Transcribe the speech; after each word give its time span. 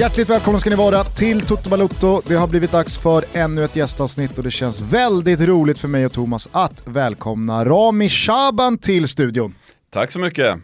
Hjärtligt 0.00 0.30
välkomna 0.30 0.60
ska 0.60 0.70
ni 0.70 0.76
vara 0.76 1.04
till 1.04 1.40
Toto 1.40 1.70
Balutto. 1.70 2.20
Det 2.28 2.34
har 2.34 2.48
blivit 2.48 2.72
dags 2.72 2.98
för 2.98 3.24
ännu 3.32 3.64
ett 3.64 3.76
gästavsnitt 3.76 4.38
och 4.38 4.44
det 4.44 4.50
känns 4.50 4.80
väldigt 4.80 5.40
roligt 5.40 5.78
för 5.78 5.88
mig 5.88 6.06
och 6.06 6.12
Thomas 6.12 6.48
att 6.52 6.82
välkomna 6.86 7.64
Rami 7.64 8.08
Shaban 8.08 8.78
till 8.78 9.08
studion. 9.08 9.54
Tack 9.90 10.10
så 10.10 10.18
mycket. 10.18 10.58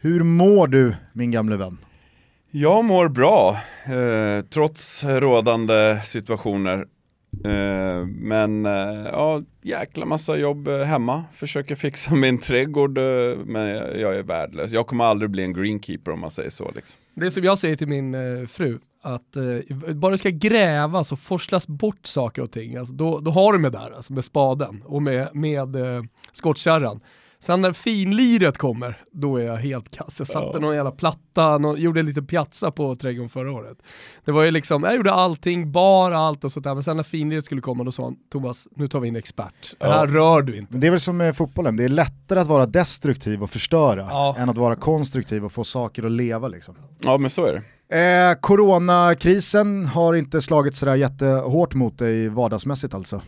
Hur 0.00 0.22
mår 0.22 0.66
du 0.66 0.94
min 1.12 1.30
gamle 1.30 1.56
vän? 1.56 1.78
Jag 2.50 2.84
mår 2.84 3.08
bra, 3.08 3.56
eh, 3.84 4.44
trots 4.44 5.04
rådande 5.04 6.00
situationer. 6.04 6.86
Eh, 7.44 8.06
men 8.06 8.66
eh, 8.66 9.06
ja, 9.12 9.42
jäkla 9.62 10.06
massa 10.06 10.36
jobb 10.36 10.68
eh, 10.68 10.78
hemma. 10.78 11.24
Försöker 11.32 11.74
fixa 11.74 12.14
min 12.14 12.38
trädgård, 12.38 12.98
eh, 12.98 13.04
men 13.44 13.68
jag 14.00 14.16
är 14.16 14.22
värdelös. 14.22 14.72
Jag 14.72 14.86
kommer 14.86 15.04
aldrig 15.04 15.30
bli 15.30 15.42
en 15.42 15.52
greenkeeper 15.52 16.12
om 16.12 16.20
man 16.20 16.30
säger 16.30 16.50
så. 16.50 16.70
Liksom. 16.74 17.01
Det 17.14 17.26
är 17.26 17.30
som 17.30 17.44
jag 17.44 17.58
säger 17.58 17.76
till 17.76 17.88
min 17.88 18.14
eh, 18.14 18.46
fru, 18.46 18.78
att 19.02 19.36
eh, 19.36 19.76
bara 19.94 20.10
det 20.10 20.18
ska 20.18 20.28
grävas 20.28 21.12
och 21.12 21.18
forslas 21.18 21.68
bort 21.68 22.06
saker 22.06 22.42
och 22.42 22.50
ting, 22.50 22.76
alltså, 22.76 22.94
då, 22.94 23.20
då 23.20 23.30
har 23.30 23.52
du 23.52 23.58
mig 23.58 23.70
där 23.70 23.90
alltså, 23.96 24.12
med 24.12 24.24
spaden 24.24 24.82
och 24.84 25.02
med, 25.02 25.28
med 25.34 25.76
eh, 25.76 26.02
skottkärran. 26.32 27.00
Sen 27.42 27.60
när 27.60 27.72
finliret 27.72 28.58
kommer, 28.58 29.02
då 29.12 29.36
är 29.36 29.46
jag 29.46 29.56
helt 29.56 29.90
kass. 29.90 30.18
Jag 30.18 30.28
satte 30.28 30.50
ja. 30.52 30.58
någon 30.58 30.74
jävla 30.74 30.90
platta, 30.90 31.58
någon, 31.58 31.80
gjorde 31.80 32.02
lite 32.02 32.22
piazza 32.22 32.70
på 32.70 32.96
trädgården 32.96 33.28
förra 33.28 33.52
året. 33.52 33.78
Det 34.24 34.32
var 34.32 34.42
ju 34.42 34.50
liksom, 34.50 34.82
jag 34.82 34.96
gjorde 34.96 35.12
allting, 35.12 35.72
bara 35.72 36.18
allt 36.18 36.44
och 36.44 36.52
sånt 36.52 36.64
där, 36.64 36.74
men 36.74 36.82
sen 36.82 36.96
när 36.96 37.04
finliret 37.04 37.44
skulle 37.44 37.60
komma 37.60 37.84
då 37.84 37.92
sa 37.92 38.04
han, 38.04 38.16
Thomas, 38.32 38.68
nu 38.76 38.88
tar 38.88 39.00
vi 39.00 39.08
in 39.08 39.16
expert. 39.16 39.74
Ja. 39.78 39.86
Det 39.86 39.94
här 39.94 40.06
rör 40.06 40.42
du 40.42 40.58
inte. 40.58 40.76
Det 40.76 40.86
är 40.86 40.90
väl 40.90 41.00
som 41.00 41.16
med 41.16 41.36
fotbollen, 41.36 41.76
det 41.76 41.84
är 41.84 41.88
lättare 41.88 42.40
att 42.40 42.46
vara 42.46 42.66
destruktiv 42.66 43.42
och 43.42 43.50
förstöra 43.50 44.06
ja. 44.10 44.36
än 44.38 44.48
att 44.48 44.58
vara 44.58 44.76
konstruktiv 44.76 45.44
och 45.44 45.52
få 45.52 45.64
saker 45.64 46.02
att 46.02 46.12
leva 46.12 46.48
liksom. 46.48 46.74
Ja 46.98 47.18
men 47.18 47.30
så 47.30 47.44
är 47.44 47.62
det. 47.88 47.98
Eh, 47.98 48.40
coronakrisen 48.40 49.86
har 49.86 50.14
inte 50.14 50.40
slagit 50.40 50.76
sådär 50.76 50.94
jättehårt 50.94 51.74
mot 51.74 51.98
dig 51.98 52.28
vardagsmässigt 52.28 52.94
alltså? 52.94 53.22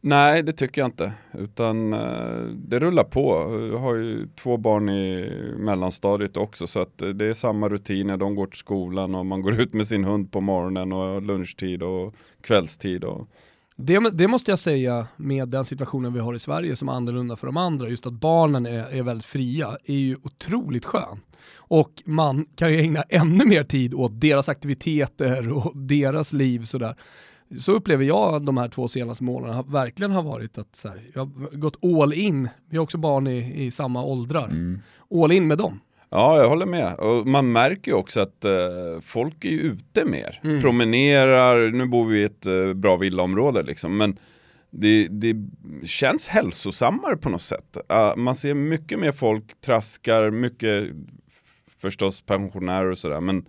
Nej, 0.00 0.42
det 0.42 0.52
tycker 0.52 0.80
jag 0.80 0.88
inte. 0.88 1.12
Utan 1.32 1.92
eh, 1.92 2.40
det 2.54 2.78
rullar 2.78 3.04
på. 3.04 3.30
Jag 3.72 3.78
har 3.78 3.94
ju 3.94 4.28
två 4.42 4.56
barn 4.56 4.88
i 4.88 5.32
mellanstadiet 5.56 6.36
också 6.36 6.66
så 6.66 6.80
att 6.80 7.02
eh, 7.02 7.08
det 7.08 7.24
är 7.24 7.34
samma 7.34 7.68
rutiner. 7.68 8.16
De 8.16 8.34
går 8.34 8.46
till 8.46 8.58
skolan 8.58 9.14
och 9.14 9.26
man 9.26 9.42
går 9.42 9.60
ut 9.60 9.74
med 9.74 9.86
sin 9.86 10.04
hund 10.04 10.32
på 10.32 10.40
morgonen 10.40 10.92
och 10.92 11.22
lunchtid 11.22 11.82
och 11.82 12.14
kvällstid. 12.40 13.04
Och... 13.04 13.28
Det, 13.76 14.10
det 14.12 14.28
måste 14.28 14.50
jag 14.50 14.58
säga 14.58 15.06
med 15.16 15.48
den 15.48 15.64
situationen 15.64 16.12
vi 16.12 16.20
har 16.20 16.34
i 16.34 16.38
Sverige 16.38 16.76
som 16.76 16.88
är 16.88 16.92
annorlunda 16.92 17.36
för 17.36 17.46
de 17.46 17.56
andra, 17.56 17.88
just 17.88 18.06
att 18.06 18.12
barnen 18.12 18.66
är, 18.66 18.98
är 18.98 19.02
väldigt 19.02 19.26
fria, 19.26 19.76
är 19.84 19.94
ju 19.94 20.16
otroligt 20.22 20.84
skönt. 20.84 21.24
Och 21.56 22.02
man 22.04 22.46
kan 22.56 22.72
ju 22.72 22.80
ägna 22.80 23.02
ännu 23.02 23.44
mer 23.44 23.64
tid 23.64 23.94
åt 23.94 24.20
deras 24.20 24.48
aktiviteter 24.48 25.52
och 25.52 25.76
deras 25.76 26.32
liv 26.32 26.64
sådär 26.64 26.94
så 27.56 27.72
upplever 27.72 28.04
jag 28.04 28.42
de 28.42 28.56
här 28.56 28.68
två 28.68 28.88
senaste 28.88 29.24
månaderna 29.24 29.62
verkligen 29.62 30.12
har 30.12 30.22
varit 30.22 30.58
att 30.58 30.76
så 30.76 30.88
här, 30.88 31.02
jag 31.14 31.20
har 31.20 31.56
gått 31.56 31.84
all 31.84 32.12
in, 32.12 32.48
vi 32.70 32.76
har 32.76 32.84
också 32.84 32.98
barn 32.98 33.26
i, 33.26 33.64
i 33.64 33.70
samma 33.70 34.04
åldrar, 34.04 34.44
mm. 34.44 34.80
all 35.10 35.32
in 35.32 35.46
med 35.46 35.58
dem. 35.58 35.80
Ja, 36.10 36.40
jag 36.40 36.48
håller 36.48 36.66
med. 36.66 36.94
Och 36.94 37.26
man 37.26 37.52
märker 37.52 37.90
ju 37.90 37.96
också 37.96 38.20
att 38.20 38.44
uh, 38.44 39.00
folk 39.00 39.44
är 39.44 39.50
ute 39.50 40.04
mer. 40.04 40.40
Mm. 40.44 40.60
Promenerar, 40.60 41.70
nu 41.70 41.86
bor 41.86 42.06
vi 42.06 42.20
i 42.20 42.24
ett 42.24 42.46
uh, 42.46 42.74
bra 42.74 42.96
villaområde 42.96 43.62
liksom, 43.62 43.96
men 43.96 44.18
det, 44.70 45.08
det, 45.10 45.36
känns 45.84 46.28
hälsosammare 46.28 47.16
på 47.16 47.28
något 47.28 47.42
sätt. 47.42 47.76
Uh, 47.92 48.16
man 48.16 48.34
ser 48.34 48.54
mycket 48.54 48.98
mer 48.98 49.12
folk 49.12 49.60
traskar, 49.60 50.30
mycket 50.30 50.88
förstås 51.78 52.20
pensionärer 52.20 52.90
och 52.90 52.98
sådär, 52.98 53.20
men 53.20 53.46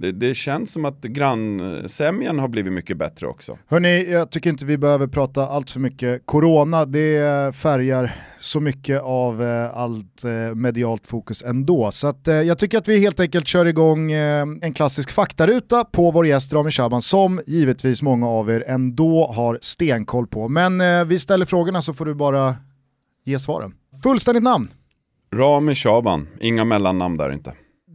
det, 0.00 0.12
det, 0.12 0.34
känns 0.34 0.72
som 0.72 0.84
att 0.84 1.00
grannsämjan 1.00 2.38
har 2.38 2.48
blivit 2.48 2.72
mycket 2.72 2.96
bättre 2.96 3.26
också. 3.26 3.58
Hörni, 3.66 4.10
jag 4.10 4.30
tycker 4.30 4.50
inte 4.50 4.66
vi 4.66 4.78
behöver 4.78 5.06
prata 5.06 5.48
allt 5.48 5.70
för 5.70 5.80
mycket 5.80 6.26
corona. 6.26 6.84
Det 6.84 7.54
färgar 7.56 8.16
så 8.40 8.60
mycket 8.60 9.02
av 9.02 9.42
eh, 9.42 9.76
allt 9.76 10.24
eh, 10.24 10.54
medialt 10.54 11.06
fokus 11.06 11.42
ändå. 11.42 11.90
Så 11.90 12.06
att, 12.06 12.28
eh, 12.28 12.34
jag 12.34 12.58
tycker 12.58 12.78
att 12.78 12.88
vi 12.88 13.00
helt 13.00 13.20
enkelt 13.20 13.46
kör 13.46 13.66
igång 13.66 14.12
en 14.12 14.72
klassisk 14.74 15.10
faktaruta 15.10 15.84
på 15.84 16.10
vår 16.10 16.26
gäst 16.26 16.52
Rami 16.52 16.70
Shaban 16.70 17.02
som 17.02 17.40
givetvis 17.46 18.02
många 18.02 18.28
av 18.28 18.50
er 18.50 18.64
ändå 18.66 19.26
har 19.26 19.58
stenkoll 19.62 20.26
på. 20.26 20.48
Men 20.48 21.08
vi 21.08 21.18
ställer 21.18 21.46
frågorna 21.46 21.82
så 21.82 21.94
får 21.94 22.04
du 22.04 22.14
bara 22.14 22.54
ge 23.24 23.38
svaren. 23.38 23.74
Fullständigt 24.02 24.42
namn? 24.44 24.68
Rami 25.34 25.74
Shaban, 25.74 26.28
inga 26.40 26.64
mellannamn 26.64 27.16
där 27.16 27.32
inte. 27.32 27.54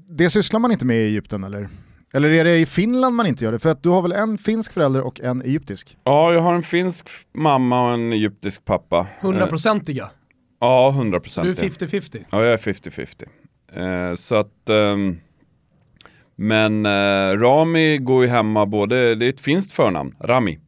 Det 0.09 0.29
sysslar 0.29 0.59
man 0.59 0.71
inte 0.71 0.85
med 0.85 0.97
i 0.97 1.03
Egypten 1.05 1.43
eller? 1.43 1.69
Eller 2.16 2.31
är 2.31 2.44
det 2.44 2.57
i 2.57 2.66
Finland 2.66 3.16
man 3.16 3.28
inte 3.28 3.44
gör 3.44 3.51
det? 3.51 3.59
För 3.59 3.69
att 3.69 3.84
du 3.84 3.90
har 3.90 4.01
väl 4.01 4.12
en 4.12 4.38
finsk 4.38 4.74
förälder 4.74 5.01
och 5.01 5.22
en 5.22 5.41
egyptisk? 5.41 5.97
Ja, 6.03 6.34
jag 6.34 6.41
har 6.41 6.56
en 6.56 6.63
finsk 6.63 7.09
mamma 7.34 7.88
och 7.88 7.94
en 7.94 8.13
egyptisk 8.13 8.66
pappa. 8.66 9.07
Hundraprocentiga? 9.19 10.09
Ja, 10.59 10.90
hundraprocentiga. 10.90 11.56
Du 11.56 11.85
är 11.85 11.88
50-50? 11.88 12.25
Ja, 12.29 12.44
jag 12.44 12.53
är 12.53 12.57
50-50. 12.57 14.09
Eh, 14.09 14.16
så 14.16 14.35
att... 14.35 14.69
Eh, 14.69 14.97
men 16.35 16.85
eh, 16.85 17.38
Rami 17.38 17.97
går 17.97 18.24
ju 18.24 18.30
hemma 18.30 18.66
både, 18.66 19.16
det 19.16 19.25
är 19.25 19.30
ett 19.30 19.41
finskt 19.41 19.74
förnamn, 19.74 20.16
Rami. 20.19 20.59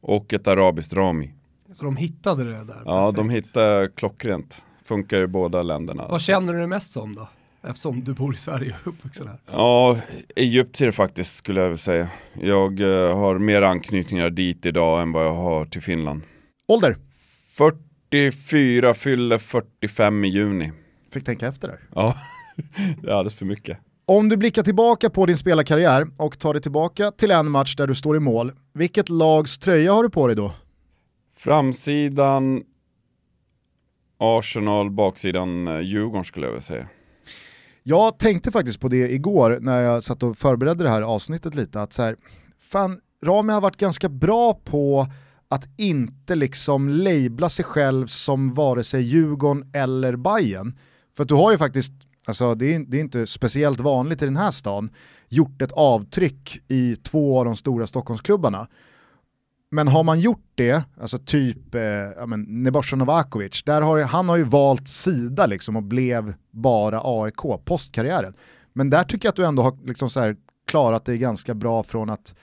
Och 0.00 0.34
ett 0.34 0.48
arabiskt 0.48 0.92
Rami. 0.92 1.32
Så 1.72 1.84
de 1.84 1.96
hittade 1.96 2.44
det 2.44 2.64
där? 2.64 2.82
Ja, 2.84 3.00
perfekt. 3.00 3.16
de 3.16 3.30
hittade 3.30 3.88
klockrent. 3.88 4.64
Funkar 4.84 5.20
i 5.20 5.26
båda 5.26 5.62
länderna. 5.62 6.06
Vad 6.08 6.20
känner 6.20 6.54
du 6.54 6.66
mest 6.66 6.92
som 6.92 7.14
då? 7.14 7.28
Eftersom 7.66 8.04
du 8.04 8.14
bor 8.14 8.34
i 8.34 8.36
Sverige 8.36 8.76
och 8.80 8.88
uppvuxen 8.88 9.28
här. 9.28 9.38
Ja, 9.52 9.98
Egypten 10.36 10.92
faktiskt 10.92 11.36
skulle 11.36 11.60
jag 11.60 11.68
vilja 11.68 11.78
säga. 11.78 12.08
Jag 12.40 12.80
uh, 12.80 13.16
har 13.16 13.38
mer 13.38 13.62
anknytningar 13.62 14.30
dit 14.30 14.66
idag 14.66 15.02
än 15.02 15.12
vad 15.12 15.24
jag 15.24 15.34
har 15.34 15.64
till 15.64 15.82
Finland. 15.82 16.22
Ålder? 16.68 16.96
44, 18.10 18.94
fyller 18.94 19.38
45 19.38 20.24
i 20.24 20.28
juni. 20.28 20.72
Fick 21.12 21.24
tänka 21.24 21.46
efter 21.46 21.68
där. 21.68 21.80
Ja, 21.94 22.14
det 23.02 23.10
är 23.10 23.14
alldeles 23.14 23.34
för 23.34 23.46
mycket. 23.46 23.78
Om 24.06 24.28
du 24.28 24.36
blickar 24.36 24.62
tillbaka 24.62 25.10
på 25.10 25.26
din 25.26 25.36
spelarkarriär 25.36 26.06
och 26.18 26.38
tar 26.38 26.52
dig 26.52 26.62
tillbaka 26.62 27.10
till 27.10 27.30
en 27.30 27.50
match 27.50 27.76
där 27.76 27.86
du 27.86 27.94
står 27.94 28.16
i 28.16 28.20
mål, 28.20 28.52
vilket 28.74 29.08
lags 29.08 29.58
tröja 29.58 29.92
har 29.92 30.02
du 30.02 30.10
på 30.10 30.26
dig 30.26 30.36
då? 30.36 30.52
Framsidan 31.36 32.62
Arsenal, 34.18 34.90
baksidan 34.90 35.68
eh, 35.68 35.80
Djurgården 35.80 36.24
skulle 36.24 36.46
jag 36.46 36.52
vilja 36.52 36.62
säga. 36.62 36.88
Jag 37.88 38.18
tänkte 38.18 38.50
faktiskt 38.50 38.80
på 38.80 38.88
det 38.88 39.12
igår 39.12 39.58
när 39.60 39.82
jag 39.82 40.02
satt 40.02 40.22
och 40.22 40.38
förberedde 40.38 40.84
det 40.84 40.90
här 40.90 41.02
avsnittet 41.02 41.54
lite, 41.54 41.82
att 41.82 41.92
så 41.92 42.02
här, 42.02 42.16
fan, 42.58 43.00
Rami 43.24 43.52
har 43.52 43.60
varit 43.60 43.76
ganska 43.76 44.08
bra 44.08 44.54
på 44.64 45.06
att 45.48 45.68
inte 45.76 46.34
liksom 46.34 46.88
labla 46.88 47.48
sig 47.48 47.64
själv 47.64 48.06
som 48.06 48.54
vare 48.54 48.84
sig 48.84 49.02
Djurgården 49.02 49.70
eller 49.72 50.16
Bayern. 50.16 50.78
För 51.16 51.22
att 51.22 51.28
du 51.28 51.34
har 51.34 51.52
ju 51.52 51.58
faktiskt, 51.58 51.92
alltså 52.24 52.54
det 52.54 52.74
är, 52.74 52.78
det 52.78 52.96
är 52.96 53.00
inte 53.00 53.26
speciellt 53.26 53.80
vanligt 53.80 54.22
i 54.22 54.24
den 54.24 54.36
här 54.36 54.50
stan, 54.50 54.90
gjort 55.28 55.62
ett 55.62 55.72
avtryck 55.72 56.58
i 56.68 56.96
två 56.96 57.38
av 57.38 57.44
de 57.44 57.56
stora 57.56 57.86
Stockholmsklubbarna. 57.86 58.68
Men 59.70 59.88
har 59.88 60.04
man 60.04 60.20
gjort 60.20 60.52
det, 60.54 60.84
alltså 61.00 61.18
typ 61.18 61.74
eh, 61.74 61.82
ja, 62.16 62.26
Nebojsa 62.36 62.96
Novakovic, 62.96 63.62
där 63.62 63.82
har, 63.82 64.00
han 64.00 64.28
har 64.28 64.36
ju 64.36 64.42
valt 64.42 64.88
sida 64.88 65.46
liksom 65.46 65.76
och 65.76 65.82
blev 65.82 66.34
bara 66.50 67.00
AIK 67.04 67.64
postkarriären. 67.64 68.34
Men 68.72 68.90
där 68.90 69.04
tycker 69.04 69.26
jag 69.26 69.30
att 69.30 69.36
du 69.36 69.44
ändå 69.44 69.62
har 69.62 69.86
liksom 69.86 70.10
så 70.10 70.20
här 70.20 70.36
klarat 70.66 71.04
dig 71.04 71.18
ganska 71.18 71.54
bra 71.54 71.82
från 71.82 72.10
att 72.10 72.34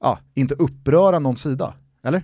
ja, 0.00 0.18
inte 0.34 0.54
uppröra 0.54 1.18
någon 1.18 1.36
sida, 1.36 1.74
eller? 2.04 2.22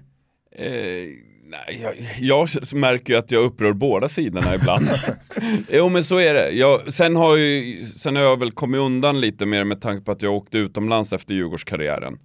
Eh, 0.56 1.08
nej, 1.44 1.80
jag, 1.82 1.94
jag, 2.20 2.48
märker 2.74 3.12
ju 3.12 3.18
att 3.18 3.30
jag 3.30 3.44
upprör 3.44 3.72
båda 3.72 4.08
sidorna 4.08 4.54
ibland. 4.54 4.88
jo 5.68 5.88
men 5.88 6.04
så 6.04 6.18
är 6.18 6.34
det. 6.34 6.50
Jag, 6.50 6.92
sen, 6.92 7.16
har 7.16 7.36
ju, 7.36 7.84
sen 7.84 8.16
har 8.16 8.22
jag 8.22 8.38
väl 8.38 8.52
kommit 8.52 8.78
undan 8.78 9.20
lite 9.20 9.46
mer 9.46 9.64
med 9.64 9.80
tanke 9.80 10.04
på 10.04 10.12
att 10.12 10.22
jag 10.22 10.34
åkte 10.34 10.58
utomlands 10.58 11.12
efter 11.12 11.34
Djurgårdskarriären. 11.34 12.18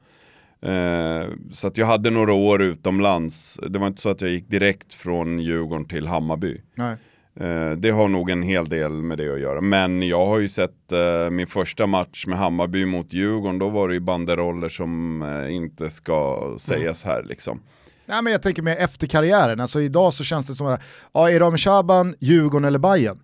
Eh, 0.62 1.28
så 1.54 1.68
att 1.68 1.78
jag 1.78 1.86
hade 1.86 2.10
några 2.10 2.34
år 2.34 2.62
utomlands. 2.62 3.60
Det 3.70 3.80
var 3.80 3.88
inte 3.88 4.02
så 4.02 4.10
att 4.10 4.22
jag 4.22 4.30
gick 4.30 4.50
direkt 4.50 4.94
från 4.94 5.40
Djurgården 5.40 5.86
till 5.86 6.08
Hammarby. 6.08 6.62
Nej. 6.76 6.98
Eh, 7.36 7.72
det 7.72 7.90
har 7.90 8.08
nog 8.08 8.30
en 8.30 8.44
hel 8.44 8.70
del 8.70 8.92
med 8.92 9.18
det 9.18 9.34
att 9.34 9.40
göra. 9.40 9.62
Men 9.62 10.02
jag 10.08 10.26
har 10.26 10.40
ju 10.40 10.48
sett 10.48 10.92
eh, 10.92 11.30
min 11.30 11.48
första 11.48 11.88
match 11.88 12.26
med 12.28 12.38
Hammarby 12.40 12.86
mot 12.86 13.14
Djurgården. 13.14 13.60
Då 13.60 13.70
var 13.70 13.88
det 13.88 13.94
ju 13.94 14.00
banderoller 14.00 14.70
som 14.70 15.22
eh, 15.22 15.56
inte 15.56 15.90
ska 15.90 16.56
sägas 16.60 17.04
här 17.04 17.24
liksom. 17.24 17.62
Nej, 18.06 18.24
men 18.24 18.34
jag 18.34 18.42
tänker 18.42 18.62
mer 18.62 18.76
efter 18.76 19.08
karriären. 19.08 19.60
Alltså 19.60 19.82
idag 19.82 20.14
så 20.14 20.24
känns 20.24 20.48
det 20.48 20.54
som 20.54 20.68
att, 20.68 20.82
ja, 21.14 21.30
är 21.30 21.40
Rami 21.40 21.58
Shaban, 21.58 22.16
Djurgården 22.20 22.66
eller 22.66 22.80
Bayern? 22.80 23.20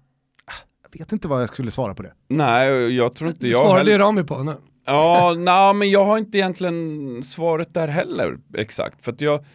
Ah, 0.45 0.53
jag 0.91 0.99
vet 0.99 1.11
inte 1.11 1.27
vad 1.27 1.41
jag 1.41 1.49
skulle 1.49 1.71
svara 1.71 1.93
på 1.95 2.03
det. 2.03 2.13
Nej, 2.27 2.95
jag 2.95 3.15
tror 3.15 3.29
inte 3.29 3.47
jag... 3.47 3.61
Du 3.63 3.67
svarade 3.67 3.91
ju 3.91 3.97
Rami 3.97 4.23
på 4.23 4.43
nu. 4.43 4.55
Ja, 4.85 5.33
nej, 5.37 5.73
men 5.73 5.89
jag 5.89 6.05
har 6.05 6.17
inte 6.17 6.37
egentligen 6.37 7.23
svaret 7.23 7.73
där 7.73 7.87
heller 7.87 8.37
exakt. 8.57 9.05
För 9.05 9.15
jag, 9.19 9.45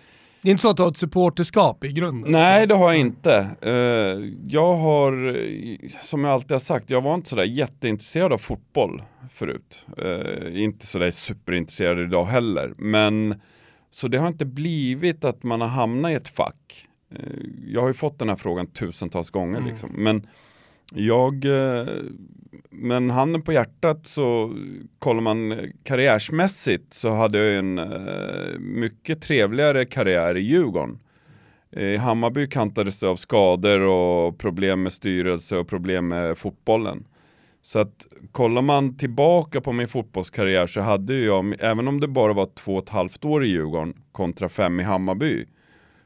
Det 0.43 0.49
är 0.49 0.50
inte 0.50 0.62
så 0.62 0.71
att 0.71 0.77
du 0.77 0.82
har 0.82 0.91
ett 0.91 0.97
supporterskap 0.97 1.85
i 1.85 1.93
grunden? 1.93 2.32
Nej, 2.32 2.67
det 2.67 2.75
har 2.75 2.93
jag 2.93 3.00
inte. 3.00 3.47
Eh, 3.62 3.73
jag 4.47 4.77
har, 4.77 5.29
eh, 5.29 5.88
som 6.03 6.25
jag 6.25 6.32
alltid 6.32 6.53
har 6.53 6.59
sagt, 6.59 6.91
jag 6.91 7.00
var 7.00 7.15
inte 7.15 7.29
sådär 7.29 7.44
jätteintresserad 7.44 8.32
av 8.32 8.38
fotboll 8.38 9.03
förut. 9.32 9.87
Eh, 9.99 10.62
inte 10.62 10.87
sådär 10.87 11.11
superintresserad 11.11 11.99
idag 11.99 12.25
heller. 12.25 12.75
Men 12.76 13.41
så 13.91 14.09
det 14.09 14.19
har 14.19 14.29
inte 14.29 14.47
blivit 14.47 15.25
att 15.25 15.43
man 15.43 15.61
har 15.61 15.69
hamnat 15.69 16.11
i 16.11 16.15
ett 16.15 16.29
fack. 16.29 16.87
Jag 17.67 17.81
har 17.81 17.88
ju 17.88 17.94
fått 17.94 18.19
den 18.19 18.29
här 18.29 18.37
frågan 18.37 18.67
tusentals 18.67 19.31
gånger 19.31 19.59
mm. 19.59 19.71
liksom. 19.71 19.91
Men 19.97 20.26
jag, 20.94 21.44
eh, 21.44 21.87
men 22.70 23.10
handen 23.10 23.42
på 23.42 23.52
hjärtat 23.52 24.06
så 24.06 24.54
kollar 24.98 25.20
man 25.20 25.52
eh, 25.52 25.58
karriärsmässigt 25.82 26.94
så 26.94 27.08
hade 27.08 27.38
jag 27.38 27.58
en 27.58 27.78
eh, 27.78 28.58
mycket 28.58 29.22
trevligare 29.22 29.84
karriär 29.84 30.37
i 30.37 30.40
Djurgården. 30.40 30.98
I 31.76 31.96
Hammarby 31.96 32.46
kantades 32.46 33.00
det 33.00 33.08
av 33.08 33.16
skador 33.16 33.81
och 33.81 34.38
problem 34.38 34.82
med 34.82 34.92
styrelse 34.92 35.56
och 35.56 35.69
problem 35.69 36.08
med 36.08 36.38
fotbollen. 36.38 37.04
Så 37.62 37.78
att 37.78 38.06
kollar 38.32 38.62
man 38.62 38.96
tillbaka 38.96 39.60
på 39.60 39.72
min 39.72 39.88
fotbollskarriär 39.88 40.66
så 40.66 40.81
hade 40.81 41.14
jag, 41.14 41.54
även 41.60 41.88
om 41.88 42.00
det 42.00 42.08
bara 42.08 42.32
var 42.32 42.46
två 42.54 42.76
och 42.76 42.82
ett 42.82 42.88
halvt 42.88 43.25
år 43.25 43.44
i 43.44 43.48
Djurgården 43.48 43.94
kontra 44.12 44.48
fem 44.48 44.81
i 44.81 44.82
Hammarby, 44.82 45.46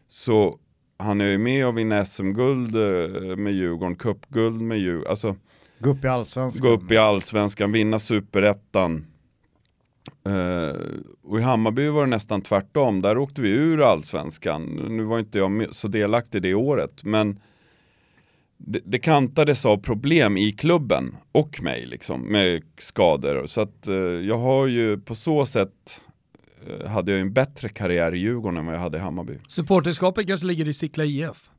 så 0.08 0.58
han 1.04 1.20
är 1.20 1.26
ju 1.26 1.38
med 1.38 1.66
och 1.66 1.78
vinna 1.78 2.04
SM-guld 2.04 2.76
eh, 2.76 3.36
med 3.36 3.52
Djurgården, 3.52 3.96
cupguld 3.96 4.62
med 4.62 4.78
Djurgården. 4.78 5.10
Alltså, 5.10 5.36
gå 5.78 5.90
upp 5.90 6.04
i 6.04 6.08
allsvenskan. 6.08 6.68
Gå 6.68 6.74
upp 6.74 6.90
i 6.90 6.96
allsvenskan, 6.96 7.72
vinna 7.72 7.98
superettan. 7.98 9.06
Uh, 10.28 10.74
och 11.22 11.38
i 11.38 11.42
Hammarby 11.42 11.88
var 11.88 12.00
det 12.00 12.10
nästan 12.10 12.42
tvärtom, 12.42 13.02
där 13.02 13.18
åkte 13.18 13.42
vi 13.42 13.50
ur 13.50 13.82
allsvenskan. 13.82 14.64
Nu 14.88 15.02
var 15.02 15.18
inte 15.18 15.38
jag 15.38 15.66
så 15.70 15.88
delaktig 15.88 16.42
det 16.42 16.54
året, 16.54 17.04
men 17.04 17.40
det, 18.56 18.80
det 18.84 18.98
kantades 18.98 19.64
av 19.66 19.76
problem 19.76 20.36
i 20.36 20.52
klubben 20.52 21.16
och 21.32 21.62
mig 21.62 21.86
liksom 21.86 22.20
med 22.20 22.62
skador. 22.78 23.46
Så 23.46 23.60
att 23.60 23.88
uh, 23.88 24.26
jag 24.26 24.38
har 24.38 24.66
ju 24.66 24.98
på 24.98 25.14
så 25.14 25.46
sätt 25.46 26.00
hade 26.86 27.12
jag 27.12 27.20
en 27.20 27.32
bättre 27.32 27.68
karriär 27.68 28.14
i 28.14 28.18
Djurgården 28.18 28.58
än 28.58 28.66
vad 28.66 28.74
jag 28.74 28.80
hade 28.80 28.98
i 28.98 29.00
Hammarby. 29.00 29.38
Supporterskapet 29.48 30.26
kanske 30.26 30.46
ligger 30.46 30.68
i 30.68 30.74
Sickla 30.74 31.04
IF? 31.04 31.50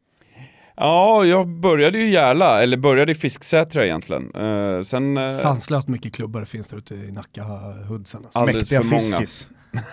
Ja, 0.77 1.25
jag 1.25 1.47
började 1.47 1.99
ju 1.99 2.09
Järla, 2.09 2.63
eller 2.63 2.77
började 2.77 3.11
i 3.11 3.15
Fisksätra 3.15 3.85
egentligen. 3.85 4.35
Uh, 4.35 4.83
sen, 4.83 5.17
uh, 5.17 5.31
Sanslöst 5.31 5.87
mycket 5.87 6.15
klubbar 6.15 6.45
finns 6.45 6.67
det 6.67 6.77
ute 6.77 6.95
i 6.95 7.11
Nacka, 7.11 7.43
Hoodsen. 7.89 8.25
Alltså. 8.25 8.45
Mäktiga 8.45 8.81
Fiskis. 8.81 9.49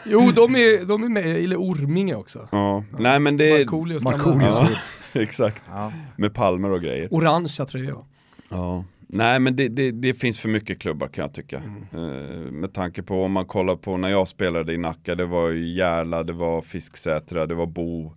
jo, 0.06 0.30
de 0.30 0.54
är, 0.54 0.84
de 0.84 1.02
är 1.02 1.08
med, 1.08 1.26
eller 1.26 1.56
Orminge 1.56 2.14
också. 2.14 2.48
Ja. 2.52 2.84
ja. 2.92 2.98
Nej 2.98 3.18
men 3.20 3.36
det... 3.36 3.58
Markoolios 3.58 4.02
Markoolios 4.02 5.04
ja, 5.12 5.20
Exakt, 5.22 5.62
ja. 5.68 5.92
med 6.16 6.34
palmer 6.34 6.70
och 6.70 6.80
grejer. 6.80 7.08
Orangea 7.10 7.66
tröjor. 7.66 8.04
Ja. 8.48 8.84
Nej 9.14 9.40
men 9.40 9.56
det, 9.56 9.68
det, 9.68 9.90
det, 9.90 10.14
finns 10.14 10.40
för 10.40 10.48
mycket 10.48 10.78
klubbar 10.78 11.08
kan 11.08 11.22
jag 11.22 11.34
tycka. 11.34 11.62
Mm. 11.62 12.04
Uh, 12.04 12.52
med 12.52 12.72
tanke 12.72 13.02
på 13.02 13.24
om 13.24 13.32
man 13.32 13.46
kollar 13.46 13.76
på 13.76 13.96
när 13.96 14.08
jag 14.08 14.28
spelade 14.28 14.72
i 14.72 14.78
Nacka, 14.78 15.14
det 15.14 15.26
var 15.26 15.50
ju 15.50 15.74
Järla, 15.74 16.22
det 16.22 16.32
var 16.32 16.62
Fisksätra, 16.62 17.46
det 17.46 17.54
var 17.54 17.66
Bo. 17.66 18.12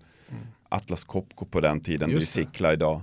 Atlas 0.69 1.03
Copco 1.03 1.45
på 1.45 1.61
den 1.61 1.79
tiden, 1.79 2.09
Just 2.09 2.35
det 2.35 2.41
är 2.41 2.45
Sickla 2.45 2.73
idag. 2.73 3.01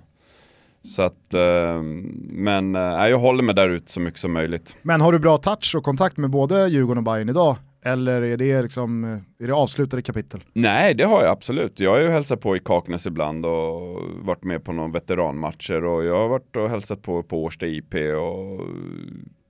Så 0.83 1.03
att, 1.03 1.35
eh, 1.35 1.83
men 2.29 2.77
eh, 2.77 2.83
jag 2.83 3.19
håller 3.19 3.43
mig 3.43 3.55
där 3.55 3.69
ute 3.69 3.93
så 3.93 4.01
mycket 4.01 4.21
som 4.21 4.33
möjligt. 4.33 4.77
Men 4.83 5.01
har 5.01 5.13
du 5.13 5.19
bra 5.19 5.39
touch 5.39 5.75
och 5.77 5.85
kontakt 5.85 6.17
med 6.17 6.31
både 6.31 6.69
Djurgården 6.69 6.99
och 6.99 7.05
Bayern 7.05 7.29
idag? 7.29 7.57
Eller 7.85 8.23
är 8.23 8.37
det, 8.37 8.63
liksom, 8.63 9.05
är 9.39 9.47
det 9.47 9.55
avslutade 9.55 10.03
kapitel? 10.03 10.45
Nej, 10.53 10.95
det 10.95 11.05
har 11.05 11.23
jag 11.23 11.31
absolut. 11.31 11.81
Jag 11.81 11.91
har 11.91 11.99
ju 11.99 12.09
hälsat 12.09 12.41
på 12.41 12.57
i 12.57 12.59
Kaknäs 12.59 13.07
ibland 13.07 13.47
och 13.47 14.03
varit 14.21 14.45
med 14.45 14.65
på 14.65 14.73
någon 14.73 14.93
veteranmatcher 14.93 15.85
och 15.85 16.05
jag 16.05 16.17
har 16.17 16.29
varit 16.29 16.57
och 16.57 16.69
hälsat 16.69 17.03
på 17.03 17.23
på 17.23 17.45
Årsta 17.45 17.67
IP 17.67 17.95
och 17.95 18.67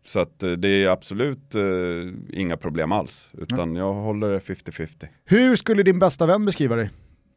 så 0.05 0.21
att 0.21 0.43
eh, 0.43 0.51
det 0.51 0.69
är 0.69 0.89
absolut 0.89 1.55
uh, 1.55 2.13
inga 2.31 2.57
problem 2.57 2.93
alls, 2.93 3.31
utan 3.39 3.61
mm. 3.61 3.77
jag 3.77 3.93
håller 3.93 4.31
det 4.31 4.39
50-50. 4.39 5.07
Hur 5.25 5.57
skulle 5.57 5.83
din 5.83 5.99
bästa 5.99 6.27
vän 6.27 6.45
beskriva 6.45 6.77
dig? 6.77 6.91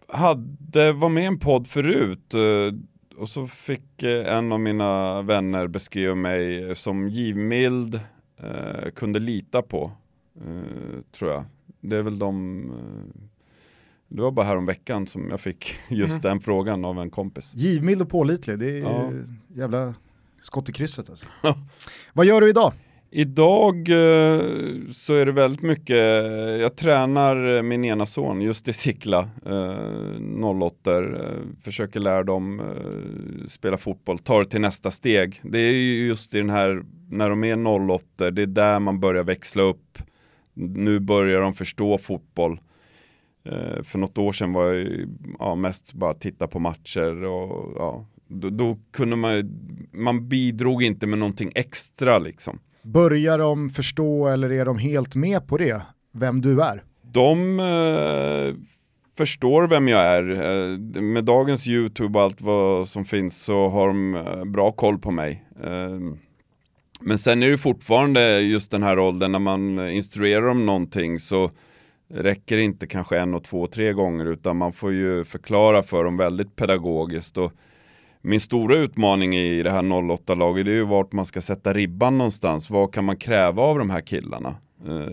hade, 0.08 0.92
var 0.92 1.10
med 1.10 1.24
i 1.24 1.28
en 1.28 1.40
podd 1.40 1.68
förut 1.68 2.34
eh, 2.34 2.74
och 3.22 3.30
så 3.30 3.48
fick 3.48 4.04
en 4.04 4.52
av 4.52 4.60
mina 4.60 5.22
vänner 5.22 5.68
beskriva 5.68 6.16
mig 6.16 6.76
som 6.76 7.10
givmild, 7.10 8.00
eh, 8.38 8.92
kunde 8.96 9.20
lita 9.20 9.62
på, 9.62 9.92
tror 11.12 11.32
jag. 11.32 11.44
Det 11.82 11.98
är 11.98 12.04
väl 12.04 12.20
de 12.20 12.72
det 14.08 14.22
var 14.22 14.32
bara 14.32 14.46
härom 14.46 14.66
veckan 14.66 15.08
som 15.08 15.30
jag 15.30 15.40
fick 15.40 15.76
just 15.90 16.12
mm. 16.12 16.22
den 16.22 16.40
frågan 16.40 16.86
av 16.86 17.00
en 17.00 17.10
kompis. 17.10 17.52
Givmild 17.56 18.02
och 18.02 18.10
pålitlig, 18.10 18.60
det 18.60 18.70
är 18.70 18.82
ja. 18.82 19.12
jävla 19.56 19.94
skott 20.42 20.70
i 20.70 20.74
krysset 20.74 21.10
alltså. 21.10 21.28
Vad 22.14 22.26
gör 22.26 22.42
du 22.42 22.50
idag? 22.50 22.74
Idag 23.18 23.76
eh, 23.76 24.42
så 24.94 25.14
är 25.14 25.26
det 25.26 25.32
väldigt 25.32 25.62
mycket, 25.62 25.98
jag 26.62 26.76
tränar 26.76 27.62
min 27.62 27.86
ena 27.86 28.06
son 28.06 28.42
just 28.42 28.68
i 28.68 28.74
Sickla, 28.74 29.30
eh, 29.46 30.46
08 30.62 30.98
eh, 30.98 31.06
försöker 31.62 32.00
lära 32.00 32.24
dem 32.24 32.60
eh, 32.60 33.48
spela 33.48 33.78
fotboll, 33.78 34.20
tar 34.20 34.40
det 34.40 34.50
till 34.50 34.62
nästa 34.62 34.92
steg. 34.92 35.40
Det 35.44 35.60
är 35.60 35.72
just 36.08 36.36
i 36.36 36.38
den 36.38 36.50
här, 36.50 36.84
när 37.10 37.30
de 37.30 37.44
är 37.44 37.90
08 37.92 38.32
det 38.32 38.42
är 38.42 38.46
där 38.48 38.80
man 38.80 39.00
börjar 39.00 39.24
växla 39.24 39.64
upp. 39.64 40.00
Nu 40.56 41.00
börjar 41.00 41.42
de 41.42 41.54
förstå 41.54 41.98
fotboll. 41.98 42.60
Eh, 43.46 43.84
för 43.84 44.00
något 44.00 44.18
år 44.18 44.32
sedan 44.32 44.54
var 44.54 44.74
jag 44.74 44.88
ja, 45.40 45.56
mest 45.56 45.94
bara 45.94 46.14
titta 46.14 46.48
på 46.48 46.60
matcher 46.60 47.24
och 47.24 47.74
ja, 47.78 48.06
då, 48.28 48.50
då 48.50 48.78
kunde 48.92 49.16
man, 49.16 49.60
man 49.92 50.30
bidrog 50.30 50.84
inte 50.84 51.08
med 51.08 51.20
någonting 51.20 51.52
extra 51.56 52.20
liksom. 52.20 52.60
Börjar 52.82 53.38
de 53.40 53.70
förstå 53.70 54.28
eller 54.28 54.52
är 54.52 54.66
de 54.66 54.78
helt 54.78 55.16
med 55.16 55.48
på 55.48 55.58
det, 55.58 55.82
vem 56.12 56.42
du 56.42 56.62
är? 56.62 56.84
De 57.02 57.60
eh, 57.60 58.56
förstår 59.18 59.68
vem 59.68 59.88
jag 59.88 60.02
är. 60.02 60.30
Eh, 60.32 61.02
med 61.02 61.26
dagens 61.26 61.68
YouTube 61.68 62.20
och 62.20 62.26
allt 62.26 62.42
vad 62.42 62.88
som 62.88 63.06
finns 63.06 63.44
så 63.44 63.68
har 63.68 63.88
de 63.88 64.16
eh, 64.16 64.44
bra 64.46 64.72
koll 64.72 65.00
på 65.00 65.12
mig. 65.12 65.46
Eh, 67.02 67.08
men 67.08 67.18
sen 67.18 67.44
är 67.44 67.50
det 67.50 67.58
fortfarande 67.58 68.40
just 68.40 68.72
den 68.72 68.84
här 68.84 69.00
åldern 69.00 69.32
när 69.32 69.40
man 69.40 69.90
instruerar 69.90 70.48
om 70.48 70.66
någonting 70.66 71.20
så 71.20 71.52
räcker 72.08 72.58
det 72.58 72.64
inte 72.64 72.88
kanske 72.88 73.20
en 73.20 73.34
och 73.34 73.44
två, 73.44 73.68
tre 73.68 73.94
gånger 73.94 74.26
utan 74.26 74.58
man 74.58 74.74
får 74.74 74.92
ju 74.92 75.26
förklara 75.26 75.84
för 75.84 76.04
dem 76.04 76.18
väldigt 76.18 76.56
pedagogiskt. 76.56 77.38
Och 77.38 77.52
min 78.22 78.40
stora 78.40 78.76
utmaning 78.76 79.36
i 79.36 79.64
det 79.64 79.72
här 79.72 79.82
08-laget 79.82 80.68
är 80.68 80.72
ju 80.72 80.84
vart 80.84 81.12
man 81.12 81.26
ska 81.26 81.42
sätta 81.42 81.74
ribban 81.74 82.18
någonstans. 82.18 82.70
Vad 82.70 82.94
kan 82.94 83.06
man 83.06 83.18
kräva 83.18 83.62
av 83.62 83.80
de 83.80 83.90
här 83.90 84.02
killarna? 84.02 84.56
Uh... 84.88 85.08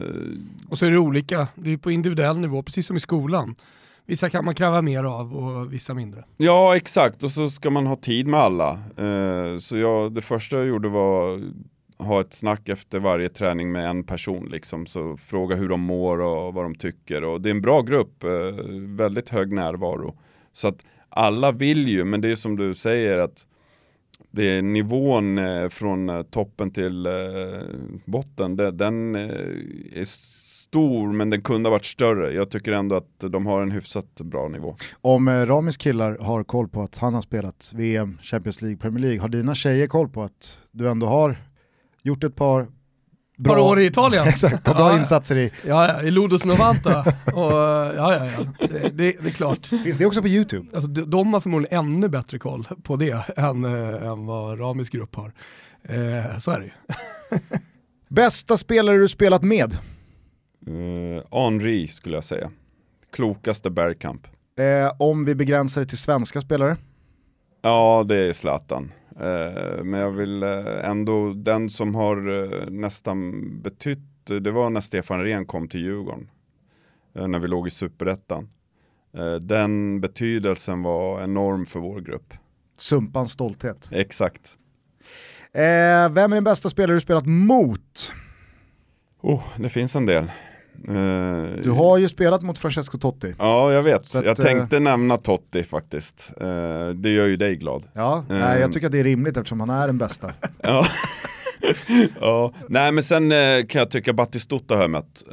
Och 0.69 0.79
så 0.79 0.87
är 0.87 0.91
det 0.91 0.99
olika, 0.99 1.49
det 1.55 1.73
är 1.73 1.77
på 1.77 1.91
individuell 1.91 2.39
nivå, 2.39 2.63
precis 2.63 2.87
som 2.87 2.97
i 2.97 3.01
skolan. 3.01 3.55
Vissa 4.07 4.31
kan 4.31 4.45
man 4.45 4.55
kräva 4.55 4.83
mer 4.83 5.05
av 5.05 5.35
och 5.35 5.73
vissa 5.73 5.95
mindre. 5.95 6.25
Ja, 6.37 6.77
exakt. 6.77 7.23
Och 7.23 7.31
så 7.31 7.51
ska 7.51 7.71
man 7.71 7.87
ha 7.87 7.97
tid 7.97 8.27
med 8.27 8.41
alla. 8.41 8.79
Uh, 9.01 9.59
så 9.59 9.77
jag, 9.77 10.13
det 10.13 10.21
första 10.21 10.57
jag 10.57 10.67
gjorde 10.67 10.89
var 10.89 11.41
ha 11.99 12.21
ett 12.21 12.33
snack 12.33 12.69
efter 12.69 12.99
varje 12.99 13.29
träning 13.29 13.73
med 13.73 13.91
en 13.91 14.05
person. 14.05 14.49
Liksom. 14.53 14.87
Så 14.87 15.17
fråga 15.17 15.57
hur 15.57 15.69
de 15.69 15.81
mår 15.81 16.21
och 16.21 16.55
vad 16.55 16.65
de 16.65 16.75
tycker. 16.75 17.25
Och 17.25 17.41
det 17.41 17.49
är 17.49 17.55
en 17.55 17.63
bra 17.63 17.83
grupp, 17.83 18.25
eh, 18.25 18.31
väldigt 18.73 19.29
hög 19.29 19.53
närvaro. 19.53 20.15
Så 20.53 20.69
att 20.69 20.87
alla 21.09 21.53
vill 21.53 21.89
ju, 21.89 22.05
men 22.05 22.21
det 22.21 22.29
är 22.29 22.37
som 22.37 22.57
du 22.57 22.75
säger 22.75 23.19
att 23.19 23.47
det 24.31 24.57
är 24.57 24.63
nivån 24.63 25.39
eh, 25.39 25.69
från 25.69 26.09
eh, 26.09 26.23
toppen 26.23 26.71
till 26.71 27.07
eh, 27.07 27.13
botten, 28.05 28.57
den 28.57 29.15
eh, 29.15 30.01
är 30.01 30.05
stor 30.05 31.13
men 31.13 31.31
den 31.31 31.43
kunde 31.43 31.69
ha 31.69 31.71
varit 31.71 31.85
större. 31.85 32.33
Jag 32.33 32.51
tycker 32.51 32.73
ändå 32.73 32.97
att 32.97 33.19
de 33.19 33.47
har 33.47 33.63
en 33.63 33.71
hyfsat 33.71 34.21
bra 34.21 34.49
nivå. 34.49 34.77
Om 35.01 35.47
Ramis 35.47 35.77
killar 35.77 36.19
har 36.21 36.45
koll 36.45 36.69
på 36.69 36.83
att 36.83 36.99
han 36.99 37.15
har 37.15 37.23
spelat 37.23 37.73
VM, 37.75 38.19
Champions 38.23 38.63
League, 38.63 38.79
Premier 38.79 39.03
League, 39.03 39.21
har 39.21 39.29
dina 39.29 39.55
tjejer 39.55 39.87
koll 39.87 40.09
på 40.09 40.23
att 40.23 40.59
du 40.71 40.89
ändå 40.89 41.07
har 41.07 41.37
gjort 42.03 42.25
ett 42.25 42.37
par 42.37 42.69
bra, 43.37 43.55
par 43.55 43.61
år 43.63 43.81
i 43.81 43.87
Italien. 43.87 44.29
Exakt, 44.29 44.65
bra 44.65 44.75
ja, 44.79 44.99
insatser 44.99 45.37
i... 45.37 45.53
Ja, 45.67 45.89
ja, 45.89 46.03
i 46.03 46.11
Lodos 46.11 46.45
Novanta. 46.45 47.01
och, 47.35 47.53
ja, 47.53 48.15
ja, 48.15 48.27
ja. 48.27 48.67
Det, 48.69 48.97
det, 48.97 49.17
det, 49.21 49.29
är 49.29 49.31
klart. 49.31 49.67
Finns 49.67 49.99
det 49.99 50.07
också 50.07 50.23
på 50.23 50.29
YouTube? 50.29 50.69
Alltså, 50.75 50.89
de, 50.91 51.11
de 51.11 51.35
har 51.35 51.41
förmodligen 51.41 51.79
ännu 51.79 52.09
bättre 52.09 52.39
koll 52.39 52.69
på 52.83 52.97
det 52.97 53.29
än, 53.37 53.65
äh, 53.65 54.07
än 54.07 54.27
vad 54.27 54.61
Ramis 54.61 54.91
grupp 54.91 55.15
har. 55.15 55.33
Eh, 55.83 56.39
så 56.39 56.51
är 56.51 56.61
det 56.61 56.65
ju. 56.65 56.73
Bästa 58.09 58.57
spelare 58.57 58.97
du 58.97 59.09
spelat 59.09 59.43
med? 59.43 59.79
Uh, 60.69 61.23
Henri 61.31 61.89
skulle 61.89 62.17
jag 62.17 62.25
säga. 62.25 62.51
Klokaste 63.13 63.71
bergkamp. 63.71 64.27
Eh, 64.59 64.93
om 64.99 65.25
vi 65.25 65.35
begränsar 65.35 65.81
det 65.81 65.87
till 65.87 65.99
svenska 65.99 66.41
spelare? 66.41 66.77
Ja, 67.63 68.05
det 68.09 68.17
är 68.17 68.33
Zlatan. 68.33 68.93
Eh, 69.21 69.85
men 69.85 70.01
jag 70.01 70.13
vill 70.13 70.43
eh, 70.43 70.91
ändå, 70.91 71.33
den 71.33 71.71
som 71.71 71.95
har 71.95 72.43
eh, 72.43 72.71
nästan 72.71 73.49
betytt, 73.63 73.99
det 74.25 74.51
var 74.51 74.71
när 74.71 74.81
Stefan 74.81 75.23
Rehn 75.23 75.47
kom 75.47 75.69
till 75.69 75.81
Djurgården. 75.81 76.31
När 77.13 77.39
vi 77.39 77.49
låg 77.49 77.67
i 77.67 77.71
superettan. 77.71 78.49
Den 79.41 80.01
betydelsen 80.01 80.83
var 80.83 81.23
enorm 81.23 81.67
för 81.67 81.81
vår 81.81 82.01
grupp. 82.01 82.35
Sumpans 82.79 83.33
stolthet. 83.33 83.89
Exakt. 83.93 84.57
Eh, 85.53 86.09
vem 86.11 86.33
är 86.33 86.35
den 86.35 86.45
bästa 86.45 86.69
spelare 86.69 86.97
du 86.97 87.01
spelat 87.01 87.27
mot? 87.27 88.13
Oh, 89.21 89.43
det 89.57 89.69
finns 89.69 89.97
en 89.97 90.07
del. 90.07 90.31
Uh, 90.89 91.63
du 91.63 91.71
har 91.71 91.99
ju 91.99 92.09
spelat 92.09 92.43
mot 92.43 92.59
Francesco 92.59 92.99
Totti. 92.99 93.35
Ja, 93.39 93.73
jag 93.73 93.83
vet. 93.83 94.15
Att, 94.15 94.25
jag 94.25 94.37
tänkte 94.37 94.77
uh, 94.77 94.83
nämna 94.83 95.17
Totti 95.17 95.63
faktiskt. 95.63 96.33
Uh, 96.41 96.89
det 96.89 97.11
gör 97.11 97.27
ju 97.27 97.37
dig 97.37 97.57
glad. 97.57 97.83
Ja, 97.93 98.25
nej, 98.29 98.61
jag 98.61 98.73
tycker 98.73 98.87
att 98.87 98.93
det 98.93 99.01
är 99.01 99.05
rimligt 99.05 99.37
eftersom 99.37 99.61
han 99.61 99.71
är 99.71 99.87
den 99.87 99.99
bästa. 99.99 100.33
ja. 100.63 100.87
ja, 102.21 102.53
nej 102.69 102.93
men 102.93 103.05
sen 103.05 103.31
kan 103.67 103.79
jag 103.79 103.91
tycka 103.91 104.13
Battistuta 104.13 104.75
har 104.75 104.83
jag 104.83 104.91
mött. 104.91 105.25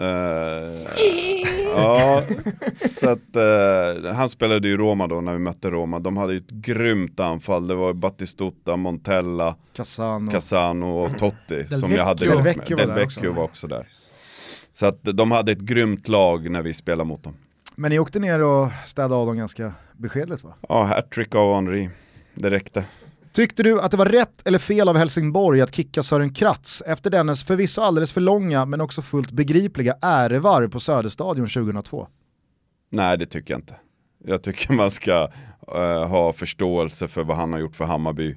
ja, 1.75 2.23
så 2.89 3.09
att 3.09 4.15
han 4.15 4.29
spelade 4.29 4.67
ju 4.67 4.77
Roma 4.77 5.07
då 5.07 5.21
när 5.21 5.33
vi 5.33 5.39
mötte 5.39 5.69
Roma. 5.69 5.99
De 5.99 6.17
hade 6.17 6.33
ju 6.33 6.39
ett 6.39 6.49
grymt 6.49 7.19
anfall. 7.19 7.67
Det 7.67 7.75
var 7.75 7.93
Battistuta, 7.93 8.77
Montella, 8.77 9.55
Casano, 9.73 10.31
Casano 10.31 10.85
och 10.85 11.17
Totti 11.17 11.63
Del 11.63 11.79
som 11.79 11.91
jag 11.91 12.05
hade 12.05 12.25
Del 12.25 12.41
Vecchio, 12.41 12.75
Del 12.75 12.91
Vecchio 12.91 13.33
var 13.33 13.43
också 13.43 13.67
där. 13.67 13.87
Så 14.79 14.85
att 14.85 15.03
de 15.03 15.31
hade 15.31 15.51
ett 15.51 15.59
grymt 15.59 16.07
lag 16.07 16.51
när 16.51 16.61
vi 16.61 16.73
spelade 16.73 17.07
mot 17.07 17.23
dem. 17.23 17.33
Men 17.75 17.91
ni 17.91 17.99
åkte 17.99 18.19
ner 18.19 18.43
och 18.43 18.67
städade 18.85 19.15
av 19.15 19.25
dem 19.25 19.37
ganska 19.37 19.73
beskedligt 19.97 20.43
va? 20.43 20.53
Ja, 20.69 20.83
hattrick 20.83 21.35
av 21.35 21.55
Henri. 21.55 21.89
Det 22.35 22.49
räckte. 22.49 22.85
Tyckte 23.31 23.63
du 23.63 23.81
att 23.81 23.91
det 23.91 23.97
var 23.97 24.05
rätt 24.05 24.47
eller 24.47 24.59
fel 24.59 24.89
av 24.89 24.97
Helsingborg 24.97 25.61
att 25.61 25.75
kicka 25.75 26.03
Sören 26.03 26.33
Kratz 26.33 26.83
efter 26.85 27.09
dennes 27.09 27.43
förvisso 27.43 27.81
alldeles 27.81 28.11
för 28.11 28.21
långa 28.21 28.65
men 28.65 28.81
också 28.81 29.01
fullt 29.01 29.31
begripliga 29.31 29.95
ärevarv 30.01 30.69
på 30.69 30.79
Söderstadion 30.79 31.47
2002? 31.47 32.07
Nej, 32.89 33.17
det 33.17 33.25
tycker 33.25 33.53
jag 33.53 33.59
inte. 33.59 33.75
Jag 34.25 34.43
tycker 34.43 34.73
man 34.73 34.91
ska 34.91 35.23
uh, 35.75 36.07
ha 36.07 36.33
förståelse 36.33 37.07
för 37.07 37.23
vad 37.23 37.37
han 37.37 37.53
har 37.53 37.59
gjort 37.59 37.75
för 37.75 37.85
Hammarby. 37.85 38.35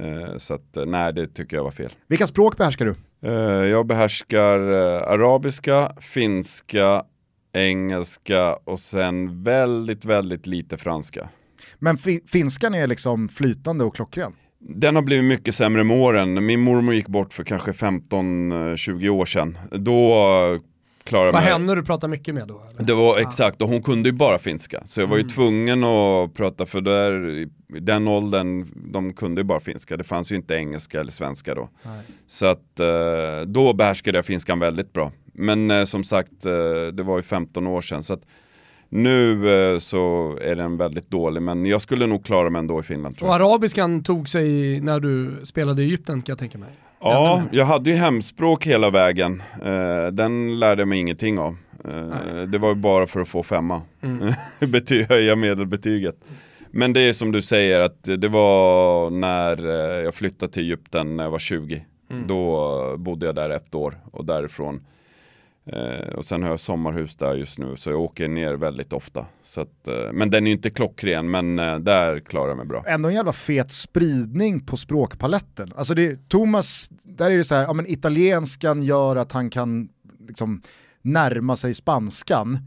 Uh, 0.00 0.36
så 0.36 0.54
att, 0.54 0.76
uh, 0.76 0.86
nej, 0.86 1.12
det 1.12 1.26
tycker 1.26 1.56
jag 1.56 1.64
var 1.64 1.70
fel. 1.70 1.92
Vilka 2.06 2.26
språk 2.26 2.56
behärskar 2.56 2.84
du? 2.84 2.94
Eh, 3.26 3.32
jag 3.64 3.86
behärskar 3.86 4.72
eh, 4.72 5.02
arabiska, 5.02 5.92
finska, 6.00 7.04
engelska 7.52 8.56
och 8.64 8.80
sen 8.80 9.42
väldigt, 9.42 10.04
väldigt 10.04 10.46
lite 10.46 10.76
franska. 10.76 11.28
Men 11.78 11.96
fi 11.96 12.20
finskan 12.26 12.74
är 12.74 12.86
liksom 12.86 13.28
flytande 13.28 13.84
och 13.84 13.94
klockren? 13.94 14.32
Den 14.58 14.94
har 14.94 15.02
blivit 15.02 15.24
mycket 15.24 15.54
sämre 15.54 15.84
med 15.84 15.96
åren. 15.96 16.46
Min 16.46 16.60
mormor 16.60 16.94
gick 16.94 17.08
bort 17.08 17.32
för 17.32 17.44
kanske 17.44 17.70
15-20 17.70 19.04
eh, 19.04 19.14
år 19.14 19.24
sedan. 19.24 19.58
Då 19.72 20.14
klarade 21.06 21.32
Var 21.32 21.40
henne 21.40 21.74
du 21.74 21.82
pratade 21.82 22.10
mycket 22.10 22.34
med 22.34 22.48
då? 22.48 22.62
Eller? 22.70 22.86
Det 22.86 22.94
var 22.94 23.18
exakt, 23.18 23.62
och 23.62 23.68
hon 23.68 23.82
kunde 23.82 24.08
ju 24.08 24.12
bara 24.12 24.38
finska. 24.38 24.82
Så 24.84 25.00
jag 25.00 25.06
var 25.06 25.16
ju 25.16 25.22
mm. 25.22 25.32
tvungen 25.34 25.84
att 25.84 26.34
prata, 26.34 26.66
för 26.66 26.80
där, 26.80 27.28
i 27.30 27.48
den 27.80 28.08
åldern, 28.08 28.66
de 28.92 29.12
kunde 29.12 29.40
ju 29.40 29.44
bara 29.44 29.60
finska. 29.60 29.96
Det 29.96 30.04
fanns 30.04 30.32
ju 30.32 30.36
inte 30.36 30.54
engelska 30.54 31.00
eller 31.00 31.10
svenska 31.10 31.54
då. 31.54 31.68
Nej. 31.82 32.00
Så 32.26 32.46
att 32.46 32.80
eh, 32.80 33.40
då 33.46 33.72
behärskade 33.72 34.18
jag 34.18 34.24
finskan 34.24 34.58
väldigt 34.58 34.92
bra. 34.92 35.12
Men 35.32 35.70
eh, 35.70 35.84
som 35.84 36.04
sagt, 36.04 36.46
eh, 36.46 36.52
det 36.92 37.02
var 37.02 37.16
ju 37.16 37.22
15 37.22 37.66
år 37.66 37.80
sedan. 37.80 38.02
Så 38.02 38.12
att 38.12 38.22
nu 38.88 39.40
så 39.80 40.36
är 40.42 40.56
den 40.56 40.76
väldigt 40.76 41.10
dålig, 41.10 41.42
men 41.42 41.66
jag 41.66 41.82
skulle 41.82 42.06
nog 42.06 42.24
klara 42.24 42.50
mig 42.50 42.58
ändå 42.58 42.80
i 42.80 42.82
Finland. 42.82 43.16
Och 43.20 43.34
arabiskan 43.34 44.02
tog 44.02 44.28
sig 44.28 44.80
när 44.80 45.00
du 45.00 45.40
spelade 45.44 45.82
i 45.82 45.84
Egypten 45.84 46.22
kan 46.22 46.32
jag 46.32 46.38
tänka 46.38 46.58
mig? 46.58 46.70
Ja, 47.00 47.42
jag 47.52 47.64
hade 47.64 47.90
ju 47.90 47.96
hemspråk 47.96 48.66
hela 48.66 48.90
vägen. 48.90 49.42
Uh, 49.66 50.06
den 50.12 50.58
lärde 50.58 50.80
jag 50.80 50.88
mig 50.88 50.98
ingenting 50.98 51.38
av. 51.38 51.56
Uh, 51.88 52.42
det 52.42 52.58
var 52.58 52.68
ju 52.68 52.74
bara 52.74 53.06
för 53.06 53.20
att 53.20 53.28
få 53.28 53.42
femma. 53.42 53.82
Mm. 54.02 54.32
Bety 54.70 55.02
höja 55.02 55.36
medelbetyget. 55.36 56.16
Men 56.70 56.92
det 56.92 57.00
är 57.00 57.12
som 57.12 57.32
du 57.32 57.42
säger 57.42 57.80
att 57.80 58.02
det 58.02 58.28
var 58.28 59.10
när 59.10 59.68
eh, 59.68 60.04
jag 60.04 60.14
flyttade 60.14 60.52
till 60.52 60.62
Egypten 60.62 61.16
när 61.16 61.24
jag 61.24 61.30
var 61.30 61.38
20. 61.38 61.84
Mm. 62.10 62.26
Då 62.26 62.96
bodde 62.96 63.26
jag 63.26 63.34
där 63.34 63.50
ett 63.50 63.74
år 63.74 63.94
och 64.12 64.24
därifrån 64.24 64.86
Eh, 65.72 66.14
och 66.14 66.24
sen 66.24 66.42
har 66.42 66.50
jag 66.50 66.60
sommarhus 66.60 67.16
där 67.16 67.34
just 67.34 67.58
nu 67.58 67.76
så 67.76 67.90
jag 67.90 68.00
åker 68.00 68.28
ner 68.28 68.54
väldigt 68.54 68.92
ofta. 68.92 69.26
Så 69.42 69.60
att, 69.60 69.88
eh, 69.88 70.12
men 70.12 70.30
den 70.30 70.46
är 70.46 70.50
ju 70.50 70.56
inte 70.56 70.70
klockren 70.70 71.30
men 71.30 71.58
eh, 71.58 71.78
där 71.78 72.20
klarar 72.20 72.48
jag 72.48 72.56
mig 72.56 72.66
bra. 72.66 72.84
Ändå 72.86 73.08
en 73.08 73.14
jävla 73.14 73.32
fet 73.32 73.72
spridning 73.72 74.66
på 74.66 74.76
språkpaletten. 74.76 75.72
Alltså 75.76 75.94
det, 75.94 76.28
Thomas, 76.28 76.90
där 77.02 77.30
är 77.30 77.36
det 77.36 77.44
så 77.44 77.54
här, 77.54 77.62
ja 77.62 77.72
men 77.72 77.86
italienskan 77.86 78.82
gör 78.82 79.16
att 79.16 79.32
han 79.32 79.50
kan 79.50 79.88
liksom 80.28 80.62
närma 81.02 81.56
sig 81.56 81.74
spanskan. 81.74 82.58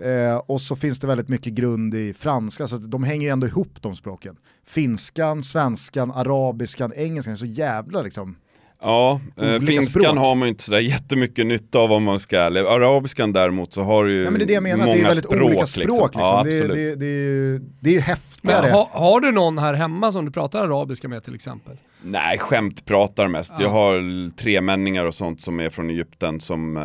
Eh, 0.00 0.36
och 0.36 0.60
så 0.60 0.76
finns 0.76 0.98
det 0.98 1.06
väldigt 1.06 1.28
mycket 1.28 1.52
grund 1.52 1.94
i 1.94 2.14
franska, 2.14 2.66
så 2.66 2.76
de 2.76 3.04
hänger 3.04 3.26
ju 3.26 3.32
ändå 3.32 3.46
ihop 3.46 3.82
de 3.82 3.96
språken. 3.96 4.36
Finskan, 4.66 5.42
svenskan, 5.42 6.10
arabiskan, 6.10 6.92
engelskan 6.96 7.32
är 7.32 7.36
så 7.36 7.46
jävla 7.46 8.02
liksom 8.02 8.36
Ja, 8.82 9.20
eh, 9.36 9.60
finskan 9.60 9.84
språk. 9.84 10.18
har 10.18 10.34
man 10.34 10.48
inte 10.48 10.64
sådär 10.64 10.78
jättemycket 10.78 11.46
nytta 11.46 11.78
av 11.78 11.92
om 11.92 12.02
man 12.02 12.20
ska 12.20 12.38
ärlig. 12.38 12.60
Arabiskan 12.60 13.32
däremot 13.32 13.72
så 13.72 13.82
har 13.82 14.04
du 14.04 14.14
ju 14.14 14.24
ja, 14.24 14.30
men 14.30 14.38
det 14.38 14.44
är 14.44 14.46
det 14.46 14.52
jag 14.52 14.62
menar, 14.62 14.84
många 14.84 14.94
det 14.94 15.00
är 15.00 15.04
väldigt 15.04 15.24
språk. 15.24 15.42
Olika 15.42 15.66
språk 15.66 16.14
liksom. 16.14 16.46
liksom. 16.46 16.68
Ja, 16.68 16.74
det, 16.74 16.74
det, 16.74 16.94
det, 16.94 17.58
det 17.80 17.90
är 17.90 17.94
ju 17.94 18.00
häftigare. 18.00 18.70
Ha, 18.70 18.90
har 18.92 19.20
du 19.20 19.32
någon 19.32 19.58
här 19.58 19.74
hemma 19.74 20.12
som 20.12 20.24
du 20.24 20.30
pratar 20.30 20.64
arabiska 20.64 21.08
med 21.08 21.24
till 21.24 21.34
exempel? 21.34 21.76
Nej, 22.02 22.38
skämt 22.38 22.84
pratar 22.84 23.28
mest. 23.28 23.54
Ja. 23.58 23.62
Jag 23.64 23.70
har 23.70 24.30
tremänningar 24.36 25.04
och 25.04 25.14
sånt 25.14 25.40
som 25.40 25.60
är 25.60 25.70
från 25.70 25.90
Egypten 25.90 26.40
som 26.40 26.76
eh, 26.76 26.82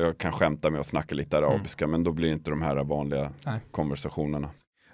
jag 0.00 0.18
kan 0.18 0.32
skämta 0.32 0.70
med 0.70 0.80
och 0.80 0.86
snacka 0.86 1.14
lite 1.14 1.38
arabiska, 1.38 1.84
mm. 1.84 1.90
men 1.92 2.04
då 2.04 2.12
blir 2.12 2.28
det 2.28 2.34
inte 2.34 2.50
de 2.50 2.62
här 2.62 2.84
vanliga 2.84 3.30
Nej. 3.46 3.60
konversationerna. 3.70 4.48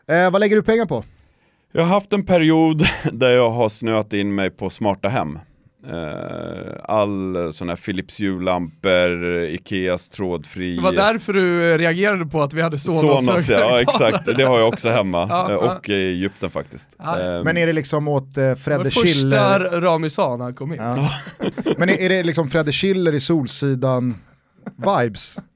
Eh, 0.08 0.30
vad 0.30 0.40
lägger 0.40 0.56
du 0.56 0.62
pengar 0.62 0.86
på? 0.86 1.04
Jag 1.72 1.82
har 1.82 1.88
haft 1.88 2.12
en 2.12 2.26
period 2.26 2.82
där 3.12 3.30
jag 3.30 3.50
har 3.50 3.68
snöat 3.68 4.12
in 4.12 4.34
mig 4.34 4.50
på 4.50 4.70
smarta 4.70 5.08
hem. 5.08 5.38
Uh, 5.86 6.72
all 6.84 7.52
sån 7.52 7.68
här 7.68 7.76
Philips 7.76 8.20
hjullampor, 8.20 9.44
Ikeas 9.44 10.08
trådfri. 10.08 10.76
Det 10.76 10.82
var 10.82 10.92
därför 10.92 11.32
du 11.32 11.78
reagerade 11.78 12.26
på 12.26 12.42
att 12.42 12.52
vi 12.52 12.62
hade 12.62 12.78
Sonos. 12.78 13.24
Sonos 13.24 13.48
ja, 13.48 13.80
exakt. 13.80 14.36
Det 14.36 14.44
har 14.44 14.58
jag 14.58 14.68
också 14.68 14.88
hemma. 14.88 15.26
ja, 15.30 15.56
och 15.56 15.88
i 15.88 15.92
Egypten 15.92 16.50
faktiskt. 16.50 16.96
Ja. 16.98 17.18
Um, 17.18 17.44
Men 17.44 17.56
är 17.56 17.66
det 17.66 17.72
liksom 17.72 18.08
åt 18.08 18.38
uh, 18.38 18.54
Fredde 18.54 18.90
Schiller? 18.90 19.60
Första 19.60 19.80
Rami 19.80 20.10
sa 20.10 20.36
när 20.36 20.44
han 20.44 20.54
kom 20.54 20.72
in. 20.72 20.78
Ja. 20.78 21.10
Men 21.78 21.88
är, 21.88 22.00
är 22.00 22.08
det 22.08 22.22
liksom 22.22 22.50
Fredde 22.50 22.72
Schiller 22.72 23.14
i 23.14 23.20
Solsidan 23.20 24.16
vibes? 24.76 25.38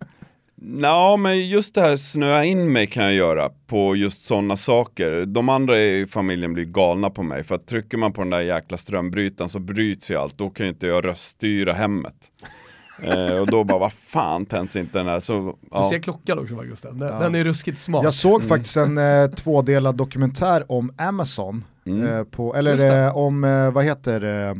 Ja, 0.65 1.17
men 1.17 1.49
just 1.49 1.75
det 1.75 1.81
här 1.81 1.97
snöa 1.97 2.45
in 2.45 2.73
mig 2.73 2.87
kan 2.87 3.05
jag 3.05 3.15
göra 3.15 3.51
på 3.67 3.97
just 3.97 4.25
sådana 4.25 4.57
saker. 4.57 5.27
De 5.27 5.49
andra 5.49 5.79
i 5.79 6.07
familjen 6.07 6.55
blir 6.55 6.65
galna 6.65 7.11
på 7.11 7.23
mig 7.23 7.45
för 7.45 7.55
att 7.55 7.67
trycker 7.67 7.99
man 7.99 8.13
på 8.13 8.21
den 8.21 8.31
där 8.31 8.41
jäkla 8.41 8.77
strömbrytaren 8.77 9.49
så 9.49 9.59
bryts 9.59 10.11
ju 10.11 10.17
allt. 10.17 10.39
Då 10.39 10.51
kan 10.51 10.67
ju 10.67 10.73
inte 10.73 10.87
jag 10.87 11.05
röststyra 11.05 11.73
hemmet. 11.73 12.15
eh, 13.03 13.39
och 13.41 13.47
då 13.47 13.65
bara, 13.65 13.79
vad 13.79 13.93
fan 13.93 14.47
tänds 14.47 14.77
inte 14.77 14.99
den 14.99 15.07
här? 15.07 15.21
Så, 15.21 15.59
ja. 15.71 15.83
Du 15.83 15.89
ser 15.89 16.03
klockan 16.03 16.39
också 16.39 16.57
Gusten, 16.57 16.99
den, 16.99 17.09
ja. 17.09 17.19
den 17.19 17.35
är 17.35 17.45
ruskigt 17.45 17.81
smart. 17.81 18.05
Jag 18.05 18.15
såg 18.15 18.41
mm. 18.41 18.49
faktiskt 18.49 18.77
en 18.77 18.99
eh, 18.99 19.31
tvådelad 19.31 19.97
dokumentär 19.97 20.73
om 20.73 20.93
Amazon, 20.99 21.65
mm. 21.87 22.07
eh, 22.07 22.25
på, 22.25 22.55
eller 22.55 23.07
eh, 23.07 23.17
om, 23.17 23.45
eh, 23.45 23.73
vad 23.73 23.85
heter 23.85 24.49
eh, 24.49 24.55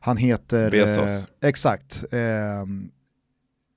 han 0.00 0.16
heter... 0.16 0.70
Bezos. 0.70 1.26
exakt 1.42 2.04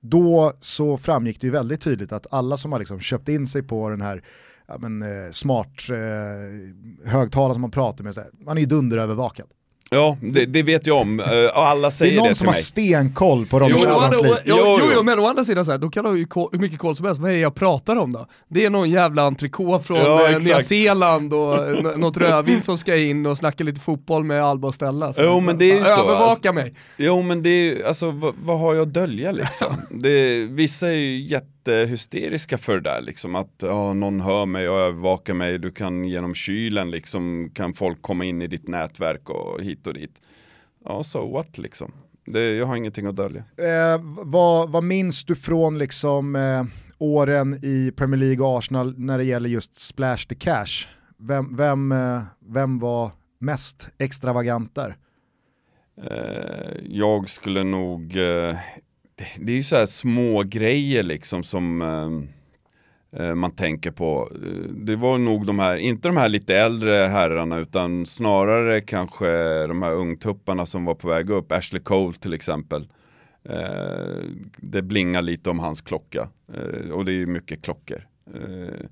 då 0.00 0.52
så 0.60 0.96
framgick 0.96 1.40
det 1.40 1.46
ju 1.46 1.50
väldigt 1.50 1.80
tydligt 1.80 2.12
att 2.12 2.26
alla 2.30 2.56
som 2.56 2.72
har 2.72 2.78
liksom 2.78 3.00
köpt 3.00 3.28
in 3.28 3.46
sig 3.46 3.62
på 3.62 3.88
den 3.88 4.00
här 4.00 4.24
ja, 4.66 4.78
men, 4.78 5.02
eh, 5.02 5.30
smart 5.30 5.90
eh, 5.90 7.10
högtalare 7.10 7.52
som 7.52 7.60
man 7.60 7.70
pratar 7.70 8.04
med, 8.04 8.14
så 8.14 8.20
här, 8.20 8.30
man 8.44 8.56
är 8.56 8.60
ju 8.60 8.66
dunderövervakad. 8.66 9.46
Ja, 9.92 10.16
det, 10.20 10.46
det, 10.46 10.62
vet 10.62 10.86
jag 10.86 10.96
om. 10.96 11.20
Uh, 11.20 11.26
alla 11.54 11.90
säger 11.90 12.12
det 12.12 12.16
till 12.16 12.22
mig. 12.22 12.22
Det 12.22 12.26
är 12.26 12.28
någon 12.28 12.34
som 12.34 12.46
har 12.46 12.54
stenkoll 12.54 13.46
på 13.46 13.58
Ronny 13.58 13.74
Schallans 13.74 14.22
liv. 14.22 14.32
Jo, 14.44 14.56
jo, 14.80 14.90
jo, 14.94 15.02
men 15.02 15.18
å 15.18 15.26
andra 15.26 15.44
sidan 15.44 15.64
så 15.64 15.70
här, 15.70 15.78
då 15.78 15.90
kan 15.90 16.04
du 16.04 16.10
ha 16.10 16.48
hur 16.52 16.58
mycket 16.58 16.78
koll 16.78 16.96
som 16.96 17.06
helst. 17.06 17.20
Vad 17.20 17.30
är 17.30 17.34
det 17.34 17.40
jag 17.40 17.54
pratar 17.54 17.96
om 17.96 18.12
då? 18.12 18.26
Det 18.48 18.66
är 18.66 18.70
någon 18.70 18.90
jävla 18.90 19.22
entrecote 19.22 19.84
från 19.84 19.98
ja, 19.98 20.28
eh, 20.28 20.38
Nya 20.38 20.60
Zeeland 20.60 21.34
och 21.34 21.58
något 21.98 22.16
rödvin 22.16 22.62
som 22.62 22.78
ska 22.78 22.96
in 22.96 23.26
och 23.26 23.38
snacka 23.38 23.64
lite 23.64 23.80
fotboll 23.80 24.24
med 24.24 24.44
Alba 24.44 24.68
och 24.68 24.74
Stella. 24.74 25.12
Så 25.12 25.22
jo 25.22 25.40
men 25.40 25.58
det 25.58 25.72
är 25.72 25.78
ju 25.78 25.84
så. 25.84 25.90
Övervaka 25.90 26.30
alltså, 26.30 26.52
mig. 26.52 26.74
Jo 26.96 27.22
men 27.22 27.42
det 27.42 27.50
är 27.50 27.62
ju, 27.62 27.84
alltså 27.84 28.10
vad, 28.10 28.34
vad 28.44 28.58
har 28.58 28.74
jag 28.74 28.82
att 28.82 28.94
dölja 28.94 29.32
liksom? 29.32 29.76
det, 29.90 30.44
vissa 30.44 30.88
är 30.88 30.96
ju 30.96 31.20
jätte 31.26 31.46
jättehysteriska 31.60 32.58
för 32.58 32.74
det 32.74 32.80
där 32.80 33.00
liksom 33.00 33.34
att 33.34 33.54
ja, 33.62 33.94
någon 33.94 34.20
hör 34.20 34.46
mig 34.46 34.68
och 34.68 34.78
övervakar 34.78 35.34
mig, 35.34 35.58
du 35.58 35.70
kan 35.70 36.04
genom 36.04 36.34
kylen 36.34 36.90
liksom 36.90 37.50
kan 37.54 37.74
folk 37.74 38.02
komma 38.02 38.24
in 38.24 38.42
i 38.42 38.46
ditt 38.46 38.68
nätverk 38.68 39.30
och 39.30 39.62
hit 39.62 39.86
och 39.86 39.94
dit. 39.94 40.20
Ja, 40.84 41.04
so 41.04 41.32
what 41.32 41.58
liksom. 41.58 41.92
Det, 42.26 42.54
jag 42.56 42.66
har 42.66 42.76
ingenting 42.76 43.06
att 43.06 43.16
dölja. 43.16 43.44
Eh, 43.56 44.00
vad, 44.24 44.70
vad 44.70 44.84
minns 44.84 45.24
du 45.24 45.36
från 45.36 45.78
liksom 45.78 46.36
eh, 46.36 46.64
åren 46.98 47.58
i 47.62 47.92
Premier 47.96 48.20
League 48.20 48.46
och 48.46 48.58
Arsenal 48.58 48.94
när 48.98 49.18
det 49.18 49.24
gäller 49.24 49.48
just 49.48 49.76
splash 49.76 50.26
the 50.28 50.34
cash? 50.34 50.88
Vem, 51.18 51.56
vem, 51.56 51.92
eh, 51.92 52.22
vem 52.48 52.78
var 52.78 53.10
mest 53.38 53.94
extravagant 53.98 54.74
där? 54.74 54.96
Eh, 56.02 56.80
jag 56.84 57.28
skulle 57.28 57.64
nog, 57.64 58.16
eh, 58.16 58.56
det, 59.20 59.44
det 59.44 59.52
är 59.52 59.56
ju 59.56 59.62
så 59.62 59.76
här 59.76 59.86
små 59.86 60.42
grejer 60.42 61.02
liksom 61.02 61.42
som, 61.42 61.82
ehm, 61.82 62.28
eh, 63.12 63.34
man 63.34 63.50
tänker 63.50 63.90
på. 63.90 64.30
Eh, 64.34 64.70
det 64.70 64.96
var 64.96 65.18
nog 65.18 65.46
de 65.46 65.58
här, 65.58 65.76
inte 65.76 66.08
de 66.08 66.16
här 66.16 66.28
lite 66.28 66.56
äldre 66.56 66.92
herrarna 66.92 67.58
utan 67.58 68.06
snarare 68.06 68.80
kanske 68.80 69.26
de 69.66 69.82
här 69.82 69.94
ungtupparna 69.94 70.66
som 70.66 70.84
var 70.84 70.94
på 70.94 71.08
väg 71.08 71.30
upp. 71.30 71.52
Ashley 71.52 71.82
Cole 71.82 72.16
till 72.16 72.34
exempel. 72.34 72.88
Eh, 73.44 74.24
det 74.56 74.82
blingar 74.82 75.22
lite 75.22 75.50
om 75.50 75.58
hans 75.58 75.80
klocka 75.80 76.28
eh, 76.54 76.90
och 76.90 77.04
det 77.04 77.12
är 77.12 77.16
ju 77.16 77.26
mycket 77.26 77.62
klockor. 77.62 78.06
Eh, 78.34 78.86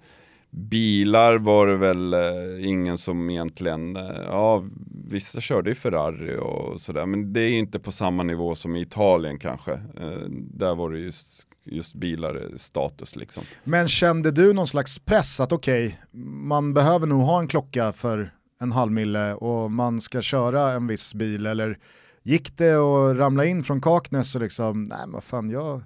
Bilar 0.59 1.38
var 1.38 1.67
det 1.67 1.77
väl 1.77 2.15
eh, 2.15 2.69
ingen 2.69 2.99
som 2.99 3.31
egentligen, 3.31 3.97
eh, 3.97 4.23
ja 4.27 4.65
vissa 5.11 5.41
körde 5.41 5.71
ju 5.71 5.75
Ferrari 5.75 6.37
och 6.37 6.81
sådär 6.81 7.07
men 7.07 7.33
det 7.33 7.41
är 7.41 7.50
inte 7.50 7.79
på 7.79 7.93
samma 7.93 8.23
nivå 8.23 8.55
som 8.55 8.77
i 8.77 8.81
Italien 8.81 9.38
kanske. 9.38 9.73
Eh, 9.73 10.29
där 10.31 10.75
var 10.75 10.91
det 10.91 10.99
just, 10.99 11.47
just 11.65 11.95
bilar 11.95 12.49
status 12.57 13.17
liksom. 13.17 13.43
Men 13.65 13.88
kände 13.88 14.31
du 14.31 14.53
någon 14.53 14.67
slags 14.67 14.99
press 14.99 15.41
att 15.41 15.53
okej, 15.53 15.87
okay, 15.87 15.99
man 16.23 16.75
behöver 16.75 17.07
nog 17.07 17.23
ha 17.23 17.41
en 17.41 17.49
klocka 17.49 17.93
för 17.93 18.35
en 18.61 18.73
halv 18.73 18.93
mille 18.93 19.35
och 19.35 19.71
man 19.71 20.00
ska 20.00 20.21
köra 20.21 20.73
en 20.73 20.87
viss 20.87 21.15
bil 21.15 21.47
eller 21.47 21.79
gick 22.23 22.57
det 22.57 22.75
att 22.75 23.17
ramla 23.17 23.45
in 23.45 23.65
från 23.65 23.81
Kaknäs 23.81 24.35
och 24.35 24.41
liksom, 24.41 24.85
nej 24.85 25.07
men 25.09 25.23
fan 25.23 25.50
jag, 25.50 25.83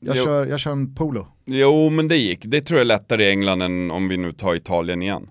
jag, 0.00 0.16
kör, 0.16 0.46
jag 0.46 0.60
kör 0.60 0.72
en 0.72 0.94
Polo. 0.94 1.26
Jo 1.44 1.88
men 1.88 2.08
det 2.08 2.16
gick, 2.16 2.40
det 2.44 2.60
tror 2.60 2.78
jag 2.78 2.84
är 2.84 2.88
lättare 2.88 3.24
i 3.24 3.30
England 3.30 3.62
än 3.62 3.90
om 3.90 4.08
vi 4.08 4.16
nu 4.16 4.32
tar 4.32 4.54
Italien 4.54 5.02
igen. 5.02 5.30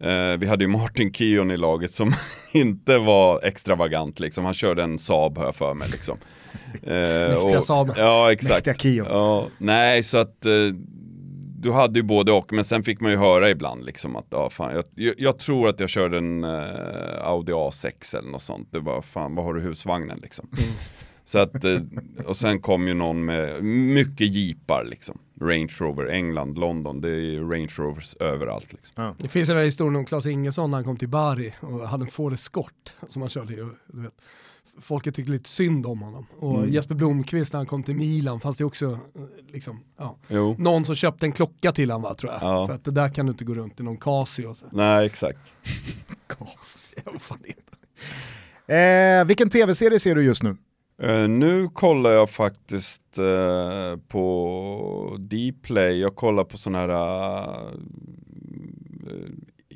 Eh, 0.00 0.38
vi 0.38 0.46
hade 0.46 0.64
ju 0.64 0.68
Martin 0.68 1.12
Kion 1.12 1.50
i 1.50 1.56
laget 1.56 1.94
som 1.94 2.14
inte 2.52 2.98
var 2.98 3.44
extravagant 3.44 4.20
liksom, 4.20 4.44
han 4.44 4.54
körde 4.54 4.82
en 4.82 4.98
Saab 4.98 5.38
här 5.38 5.52
för 5.52 5.74
mig 5.74 5.88
liksom. 5.90 6.18
Eh, 6.82 7.28
Mäktiga 7.28 7.62
Saab. 7.62 7.92
Ja 7.96 8.32
exakt. 8.32 8.66
Mäktiga 8.66 8.74
Kion. 8.74 9.06
Ja, 9.10 9.48
nej 9.58 10.02
så 10.02 10.18
att 10.18 10.46
eh, 10.46 10.52
du 11.62 11.72
hade 11.72 11.98
ju 11.98 12.02
både 12.02 12.32
och, 12.32 12.52
men 12.52 12.64
sen 12.64 12.82
fick 12.82 13.00
man 13.00 13.10
ju 13.10 13.16
höra 13.16 13.50
ibland 13.50 13.84
liksom 13.84 14.16
att, 14.16 14.26
ja 14.30 14.50
fan, 14.50 14.82
jag, 14.94 15.14
jag 15.18 15.38
tror 15.38 15.68
att 15.68 15.80
jag 15.80 15.88
körde 15.88 16.18
en 16.18 16.44
uh, 16.44 17.24
Audi 17.24 17.52
A6 17.52 18.16
eller 18.18 18.30
något 18.30 18.42
sånt. 18.42 18.68
Det 18.72 18.80
var 18.80 19.02
fan, 19.02 19.34
vad 19.34 19.44
har 19.44 19.54
du 19.54 19.60
husvagnen 19.60 20.18
liksom? 20.22 20.48
Mm. 20.58 20.74
Så 21.24 21.38
att, 21.38 21.64
uh, 21.64 21.80
och 22.26 22.36
sen 22.36 22.60
kom 22.60 22.88
ju 22.88 22.94
någon 22.94 23.24
med 23.24 23.64
mycket 23.64 24.34
jeepar 24.34 24.84
liksom. 24.84 25.18
Range 25.40 25.72
Rover, 25.78 26.06
England, 26.06 26.58
London, 26.58 27.00
det 27.00 27.10
är 27.10 27.40
Range 27.40 27.72
Rovers 27.76 28.14
överallt. 28.14 28.72
Liksom. 28.72 29.04
Ja. 29.04 29.14
Det 29.18 29.28
finns 29.28 29.48
en 29.48 29.58
historia 29.58 29.98
om 29.98 30.04
Claes 30.04 30.26
Ingesson 30.26 30.70
när 30.70 30.78
han 30.78 30.84
kom 30.84 30.96
till 30.96 31.08
Bari 31.08 31.52
och 31.60 31.88
hade 31.88 32.04
en 32.04 32.10
Ford 32.10 32.32
Escort 32.32 32.94
som 33.08 33.22
han 33.22 33.28
körde. 33.28 33.54
Du 33.86 34.02
vet 34.02 34.14
folket 34.80 35.14
tyckte 35.14 35.32
lite 35.32 35.48
synd 35.48 35.86
om 35.86 36.02
honom. 36.02 36.26
Och 36.38 36.58
mm. 36.58 36.72
Jesper 36.72 36.94
Blomqvist 36.94 37.52
när 37.52 37.58
han 37.58 37.66
kom 37.66 37.82
till 37.82 37.96
Milan 37.96 38.40
fanns 38.40 38.56
det 38.56 38.64
också 38.64 38.98
liksom, 39.48 39.80
ja, 39.96 40.18
någon 40.58 40.84
som 40.84 40.94
köpte 40.94 41.26
en 41.26 41.32
klocka 41.32 41.72
till 41.72 41.90
honom 41.90 42.02
va, 42.02 42.14
tror 42.14 42.32
jag. 42.32 42.42
Ja. 42.42 42.66
För 42.66 42.74
att 42.74 42.84
det 42.84 42.90
där 42.90 43.08
kan 43.08 43.26
du 43.26 43.32
inte 43.32 43.44
gå 43.44 43.54
runt 43.54 43.80
i 43.80 43.82
någon 43.82 43.96
Casio. 43.96 44.54
Så. 44.54 44.66
Nej 44.70 45.06
exakt. 45.06 45.52
Casio, 46.26 47.02
vad 47.04 47.22
fan 47.22 47.38
är 47.44 47.54
det? 47.54 49.18
Eh, 49.20 49.24
vilken 49.24 49.50
tv-serie 49.50 49.98
ser 49.98 50.14
du 50.14 50.24
just 50.24 50.42
nu? 50.42 50.56
Uh, 51.02 51.28
nu 51.28 51.68
kollar 51.68 52.10
jag 52.10 52.30
faktiskt 52.30 53.18
uh, 53.18 53.96
på 54.08 55.16
Dplay, 55.20 56.00
jag 56.00 56.16
kollar 56.16 56.44
på 56.44 56.58
sådana 56.58 56.78
här 56.78 56.88
uh, 56.88 57.68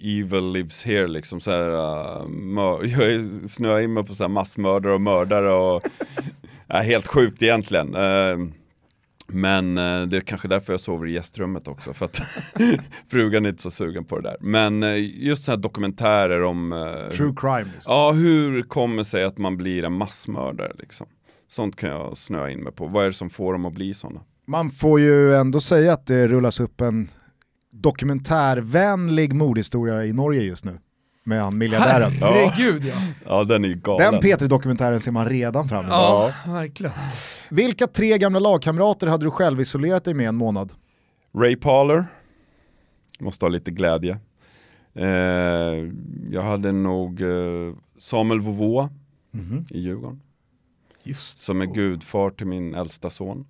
evil 0.03 0.53
lives 0.53 0.85
here 0.85 1.09
liksom 1.09 1.41
så 1.41 1.51
här, 1.51 1.69
uh, 1.69 2.91
jag 3.01 3.25
snöar 3.51 3.81
in 3.81 3.93
mig 3.93 4.05
på 4.05 4.15
så 4.15 4.25
här 4.25 4.29
massmördare 4.29 4.95
och 4.95 5.01
mördare 5.01 5.53
och 5.53 5.83
ja, 6.67 6.77
helt 6.77 7.07
sjukt 7.07 7.43
egentligen. 7.43 7.95
Uh, 7.95 8.49
men 9.27 9.79
uh, 9.79 10.09
det 10.09 10.17
är 10.17 10.21
kanske 10.21 10.49
därför 10.49 10.73
jag 10.73 10.81
sover 10.81 11.07
i 11.07 11.13
gästrummet 11.13 11.69
också, 11.69 11.93
för 11.93 12.05
att 12.05 12.21
frugan 13.11 13.45
är 13.45 13.49
inte 13.49 13.63
så 13.63 13.71
sugen 13.71 14.05
på 14.05 14.17
det 14.21 14.23
där. 14.23 14.37
Men 14.41 14.83
uh, 14.83 15.25
just 15.25 15.45
sådana 15.45 15.57
här 15.57 15.63
dokumentärer 15.63 16.43
om 16.43 16.73
uh, 16.73 16.99
True 17.11 17.35
crime. 17.37 17.71
Liksom. 17.75 17.93
Ja, 17.93 18.13
hur 18.13 18.63
kommer 18.63 18.97
det 18.97 19.05
sig 19.05 19.25
att 19.25 19.39
man 19.39 19.57
blir 19.57 19.85
en 19.85 19.93
massmördare 19.93 20.73
liksom? 20.79 21.07
Sånt 21.49 21.77
kan 21.77 21.91
jag 21.91 22.17
snöa 22.17 22.51
in 22.51 22.61
mig 22.61 22.73
på. 22.73 22.87
Vad 22.87 23.03
är 23.03 23.07
det 23.07 23.13
som 23.13 23.31
får 23.31 23.53
dem 23.53 23.65
att 23.65 23.73
bli 23.73 23.95
sådana? 23.95 24.21
Man 24.47 24.71
får 24.71 25.01
ju 25.01 25.35
ändå 25.35 25.61
säga 25.61 25.93
att 25.93 26.07
det 26.07 26.29
rullas 26.29 26.61
upp 26.61 26.81
en 26.81 27.09
dokumentärvänlig 27.73 29.33
mordhistoria 29.35 30.05
i 30.05 30.13
Norge 30.13 30.43
just 30.43 30.65
nu. 30.65 30.79
Med 31.27 31.43
han 31.43 31.59
miljardären. 31.59 32.13
Herregud 32.13 32.85
ja. 32.85 32.95
Ja 33.25 33.45
den 33.45 33.65
är 33.65 33.69
ju 33.69 33.75
galen. 33.75 34.13
Den 34.13 34.23
P3-dokumentären 34.23 35.01
ser 35.01 35.13
man 35.13 35.29
redan 35.29 35.69
fram 35.69 35.85
emot. 35.85 35.93
Ja, 35.93 36.33
verkligen. 36.47 36.93
Vilka 37.51 37.87
tre 37.87 38.19
gamla 38.19 38.39
lagkamrater 38.39 39.07
hade 39.07 39.27
du 39.27 39.31
själv 39.31 39.61
isolerat 39.61 40.05
dig 40.05 40.15
med 40.15 40.29
en 40.29 40.37
månad? 40.37 40.73
Ray 41.35 41.57
Parler. 41.57 42.07
Måste 43.19 43.45
ha 43.45 43.49
lite 43.49 43.71
glädje. 43.71 44.19
Eh, 44.95 45.07
jag 46.31 46.43
hade 46.43 46.73
nog 46.73 47.21
eh, 47.21 47.75
Samuel 47.99 48.41
Vovå 48.41 48.89
mm 49.35 49.47
-hmm. 49.47 49.75
i 49.75 49.81
Djurgården. 49.81 50.21
Just 51.03 51.39
Som 51.39 51.61
är 51.61 51.67
gudfar 51.67 52.31
till 52.31 52.47
min 52.47 52.75
äldsta 52.75 53.11
son. 53.11 53.47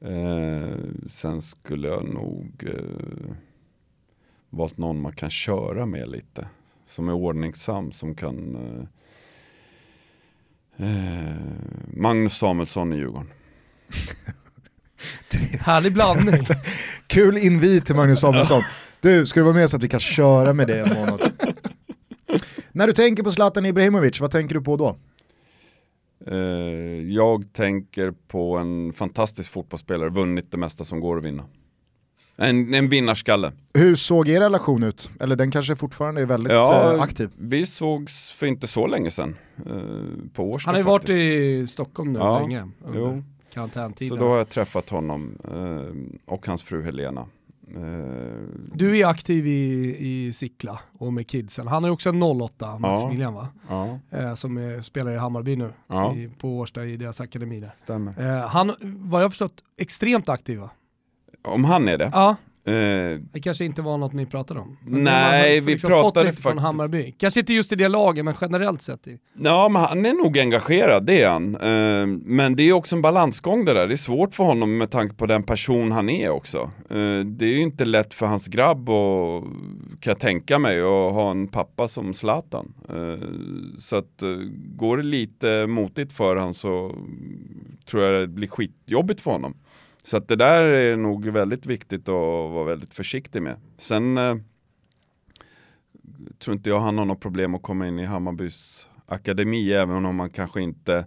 Eh, 0.00 0.76
sen 1.08 1.42
skulle 1.42 1.88
jag 1.88 2.04
nog 2.04 2.64
eh, 2.66 3.36
valt 4.50 4.78
någon 4.78 5.00
man 5.00 5.12
kan 5.12 5.30
köra 5.30 5.86
med 5.86 6.08
lite. 6.08 6.48
Som 6.86 7.08
är 7.08 7.12
ordningsam, 7.12 7.92
som 7.92 8.14
kan 8.14 8.56
eh, 10.76 10.86
eh 10.86 11.36
Magnus 11.96 12.38
Samuelsson 12.38 12.92
i 12.92 12.96
Djurgården. 12.96 13.32
Härlig 15.60 15.92
blandning. 15.92 16.44
Kul 17.06 17.36
invit 17.36 17.86
till 17.86 17.94
Magnus 17.94 18.20
Samuelsson. 18.20 18.62
Du, 19.00 19.26
ska 19.26 19.40
du 19.40 19.44
vara 19.44 19.54
med 19.54 19.70
så 19.70 19.76
att 19.76 19.82
vi 19.82 19.88
kan 19.88 20.00
köra 20.00 20.52
med 20.52 20.66
det 20.66 20.80
en 20.80 20.94
månad? 20.94 21.32
När 22.72 22.86
du 22.86 22.92
tänker 22.92 23.22
på 23.22 23.32
Zlatan 23.32 23.66
Ibrahimovic, 23.66 24.20
vad 24.20 24.30
tänker 24.30 24.54
du 24.54 24.60
på 24.60 24.76
då? 24.76 24.96
Eh, 26.26 26.36
jag 27.06 27.52
tänker 27.52 28.10
på 28.10 28.56
en 28.56 28.92
fantastisk 28.92 29.50
fotbollsspelare, 29.50 30.10
vunnit 30.10 30.50
det 30.50 30.56
mesta 30.56 30.84
som 30.84 31.00
går 31.00 31.18
att 31.18 31.24
vinna. 31.24 31.44
En, 32.36 32.74
en 32.74 32.88
vinnarskalle. 32.88 33.52
Hur 33.74 33.94
såg 33.94 34.28
er 34.28 34.40
relation 34.40 34.82
ut? 34.82 35.10
Eller 35.20 35.36
den 35.36 35.50
kanske 35.50 35.76
fortfarande 35.76 36.22
är 36.22 36.26
väldigt 36.26 36.52
ja, 36.52 36.94
eh, 36.94 37.02
aktiv? 37.02 37.30
Vi 37.36 37.66
sågs 37.66 38.30
för 38.30 38.46
inte 38.46 38.66
så 38.66 38.86
länge 38.86 39.10
sedan. 39.10 39.36
Eh, 39.66 39.72
på 40.32 40.50
Årsta 40.50 40.68
Han 40.68 40.74
har 40.74 40.80
ju 40.80 40.84
varit 40.84 41.08
i 41.08 41.66
Stockholm 41.66 42.12
nu 42.12 42.18
ja, 42.18 42.40
länge. 42.40 42.68
Jo. 42.94 43.22
Karantäntiden. 43.54 44.08
Så 44.08 44.24
då 44.24 44.28
har 44.28 44.38
jag 44.38 44.48
träffat 44.48 44.88
honom 44.88 45.38
och 46.26 46.46
hans 46.46 46.62
fru 46.62 46.82
Helena. 46.82 47.26
Eh, 47.74 47.82
du 48.72 48.98
är 48.98 49.06
aktiv 49.06 49.46
i, 49.46 49.96
i 49.98 50.32
Sickla 50.32 50.80
och 50.98 51.12
med 51.12 51.26
kidsen. 51.26 51.66
Han 51.66 51.84
är 51.84 51.90
också 51.90 52.08
en 52.08 52.22
08, 52.22 52.78
Maximilian 52.78 53.34
ja, 53.34 53.40
va? 53.40 53.48
Ja. 54.10 54.18
Eh, 54.18 54.34
som 54.34 54.56
är, 54.56 54.80
spelar 54.80 55.12
i 55.12 55.16
Hammarby 55.16 55.56
nu, 55.56 55.72
ja. 55.86 56.14
i, 56.14 56.28
på 56.38 56.58
Årsta 56.58 56.84
i 56.84 56.96
deras 56.96 57.20
akademi. 57.20 57.60
Där. 57.60 57.68
Stämmer. 57.68 58.40
Eh, 58.40 58.48
han, 58.48 58.74
vad 58.80 59.20
jag 59.20 59.24
har 59.24 59.30
förstått, 59.30 59.64
extremt 59.76 60.28
aktiv 60.28 60.58
va? 60.58 60.70
Om 61.46 61.64
han 61.64 61.88
är 61.88 61.98
det? 61.98 62.10
Ja. 62.12 62.36
Eh, 62.66 63.20
det 63.32 63.40
kanske 63.40 63.64
inte 63.64 63.82
var 63.82 63.98
något 63.98 64.12
ni 64.12 64.26
pratade 64.26 64.60
om? 64.60 64.76
nej, 64.86 65.60
vi 65.60 65.72
liksom 65.72 65.88
pratade 65.88 66.26
faktiskt... 66.26 66.42
från 66.42 66.58
Hammarby. 66.58 67.14
Kanske 67.18 67.40
inte 67.40 67.52
just 67.52 67.72
i 67.72 67.76
det 67.76 67.88
laget, 67.88 68.24
men 68.24 68.34
generellt 68.40 68.82
sett. 68.82 69.06
I... 69.06 69.18
Ja, 69.38 69.68
men 69.68 69.82
han 69.82 70.06
är 70.06 70.12
nog 70.12 70.38
engagerad, 70.38 71.06
det 71.06 71.22
är 71.22 71.30
han. 71.30 71.54
Eh, 71.54 72.06
men 72.24 72.56
det 72.56 72.62
är 72.62 72.72
också 72.72 72.96
en 72.96 73.02
balansgång 73.02 73.64
det 73.64 73.72
där. 73.72 73.86
Det 73.86 73.94
är 73.94 73.96
svårt 73.96 74.34
för 74.34 74.44
honom 74.44 74.78
med 74.78 74.90
tanke 74.90 75.14
på 75.14 75.26
den 75.26 75.42
person 75.42 75.92
han 75.92 76.08
är 76.08 76.30
också. 76.30 76.58
Eh, 76.90 77.18
det 77.24 77.46
är 77.46 77.52
ju 77.52 77.62
inte 77.62 77.84
lätt 77.84 78.14
för 78.14 78.26
hans 78.26 78.46
grabb 78.46 78.88
och 78.88 79.44
kan 80.00 80.10
jag 80.10 80.18
tänka 80.18 80.58
mig 80.58 80.80
att 80.80 81.12
ha 81.12 81.30
en 81.30 81.48
pappa 81.48 81.88
som 81.88 82.14
Zlatan. 82.14 82.72
Så 83.78 83.96
att 83.96 84.22
går 84.76 84.96
det 84.96 85.02
lite 85.02 85.66
motigt 85.66 86.12
för 86.12 86.36
honom 86.36 86.54
så 86.54 86.94
tror 87.90 88.02
jag 88.02 88.22
det 88.22 88.26
blir 88.28 88.48
skitjobbigt 88.48 89.20
för 89.20 89.30
honom. 89.30 89.54
Så 90.06 90.16
att 90.16 90.28
det 90.28 90.36
där 90.36 90.62
är 90.62 90.96
nog 90.96 91.26
väldigt 91.26 91.66
viktigt 91.66 92.08
att 92.08 92.50
vara 92.52 92.64
väldigt 92.64 92.94
försiktig 92.94 93.42
med. 93.42 93.56
Sen 93.78 94.18
eh, 94.18 94.36
tror 96.38 96.56
inte 96.56 96.70
jag 96.70 96.78
han 96.78 96.98
har 96.98 97.04
något 97.04 97.20
problem 97.20 97.54
att 97.54 97.62
komma 97.62 97.86
in 97.86 97.98
i 97.98 98.04
Hammarbys 98.04 98.88
akademi, 99.06 99.72
även 99.72 100.06
om 100.06 100.16
man 100.16 100.30
kanske 100.30 100.62
inte 100.62 101.06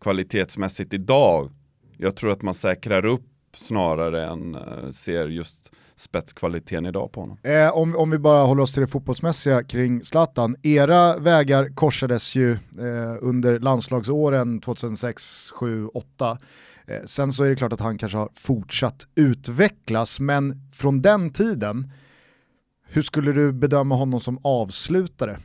kvalitetsmässigt 0.00 0.94
idag. 0.94 1.50
Jag 1.96 2.16
tror 2.16 2.30
att 2.30 2.42
man 2.42 2.54
säkrar 2.54 3.04
upp 3.04 3.26
snarare 3.54 4.26
än 4.26 4.54
eh, 4.54 4.90
ser 4.92 5.26
just 5.28 5.72
spetskvaliteten 5.98 6.86
idag 6.86 7.12
på 7.12 7.20
honom. 7.20 7.38
Eh, 7.42 7.76
om, 7.76 7.96
om 7.96 8.10
vi 8.10 8.18
bara 8.18 8.42
håller 8.42 8.62
oss 8.62 8.72
till 8.72 8.80
det 8.80 8.86
fotbollsmässiga 8.86 9.62
kring 9.62 10.04
Zlatan. 10.04 10.56
Era 10.62 11.18
vägar 11.18 11.74
korsades 11.74 12.36
ju 12.36 12.52
eh, 12.52 13.16
under 13.20 13.58
landslagsåren 13.58 14.60
2006, 14.60 15.50
7, 15.50 15.86
8. 15.86 16.38
Eh, 16.86 16.96
sen 17.04 17.32
så 17.32 17.44
är 17.44 17.48
det 17.48 17.56
klart 17.56 17.72
att 17.72 17.80
han 17.80 17.98
kanske 17.98 18.18
har 18.18 18.28
fortsatt 18.34 19.06
utvecklas, 19.14 20.20
men 20.20 20.62
från 20.72 21.02
den 21.02 21.30
tiden, 21.32 21.92
hur 22.88 23.02
skulle 23.02 23.32
du 23.32 23.52
bedöma 23.52 23.94
honom 23.94 24.20
som 24.20 24.38
avslutare? 24.42 25.38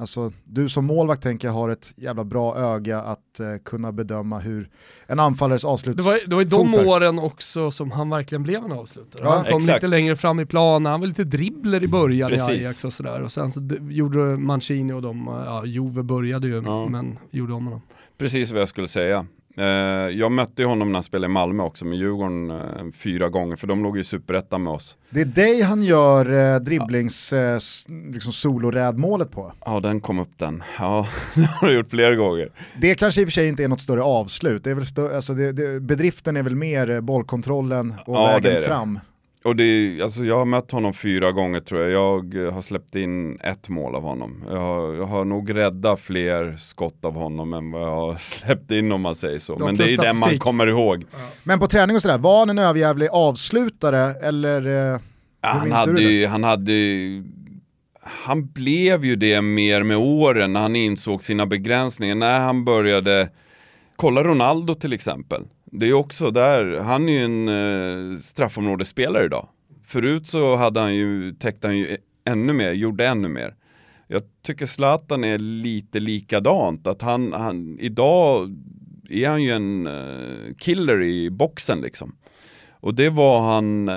Alltså, 0.00 0.32
du 0.44 0.68
som 0.68 0.84
målvakt 0.84 1.22
tänker 1.22 1.48
jag 1.48 1.52
har 1.52 1.68
ett 1.68 1.92
jävla 1.96 2.24
bra 2.24 2.56
öga 2.56 3.00
att 3.00 3.40
eh, 3.40 3.46
kunna 3.64 3.92
bedöma 3.92 4.38
hur 4.38 4.68
en 5.06 5.20
anfallares 5.20 5.62
Det 5.62 5.68
avsluts 5.68 6.06
var, 6.06 6.18
det 6.26 6.34
var 6.34 6.42
ju 6.42 6.48
de 6.48 6.70
fotar. 6.70 6.86
åren 6.86 7.18
också 7.18 7.70
som 7.70 7.90
han 7.90 8.10
verkligen 8.10 8.42
blev 8.42 8.64
en 8.64 8.72
avslutare. 8.72 9.22
Ja, 9.24 9.30
han 9.36 9.44
kom 9.44 9.56
exakt. 9.56 9.82
lite 9.82 9.86
längre 9.96 10.16
fram 10.16 10.40
i 10.40 10.46
planen, 10.46 10.90
han 10.90 11.00
var 11.00 11.06
lite 11.06 11.24
dribbler 11.24 11.84
i 11.84 11.88
början 11.88 12.30
Precis. 12.30 12.48
i 12.50 12.52
Ajax 12.52 12.84
och 12.84 12.92
sådär. 12.92 13.20
Och 13.22 13.32
sen 13.32 13.52
så 13.52 13.60
gjorde 13.90 14.18
Mancini 14.36 14.92
och 14.92 15.02
de, 15.02 15.42
ja 15.46 15.64
Juve 15.66 16.02
började 16.02 16.48
ju, 16.48 16.62
Ja. 16.64 16.86
men 16.88 17.18
gjorde 17.30 17.52
om 17.52 17.64
honom. 17.64 17.82
Precis 18.18 18.50
vad 18.52 18.60
jag 18.60 18.68
skulle 18.68 18.88
säga. 18.88 19.26
Eh, 19.60 19.66
jag 20.18 20.32
mötte 20.32 20.64
honom 20.64 20.88
när 20.92 20.96
han 20.96 21.02
spelade 21.02 21.30
i 21.30 21.34
Malmö 21.34 21.62
också 21.62 21.84
med 21.84 21.98
Djurgården 21.98 22.50
eh, 22.50 22.56
fyra 22.94 23.28
gånger, 23.28 23.56
för 23.56 23.66
de 23.66 23.82
låg 23.82 23.96
ju 23.96 24.04
superettan 24.04 24.62
med 24.62 24.72
oss. 24.72 24.96
Det 25.10 25.20
är 25.20 25.24
dig 25.24 25.62
han 25.62 25.82
gör 25.82 26.54
eh, 26.54 26.60
dribblings 26.60 27.32
eh, 27.32 27.58
liksom 28.12 28.32
solorädmålet 28.32 29.30
på. 29.30 29.52
Ja, 29.64 29.80
den 29.80 30.00
kom 30.00 30.18
upp 30.18 30.38
den. 30.38 30.62
Ja, 30.78 31.06
det 31.34 31.46
har 31.46 31.68
du 31.68 31.74
gjort 31.74 31.90
flera 31.90 32.14
gånger. 32.14 32.48
Det 32.80 32.94
kanske 32.94 33.20
i 33.20 33.24
och 33.24 33.28
för 33.28 33.32
sig 33.32 33.48
inte 33.48 33.64
är 33.64 33.68
något 33.68 33.80
större 33.80 34.02
avslut, 34.02 34.64
det 34.64 34.70
är 34.70 34.74
väl 34.74 34.84
stö- 34.84 35.16
alltså 35.16 35.34
det, 35.34 35.52
det, 35.52 35.80
bedriften 35.80 36.36
är 36.36 36.42
väl 36.42 36.56
mer 36.56 36.90
eh, 36.90 37.00
bollkontrollen 37.00 37.94
och 38.06 38.14
Ja, 38.16 38.26
vägen 38.26 38.62
fram. 38.62 38.98
Och 39.44 39.56
det 39.56 40.00
alltså 40.02 40.24
jag 40.24 40.38
har 40.38 40.44
mött 40.44 40.70
honom 40.70 40.92
fyra 40.92 41.32
gånger 41.32 41.60
tror 41.60 41.80
jag. 41.80 41.90
Jag 41.90 42.46
eh, 42.46 42.52
har 42.52 42.62
släppt 42.62 42.96
in 42.96 43.38
ett 43.40 43.68
mål 43.68 43.94
av 43.94 44.02
honom. 44.02 44.44
Jag 44.50 44.58
har, 44.58 44.94
jag 44.94 45.04
har 45.06 45.24
nog 45.24 45.56
räddat 45.56 46.00
fler 46.00 46.56
skott 46.56 47.04
av 47.04 47.14
honom 47.14 47.54
än 47.54 47.70
vad 47.70 47.82
jag 47.82 47.90
har 47.96 48.14
släppt 48.20 48.70
in 48.70 48.92
om 48.92 49.00
man 49.00 49.14
säger 49.14 49.38
så. 49.38 49.58
Men 49.58 49.76
det 49.76 49.84
är 49.92 49.96
det 49.96 50.12
man 50.20 50.38
kommer 50.38 50.66
ihåg. 50.66 51.04
Men 51.42 51.58
på 51.58 51.66
träning 51.66 51.96
och 51.96 52.02
sådär, 52.02 52.18
var 52.18 52.38
han 52.38 52.50
en 52.50 52.58
överjävlig 52.58 53.08
avslutare 53.12 54.14
eller? 54.22 54.92
Eh, 54.94 55.00
Ja, 55.42 55.48
han, 55.48 55.72
hade 55.72 56.02
ju, 56.02 56.26
han 56.26 56.44
hade 56.44 56.72
ju- 56.72 57.24
han 58.02 58.46
blev 58.46 59.04
ju 59.04 59.16
det 59.16 59.42
mer 59.42 59.82
med 59.82 59.96
åren 59.96 60.52
när 60.52 60.60
han 60.60 60.76
insåg 60.76 61.22
sina 61.22 61.46
begränsningar. 61.46 62.14
När 62.14 62.38
han 62.40 62.64
började, 62.64 63.28
kolla 63.96 64.22
Ronaldo 64.24 64.74
till 64.74 64.92
exempel. 64.92 65.42
Det 65.70 65.88
är 65.88 65.92
också 65.92 66.30
där, 66.30 66.78
han 66.78 67.08
är 67.08 67.12
ju 67.12 67.24
en 67.24 67.48
eh, 67.48 68.18
straffområdesspelare 68.18 69.24
idag. 69.24 69.48
Förut 69.84 70.26
så 70.26 70.56
hade 70.56 70.80
han 70.80 70.94
ju, 70.94 71.32
täckte 71.32 71.66
han 71.66 71.78
ju 71.78 71.86
e, 71.86 71.96
ännu 72.24 72.52
mer, 72.52 72.72
gjorde 72.72 73.06
ännu 73.06 73.28
mer. 73.28 73.54
Jag 74.06 74.22
tycker 74.42 74.66
Zlatan 74.66 75.24
är 75.24 75.38
lite 75.38 76.00
likadant, 76.00 76.86
att 76.86 77.02
han, 77.02 77.32
han 77.32 77.78
idag 77.80 78.56
är 79.10 79.28
han 79.28 79.42
ju 79.42 79.50
en 79.50 79.86
eh, 79.86 80.54
killer 80.58 81.02
i 81.02 81.30
boxen 81.30 81.80
liksom. 81.80 82.16
Och 82.70 82.94
det 82.94 83.10
var 83.10 83.40
han 83.40 83.88
eh, 83.88 83.96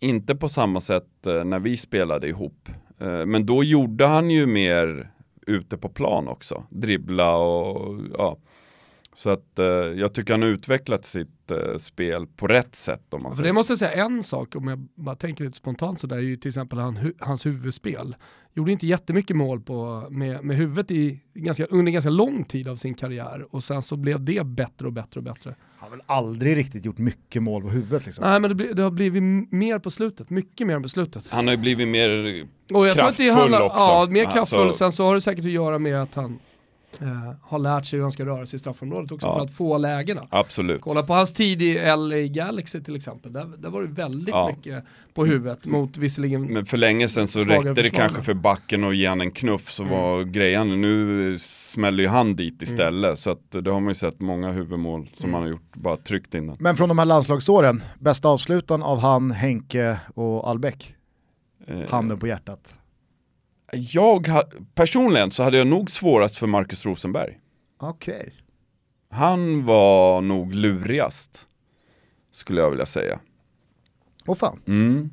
inte 0.00 0.34
på 0.34 0.48
samma 0.48 0.80
sätt 0.80 1.26
eh, 1.26 1.44
när 1.44 1.58
vi 1.58 1.76
spelade 1.76 2.28
ihop. 2.28 2.68
Eh, 3.00 3.26
men 3.26 3.46
då 3.46 3.64
gjorde 3.64 4.06
han 4.06 4.30
ju 4.30 4.46
mer 4.46 5.10
ute 5.46 5.78
på 5.78 5.88
plan 5.88 6.28
också, 6.28 6.64
dribbla 6.70 7.36
och 7.36 8.00
ja. 8.18 8.38
Så 9.14 9.30
att 9.30 9.58
eh, 9.58 9.64
jag 9.66 10.12
tycker 10.14 10.32
han 10.34 10.42
har 10.42 10.48
utvecklat 10.48 11.04
sitt 11.04 11.50
eh, 11.50 11.78
spel 11.78 12.26
på 12.36 12.46
rätt 12.46 12.74
sätt 12.74 13.14
om 13.14 13.22
man 13.22 13.32
För 13.32 13.36
säger 13.36 13.44
det 13.48 13.52
så. 13.52 13.54
måste 13.54 13.70
jag 13.72 13.78
säga 13.78 13.92
en 13.92 14.22
sak, 14.22 14.56
om 14.56 14.68
jag 14.68 14.78
bara 14.94 15.14
tänker 15.16 15.44
lite 15.44 15.56
spontant 15.56 16.00
sådär, 16.00 16.16
är 16.16 16.20
ju 16.20 16.36
till 16.36 16.48
exempel 16.48 16.78
han, 16.78 16.96
hu- 16.98 17.14
hans 17.18 17.46
huvudspel. 17.46 18.16
Gjorde 18.54 18.72
inte 18.72 18.86
jättemycket 18.86 19.36
mål 19.36 19.60
på, 19.60 20.06
med, 20.10 20.44
med 20.44 20.56
huvudet 20.56 20.90
i, 20.90 21.20
ganska, 21.34 21.64
under 21.66 21.92
ganska 21.92 22.10
lång 22.10 22.44
tid 22.44 22.68
av 22.68 22.76
sin 22.76 22.94
karriär 22.94 23.46
och 23.54 23.64
sen 23.64 23.82
så 23.82 23.96
blev 23.96 24.24
det 24.24 24.46
bättre 24.46 24.86
och 24.86 24.92
bättre 24.92 25.20
och 25.20 25.24
bättre. 25.24 25.54
han 25.78 25.90
har 25.90 25.96
väl 25.96 26.04
aldrig 26.06 26.56
riktigt 26.56 26.84
gjort 26.84 26.98
mycket 26.98 27.42
mål 27.42 27.62
på 27.62 27.68
huvudet 27.70 28.06
liksom. 28.06 28.24
Nej 28.24 28.40
men 28.40 28.48
det, 28.48 28.54
blir- 28.54 28.74
det 28.74 28.82
har 28.82 28.90
blivit 28.90 29.22
mer 29.52 29.78
på 29.78 29.90
slutet, 29.90 30.30
mycket 30.30 30.66
mer 30.66 30.80
på 30.80 30.88
slutet. 30.88 31.28
Han 31.28 31.46
har 31.46 31.54
ju 31.54 31.60
blivit 31.60 31.88
mer, 31.88 32.08
Och 32.72 32.86
jag 32.86 32.94
tror 32.96 33.08
att 33.08 33.16
det 33.16 33.24
Kraftfull 33.24 33.40
handlar, 33.40 33.60
också. 33.62 33.78
Ja, 33.78 34.06
mer 34.10 34.20
Alltså- 34.24 34.34
kraftfull. 34.34 34.72
Sen 34.74 34.92
så 34.92 35.04
har 35.04 35.14
det 35.14 35.20
säkert 35.20 35.44
att 35.44 35.50
göra 35.52 35.78
med 35.78 36.02
att 36.02 36.14
han 36.14 36.38
eh, 37.02 37.32
har 37.42 37.58
lärt 37.58 37.86
sig 37.86 37.96
hur 37.96 38.02
han 38.04 38.12
ska 38.12 38.26
röra 38.26 38.46
sig 38.46 38.56
i 38.56 38.60
straffområdet 38.60 39.12
också 39.12 39.26
Ja. 39.26 39.34
för 39.34 39.44
att 39.44 39.54
få 39.54 39.78
lägena. 39.78 40.26
absolut. 40.30 40.80
Kolla 40.80 41.02
på 41.02 41.12
hans 41.12 41.32
tid 41.32 41.62
i 41.62 41.74
LA 41.74 42.16
Galaxy 42.26 42.80
till 42.82 42.96
exempel, 42.96 43.32
där, 43.32 43.44
där 43.58 43.70
var 43.70 43.82
det 43.82 43.88
väldigt 43.88 44.28
Ja. 44.34 44.50
mycket 44.56 44.84
på 45.14 45.24
huvudet 45.26 45.66
mot 45.66 45.96
visserligen 45.96 46.42
Men 46.52 46.66
för 46.66 46.76
länge 46.76 47.08
sedan 47.08 47.28
så 47.28 47.38
räckte 47.38 47.54
det 47.54 47.82
försvarare. 47.82 47.90
kanske 47.90 48.22
för 48.22 48.34
backen 48.34 48.84
och 48.84 48.94
ge 48.94 49.06
han 49.06 49.20
en 49.20 49.30
knuff 49.30 49.70
så 49.72 49.84
var 49.84 50.22
grejen, 50.24 50.80
nu 50.80 51.36
smäller 51.40 52.02
ju 52.02 52.08
han 52.08 52.36
dit 52.36 52.62
istället. 52.62 53.18
Så 53.18 53.30
att 53.30 53.50
det 53.50 53.70
har 53.70 53.80
man 53.80 53.88
ju 53.90 53.94
sett 53.94 54.20
många 54.20 54.52
huvudmål 54.52 55.10
som 55.16 55.32
han 55.34 55.42
har 55.42 55.48
gjort, 55.50 55.76
bara 55.76 55.96
tryckt 55.96 56.34
in 56.34 56.46
den. 56.46 56.56
Men 56.60 56.76
från 56.76 56.88
de 56.88 56.98
här 56.98 57.04
landslagsåren, 57.06 57.82
bästa 57.98 58.28
avslutan 58.28 58.82
av 58.82 58.98
han, 59.00 59.30
Henke 59.30 60.00
och 60.14 60.48
Albeck? 60.50 60.94
Eh, 61.66 61.90
Handen 61.90 62.18
på 62.18 62.26
hjärtat. 62.26 62.78
Jag 63.76 64.28
personligen 64.74 65.30
så 65.30 65.42
hade 65.42 65.58
jag 65.58 65.66
nog 65.66 65.90
svårast 65.90 66.36
för 66.36 66.46
Marcus 66.46 66.86
Rosenberg. 66.86 67.38
Okej. 67.80 68.32
Han 69.10 69.64
var 69.66 70.20
nog 70.20 70.54
lurigast, 70.54 71.46
skulle 72.32 72.60
jag 72.60 72.70
vilja 72.70 72.86
säga. 72.86 73.20
Åh 74.26 74.34
fan. 74.36 74.60
Mm. 74.66 75.10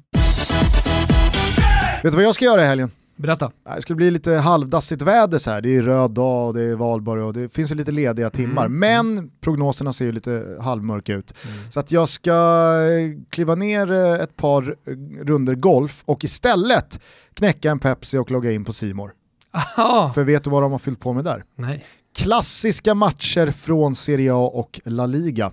Vet 2.04 2.12
du 2.12 2.18
vad 2.18 2.24
jag 2.24 2.36
ska 2.36 2.46
göra 2.46 2.62
i 2.62 2.66
helgen? 2.66 2.92
Berätta. 3.20 3.52
Det 3.76 3.82
skulle 3.82 3.96
bli 3.96 4.12
lite 4.12 4.32
halvdassigt 4.32 5.02
väder 5.02 5.38
så 5.38 5.52
här. 5.52 5.62
det 5.62 5.78
är 5.78 5.82
röd 5.82 6.12
dag 6.12 6.48
och 6.48 6.54
det 6.54 6.62
är 6.62 6.76
valborg 6.76 7.24
och 7.24 7.34
det 7.34 7.54
finns 7.54 7.72
ju 7.72 7.76
lite 7.76 7.92
lediga 7.92 8.30
timmar. 8.30 8.66
Mm. 8.66 8.80
Men 8.80 9.32
prognoserna 9.42 9.94
ser 9.94 10.06
ju 10.06 10.12
lite 10.12 10.58
halvmörka 10.62 11.14
ut. 11.14 11.34
Så 11.70 11.80
att 11.80 11.92
jag 11.92 12.10
ska 12.10 12.32
eh, 12.32 13.22
kliva 13.30 13.56
ner 13.56 13.92
eh, 13.92 14.14
ett 14.14 14.36
par 14.36 14.76
eh, 14.86 14.94
runder 15.26 15.56
golf 15.56 16.04
och 16.06 16.24
istället 16.24 17.00
knäcka 17.34 17.72
en 17.72 17.80
Pepsi 17.80 18.18
och 18.18 18.32
logga 18.32 18.52
in 18.52 18.66
på 18.66 18.74
Simor. 18.74 19.14
För 20.16 20.24
vet 20.24 20.44
du 20.44 20.50
vad 20.50 20.64
de 20.64 20.72
har 20.72 20.80
fyllt 20.80 21.00
på 21.00 21.14
med 21.14 21.24
där? 21.24 21.44
Nej. 21.56 21.86
klassiska 22.18 22.94
matcher 22.94 23.52
från 23.52 23.96
Serie 23.96 24.34
A 24.34 24.52
och 24.54 24.82
La 24.86 25.06
Liga. 25.06 25.52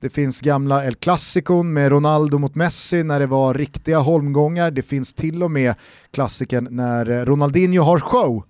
Det 0.00 0.10
finns 0.10 0.40
gamla 0.40 0.84
El 0.84 0.94
Clasicon 0.94 1.72
med 1.72 1.88
Ronaldo 1.92 2.38
mot 2.38 2.54
Messi 2.54 3.02
när 3.02 3.20
det 3.20 3.26
var 3.26 3.54
riktiga 3.54 3.98
holmgångar. 3.98 4.70
Det 4.70 4.82
finns 4.82 5.14
till 5.14 5.42
och 5.42 5.50
med 5.50 5.74
klassikern 6.10 6.68
när 6.70 7.26
Ronaldinho 7.26 7.82
har 7.82 8.00
show 8.00 8.44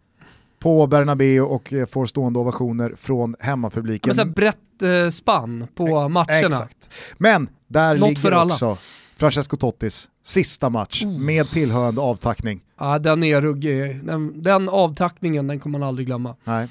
på 0.59 0.87
Bernabéu 0.87 1.41
och 1.41 1.73
eh, 1.73 1.87
får 1.87 2.07
stående 2.07 2.39
ovationer 2.39 2.95
från 2.99 3.37
hemmapubliken. 3.41 4.15
Men 4.17 4.33
brett 4.33 4.83
eh, 4.83 5.11
spann 5.11 5.67
på 5.75 6.09
matcherna. 6.09 6.47
Exakt. 6.47 6.91
Men 7.19 7.49
där 7.69 7.97
Något 7.97 8.09
ligger 8.09 8.45
också 8.45 8.79
Francesco 9.17 9.57
Tottis 9.57 10.09
sista 10.23 10.71
match 10.71 11.05
med 11.05 11.51
tillhörande 11.51 12.01
avtackning. 12.01 12.61
Ja, 12.79 12.99
den 12.99 13.23
är 13.25 13.41
ruggig. 13.41 14.05
Den, 14.05 14.43
den 14.43 14.69
avtackningen, 14.69 15.47
den 15.47 15.61
kommer 15.61 15.79
man 15.79 15.89
aldrig 15.89 16.07
glömma. 16.07 16.37
Nej. 16.45 16.69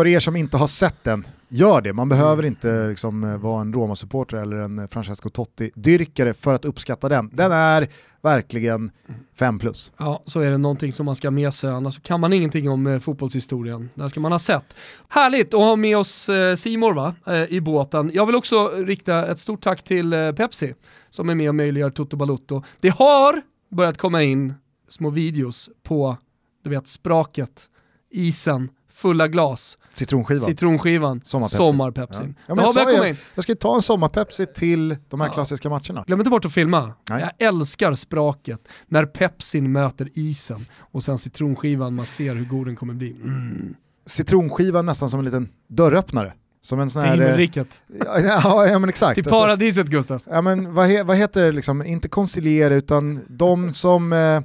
För 0.00 0.06
er 0.06 0.20
som 0.20 0.36
inte 0.36 0.56
har 0.56 0.66
sett 0.66 1.04
den, 1.04 1.26
gör 1.48 1.80
det. 1.80 1.92
Man 1.92 2.08
behöver 2.08 2.46
inte 2.46 2.88
liksom, 2.88 3.40
vara 3.40 3.60
en 3.60 3.72
Roma-supporter 3.72 4.36
eller 4.36 4.56
en 4.56 4.88
Francesco 4.88 5.28
Totti-dyrkare 5.28 6.34
för 6.34 6.54
att 6.54 6.64
uppskatta 6.64 7.08
den. 7.08 7.30
Den 7.32 7.52
är 7.52 7.88
verkligen 8.22 8.90
5 9.34 9.58
plus. 9.58 9.92
Ja, 9.96 10.22
så 10.26 10.40
är 10.40 10.50
det 10.50 10.58
någonting 10.58 10.92
som 10.92 11.06
man 11.06 11.14
ska 11.16 11.28
ha 11.28 11.30
med 11.30 11.54
sig, 11.54 11.70
annars 11.70 12.02
kan 12.02 12.20
man 12.20 12.32
ingenting 12.32 12.70
om 12.70 12.86
eh, 12.86 12.98
fotbollshistorien. 12.98 13.88
Det 13.94 14.10
ska 14.10 14.20
man 14.20 14.32
ha 14.32 14.38
sett. 14.38 14.76
Härligt 15.08 15.54
att 15.54 15.60
ha 15.60 15.76
med 15.76 15.98
oss 15.98 16.28
eh, 16.28 16.54
Simor 16.54 16.94
va, 16.94 17.14
eh, 17.26 17.42
i 17.42 17.60
båten. 17.60 18.10
Jag 18.14 18.26
vill 18.26 18.34
också 18.34 18.68
rikta 18.68 19.26
ett 19.26 19.38
stort 19.38 19.62
tack 19.62 19.82
till 19.82 20.32
Pepsi 20.36 20.74
som 21.10 21.28
är 21.28 21.34
med 21.34 21.48
och 21.48 21.54
möjliggör 21.54 21.90
Toto 21.90 22.16
Balutto. 22.16 22.62
Det 22.80 22.88
har 22.88 23.42
börjat 23.70 23.98
komma 23.98 24.22
in 24.22 24.54
små 24.88 25.10
videos 25.10 25.70
på, 25.82 26.16
du 26.64 26.70
vet, 26.70 26.86
spraket, 26.86 27.68
isen, 28.10 28.68
fulla 28.92 29.28
glas, 29.28 29.78
Citronskiva. 29.92 30.40
citronskivan, 30.46 31.20
Sommarpepsi. 31.24 31.56
sommarpepsin. 31.56 32.34
Ja. 32.46 32.54
Ja, 32.56 32.62
jag, 32.62 32.74
sa 32.74 33.06
in. 33.06 33.16
jag 33.34 33.44
ska 33.44 33.54
ta 33.54 33.74
en 33.74 33.82
sommarpepsi 33.82 34.46
till 34.46 34.96
de 35.08 35.20
här 35.20 35.28
Ja. 35.28 35.32
klassiska 35.32 35.68
matcherna. 35.70 36.04
Glöm 36.06 36.20
inte 36.20 36.30
bort 36.30 36.44
att 36.44 36.52
filma. 36.52 36.92
Nej. 37.10 37.20
Jag 37.38 37.48
älskar 37.48 37.94
spraket 37.94 38.68
när 38.86 39.04
pepsin 39.06 39.72
möter 39.72 40.08
isen 40.14 40.66
och 40.92 41.02
sen 41.02 41.18
citronskivan, 41.18 41.94
man 41.94 42.06
ser 42.06 42.34
hur 42.34 42.44
god 42.44 42.66
den 42.66 42.76
kommer 42.76 42.94
bli. 42.94 43.10
Mm. 43.10 43.74
Citronskiva 44.06 44.82
nästan 44.82 45.10
som 45.10 45.18
en 45.18 45.24
liten 45.24 45.48
dörröppnare. 45.68 46.32
Som 46.62 46.80
en 46.80 46.90
sån 46.90 47.02
Till 47.02 47.10
här... 47.10 47.18
eh, 47.18 47.24
himmelriket. 47.24 47.82
Ja, 48.04 48.20
ja, 48.20 48.66
ja 48.66 48.78
men 48.78 48.88
exakt. 48.88 49.14
Till 49.14 49.24
Alltså, 49.24 49.40
paradiset 49.40 49.86
Gustav. 49.86 50.22
ja, 50.30 50.40
men 50.42 50.74
vad, 50.74 50.86
he, 50.86 51.02
vad 51.02 51.16
heter 51.16 51.44
det 51.44 51.52
liksom, 51.52 51.82
inte 51.86 52.08
konciliera 52.08 52.74
utan 52.74 53.20
de 53.28 53.72
som 53.74 54.12
eh, 54.12 54.40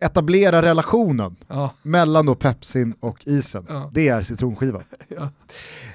etablerar 0.00 0.62
relationen 0.62 1.36
Ja, 1.48 1.70
mellan 1.82 2.26
då 2.26 2.34
pepsin 2.34 2.94
och 3.00 3.26
isen. 3.26 3.66
Ja. 3.68 3.90
Det 3.94 4.08
är 4.08 4.22
citronskiva. 4.22 4.82
ja. 5.08 5.30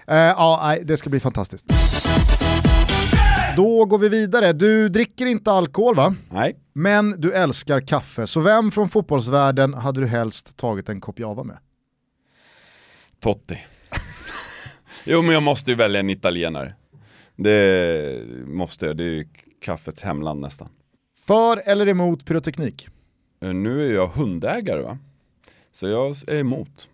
Eh, 0.07 0.15
ja, 0.17 0.77
det 0.83 0.97
ska 0.97 1.09
bli 1.09 1.19
fantastiskt. 1.19 1.65
Då 3.55 3.85
går 3.85 3.97
vi 3.97 4.09
vidare. 4.09 4.53
Du 4.53 4.89
dricker 4.89 5.25
inte 5.25 5.51
alkohol 5.51 5.95
va? 5.95 6.15
Nej, 6.29 6.55
Men 6.73 7.21
du 7.21 7.33
älskar 7.33 7.81
kaffe. 7.81 8.27
Så 8.27 8.39
vem 8.39 8.71
från 8.71 8.89
fotbollsvärlden 8.89 9.73
hade 9.73 9.99
du 10.01 10.07
helst 10.07 10.57
tagit 10.57 10.89
en 10.89 11.01
kopp 11.01 11.19
java 11.19 11.43
med? 11.43 11.57
Totti. 13.19 13.57
jo 15.05 15.21
men 15.21 15.33
jag 15.33 15.43
måste 15.43 15.71
ju 15.71 15.77
välja 15.77 15.99
en 15.99 16.09
italienare. 16.09 16.75
Det 17.35 18.21
måste 18.47 18.85
jag, 18.85 18.97
det 18.97 19.03
är 19.03 19.07
ju 19.11 19.27
kaffets 19.61 20.03
hemland 20.03 20.41
nästan. 20.41 20.69
För 21.27 21.61
eller 21.69 21.87
emot 21.87 22.25
pyroteknik? 22.25 22.89
Eh, 23.43 23.53
Nu 23.53 23.89
är 23.89 23.93
jag 23.93 24.07
hundägare 24.07 24.81
va? 24.81 24.97
Så 25.71 25.87
jag 25.87 26.15
är 26.27 26.35
emot. 26.35 26.89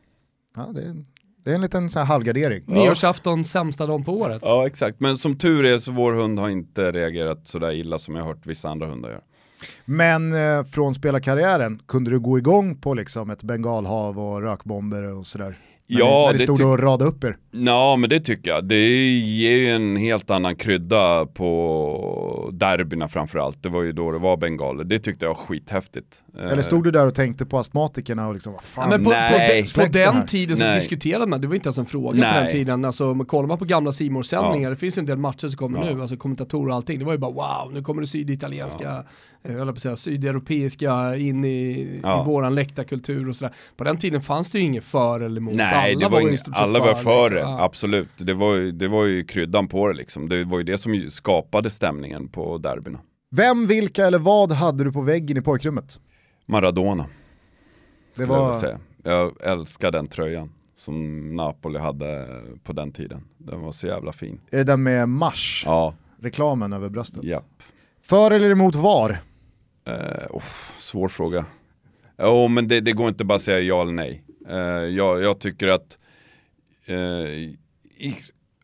Ja, 0.56 0.62
det, 0.74 0.82
är, 0.82 0.96
det 1.44 1.52
är 1.52 1.56
en 1.56 1.62
liten 1.62 1.90
så 1.90 2.00
här 2.00 2.06
halvgardering. 2.06 2.64
Nyårsafton 2.66 3.46
sämsta 3.46 3.86
dagen 3.86 4.04
på 4.04 4.14
året. 4.14 4.42
Ja 4.46 4.68
exakt, 4.68 5.00
men 5.00 5.18
som 5.18 5.38
tur 5.38 5.66
är 5.66 5.80
så 5.80 5.92
vår 5.92 6.14
hund 6.14 6.40
har 6.40 6.50
inte 6.50 6.92
reagerat 6.92 7.48
sådär 7.48 7.72
illa 7.72 7.98
som 7.98 8.16
jag 8.16 8.24
har 8.24 8.28
hört 8.34 8.46
vissa 8.46 8.70
andra 8.70 8.88
hundar 8.88 9.10
göra. 9.10 9.22
Men 9.86 10.34
eh, 10.34 10.64
från 10.64 10.94
spelarkarriären, 10.94 11.82
kunde 11.88 12.12
du 12.12 12.20
gå 12.20 12.38
igång 12.38 12.76
på 12.82 12.94
liksom 12.94 13.30
ett 13.30 13.44
bengalhav 13.44 14.20
och 14.20 14.42
rökbomber 14.42 15.04
och 15.04 15.28
sådär? 15.28 15.58
När 15.90 16.00
Ja, 16.00 16.24
när 16.26 16.32
ni 16.32 16.38
det 16.38 16.44
stod 16.44 16.62
och 16.62 16.80
radade 16.80 17.10
upp 17.12 17.24
er? 17.24 17.38
Ja 17.52 17.96
men 17.96 18.10
det 18.10 18.20
tycker 18.20 18.52
jag. 18.52 18.66
Det 18.66 18.88
ger 19.20 19.58
ju 19.58 19.68
en 19.70 19.96
helt 19.96 20.30
annan 20.30 20.56
krydda 20.56 21.26
på 21.26 22.50
derbyna 22.54 23.08
framförallt. 23.08 23.64
Det 23.64 23.70
var 23.70 23.82
ju 23.84 23.92
då 23.92 24.12
det 24.12 24.18
var 24.18 24.38
bengaler. 24.38 24.84
Det 24.84 25.00
tyckte 25.00 25.26
jag 25.26 25.34
var 25.34 25.42
skithäftigt. 25.44 26.22
Eller 26.52 26.62
stod 26.62 26.84
du 26.84 26.92
där 26.92 27.08
och 27.08 27.16
tänkte 27.16 27.46
på 27.46 27.58
astmatikerna 27.60 28.28
och 28.28 28.34
liksom, 28.34 28.54
vad 28.54 28.62
Ja, 28.62 28.66
fan, 28.66 28.90
men 28.90 29.04
på, 29.04 29.10
på, 29.10 29.16
nej. 29.16 29.66
den, 29.76 29.86
på 29.86 29.92
det 29.92 30.00
här. 30.06 30.14
den 30.14 30.26
tiden 30.26 30.58
så 30.58 30.64
Nej. 30.64 30.76
diskuterade 30.76 31.26
man, 31.26 31.42
det 31.42 31.48
var 31.48 31.56
inte 31.56 31.68
ens 31.68 31.78
en 31.78 31.86
fråga 31.86 32.10
på 32.12 32.16
Nej. 32.18 32.44
den 32.44 32.52
tiden. 32.52 32.86
Alltså, 32.86 33.16
kollar 33.16 33.48
man 33.48 33.58
på 33.58 33.66
gamla 33.66 33.92
simor 33.92 34.24
sändningar 34.24 34.70
det 34.70 34.76
finns 34.76 34.98
ju 34.98 35.00
en 35.00 35.06
del 35.06 35.18
matcher 35.18 35.48
som 35.48 35.58
kommer 35.58 35.86
Ja. 35.88 35.94
nu, 35.96 36.02
alltså 36.02 36.18
kommentatorer 36.18 36.70
och 36.70 36.76
allting. 36.76 37.00
Det 37.00 37.06
var 37.06 37.12
ju 37.14 37.18
bara 37.20 37.32
wow, 37.32 37.74
nu 37.74 37.82
kommer 37.82 38.02
det 38.02 38.08
syditalienska, 38.08 38.90
eh, 38.90 39.00
jag 39.44 39.52
höll 39.52 39.68
på 39.68 39.72
att 39.72 39.80
säga 39.80 39.96
sydeuropeiska 39.96 41.16
in 41.16 41.46
i, 41.46 42.00
Ja. 42.04 42.24
i 42.24 42.26
våran 42.28 42.56
läktarkultur 42.56 43.30
och 43.30 43.36
sådär. 43.36 43.54
På 43.78 43.84
den 43.84 43.98
tiden 43.98 44.22
fanns 44.22 44.50
det 44.50 44.60
ju 44.60 44.66
inget 44.66 44.84
för 44.84 45.20
eller 45.20 45.38
emot. 45.42 45.54
Nej, 45.56 45.92
alla 45.96 46.00
det 46.10 46.14
var 46.14 46.22
ju 46.22 46.28
i 46.28 46.32
ing- 46.32 46.38
stort 46.38 46.54
sett 46.54 46.64
alla 46.64 46.80
var 46.80 46.94
för 46.96 47.30
det, 47.30 47.36
liksom. 47.36 47.52
Ja. 47.52 47.64
absolut. 47.64 48.10
Det 48.18 48.34
var, 48.34 48.56
ju, 48.56 48.72
det 48.72 48.88
var 48.88 49.06
ju 49.06 49.24
kryddan 49.24 49.68
på 49.68 49.88
det 49.88 49.94
liksom. 49.94 50.30
Det 50.30 50.44
var 50.44 50.58
ju 50.58 50.64
det 50.64 50.78
som 50.78 51.06
skapade 51.10 51.70
stämningen 51.70 52.28
på 52.28 52.58
derbyna. 52.58 53.00
Vem, 53.32 53.68
vilka 53.68 54.06
eller 54.08 54.20
vad 54.20 54.52
hade 54.52 54.84
du 54.84 54.92
på 54.92 55.02
väggen 55.02 55.38
i 55.38 55.42
pojkrummet? 55.42 56.00
Maradona, 56.46 57.06
Det 58.16 58.22
jag 58.22 58.28
var, 58.28 58.46
vilja 58.46 58.60
säga. 58.60 58.80
Jag 59.04 59.32
älskar 59.44 59.92
den 59.92 60.08
tröjan 60.08 60.52
som 60.78 61.36
Napoli 61.36 61.80
hade 61.80 62.28
på 62.64 62.74
den 62.74 62.92
tiden. 62.92 63.22
Den 63.38 63.62
var 63.62 63.72
så 63.72 63.88
jävla 63.88 64.12
fin. 64.12 64.40
är 64.52 64.58
det 64.58 64.64
den 64.64 64.84
med 64.84 65.10
mars, 65.10 65.64
Ja, 65.66 65.94
reklamen 66.22 66.74
över 66.74 66.90
bröstet? 66.90 67.24
japp. 67.24 67.64
För 68.02 68.32
eller 68.32 68.50
emot 68.50 68.76
VAR? 68.76 69.18
Uh, 69.90 70.42
svår 70.78 71.08
fråga. 71.08 71.46
Jo, 72.18 72.28
oh, 72.28 72.50
men 72.50 72.68
det, 72.68 72.82
det 72.82 72.92
går 72.92 73.08
inte 73.08 73.26
bara 73.26 73.36
att 73.36 73.42
säga 73.42 73.60
ja 73.60 73.82
eller 73.82 73.94
nej. 73.94 74.24
Uh, 74.50 74.58
jag, 74.96 75.22
jag 75.22 75.40
tycker 75.40 75.68
att 75.68 75.98
uh, 76.90 77.30
i, 77.98 78.16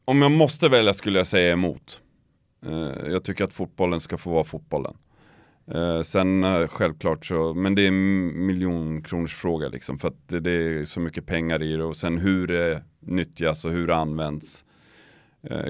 om 0.06 0.22
jag 0.22 0.32
måste 0.32 0.70
välja 0.70 0.94
skulle 0.94 1.20
jag 1.20 1.28
säga 1.28 1.54
emot. 1.54 2.02
Uh, 2.66 3.12
jag 3.12 3.24
tycker 3.24 3.44
att 3.44 3.54
fotbollen 3.54 4.00
ska 4.00 4.18
få 4.18 4.30
vara 4.30 4.44
fotbollen. 4.44 4.98
Sen 6.04 6.68
självklart 6.68 7.26
så, 7.26 7.54
men 7.54 7.76
det 7.76 7.82
är 7.82 7.88
en 7.88 8.46
miljonkronorsfråga 8.46 9.68
liksom 9.68 10.00
för 10.00 10.08
att 10.08 10.28
det, 10.28 10.40
det 10.40 10.52
är 10.52 10.86
så 10.86 11.00
mycket 11.00 11.26
pengar 11.26 11.64
i 11.64 11.76
det 11.76 11.84
och 11.84 11.96
sen 11.96 12.18
hur 12.18 12.48
det 12.48 12.84
nyttjas 13.00 13.66
och 13.66 13.72
hur 13.72 13.88
det 13.88 13.96
används. 13.96 14.66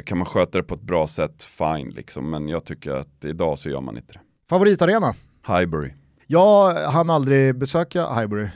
Kan 0.06 0.18
man 0.18 0.28
sköta 0.28 0.58
det 0.58 0.64
på 0.64 0.76
ett 0.76 0.82
bra 0.82 1.08
sätt, 1.08 1.44
fine 1.44 1.90
liksom, 1.90 2.30
men 2.30 2.50
jag 2.50 2.66
tycker 2.66 2.92
att 2.92 3.26
idag 3.26 3.60
så 3.60 3.70
gör 3.70 3.82
man 3.82 3.98
inte 3.98 4.14
det. 4.14 4.20
Favoritarena? 4.50 5.16
Highbury. 5.48 5.92
Jag 6.28 6.74
hann 6.74 7.10
aldrig 7.10 7.58
besöka 7.58 8.14
Highbury, 8.14 8.48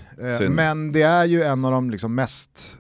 eh, 0.41 0.49
men 0.49 0.91
det 0.91 1.02
är 1.02 1.25
ju 1.25 1.43
en 1.43 1.65
av 1.65 1.71
de 1.71 1.89
liksom 1.89 2.15
mest 2.15 2.78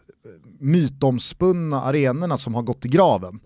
mytomspunna 0.59 1.81
arenorna 1.81 2.37
som 2.37 2.55
har 2.55 2.61
gått 2.61 2.85
i 2.85 2.87
graven. 2.87 3.39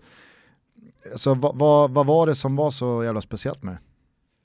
Så 1.14 1.34
vad, 1.34 1.58
vad, 1.58 1.90
vad 1.90 2.06
var 2.06 2.26
det 2.26 2.34
som 2.34 2.56
var 2.56 2.70
så 2.70 3.04
jävla 3.04 3.20
speciellt 3.20 3.62
med 3.62 3.74
det? 3.74 3.80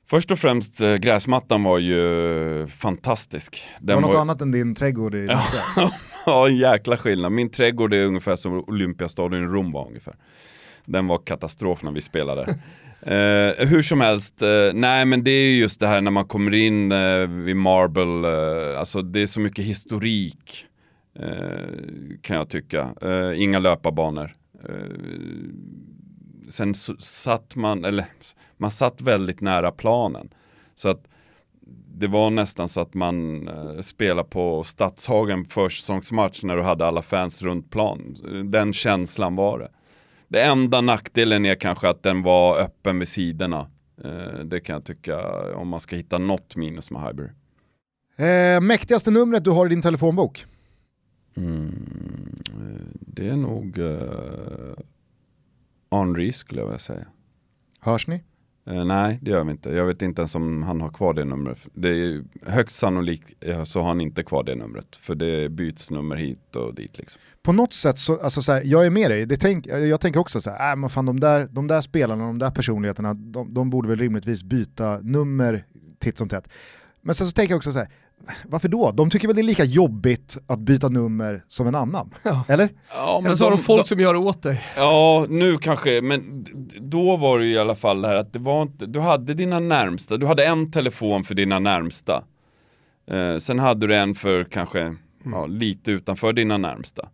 Först 0.09 0.31
och 0.31 0.39
främst 0.39 0.81
eh, 0.81 0.95
gräsmattan 0.95 1.63
var 1.63 1.77
ju 1.77 2.67
fantastisk. 2.67 3.63
Det 3.79 3.85
Den 3.85 3.95
var 3.95 4.01
något 4.01 4.13
var, 4.13 4.21
annat 4.21 4.41
än 4.41 4.51
din 4.51 4.75
trädgård 4.75 5.15
i 5.15 5.27
ja, 6.25 6.47
en 6.47 6.55
jäkla 6.55 6.97
skillnad. 6.97 7.31
Min 7.31 7.49
trädgård 7.49 7.93
är 7.93 8.05
ungefär 8.05 8.35
som 8.35 8.63
Olympiastadion 8.67 9.43
i 9.43 9.47
Rom 9.47 9.71
var 9.71 9.87
ungefär. 9.87 10.15
Den 10.85 11.07
var 11.07 11.17
katastrof 11.17 11.83
när 11.83 11.91
vi 11.91 12.01
spelade. 12.01 12.59
eh, 13.01 13.67
hur 13.67 13.81
som 13.81 14.01
helst, 14.01 14.41
eh, 14.41 14.73
nej 14.73 15.05
men 15.05 15.23
det 15.23 15.31
är 15.31 15.57
just 15.57 15.79
det 15.79 15.87
här 15.87 16.01
när 16.01 16.11
man 16.11 16.27
kommer 16.27 16.55
in 16.55 16.91
eh, 16.91 17.27
vid 17.27 17.55
Marble, 17.55 18.29
eh, 18.29 18.79
alltså 18.79 19.01
det 19.01 19.21
är 19.21 19.27
så 19.27 19.39
mycket 19.39 19.65
historik 19.65 20.65
eh, 21.19 22.17
kan 22.21 22.35
jag 22.35 22.49
tycka. 22.49 22.95
Eh, 23.01 23.41
inga 23.41 23.59
löparbanor. 23.59 24.31
Eh, 24.69 24.73
sen 26.49 26.75
så, 26.75 26.95
satt 26.99 27.55
man, 27.55 27.85
eller 27.85 28.05
man 28.57 28.71
satt 28.71 29.01
väldigt 29.01 29.41
nära 29.41 29.71
planen. 29.71 30.29
Så 30.75 30.89
att 30.89 31.05
det 31.99 32.07
var 32.07 32.29
nästan 32.29 32.69
så 32.69 32.79
att 32.79 32.93
man 32.93 33.47
eh, 33.47 33.79
spelade 33.81 34.29
på 34.29 34.63
Stadshagen 34.63 35.45
försäsongsmatch 35.45 36.43
när 36.43 36.55
du 36.55 36.61
hade 36.61 36.85
alla 36.85 37.01
fans 37.01 37.41
runt 37.41 37.69
plan. 37.69 38.17
Den 38.51 38.73
känslan 38.73 39.35
var 39.35 39.59
det. 39.59 39.71
Det 40.29 40.43
enda 40.43 40.81
nackdelen 40.81 41.45
är 41.45 41.55
kanske 41.55 41.89
att 41.89 42.03
den 42.03 42.23
var 42.23 42.59
öppen 42.59 42.99
vid 42.99 43.07
sidorna. 43.07 43.67
Eh, 44.03 44.39
det 44.43 44.59
kan 44.59 44.73
jag 44.73 44.83
tycka 44.83 45.43
om 45.55 45.67
man 45.67 45.79
ska 45.79 45.95
hitta 45.95 46.17
något 46.17 46.55
minus 46.55 46.91
med 46.91 47.01
Highbury. 47.01 47.29
Eh, 48.15 48.61
mäktigaste 48.61 49.11
numret 49.11 49.43
du 49.43 49.51
har 49.51 49.65
i 49.65 49.69
din 49.69 49.81
telefonbok? 49.81 50.45
Mm, 51.35 52.35
eh, 52.47 52.85
det 52.99 53.29
är 53.29 53.35
nog 53.35 53.77
uh, 53.77 53.99
Henri 55.91 56.31
skulle 56.31 56.61
jag 56.61 56.67
vilja 56.67 56.79
säga. 56.79 57.05
Hörs 57.79 58.07
ni? 58.07 58.23
Eh, 58.69 58.85
nej, 58.85 59.19
det 59.21 59.31
gör 59.31 59.43
vi 59.43 59.51
inte. 59.51 59.69
Jag 59.69 59.85
vet 59.85 60.01
inte 60.01 60.21
ens 60.21 60.35
om 60.35 60.63
han 60.63 60.81
har 60.81 60.89
kvar 60.89 61.13
det 61.13 61.25
numret. 61.25 61.67
Det 61.73 61.89
är 61.89 62.23
högst 62.45 62.75
sannolikt 62.75 63.33
eh, 63.39 63.63
så 63.63 63.79
har 63.79 63.87
han 63.87 64.01
inte 64.01 64.23
kvar 64.23 64.43
det 64.43 64.55
numret. 64.55 64.95
För 64.95 65.15
det 65.15 65.49
byts 65.49 65.89
nummer 65.89 66.15
hit 66.15 66.55
och 66.55 66.75
dit 66.75 66.97
liksom. 66.97 67.21
På 67.49 67.53
något 67.53 67.73
sätt 67.73 67.97
så, 67.97 68.19
alltså 68.19 68.41
så 68.41 68.51
här, 68.51 68.61
jag 68.65 68.85
är 68.85 68.89
med 68.89 69.11
dig, 69.11 69.25
det 69.25 69.37
tänk, 69.37 69.67
jag 69.67 70.01
tänker 70.01 70.19
också 70.19 70.41
så 70.41 70.49
här, 70.49 70.71
äh, 70.71 70.75
men 70.75 70.89
fan 70.89 71.05
de 71.05 71.19
där, 71.19 71.47
de 71.51 71.67
där 71.67 71.81
spelarna, 71.81 72.25
de 72.25 72.39
där 72.39 72.51
personligheterna, 72.51 73.13
de, 73.13 73.53
de 73.53 73.69
borde 73.69 73.87
väl 73.87 73.99
rimligtvis 73.99 74.43
byta 74.43 74.99
nummer 75.01 75.65
titt 75.99 76.17
som 76.17 76.29
tätt. 76.29 76.49
Men 77.01 77.15
sen 77.15 77.27
så 77.27 77.33
tänker 77.33 77.51
jag 77.51 77.57
också 77.57 77.71
så 77.71 77.79
här, 77.79 77.87
varför 78.45 78.67
då? 78.67 78.91
De 78.91 79.09
tycker 79.09 79.27
väl 79.27 79.35
det 79.35 79.41
är 79.41 79.43
lika 79.43 79.63
jobbigt 79.63 80.37
att 80.47 80.59
byta 80.59 80.89
nummer 80.89 81.43
som 81.47 81.67
en 81.67 81.75
annan? 81.75 82.13
Ja. 82.23 82.43
Eller? 82.47 82.69
Ja, 82.93 83.21
Eller 83.25 83.35
så 83.35 83.43
har 83.43 83.51
de 83.51 83.59
folk 83.59 83.87
som 83.87 83.99
gör 83.99 84.13
det 84.13 84.19
åt 84.19 84.43
dig. 84.43 84.63
Ja, 84.75 85.25
nu 85.29 85.57
kanske, 85.57 86.01
men 86.01 86.45
då 86.79 87.17
var 87.17 87.39
det 87.39 87.45
ju 87.45 87.51
i 87.51 87.59
alla 87.59 87.75
fall 87.75 88.01
det 88.01 88.07
här 88.07 88.15
att 88.15 88.33
det 88.33 88.39
var 88.39 88.61
inte, 88.61 88.85
du 88.85 88.99
hade 88.99 89.33
dina 89.33 89.59
närmsta, 89.59 90.17
du 90.17 90.25
hade 90.25 90.45
en 90.45 90.71
telefon 90.71 91.23
för 91.23 91.35
dina 91.35 91.59
närmsta. 91.59 92.23
Eh, 93.11 93.37
sen 93.37 93.59
hade 93.59 93.87
du 93.87 93.95
en 93.95 94.15
för 94.15 94.43
kanske 94.43 94.95
ja, 95.23 95.45
lite 95.45 95.91
utanför 95.91 96.33
dina 96.33 96.57
närmsta. 96.57 97.09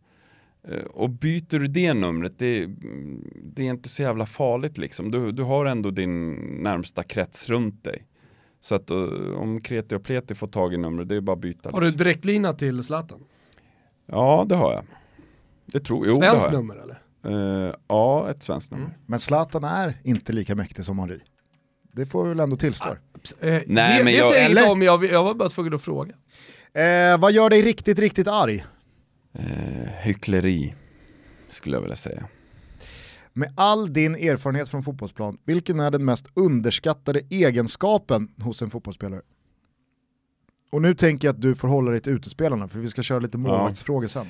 Eh, 0.67 0.83
och 0.93 1.09
byter 1.09 1.59
du 1.59 1.67
det 1.67 1.93
numret, 1.93 2.39
det, 2.39 2.63
mm, 2.63 3.23
det 3.43 3.61
är 3.63 3.69
inte 3.69 3.89
så 3.89 4.01
jävla 4.01 4.25
farligt 4.25 4.77
liksom. 4.77 5.11
Du, 5.11 5.31
du 5.31 5.43
har 5.43 5.65
ändå 5.65 5.91
din 5.91 6.31
närmsta 6.63 7.03
krets 7.03 7.49
runt 7.49 7.83
dig. 7.83 8.03
Så 8.61 8.75
att 8.75 8.89
eh, 8.91 8.97
om 9.35 9.61
Kreti 9.61 9.95
och 9.95 10.03
Pleti 10.03 10.35
får 10.35 10.47
tag 10.47 10.73
i 10.73 10.77
numret, 10.77 11.09
det 11.09 11.15
är 11.15 11.21
bara 11.21 11.33
att 11.33 11.39
byta. 11.39 11.71
Har 11.71 11.81
du 11.81 11.85
liksom. 11.87 12.03
direktlina 12.03 12.53
till 12.53 12.83
Zlatan? 12.83 13.19
Ja, 14.05 14.45
det 14.49 14.55
har 14.55 14.73
jag. 14.73 14.83
Det 15.65 15.79
tror 15.79 16.07
jag. 16.07 16.15
Svenskt 16.15 16.51
nummer 16.51 16.75
eller? 16.75 17.01
Eh, 17.67 17.73
ja, 17.87 18.29
ett 18.29 18.43
svenskt 18.43 18.71
nummer. 18.71 18.97
Men 19.05 19.19
Zlatan 19.19 19.63
är 19.63 19.93
inte 20.03 20.33
lika 20.33 20.55
mäktig 20.55 20.85
som 20.85 20.99
Henri. 20.99 21.19
Det 21.91 22.05
får 22.05 22.23
vi 22.23 22.29
väl 22.29 22.39
ändå 22.39 22.55
tillstå. 22.55 22.89
Eh, 22.89 22.95
Nej, 23.39 23.63
det 23.67 23.73
men 23.75 24.05
det 24.05 24.11
jag- 24.11 24.25
säger 24.25 24.49
eller? 24.49 24.71
om, 24.71 24.81
jag, 24.81 25.05
jag 25.05 25.23
var 25.23 25.33
bara 25.33 25.49
tvungen 25.49 25.73
att 25.73 25.81
fråga. 25.81 26.13
Eh, 26.73 27.17
vad 27.19 27.31
gör 27.31 27.49
dig 27.49 27.61
riktigt, 27.61 27.99
riktigt 27.99 28.27
arg? 28.27 28.65
Eh, 29.39 29.89
hyckleri, 30.01 30.73
skulle 31.49 31.75
jag 31.75 31.81
vilja 31.81 31.95
säga. 31.95 32.23
Med 33.33 33.51
all 33.55 33.93
din 33.93 34.15
erfarenhet 34.15 34.69
från 34.69 34.83
fotbollsplan, 34.83 35.37
vilken 35.45 35.79
är 35.79 35.91
den 35.91 36.05
mest 36.05 36.27
underskattade 36.33 37.21
egenskapen 37.29 38.27
hos 38.41 38.61
en 38.61 38.69
fotbollsspelare? 38.69 39.21
Och 40.71 40.81
nu 40.81 40.93
tänker 40.93 41.27
jag 41.27 41.33
att 41.35 41.41
du 41.41 41.55
får 41.55 41.67
hålla 41.67 41.91
dig 41.91 41.99
till 41.99 42.13
utespelarna, 42.13 42.67
för 42.67 42.79
vi 42.79 42.87
ska 42.87 43.03
köra 43.03 43.19
lite 43.19 43.37
målvaktsfrågor 43.37 44.07
sen. 44.07 44.27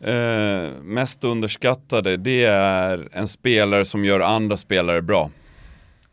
Eh, 0.00 0.82
mest 0.82 1.24
underskattade, 1.24 2.16
det 2.16 2.44
är 2.44 3.08
en 3.12 3.28
spelare 3.28 3.84
som 3.84 4.04
gör 4.04 4.20
andra 4.20 4.56
spelare 4.56 5.02
bra. 5.02 5.30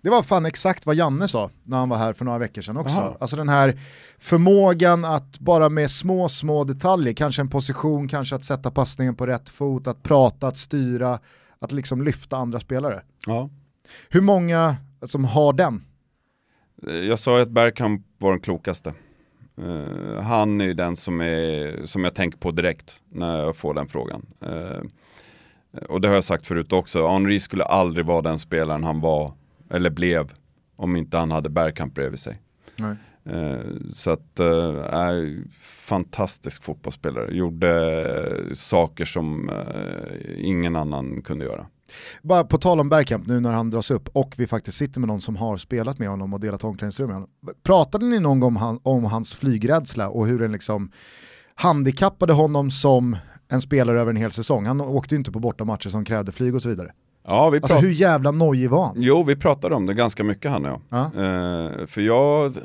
Det 0.01 0.09
var 0.09 0.23
fan 0.23 0.45
exakt 0.45 0.85
vad 0.85 0.95
Janne 0.95 1.27
sa 1.27 1.49
när 1.63 1.77
han 1.77 1.89
var 1.89 1.97
här 1.97 2.13
för 2.13 2.25
några 2.25 2.37
veckor 2.37 2.61
sedan 2.61 2.77
också. 2.77 2.95
Jaha. 2.95 3.17
Alltså 3.19 3.35
den 3.35 3.49
här 3.49 3.79
förmågan 4.19 5.05
att 5.05 5.39
bara 5.39 5.69
med 5.69 5.91
små, 5.91 6.29
små 6.29 6.63
detaljer, 6.63 7.13
kanske 7.13 7.41
en 7.41 7.49
position, 7.49 8.07
kanske 8.07 8.35
att 8.35 8.45
sätta 8.45 8.71
passningen 8.71 9.15
på 9.15 9.25
rätt 9.27 9.49
fot, 9.49 9.87
att 9.87 10.03
prata, 10.03 10.47
att 10.47 10.57
styra, 10.57 11.19
att 11.59 11.71
liksom 11.71 12.01
lyfta 12.03 12.37
andra 12.37 12.59
spelare. 12.59 13.01
Ja. 13.27 13.49
Hur 14.09 14.21
många 14.21 14.75
som 15.01 15.25
har 15.25 15.53
den? 15.53 15.83
Eh, 16.87 16.95
Jag 16.95 17.19
sa 17.19 17.35
ju 17.35 17.41
att 17.41 17.49
Bergkamp 17.51 18.05
var 18.17 18.31
den 18.31 18.39
klokaste. 18.41 18.93
Eh, 19.57 20.21
han 20.23 20.61
är 20.61 20.65
ju 20.65 20.73
den 20.73 20.95
som, 20.95 21.21
är, 21.21 21.85
som 21.85 22.03
jag 22.03 22.15
tänker 22.15 22.37
på 22.37 22.51
direkt 22.51 23.01
när 23.09 23.39
jag 23.39 23.55
får 23.55 23.73
den 23.73 23.87
frågan. 23.87 24.25
Eh, 24.41 24.81
och 25.89 26.01
det 26.01 26.07
har 26.07 26.15
jag 26.15 26.23
sagt 26.23 26.47
förut 26.47 26.73
också, 26.73 27.07
Henri 27.07 27.39
skulle 27.39 27.63
aldrig 27.63 28.05
vara 28.05 28.21
den 28.21 28.39
spelaren 28.39 28.83
han 28.83 28.99
var, 28.99 29.33
eller 29.71 29.89
blev, 29.89 30.31
om 30.75 30.95
inte 30.95 31.17
han 31.17 31.31
hade 31.31 31.49
Bergkamp 31.49 31.95
bredvid 31.95 32.19
sig. 32.19 32.41
Nej. 32.75 32.95
Eh, 33.23 33.59
så 33.93 34.11
att, 34.11 34.39
äh, 34.39 35.23
fantastisk 35.61 36.63
fotbollsspelare. 36.63 37.35
Gjorde 37.35 38.01
äh, 38.49 38.53
saker 38.53 39.05
som 39.05 39.51
ingen 40.37 40.75
annan 40.75 41.21
kunde 41.21 41.45
göra. 41.45 41.65
Bara 42.21 42.43
på 42.43 42.57
tal 42.57 42.79
om 42.79 42.89
Bergkamp 42.89 43.27
nu 43.27 43.39
när 43.39 43.51
han 43.51 43.69
dras 43.69 43.91
upp 43.91 44.09
och 44.13 44.33
vi 44.37 44.47
faktiskt 44.47 44.77
sitter 44.77 44.99
med 44.99 45.07
någon 45.07 45.21
som 45.21 45.35
har 45.35 45.57
spelat 45.57 45.99
med 45.99 46.09
honom 46.09 46.33
och 46.33 46.39
delat 46.39 46.63
omklädningsrum 46.63 47.07
med 47.07 47.15
honom. 47.15 47.29
Pratade 47.63 48.05
ni 48.05 48.19
någon 48.19 48.39
gång 48.39 48.79
om 48.83 49.03
hans 49.03 49.35
flygrädsla 49.35 50.09
och 50.09 50.27
hur 50.27 50.39
den 50.39 50.51
liksom 50.51 50.91
handikappade 51.55 52.33
honom 52.33 52.71
som 52.71 53.17
en 53.47 53.61
spelare 53.61 53.99
över 54.01 54.09
en 54.09 54.17
hel 54.17 54.31
säsong? 54.31 54.65
Han 54.65 54.81
åkte 54.81 55.15
ju 55.15 55.19
inte 55.19 55.31
på 55.31 55.39
bortamatcher 55.39 55.89
som 55.89 56.05
krävde 56.05 56.31
flyg 56.31 56.55
och 56.55 56.61
så 56.61 56.69
vidare. 56.69 56.91
Ja, 57.23 57.49
vi 57.49 57.57
alltså 57.57 57.75
hur 57.75 57.91
jävla 57.91 58.31
nojig 58.31 58.69
var 58.69 58.85
han? 58.85 58.95
Jo, 58.97 59.23
vi 59.23 59.35
pratade 59.35 59.75
om 59.75 59.85
det 59.85 59.93
ganska 59.93 60.23
mycket 60.23 60.51
han 60.51 60.65
och 60.65 60.71
jag. 60.71 60.81
Ja. 60.89 61.05
Eh, 61.05 61.85
för 61.85 62.01
jag 62.01 62.57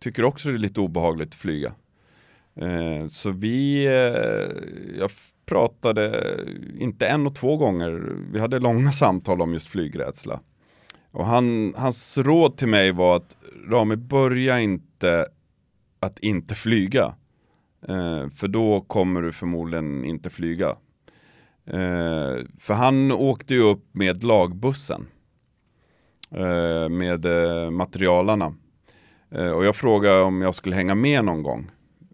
tycker 0.00 0.24
också 0.24 0.48
det 0.48 0.54
är 0.54 0.58
lite 0.58 0.80
obehagligt 0.80 1.28
att 1.28 1.34
flyga. 1.34 1.72
Eh, 2.56 3.06
så 3.08 3.30
vi, 3.30 3.86
eh, 3.86 4.98
jag 4.98 5.10
pratade, 5.46 6.34
inte 6.78 7.06
en 7.06 7.26
och 7.26 7.34
två 7.34 7.56
gånger, 7.56 8.16
vi 8.32 8.40
hade 8.40 8.58
långa 8.58 8.92
samtal 8.92 9.42
om 9.42 9.52
just 9.52 9.68
flygrädsla. 9.68 10.40
Och 11.10 11.26
han, 11.26 11.74
hans 11.76 12.18
råd 12.18 12.56
till 12.56 12.68
mig 12.68 12.92
var 12.92 13.16
att 13.16 13.36
Rami, 13.70 13.96
börja 13.96 14.60
inte 14.60 15.26
att 16.00 16.18
inte 16.18 16.54
flyga. 16.54 17.14
Eh, 17.88 18.28
för 18.30 18.48
då 18.48 18.80
kommer 18.80 19.22
du 19.22 19.32
förmodligen 19.32 20.04
inte 20.04 20.30
flyga. 20.30 20.76
Eh, 21.66 22.44
för 22.58 22.74
han 22.74 23.12
åkte 23.12 23.54
ju 23.54 23.62
upp 23.62 23.84
med 23.92 24.24
lagbussen. 24.24 25.06
Eh, 26.30 26.88
med 26.88 27.24
eh, 27.24 27.70
materialarna. 27.70 28.54
Eh, 29.34 29.50
och 29.50 29.64
jag 29.64 29.76
frågade 29.76 30.22
om 30.22 30.42
jag 30.42 30.54
skulle 30.54 30.76
hänga 30.76 30.94
med 30.94 31.24
någon 31.24 31.42
gång 31.42 31.70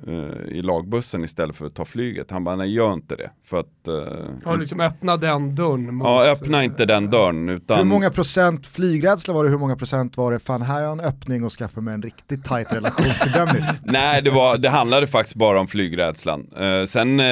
eh, 0.06 0.56
i 0.56 0.62
lagbussen 0.62 1.24
istället 1.24 1.56
för 1.56 1.66
att 1.66 1.74
ta 1.74 1.84
flyget. 1.84 2.30
Han 2.30 2.44
bara, 2.44 2.56
nej 2.56 2.74
gör 2.74 2.92
inte 2.92 3.16
det. 3.16 3.30
För 3.44 3.60
att, 3.60 3.88
eh, 3.88 4.24
ja, 4.44 4.54
liksom 4.54 4.80
öppna 4.80 5.16
den 5.16 5.54
dörren. 5.54 5.94
Mot, 5.94 6.06
ja, 6.06 6.24
öppna 6.24 6.64
inte 6.64 6.86
den 6.86 7.10
dörren. 7.10 7.48
Utan... 7.48 7.78
Hur 7.78 7.84
många 7.84 8.10
procent 8.10 8.66
flygrädsla 8.66 9.34
var 9.34 9.44
det, 9.44 9.50
hur 9.50 9.58
många 9.58 9.76
procent 9.76 10.16
var 10.16 10.32
det, 10.32 10.38
fan 10.38 10.62
här 10.62 10.74
har 10.74 10.80
jag 10.80 10.92
en 10.92 11.00
öppning 11.00 11.44
och 11.44 11.52
skaffar 11.52 11.80
mig 11.80 11.94
en 11.94 12.02
riktigt 12.02 12.44
tight 12.44 12.72
relation 12.72 13.06
till 13.22 13.32
Dennis? 13.32 13.80
nej, 13.84 14.22
det, 14.22 14.30
var, 14.30 14.58
det 14.58 14.68
handlade 14.68 15.06
faktiskt 15.06 15.36
bara 15.36 15.60
om 15.60 15.68
flygrädslan. 15.68 16.50
Eh, 16.56 16.84
sen 16.84 17.20
eh, 17.20 17.26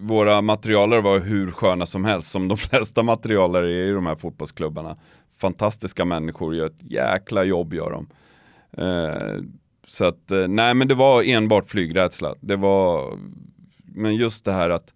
våra 0.00 0.42
materialare 0.42 1.00
var 1.00 1.18
hur 1.18 1.50
sköna 1.50 1.86
som 1.86 2.04
helst, 2.04 2.30
som 2.30 2.48
de 2.48 2.56
flesta 2.56 3.02
materialare 3.02 3.74
är 3.74 3.88
i 3.88 3.92
de 3.92 4.06
här 4.06 4.16
fotbollsklubbarna. 4.16 4.96
Fantastiska 5.38 6.04
människor, 6.04 6.54
gör 6.54 6.66
ett 6.66 6.82
jäkla 6.82 7.44
jobb 7.44 7.74
gör 7.74 7.90
de. 7.90 8.08
Eh, 8.82 9.44
så 9.86 10.04
att, 10.04 10.30
eh, 10.30 10.48
nej 10.48 10.74
men 10.74 10.88
det 10.88 10.94
var 10.94 11.22
enbart 11.22 11.70
flygrädsla. 11.70 12.34
Det 12.40 12.56
var, 12.56 13.18
men 13.84 14.16
just 14.16 14.44
det 14.44 14.52
här 14.52 14.70
att 14.70 14.94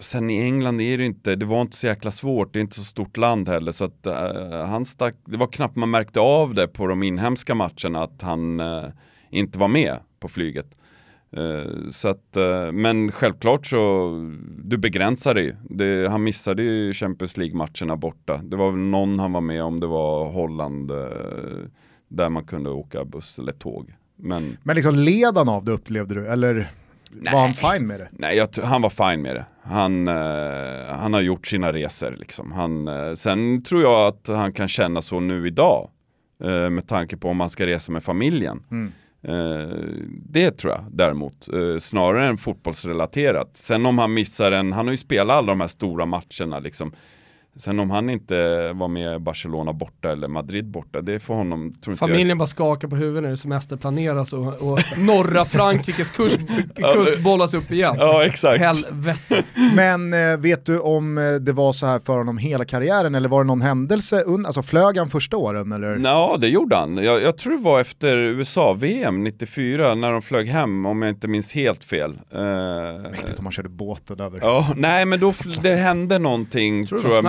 Sen 0.00 0.30
i 0.30 0.40
England 0.40 0.80
är 0.80 0.98
det 0.98 1.04
inte, 1.04 1.36
det 1.36 1.46
var 1.46 1.60
inte 1.60 1.76
så 1.76 1.86
jäkla 1.86 2.10
svårt, 2.10 2.52
det 2.52 2.58
är 2.58 2.60
inte 2.60 2.76
så 2.76 2.84
stort 2.84 3.16
land 3.16 3.48
heller 3.48 3.72
så 3.72 3.84
att 3.84 4.06
eh, 4.06 4.66
han 4.66 4.84
stack, 4.84 5.14
det 5.24 5.36
var 5.36 5.46
knappt 5.46 5.76
man 5.76 5.90
märkte 5.90 6.20
av 6.20 6.54
det 6.54 6.68
på 6.68 6.86
de 6.86 7.02
inhemska 7.02 7.54
matcherna 7.54 8.02
att 8.02 8.22
han 8.22 8.60
eh, 8.60 8.84
inte 9.30 9.58
var 9.58 9.68
med 9.68 9.96
på 10.20 10.28
flyget. 10.28 10.76
Uh, 11.38 11.90
så 11.90 12.08
att, 12.08 12.36
men 12.72 13.12
självklart 13.12 13.66
så, 13.66 14.10
du 14.64 14.78
begränsar 14.78 15.34
det 15.34 15.42
ju. 15.42 16.06
Han 16.06 16.24
missade 16.24 16.62
ju 16.62 16.92
Champions 16.92 17.36
League-matcherna 17.36 17.96
borta. 17.96 18.40
Det 18.44 18.56
var 18.56 18.72
någon 18.72 19.18
han 19.18 19.32
var 19.32 19.40
med 19.40 19.62
om, 19.62 19.80
det 19.80 19.86
var 19.86 20.32
Holland 20.32 20.92
där 22.08 22.30
man 22.30 22.44
kunde 22.44 22.70
åka 22.70 23.04
buss 23.04 23.38
eller 23.38 23.52
tåg. 23.52 23.94
Men, 24.16 24.56
men 24.62 24.76
liksom 24.76 24.94
led 24.94 25.36
han 25.36 25.48
av 25.48 25.64
det 25.64 25.72
upplevde 25.72 26.14
du, 26.14 26.26
eller 26.26 26.70
Nej. 27.10 27.32
var 27.32 27.40
han 27.40 27.52
fine 27.52 27.86
med 27.86 28.00
det? 28.00 28.08
Nej, 28.12 28.36
jag, 28.36 28.48
han 28.62 28.82
var 28.82 28.90
fine 28.90 29.22
med 29.22 29.36
det. 29.36 29.44
Han, 29.62 30.08
eh, 30.08 30.86
han 30.88 31.12
har 31.12 31.20
gjort 31.20 31.46
sina 31.46 31.72
resor 31.72 32.16
liksom. 32.18 32.52
Han, 32.52 32.88
eh, 32.88 33.14
sen 33.14 33.62
tror 33.62 33.82
jag 33.82 34.06
att 34.06 34.28
han 34.28 34.52
kan 34.52 34.68
känna 34.68 35.02
så 35.02 35.20
nu 35.20 35.46
idag. 35.46 35.90
Eh, 36.44 36.70
med 36.70 36.88
tanke 36.88 37.16
på 37.16 37.28
om 37.28 37.40
han 37.40 37.50
ska 37.50 37.66
resa 37.66 37.92
med 37.92 38.04
familjen. 38.04 38.62
Mm. 38.70 38.92
Eh, 39.22 39.68
det 40.28 40.50
tror 40.50 40.72
jag 40.72 40.84
däremot, 40.90 41.48
eh, 41.48 41.78
snarare 41.78 42.26
än 42.28 42.38
fotbollsrelaterat. 42.38 43.50
Sen 43.56 43.86
om 43.86 43.98
han 43.98 44.14
missar 44.14 44.52
en, 44.52 44.72
han 44.72 44.86
har 44.86 44.92
ju 44.92 44.96
spelat 44.96 45.36
alla 45.36 45.52
de 45.52 45.60
här 45.60 45.68
stora 45.68 46.06
matcherna 46.06 46.58
liksom. 46.58 46.92
Sen 47.56 47.78
om 47.78 47.90
han 47.90 48.10
inte 48.10 48.72
var 48.72 48.88
med 48.88 49.22
Barcelona 49.22 49.72
borta 49.72 50.12
eller 50.12 50.28
Madrid 50.28 50.70
borta, 50.70 51.00
det 51.00 51.20
för 51.20 51.34
honom 51.34 51.74
tror 51.80 51.94
Familjen 51.94 52.28
jag... 52.28 52.38
bara 52.38 52.46
skakar 52.46 52.88
på 52.88 52.96
huvudet 52.96 53.22
när 53.22 53.30
det 53.30 53.36
semesterplaneras 53.36 54.32
och, 54.32 54.46
och 54.46 54.78
norra 55.06 55.44
Frankrikes 55.44 56.10
kust, 56.10 56.38
kust 56.76 57.20
bollas 57.20 57.54
upp 57.54 57.72
igen. 57.72 57.96
Ja, 57.98 58.24
exakt. 58.24 58.60
Helvete. 58.60 59.44
Men 59.76 60.12
eh, 60.12 60.36
vet 60.36 60.66
du 60.66 60.78
om 60.78 61.18
eh, 61.18 61.34
det 61.34 61.52
var 61.52 61.72
så 61.72 61.86
här 61.86 61.98
för 61.98 62.18
honom 62.18 62.38
hela 62.38 62.64
karriären 62.64 63.14
eller 63.14 63.28
var 63.28 63.44
det 63.44 63.46
någon 63.46 63.60
händelse, 63.60 64.24
alltså 64.46 64.62
flög 64.62 64.96
han 64.96 65.10
första 65.10 65.36
åren 65.36 65.72
eller? 65.72 66.00
Ja, 66.04 66.36
det 66.40 66.48
gjorde 66.48 66.76
han. 66.76 66.96
Jag, 66.96 67.22
jag 67.22 67.38
tror 67.38 67.56
det 67.56 67.62
var 67.62 67.80
efter 67.80 68.16
USA-VM 68.16 69.24
94 69.24 69.94
när 69.94 70.12
de 70.12 70.22
flög 70.22 70.46
hem, 70.46 70.86
om 70.86 71.02
jag 71.02 71.08
inte 71.08 71.28
minns 71.28 71.52
helt 71.52 71.84
fel. 71.84 72.10
Uh, 72.10 73.10
Mäktigt 73.10 73.38
om 73.38 73.44
man 73.44 73.52
körde 73.52 73.68
båten 73.68 74.20
över. 74.20 74.38
Ja, 74.42 74.74
nej 74.76 75.06
men 75.06 75.20
då, 75.20 75.34
det 75.62 75.74
hände 75.74 76.18
någonting 76.18 76.86
tror, 76.86 76.98
tror 76.98 77.14
jag 77.14 77.24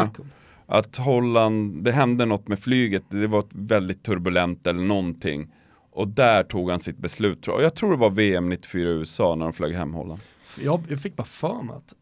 att 0.72 0.98
Holland, 0.98 1.84
det 1.84 1.92
hände 1.92 2.26
något 2.26 2.48
med 2.48 2.60
flyget, 2.60 3.04
det 3.10 3.28
var 3.28 3.44
väldigt 3.50 4.04
turbulent 4.04 4.68
eller 4.68 4.82
någonting. 4.82 5.54
Och 5.92 6.08
där 6.08 6.44
tog 6.44 6.70
han 6.70 6.80
sitt 6.80 6.98
beslut 6.98 7.44
tror 7.44 7.58
jag. 7.58 7.66
Jag 7.66 7.76
tror 7.76 7.92
det 7.92 7.98
var 7.98 8.10
VM 8.10 8.50
94 8.50 8.90
i 8.90 8.92
USA 8.92 9.36
när 9.36 9.46
de 9.46 9.54
flög 9.54 9.74
hem 9.74 9.94
Holland. 9.94 10.22
Jag, 10.60 10.84
jag 10.90 11.02
fick 11.02 11.16
bara 11.16 11.24
för 11.24 11.62
mig 11.62 11.76
att 11.76 11.94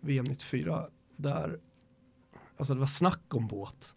VM 0.00 0.24
94, 0.24 0.84
där, 1.16 1.58
alltså 2.56 2.74
det 2.74 2.80
var 2.80 2.86
snack 2.86 3.34
om 3.34 3.46
båt. 3.46 3.94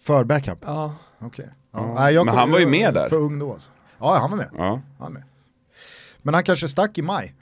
För 0.00 0.24
Bergkamp? 0.24 0.60
Ja. 0.66 0.94
Okej. 1.18 1.26
Okay. 1.26 1.46
Ja. 1.70 2.10
Ja, 2.10 2.24
Men 2.24 2.34
han 2.34 2.50
var 2.50 2.58
ju 2.58 2.66
med 2.66 2.94
där. 2.94 3.08
För 3.08 3.16
ung 3.16 3.38
då 3.38 3.52
alltså. 3.52 3.70
Ja, 3.98 4.18
han 4.18 4.30
var 4.30 4.36
med. 4.36 4.50
Ja. 4.52 4.68
Han 4.68 4.82
var 4.98 5.10
med. 5.10 5.22
Men 6.22 6.34
han 6.34 6.42
kanske 6.42 6.68
stack 6.68 6.98
i 6.98 7.02
maj 7.02 7.34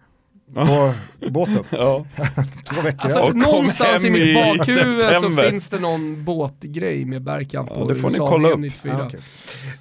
på 0.55 1.31
båten. 1.31 1.65
ja. 1.71 2.07
Två 2.69 2.81
veckor. 2.81 3.11
Alltså, 3.11 3.29
någonstans 3.29 4.05
i 4.05 4.11
mitt 4.11 4.35
bakhuvud 4.35 5.03
så 5.21 5.31
finns 5.31 5.69
det 5.69 5.79
någon 5.79 6.25
båtgrej 6.25 7.05
med 7.05 7.23
Bergkamp 7.23 7.71
ja, 7.75 7.85
Det 7.85 7.97
får 7.97 8.11
ni 8.11 8.19
kolla 8.19 8.49
upp. 8.49 8.61
Ah, 8.85 9.07
okay. 9.07 9.21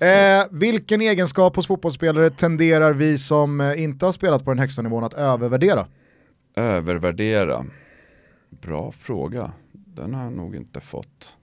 eh, 0.10 0.46
vilken 0.52 1.02
egenskap 1.02 1.56
hos 1.56 1.68
fotbollsspelare 1.68 2.30
tenderar 2.30 2.94
vi 2.94 3.18
som 3.18 3.62
eh, 3.62 3.84
inte 3.84 4.06
har 4.06 4.14
spelat 4.14 4.46
på 4.46 4.52
den 4.52 4.60
högsta 4.60 4.82
nivån 4.82 5.04
att 5.04 5.14
övervärdera? 5.14 5.88
Övervärdera? 6.56 7.66
Bra 8.50 8.92
fråga. 8.92 9.52
Den 9.72 10.14
har 10.14 10.24
jag 10.24 10.34
nog 10.34 10.56
inte 10.56 10.80
fått. 10.80 11.36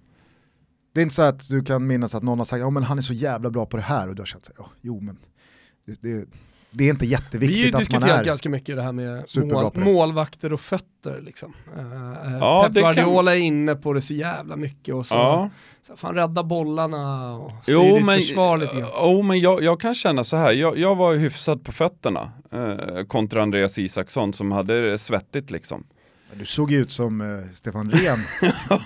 Det 0.93 1.01
är 1.01 1.03
inte 1.03 1.15
så 1.15 1.23
att 1.23 1.49
du 1.49 1.63
kan 1.63 1.87
minnas 1.87 2.15
att 2.15 2.23
någon 2.23 2.39
har 2.39 2.45
sagt, 2.45 2.61
ja 2.61 2.71
men 2.71 2.83
han 2.83 2.99
är 2.99 3.03
så 3.03 3.15
jävla 3.15 3.51
bra 3.51 3.67
på 3.67 3.77
det 3.77 3.83
här 3.83 4.09
och 4.09 4.15
du 4.15 4.23
har 4.23 4.27
känt, 4.27 4.51
ja, 4.59 4.71
jo 4.81 5.01
men 5.01 5.19
det, 5.87 6.03
det, 6.03 6.29
det 6.77 6.85
är 6.85 6.91
inte 6.91 7.07
jätteviktigt 7.07 7.75
att 7.75 7.93
man 7.93 8.03
är 8.03 8.07
Vi 8.07 8.13
har 8.13 8.19
diskuterat 8.19 8.27
ganska 8.27 8.49
mycket 8.49 8.77
det 8.77 8.83
här 8.83 8.93
med 8.93 9.25
mål, 9.37 9.73
målvakter 9.75 10.53
och 10.53 10.61
fötter. 10.61 11.21
Liksom. 11.21 11.55
Uh, 11.79 12.37
ja, 12.41 12.63
Pep 12.65 12.75
Guardiola 12.75 13.31
kan... 13.31 13.41
är 13.41 13.45
inne 13.45 13.75
på 13.75 13.93
det 13.93 14.01
så 14.01 14.15
jävla 14.15 14.57
mycket 14.57 14.95
och 14.95 15.07
så, 15.07 15.15
ja. 15.15 15.51
så 15.87 15.97
fan 15.97 16.15
rädda 16.15 16.43
bollarna 16.43 17.35
och 17.37 17.53
styr 17.63 17.99
ditt 17.99 18.07
försvar 18.07 18.59
lite 18.59 18.77
grann. 18.77 18.89
Jo, 19.03 19.23
men 19.23 19.41
jag, 19.41 19.63
jag, 19.63 19.81
kan 19.81 19.95
känna 19.95 20.25
så 20.25 20.37
här, 20.37 20.53
jag, 20.53 20.79
jag 20.79 20.97
var 20.97 21.15
hyfsad 21.15 21.65
på 21.65 21.73
fötterna 21.73 22.33
uh, 22.55 23.05
kontra 23.05 23.43
Andreas 23.43 23.79
Isaksson 23.79 24.33
som 24.33 24.53
hade 24.53 24.91
det 24.91 24.99
svettigt 24.99 25.51
liksom. 25.51 25.87
Du 26.33 26.45
såg 26.45 26.73
ut 26.73 26.91
som 26.91 27.21
uh, 27.21 27.53
Stefan 27.55 27.91
Rehn 27.91 28.19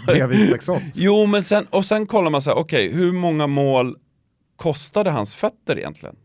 bredvid 0.07 0.41
Isaksson. 0.47 0.81
Jo, 0.95 1.27
men 1.27 1.43
sen, 1.43 1.67
och 1.71 1.85
sen 1.85 2.07
kollar 2.07 2.31
man 2.31 2.43
så 2.43 2.51
här, 2.51 2.57
okej, 2.57 2.89
okay, 2.89 2.99
hur 3.01 3.13
många 3.13 3.47
mål 3.47 3.97
kostade 4.57 5.11
hans 5.11 5.35
fötter 5.35 5.79
egentligen? 5.79 6.17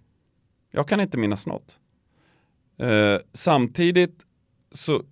Jag 0.76 0.88
kan 0.88 1.00
inte 1.00 1.18
minnas 1.18 1.48
något. 1.48 1.80
Eh, 2.80 3.18
samtidigt 3.34 4.26
så 4.72 5.04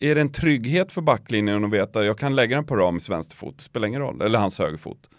är 0.00 0.14
det 0.14 0.20
en 0.20 0.32
trygghet 0.32 0.92
för 0.92 1.00
backlinjen 1.00 1.64
att 1.64 1.70
veta 1.70 2.00
att 2.00 2.06
jag 2.06 2.18
kan 2.18 2.36
lägga 2.36 2.56
den 2.56 2.64
på 2.64 2.76
Ramis 2.76 3.10
vänsterfot, 3.10 3.60
spelar 3.60 3.88
ingen 3.88 4.00
roll, 4.00 4.22
eller 4.22 4.38
hans 4.38 4.58
högerfot. 4.58 5.10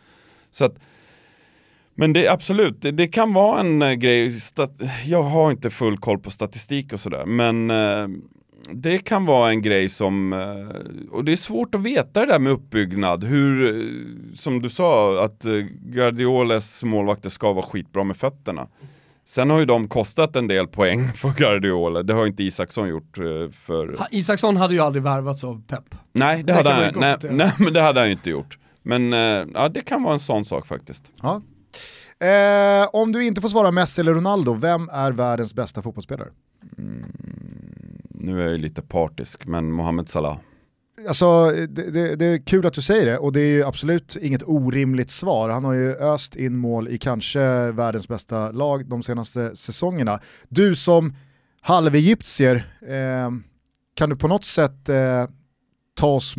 Så 0.52 0.66
att, 0.66 0.76
men 1.96 2.14
det 2.14 2.28
absolut, 2.28 2.82
det, 2.82 2.92
det 2.92 3.08
kan 3.08 3.34
vara 3.34 3.60
en 3.60 3.82
uh, 3.82 3.94
grej, 3.94 4.40
jag 5.06 5.24
har 5.24 5.52
inte 5.52 5.70
full 5.70 5.98
koll 5.98 6.20
på 6.20 6.32
statistik 6.32 6.94
och 6.94 7.00
sådär, 7.00 7.26
men 7.26 7.72
uh, 7.72 8.08
det 8.72 9.00
kan 9.00 9.26
vara 9.26 9.50
en 9.50 9.62
grej 9.62 9.90
som, 9.90 10.34
uh, 10.34 10.70
och 11.12 11.26
det 11.26 11.32
är 11.32 11.36
svårt 11.36 11.76
att 11.76 11.84
veta 11.84 12.20
det 12.20 12.32
där 12.32 12.40
med 12.40 12.52
uppbyggnad, 12.54 13.24
hur, 13.24 14.36
som 14.36 14.62
du 14.62 14.70
sa, 14.70 15.24
att 15.24 15.46
Guardioles 15.82 16.84
målvakter 16.84 17.30
ska 17.30 17.54
vara 17.54 17.66
skitbra 17.66 18.04
med 18.04 18.18
fötterna. 18.18 18.68
Sen 19.30 19.50
har 19.50 19.60
ju 19.60 19.66
de 19.66 19.88
kostat 19.88 20.36
en 20.36 20.48
del 20.48 20.68
poäng 20.68 21.08
för 21.16 21.30
Guardiola, 21.30 22.04
det 22.04 22.14
har 22.14 22.28
inte 22.28 22.44
Isaksson 22.44 22.90
gjort 22.90 23.18
eh, 23.18 23.26
för... 23.52 23.98
Ha, 23.98 24.08
Isaksson 24.12 24.58
hade 24.58 24.74
ju 24.74 24.80
aldrig 24.80 25.04
värvats 25.04 25.44
av 25.44 25.62
Pep. 25.68 25.96
Nej, 26.12 26.38
det, 26.38 26.44
det 26.44 26.54
hade 26.54 26.70
han, 26.70 26.94
nej, 26.96 27.18
nej, 27.22 27.54
men 27.58 27.74
det 27.74 27.82
hade 27.82 28.00
han 28.00 28.10
inte 28.10 28.30
gjort. 28.30 28.58
Men 28.84 29.14
eh, 29.14 29.48
ja, 29.54 29.70
det 29.70 29.82
kan 29.82 30.04
vara 30.04 30.14
en 30.14 30.20
sån 30.20 30.46
sak 30.46 30.68
faktiskt. 30.68 31.12
Ja. 31.22 31.42
Eh, 32.28 32.88
om 32.94 33.12
du 33.12 33.26
inte 33.26 33.42
får 33.42 33.50
svara 33.50 33.72
Messi 33.72 34.02
eller 34.02 34.14
Ronaldo, 34.14 34.54
vem 34.54 34.90
är 34.90 35.12
världens 35.12 35.54
bästa 35.54 35.82
fotbollsspelare? 35.82 36.30
Nu 38.10 38.40
är 38.40 38.44
jag 38.44 38.52
ju 38.52 38.58
lite 38.58 38.82
partisk, 38.82 39.46
men 39.46 39.72
Mohamed 39.72 40.10
Salah. 40.10 40.38
Alltså, 41.08 41.52
det, 41.52 41.92
det, 41.92 42.16
det, 42.16 42.26
är 42.26 42.46
kul 42.46 42.66
att 42.66 42.74
du 42.74 42.82
säger 42.82 43.06
det 43.06 43.18
och 43.18 43.34
det 43.34 43.42
är 43.42 43.46
ju 43.46 43.64
absolut 43.64 44.18
inget 44.22 44.44
orimligt 44.46 45.10
svar. 45.10 45.50
Han 45.50 45.66
har 45.66 45.74
ju 45.74 45.96
öst 45.96 46.36
in 46.36 46.58
mål 46.58 46.88
i 46.88 46.98
kanske 46.98 47.72
världens 47.72 48.08
bästa 48.08 48.52
lag 48.52 48.90
de 48.90 49.04
senaste 49.04 49.56
säsongerna. 49.56 50.20
Du 50.50 50.76
som 50.76 51.16
halvegyptier, 51.62 52.56
eh, 52.82 53.32
kan 53.96 54.10
du 54.10 54.16
på 54.16 54.28
något 54.28 54.46
sätt 54.46 54.90
eh, 54.90 55.28
ta 55.94 56.08
oss 56.08 56.36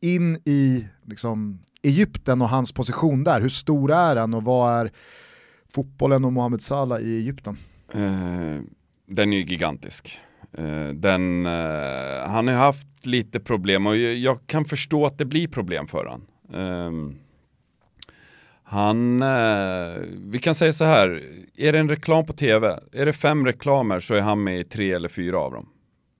in 0.00 0.36
i 0.44 0.88
liksom, 1.06 1.58
Egypten 1.82 2.42
och 2.42 2.48
hans 2.48 2.72
position 2.72 3.24
där? 3.24 3.40
Hur 3.40 3.48
stor 3.48 3.92
är 3.92 4.16
han 4.16 4.34
och 4.34 4.44
vad 4.44 4.80
är 4.80 4.90
fotbollen 5.74 6.24
och 6.24 6.32
Mohamed 6.32 6.62
Salah 6.62 7.00
i 7.00 7.16
Egypten? 7.16 7.58
Eh, 7.92 8.60
den 9.06 9.32
är 9.32 9.36
ju 9.36 9.42
gigantisk. 9.42 10.18
Eh, 10.58 10.88
den, 10.88 11.46
eh, 11.46 12.28
han 12.28 12.48
har 12.48 12.54
haft 12.54 13.06
lite 13.06 13.40
problem 13.40 13.86
och 13.86 13.96
jag 13.96 14.46
kan 14.46 14.64
förstå 14.64 15.06
att 15.06 15.18
det 15.18 15.24
blir 15.24 15.48
problem 15.48 15.86
för 15.86 16.06
han. 16.06 16.26
Ehm, 16.54 17.18
han, 18.62 19.22
eh, 19.22 20.02
vi 20.16 20.38
kan 20.38 20.54
säga 20.54 20.72
så 20.72 20.84
här, 20.84 21.22
är 21.56 21.72
det 21.72 21.78
en 21.78 21.88
reklam 21.88 22.26
på 22.26 22.32
tv, 22.32 22.80
är 22.92 23.06
det 23.06 23.12
fem 23.12 23.46
reklamer 23.46 24.00
så 24.00 24.14
är 24.14 24.20
han 24.20 24.44
med 24.44 24.60
i 24.60 24.64
tre 24.64 24.92
eller 24.92 25.08
fyra 25.08 25.38
av 25.38 25.52
dem 25.52 25.68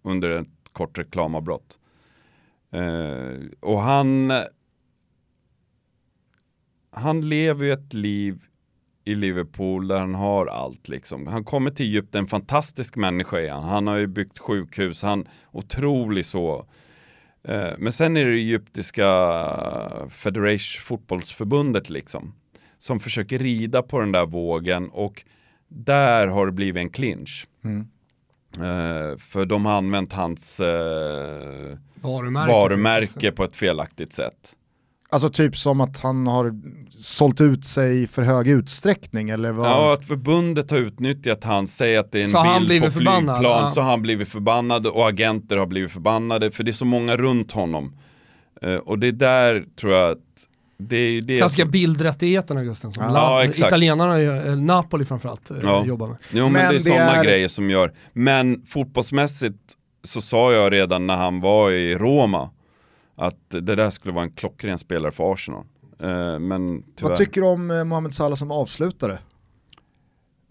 under 0.02 0.30
ett 0.30 0.48
kort 0.72 0.98
reklamavbrott. 0.98 1.78
Och 3.60 3.80
han, 3.80 4.32
han 6.90 7.28
lever 7.28 7.64
ju 7.64 7.72
ett 7.72 7.92
liv 7.92 8.42
i 9.04 9.14
Liverpool 9.14 9.88
där 9.88 9.98
han 9.98 10.14
har 10.14 10.46
allt 10.46 10.88
liksom. 10.88 11.26
Han 11.26 11.44
kommer 11.44 11.70
till 11.70 11.86
Egypten, 11.86 12.20
en 12.20 12.26
fantastisk 12.26 12.96
människa 12.96 13.40
är 13.40 13.50
han. 13.50 13.64
Han 13.64 13.86
har 13.86 13.96
ju 13.96 14.06
byggt 14.06 14.38
sjukhus, 14.38 15.02
han 15.02 15.28
otrolig 15.52 16.24
så. 16.24 16.66
Eh, 17.44 17.72
men 17.78 17.92
sen 17.92 18.16
är 18.16 18.24
det 18.24 18.32
egyptiska 18.32 19.06
Federation 20.10 20.82
fotbollsförbundet 20.82 21.90
liksom. 21.90 22.34
Som 22.78 23.00
försöker 23.00 23.38
rida 23.38 23.82
på 23.82 24.00
den 24.00 24.12
där 24.12 24.26
vågen 24.26 24.88
och 24.88 25.24
där 25.68 26.26
har 26.26 26.46
det 26.46 26.52
blivit 26.52 26.80
en 26.80 26.90
clinch. 26.90 27.46
Mm. 27.64 27.88
Uh, 28.58 29.16
för 29.18 29.46
de 29.46 29.66
har 29.66 29.72
använt 29.72 30.12
hans 30.12 30.60
uh, 30.60 30.66
varumärke, 31.94 32.52
varumärke 32.52 33.32
på 33.32 33.44
ett 33.44 33.56
felaktigt 33.56 34.12
sätt. 34.12 34.54
Alltså 35.14 35.28
typ 35.28 35.56
som 35.56 35.80
att 35.80 36.00
han 36.00 36.26
har 36.26 36.54
sålt 36.90 37.40
ut 37.40 37.64
sig 37.64 38.02
i 38.02 38.06
för 38.06 38.22
hög 38.22 38.48
utsträckning 38.48 39.30
eller 39.30 39.52
vad? 39.52 39.66
Ja, 39.66 39.94
att 39.94 40.04
förbundet 40.04 40.70
har 40.70 40.78
utnyttjat 40.78 41.44
han, 41.44 41.66
säg 41.66 41.96
att 41.96 42.12
det 42.12 42.20
är 42.20 42.24
en 42.24 42.30
så 42.30 42.58
bild 42.68 42.82
på 42.82 42.90
flygplan, 42.90 43.42
ja. 43.42 43.70
så 43.74 43.80
har 43.80 43.90
han 43.90 44.02
blivit 44.02 44.28
förbannad 44.28 44.86
och 44.86 45.08
agenter 45.08 45.56
har 45.56 45.66
blivit 45.66 45.90
förbannade 45.90 46.50
för 46.50 46.64
det 46.64 46.70
är 46.70 46.72
så 46.72 46.84
många 46.84 47.16
runt 47.16 47.52
honom. 47.52 47.96
Uh, 48.66 48.76
och 48.76 48.98
det 48.98 49.06
är 49.06 49.12
där 49.12 49.64
tror 49.76 49.92
jag 49.92 50.10
att 50.10 50.18
det 50.78 50.96
är 50.96 51.22
det 51.22 51.38
Klassiska 51.38 51.62
som... 51.62 51.70
bildrättigheterna 51.70 52.64
Gusten, 52.64 52.92
som 52.92 53.02
ja, 53.02 53.44
italienarna, 53.44 54.20
eh, 54.20 54.56
Napoli 54.56 55.04
framförallt, 55.04 55.50
eh, 55.50 55.56
ja. 55.62 55.84
jobbar 55.84 56.08
med. 56.08 56.16
Jo 56.32 56.44
men, 56.44 56.52
men 56.52 56.70
det 56.70 56.76
är 56.76 56.80
sådana 56.80 57.16
är... 57.16 57.24
grejer 57.24 57.48
som 57.48 57.70
gör, 57.70 57.92
men 58.12 58.62
fotbollsmässigt 58.66 59.58
så 60.04 60.20
sa 60.20 60.52
jag 60.52 60.72
redan 60.72 61.06
när 61.06 61.16
han 61.16 61.40
var 61.40 61.70
i 61.70 61.94
Roma, 61.94 62.50
att 63.16 63.50
det 63.50 63.60
där 63.74 63.90
skulle 63.90 64.14
vara 64.14 64.24
en 64.24 64.30
klockren 64.32 64.78
spelare 64.78 65.12
för 65.12 65.32
Arsenal. 65.32 65.64
Eh, 66.00 66.38
men 66.38 66.84
tyvärr. 66.96 67.10
Vad 67.10 67.18
tycker 67.18 67.40
du 67.40 67.46
om 67.46 67.70
eh, 67.70 67.84
Mohamed 67.84 68.14
Salah 68.14 68.34
som 68.34 68.50
avslutare? 68.50 69.18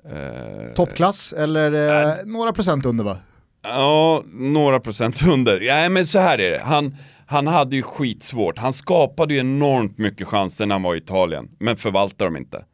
Eh, 0.05 0.73
Toppklass 0.75 1.33
eller 1.33 1.71
eh, 1.73 2.25
några 2.25 2.53
procent 2.53 2.85
under 2.85 3.03
va? 3.03 3.17
Ja, 3.61 4.23
några 4.33 4.79
procent 4.79 5.23
under. 5.27 5.61
Ja, 5.61 5.89
men 5.89 6.05
så 6.05 6.19
här 6.19 6.39
är 6.39 6.51
det. 6.51 6.59
Han, 6.59 6.95
han 7.25 7.47
hade 7.47 7.75
ju 7.75 7.81
skitsvårt. 7.81 8.57
Han 8.57 8.73
skapade 8.73 9.33
ju 9.33 9.39
enormt 9.39 9.97
mycket 9.97 10.27
chanser 10.27 10.65
när 10.65 10.75
han 10.75 10.83
var 10.83 10.95
i 10.95 10.97
Italien, 10.97 11.49
men 11.59 11.77
förvaltar 11.77 12.25
dem 12.25 12.37
inte. 12.37 12.65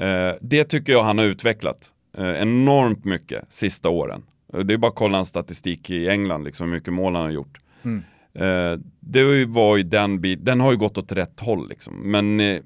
Eh, 0.00 0.34
det 0.40 0.64
tycker 0.64 0.92
jag 0.92 1.02
han 1.02 1.18
har 1.18 1.24
utvecklat 1.24 1.92
enormt 2.18 3.04
mycket 3.04 3.52
sista 3.52 3.88
åren. 3.88 4.22
Det 4.64 4.74
är 4.74 4.78
bara 4.78 4.88
att 4.88 4.94
kolla 4.94 5.18
hans 5.18 5.28
statistik 5.28 5.90
i 5.90 6.08
England, 6.08 6.44
liksom, 6.44 6.66
hur 6.66 6.74
mycket 6.74 6.92
mål 6.92 7.14
han 7.14 7.24
har 7.24 7.30
gjort. 7.30 7.60
Mm. 7.82 8.02
Eh, 8.38 8.78
det 9.00 9.44
var 9.46 9.76
ju 9.76 9.82
den 9.82 10.20
bit, 10.20 10.44
den 10.44 10.60
har 10.60 10.70
ju 10.70 10.76
gått 10.76 10.98
åt 10.98 11.12
rätt 11.12 11.40
håll 11.40 11.68
liksom. 11.68 12.10
Men 12.10 12.40
eh, 12.40 12.60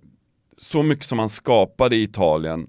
så 0.56 0.82
mycket 0.82 1.04
som 1.04 1.18
han 1.18 1.28
skapade 1.28 1.96
i 1.96 2.02
Italien 2.02 2.66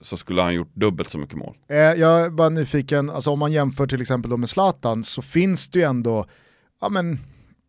så 0.00 0.16
skulle 0.16 0.42
han 0.42 0.54
gjort 0.54 0.74
dubbelt 0.74 1.10
så 1.10 1.18
mycket 1.18 1.36
mål. 1.38 1.56
Eh, 1.68 1.76
jag 1.76 2.20
är 2.20 2.30
bara 2.30 2.48
nyfiken, 2.48 3.10
alltså 3.10 3.30
om 3.30 3.38
man 3.38 3.52
jämför 3.52 3.86
till 3.86 4.00
exempel 4.00 4.36
med 4.36 4.48
Zlatan 4.48 5.04
så 5.04 5.22
finns 5.22 5.68
det 5.68 5.78
ju 5.78 5.84
ändå, 5.84 6.26
ja 6.80 6.88
men 6.88 7.18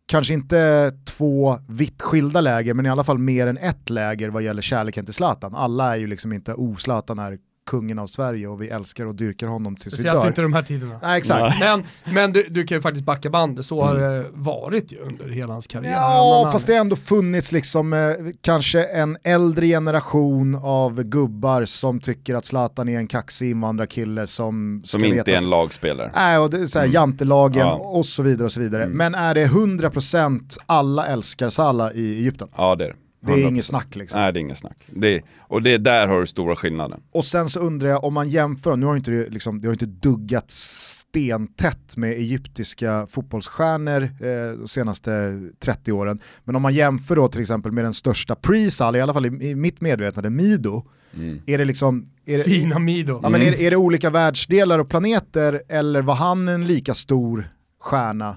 kanske 0.06 0.34
inte 0.34 0.92
två 1.04 1.58
vitt 1.68 2.02
skilda 2.02 2.40
läger, 2.40 2.74
men 2.74 2.86
i 2.86 2.88
alla 2.88 3.04
fall 3.04 3.18
mer 3.18 3.46
än 3.46 3.58
ett 3.58 3.90
läger 3.90 4.28
vad 4.28 4.42
gäller 4.42 4.62
kärleken 4.62 5.04
till 5.04 5.14
Zlatan. 5.14 5.54
Alla 5.54 5.94
är 5.94 5.98
ju 5.98 6.06
liksom 6.06 6.32
inte, 6.32 6.52
oh 6.52 6.76
Zlatan 6.76 7.18
är 7.18 7.38
kungen 7.70 7.98
av 7.98 8.06
Sverige 8.06 8.48
och 8.48 8.62
vi 8.62 8.68
älskar 8.68 9.06
och 9.06 9.14
dyrkar 9.14 9.46
honom 9.46 9.76
till 9.76 9.90
sin 9.90 10.04
dör. 10.04 10.26
inte 10.26 10.42
de 10.42 10.52
här 10.52 10.62
tiderna. 10.62 11.00
Nej, 11.02 11.18
exakt. 11.18 11.60
Men, 11.60 11.84
men 12.14 12.32
du, 12.32 12.42
du, 12.50 12.66
kan 12.66 12.76
ju 12.78 12.82
faktiskt 12.82 13.06
backa 13.06 13.30
bandet, 13.30 13.66
så 13.66 13.82
har 13.82 13.96
mm. 13.96 14.12
det 14.12 14.26
varit 14.32 14.92
ju 14.92 14.98
under 14.98 15.28
hela 15.28 15.52
hans 15.52 15.66
karriär. 15.66 15.92
Ja, 15.92 16.48
fast 16.52 16.66
det 16.66 16.72
har 16.72 16.80
ändå 16.80 16.96
funnits 16.96 17.52
liksom 17.52 17.92
eh, 17.92 17.98
kanske 18.40 18.84
en 18.84 19.16
äldre 19.24 19.66
generation 19.66 20.60
av 20.62 21.02
gubbar 21.02 21.64
som 21.64 22.00
tycker 22.00 22.34
att 22.34 22.46
Zlatan 22.46 22.88
är 22.88 22.98
en 22.98 23.06
kaxig 23.06 23.50
invandrarkille 23.50 24.26
som 24.26 24.82
Som 24.84 25.04
inte 25.04 25.32
är 25.32 25.36
en 25.36 25.50
lagspelare. 25.50 26.12
Nej, 26.14 26.38
och 26.38 26.50
det 26.50 26.60
är 26.60 26.66
såhär, 26.66 26.86
mm. 26.86 26.94
jantelagen 26.94 27.66
ja. 27.66 27.74
och 27.74 28.06
så 28.06 28.22
vidare 28.22 28.44
och 28.44 28.52
så 28.52 28.60
vidare. 28.60 28.84
Mm. 28.84 28.96
Men 28.96 29.14
är 29.14 29.34
det 29.34 29.46
100% 29.46 30.58
alla 30.66 31.06
älskar 31.06 31.48
Salah 31.48 31.92
i 31.94 32.16
Egypten? 32.18 32.48
Ja, 32.56 32.76
det 32.76 32.84
är 32.84 32.88
det. 32.88 32.94
Det 33.20 33.32
är 33.32 33.48
inget 33.48 33.64
snack 33.64 33.96
liksom. 33.96 34.20
Nej 34.20 34.32
det 34.32 34.38
är 34.38 34.40
inget 34.40 34.58
snack. 34.58 34.76
Det, 34.86 35.22
och 35.38 35.62
det 35.62 35.74
är 35.74 35.78
där 35.78 36.08
har 36.08 36.20
du 36.20 36.26
stora 36.26 36.56
skillnaden. 36.56 37.00
Och 37.12 37.24
sen 37.24 37.48
så 37.48 37.60
undrar 37.60 37.88
jag 37.88 38.04
om 38.04 38.14
man 38.14 38.28
jämför, 38.28 38.76
nu 38.76 38.86
har 38.86 38.96
inte 38.96 39.10
det, 39.10 39.28
liksom, 39.28 39.60
det 39.60 39.68
har 39.68 39.72
inte 39.72 39.86
duggat 39.86 40.50
stentätt 40.50 41.96
med 41.96 42.12
egyptiska 42.12 43.06
fotbollsstjärnor 43.10 44.02
eh, 44.02 44.58
de 44.58 44.68
senaste 44.68 45.40
30 45.58 45.92
åren, 45.92 46.18
men 46.44 46.56
om 46.56 46.62
man 46.62 46.74
jämför 46.74 47.16
då 47.16 47.28
till 47.28 47.40
exempel 47.40 47.72
med 47.72 47.84
den 47.84 47.94
största 47.94 48.34
Presal, 48.34 48.96
i 48.96 49.00
alla 49.00 49.12
fall 49.12 49.26
i, 49.26 49.50
i 49.50 49.54
mitt 49.54 49.80
medvetande, 49.80 50.30
Mido, 50.30 50.86
mm. 51.14 51.42
är 51.46 51.58
det 51.58 51.64
liksom... 51.64 52.06
Är 52.26 52.38
det, 52.38 52.44
Fina 52.44 52.78
Mido. 52.78 53.20
Ja, 53.22 53.28
men 53.28 53.42
är, 53.42 53.60
är 53.60 53.70
det 53.70 53.76
olika 53.76 54.10
världsdelar 54.10 54.78
och 54.78 54.88
planeter 54.88 55.62
eller 55.68 56.02
var 56.02 56.14
han 56.14 56.48
en 56.48 56.66
lika 56.66 56.94
stor 56.94 57.48
stjärna 57.80 58.36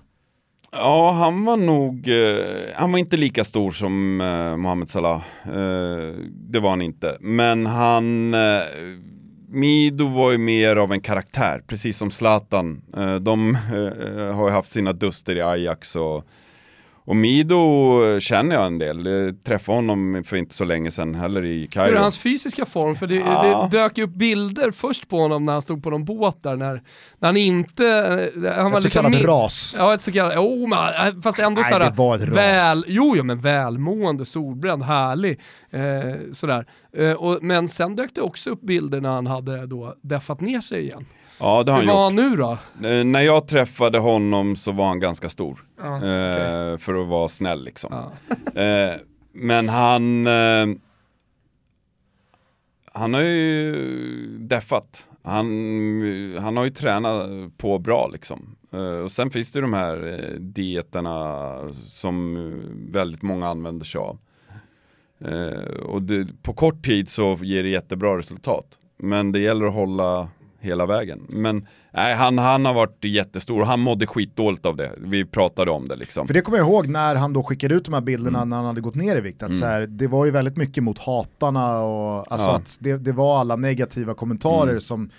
Ja, 0.74 1.12
han 1.12 1.46
var 1.46 1.58
nog, 1.58 2.08
eh, 2.08 2.76
han 2.76 2.92
var 2.92 3.00
inte 3.00 3.18
lika 3.18 3.44
stor 3.44 3.72
som 3.72 4.22
eh, 4.22 4.58
Mohamed 4.58 4.90
Salah. 4.90 5.22
Eh, 5.46 6.14
det 6.30 6.60
var 6.60 6.70
han 6.70 6.82
inte. 6.82 7.18
Men 7.22 7.66
han, 7.66 8.34
eh, 8.34 8.62
Mido 9.50 10.08
var 10.08 10.32
ju 10.32 10.38
mer 10.38 10.76
av 10.76 10.94
en 10.94 11.02
karaktär, 11.02 11.64
precis 11.68 11.98
som 11.98 12.12
Zlatan. 12.12 12.82
Eh, 12.98 13.16
de 13.16 13.56
eh, 13.56 14.28
eh 14.28 14.36
har 14.36 14.48
ju 14.48 14.54
haft 14.54 14.72
sina 14.72 14.94
duster 14.94 15.36
i 15.36 15.42
Ajax 15.42 15.96
och 15.96 16.26
och 17.06 17.16
Mido 17.16 18.20
känner 18.20 18.56
jag 18.56 18.66
en 18.66 18.78
del, 18.78 19.06
jag 19.06 19.44
träffade 19.44 19.78
honom 19.78 20.24
för 20.26 20.38
inte 20.38 20.56
så 20.56 20.64
länge 20.64 20.92
sedan 20.92 21.16
heller 21.16 21.46
i 21.46 21.68
Kairo. 21.68 21.90
Hur 21.90 21.96
är 21.96 22.02
hans 22.02 22.18
fysiska 22.18 22.66
form? 22.66 22.96
För 22.96 23.08
det, 23.08 23.16
ja. 23.16 23.70
det 23.72 23.78
dök 23.78 23.98
upp 23.98 24.10
bilder 24.10 24.72
först 24.72 25.10
på 25.10 25.18
honom 25.18 25.46
när 25.46 25.54
han 25.54 25.62
stod 25.62 25.84
på 25.84 25.90
någon 25.90 26.06
båt 26.06 26.44
där, 26.44 26.56
när, 26.56 26.82
när 27.20 27.28
han 27.28 27.38
inte... 27.38 27.88
Eh, 28.46 28.54
han 28.56 28.72
var 28.72 28.78
ett 28.78 28.84
så 28.84 28.88
liksom 28.88 29.12
kallat 29.12 29.26
ras. 29.26 29.76
Ja, 29.78 29.94
ett 29.94 30.02
så 30.02 30.12
kallat, 30.12 30.38
oh, 30.38 30.70
man, 30.70 30.88
eh, 30.88 31.22
fast 31.24 31.40
ändå 31.40 31.62
Nej, 31.62 31.72
såhär, 31.72 31.90
det 31.90 31.98
var 31.98 32.16
ett 32.16 32.24
ras. 32.24 32.36
väl, 32.36 32.86
jo, 32.88 33.14
jo 33.18 33.24
men 33.24 33.42
välmående, 33.42 34.26
solbränd, 34.26 34.84
härlig, 34.84 35.40
eh, 35.72 35.82
sådär. 36.34 36.66
Eh, 36.98 37.12
och, 37.12 37.38
men 37.42 37.68
sen 37.68 37.96
dök 37.96 38.10
det 38.16 38.22
också 38.22 38.50
upp 38.50 38.62
bilder 38.62 39.02
när 39.02 39.10
han 39.10 39.28
hade 39.28 39.66
då 39.66 39.96
deffat 40.02 40.42
ner 40.42 40.62
sig 40.62 40.82
igen. 40.82 41.06
Ja, 41.44 41.64
det 41.64 41.72
har 41.72 41.80
han 41.80 41.88
Hur 41.88 41.94
var 41.94 42.04
han 42.04 42.16
nu 42.16 42.36
då? 42.36 42.58
Eh, 42.88 43.04
när 43.04 43.22
jag 43.22 43.48
träffade 43.48 44.00
honom 44.00 44.56
så 44.56 44.72
var 44.72 44.88
han 44.88 45.00
ganska 45.00 45.30
stor. 45.30 45.66
Okay. 45.78 46.10
eh, 46.10 46.78
för 46.78 47.02
att 47.02 47.08
vara 47.08 47.30
snäll 47.30 47.64
liksom. 47.64 47.94
Ja. 47.94 48.62
eh, 48.62 48.96
men 49.34 49.70
han, 49.70 50.28
han 52.94 53.14
har 53.14 53.22
ju 53.22 54.38
deffat. 54.40 55.08
Han, 55.24 55.48
han 56.42 56.58
har 56.58 56.64
ju 56.64 56.70
tränat 56.70 57.30
på 57.58 57.80
bra 57.80 58.10
liksom. 58.14 58.56
Och 59.04 59.12
sen 59.12 59.30
finns 59.30 59.52
det 59.52 59.62
de 59.62 59.74
här 59.74 60.28
dieterna 60.40 61.58
som 61.74 62.38
väldigt 62.92 63.22
många 63.22 63.48
använder 63.48 63.86
sig 63.86 64.00
av. 64.00 64.18
och 65.86 66.02
det, 66.02 66.44
på 66.44 66.54
kort 66.54 66.86
tid 66.86 67.10
så 67.10 67.38
ger 67.42 67.64
det 67.64 67.70
jättebra 67.70 68.18
resultat. 68.18 68.66
Men 68.98 69.32
det 69.32 69.40
gäller 69.40 69.66
att 69.66 69.74
hålla 69.74 70.30
hela 70.64 70.86
vägen. 70.86 71.26
Men 71.30 71.68
nej, 71.94 72.16
han, 72.16 72.38
han 72.38 72.66
har 72.66 72.74
varit 72.74 73.06
jättestor 73.06 73.62
och 73.62 73.68
han 73.68 73.80
mådde 73.80 74.08
skitdåligt 74.08 74.66
av 74.66 74.76
det. 74.76 74.92
Vi 74.98 75.26
pratade 75.26 75.72
om 75.72 75.88
det 75.88 75.96
liksom. 75.96 76.28
För 76.28 76.34
det 76.34 76.42
kommer 76.42 76.58
jag 76.58 76.68
ihåg 76.68 76.88
när 76.88 77.16
han 77.16 77.34
då 77.34 77.44
skickade 77.44 77.76
ut 77.76 77.86
de 77.86 77.94
här 77.94 78.02
bilderna 78.02 78.38
Mm. 78.38 78.50
när 78.50 78.58
han 78.58 78.66
hade 78.66 78.82
gått 78.82 78.96
ner 78.96 79.16
i 79.16 79.22
vikt. 79.22 79.44
Att 79.44 79.50
Mm. 79.50 79.60
så 79.60 79.66
här, 79.66 79.82
det 79.86 80.08
var 80.08 80.26
ju 80.26 80.32
väldigt 80.32 80.58
mycket 80.58 80.84
mot 80.84 81.00
hatarna 81.00 81.80
och 81.80 82.32
alltså 82.32 82.48
Ja. 82.50 82.56
att 82.56 82.78
det, 82.82 82.98
det 82.98 83.12
var 83.12 83.40
alla 83.40 83.56
negativa 83.56 84.14
kommentarer 84.14 84.70
Mm. 84.70 84.80
som 84.80 85.10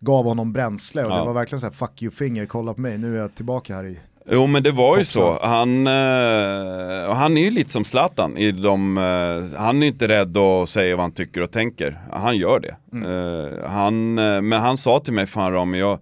gav 0.00 0.24
honom 0.24 0.52
bränsle 0.52 1.04
och 1.04 1.10
Ja. 1.10 1.18
det 1.18 1.24
var 1.26 1.32
verkligen 1.34 1.60
så 1.60 1.66
här 1.66 1.72
fuck 1.74 2.02
you 2.02 2.10
finger, 2.12 2.46
kolla 2.46 2.74
på 2.74 2.80
mig, 2.80 2.98
nu 2.98 3.16
är 3.16 3.20
jag 3.20 3.34
tillbaka 3.34 3.74
här 3.74 3.84
i... 3.84 3.98
Jo 4.30 4.46
men 4.46 4.62
det 4.62 4.72
var 4.72 4.98
ju 4.98 5.04
så. 5.04 5.38
Han, 5.42 5.86
eh, 5.86 7.14
han 7.14 7.36
är 7.36 7.42
ju 7.42 7.50
lite 7.50 7.70
som 7.70 7.84
Zlatan. 7.84 8.36
I 8.36 8.52
de, 8.52 8.98
eh, 8.98 9.58
han 9.58 9.82
är 9.82 9.86
inte 9.86 10.08
rädd 10.08 10.36
att 10.36 10.68
säga 10.68 10.96
vad 10.96 11.02
han 11.02 11.12
tycker 11.12 11.40
och 11.40 11.50
tänker. 11.50 12.00
Han 12.12 12.36
gör 12.36 12.60
det. 12.60 12.76
Mm. 12.92 13.10
Eh, 13.12 13.70
han, 13.70 14.18
eh, 14.18 14.42
men 14.42 14.60
han 14.60 14.76
sa 14.76 14.98
till 14.98 15.12
mig, 15.12 15.26
fan 15.26 15.52
Rami, 15.52 15.78
jag, 15.78 15.98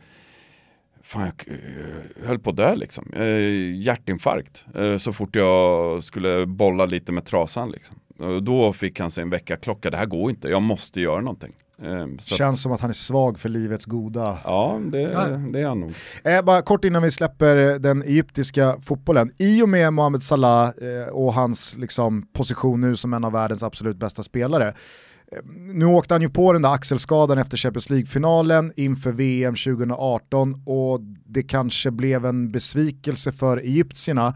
fan, 1.03 1.23
jag 1.23 1.55
eh, 1.55 2.27
höll 2.29 2.39
på 2.39 2.51
att 2.51 2.57
dö 2.57 2.75
liksom. 2.75 3.13
Eh, 3.17 3.77
hjärtinfarkt. 3.83 4.67
Eh, 4.77 4.97
så 4.97 5.13
fort 5.13 5.37
jag 5.37 6.05
skulle 6.05 6.47
bolla 6.47 6.87
lite 6.87 7.13
med 7.13 7.25
trasan 7.25 7.71
liksom. 7.71 7.97
Då 8.43 8.73
fick 8.73 9.01
han 9.01 9.11
sig 9.11 9.23
en 9.23 9.31
väckarklocka, 9.31 9.91
det 9.91 9.97
här 9.97 10.07
går 10.07 10.31
inte, 10.31 10.49
jag 10.49 10.63
måste 10.63 11.01
göra 11.01 11.21
någonting. 11.21 11.53
Eh, 11.83 12.07
så 12.21 12.35
att, 12.35 12.39
Känns 12.39 12.63
som 12.63 12.73
att 12.73 12.81
han 12.81 12.91
är 12.91 12.95
svag 12.95 13.39
för 13.39 13.49
livets 13.49 13.85
goda. 13.85 14.39
ja, 14.45 14.81
det, 14.93 15.01
Ja. 15.01 15.27
det 15.27 15.61
är 15.61 15.67
han 15.69 15.81
nog. 15.81 15.93
Eh, 16.25 16.43
bara 16.43 16.63
kort 16.63 16.85
innan 16.85 17.03
vi 17.03 17.11
släpper 17.11 17.79
den 17.79 18.03
egyptiska 18.03 18.77
fotbollen. 18.83 19.31
I 19.39 19.63
och 19.63 19.69
med 19.69 19.93
Mohamed 19.93 20.23
Salah 20.23 20.69
eh, 20.69 21.09
och 21.13 21.35
hans 21.35 21.77
liksom, 21.79 22.27
position 22.33 22.81
nu 22.81 22.97
som 22.97 23.15
en 23.15 23.25
av 23.25 23.33
världens 23.33 23.63
absolut 23.63 23.97
bästa 23.97 24.23
spelare. 24.23 24.69
eh, 24.69 25.39
Nu 25.57 25.85
åkte 25.85 26.15
han 26.15 26.23
ju 26.23 26.31
på 26.31 26.53
den 26.53 26.63
där 26.63 26.73
axelskadan 26.73 27.39
efter 27.39 27.57
Champions 27.57 27.91
League-finalen 27.91 28.73
inför 28.77 29.13
VM 29.13 29.55
2018 29.55 30.63
och 30.67 31.01
det 31.27 31.43
kanske 31.43 31.91
blev 31.91 32.27
en 32.27 32.53
besvikelse 32.53 33.33
för 33.33 33.57
egyptierna. 33.59 34.35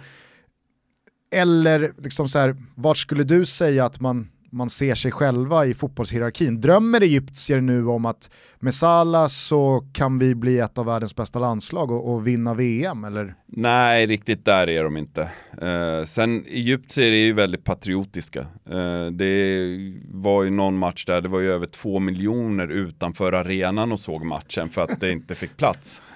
Eller 1.31 1.93
liksom 2.03 2.29
så 2.29 2.39
här, 2.39 2.57
vart 2.75 2.97
skulle 2.97 3.25
du 3.25 3.47
säga 3.47 3.85
att 3.85 4.01
man, 4.01 4.29
man 4.51 4.71
ser 4.71 4.95
sig 4.95 5.13
själva 5.13 5.67
i 5.67 5.75
fotbollshierarkin? 5.75 6.61
Drömmer 6.61 7.01
egyptier 7.01 7.61
nu 7.61 7.87
om 7.87 8.07
att 8.07 8.31
med 8.59 8.75
Salah 8.75 9.27
så 9.27 9.85
kan 9.93 10.19
vi 10.19 10.35
bli 10.35 10.59
ett 10.59 10.79
av 10.79 10.87
världens 10.87 11.17
bästa 11.17 11.39
landslag 11.39 11.91
och, 11.91 12.15
och 12.15 12.27
vinna 12.27 12.55
VM? 12.55 13.05
Eller? 13.05 13.35
Nej, 13.47 14.07
riktigt 14.07 14.45
där 14.45 14.69
är 14.69 14.85
de 14.85 14.97
inte. 14.97 15.31
Eh, 15.63 16.05
sen 16.05 16.45
Egyptier 16.47 17.13
är 17.13 17.25
ju 17.25 17.33
väldigt 17.33 17.65
patriotiska. 17.65 18.41
Eh, 18.71 19.07
det 19.07 19.67
var 20.09 20.43
ju 20.43 20.51
någon 20.51 20.79
match 20.79 21.05
där, 21.05 21.21
det 21.21 21.29
var 21.29 21.41
ju 21.41 21.51
över 21.53 21.67
två 21.67 21.99
miljoner 21.99 22.69
utanför 22.69 23.33
arenan 23.33 23.93
och 23.93 24.01
såg 24.01 24.25
matchen 24.25 24.69
för 24.69 24.83
att 24.83 25.01
det 25.01 25.13
inte 25.13 25.35
fick 25.35 25.57
plats. 25.57 26.03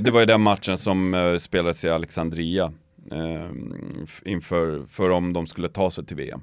Det 0.00 0.10
var 0.10 0.20
ju 0.20 0.26
den 0.26 0.40
matchen 0.40 0.78
som 0.78 1.14
eh, 1.14 1.36
spelades 1.36 1.84
i 1.84 1.90
Alexandria 1.90 2.72
eh, 3.12 3.50
inför 4.32 4.86
för 4.88 5.10
om 5.10 5.32
de 5.32 5.46
skulle 5.46 5.68
ta 5.68 5.90
sig 5.90 6.06
till 6.06 6.16
VM. 6.16 6.40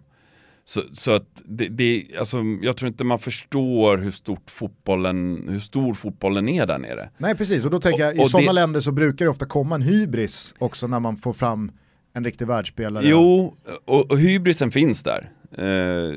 Så, 0.66 0.82
så 0.94 1.12
att 1.12 1.42
det, 1.46 1.68
det, 1.68 2.06
alltså, 2.20 2.38
jag 2.62 2.78
tror 2.78 2.88
inte 2.88 3.04
man 3.04 3.20
förstår 3.20 3.98
hur, 3.98 4.12
stort 4.12 4.52
fotbollen, 4.52 5.46
hur 5.50 5.60
stor 5.60 5.94
fotbollen 5.94 6.50
är 6.50 6.66
där 6.66 6.78
nere. 6.80 7.10
Nej 7.18 7.36
precis, 7.36 7.66
och 7.66 7.72
då 7.72 7.80
tänker 7.80 8.04
jag 8.04 8.16
i 8.16 8.18
Och- 8.18 8.22
och 8.24 8.30
sådana 8.30 8.48
det- 8.48 8.54
länder 8.54 8.80
så 8.80 8.92
brukar 8.92 9.26
det 9.26 9.32
ofta 9.32 9.46
komma 9.46 9.76
en 9.76 9.82
hybris 9.82 10.56
också 10.58 10.88
när 10.88 11.00
man 11.00 11.18
får 11.18 11.34
fram 11.34 11.72
en 12.14 12.24
riktig 12.26 12.48
världsspelare. 12.48 13.04
Jo, 13.08 13.56
och, 13.86 14.12
och 14.12 14.20
hybrisen 14.20 14.72
finns 14.72 15.04
där. 15.04 15.32
Eh, 15.58 16.16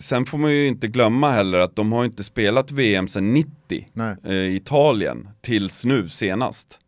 sen 0.00 0.26
får 0.26 0.38
man 0.38 0.52
ju 0.52 0.66
inte 0.66 0.88
glömma 0.88 1.30
heller 1.30 1.58
att 1.58 1.76
de 1.76 1.92
har 1.92 2.04
inte 2.04 2.24
spelat 2.24 2.70
VM 2.70 3.08
sedan 3.08 3.32
90 3.34 3.50
Nej. 3.92 4.16
eh, 4.24 4.32
i 4.32 4.56
Italien 4.56 5.28
tills 5.40 5.84
nu 5.84 6.08
senast. 6.08 6.78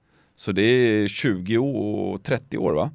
Så 0.44 0.52
det 0.52 0.62
är 0.62 1.08
20 1.08 1.58
och 1.58 2.22
30 2.22 2.58
år 2.58 2.72
va? 2.72 2.90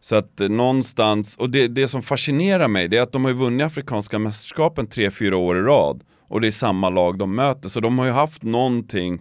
Så 0.00 0.16
att 0.16 0.40
eh, 0.40 0.48
någonstans, 0.48 1.36
och 1.36 1.50
det, 1.50 1.68
det 1.68 1.88
som 1.88 2.02
fascinerar 2.02 2.68
mig 2.68 2.88
det 2.88 2.96
är 2.98 3.02
att 3.02 3.12
de 3.12 3.24
har 3.24 3.30
ju 3.30 3.36
vunnit 3.36 3.66
Afrikanska 3.66 4.18
mästerskapen 4.18 4.88
3-4 4.88 5.32
år 5.32 5.58
i 5.58 5.60
rad. 5.60 6.04
Och 6.28 6.40
det 6.40 6.46
är 6.46 6.50
samma 6.50 6.90
lag 6.90 7.18
de 7.18 7.34
möter, 7.34 7.68
så 7.68 7.80
de 7.80 7.98
har 7.98 8.06
ju 8.06 8.12
haft 8.12 8.42
någonting, 8.42 9.20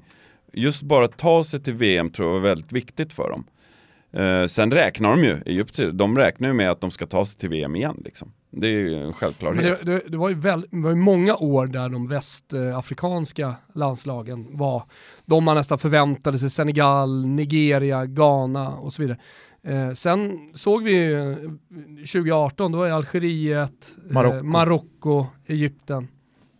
just 0.54 0.82
bara 0.82 1.06
att 1.06 1.18
ta 1.18 1.44
sig 1.44 1.64
till 1.64 1.74
VM 1.74 2.10
tror 2.10 2.28
jag 2.28 2.34
var 2.34 2.50
väldigt 2.50 2.72
viktigt 2.72 3.14
för 3.14 3.30
dem. 3.30 3.44
Eh, 4.12 4.48
sen 4.48 4.72
räknar 4.72 5.10
de 5.10 5.24
ju, 5.24 5.38
Egypten, 5.46 5.98
de 5.98 6.18
räknar 6.18 6.48
ju 6.48 6.54
med 6.54 6.72
att 6.72 6.82
de 6.82 6.92
ska 6.92 7.06
ta 7.08 7.26
sig 7.26 7.40
till 7.40 7.50
VM 7.50 7.76
igen 7.76 8.02
liksom. 8.06 8.32
Det 8.54 8.68
är 8.68 8.72
ju 8.72 8.96
en 8.96 9.04
Men 9.04 9.14
självklarhet. 9.14 9.80
det, 9.86 9.92
det, 9.92 10.02
det, 10.10 10.18
var 10.18 10.30
ju 10.30 10.36
väl, 10.36 10.66
det 10.72 10.78
var 10.82 10.90
ju 10.90 10.96
många 10.96 11.36
år 11.36 11.68
där 11.68 11.90
de 11.90 12.08
västafrikanska 12.08 13.56
landslagen 13.76 14.48
var 14.58 14.84
de 15.26 15.44
man 15.44 15.56
nästan 15.56 15.80
förväntade 15.80 16.40
sig, 16.40 16.50
Senegal, 16.50 17.26
Nigeria, 17.28 18.06
Ghana 18.06 18.70
och 18.70 18.94
så 18.94 19.02
vidare. 19.02 19.18
Eh, 19.64 19.92
sen 19.92 20.52
såg 20.54 20.84
vi 20.84 21.14
eh, 21.14 21.36
2018, 21.98 22.72
då 22.72 22.78
var 22.78 22.90
Algeriet, 22.90 23.96
Marocko. 24.10 24.36
eh, 24.38 24.44
Marocko, 24.44 25.26
Egypten. 25.48 26.08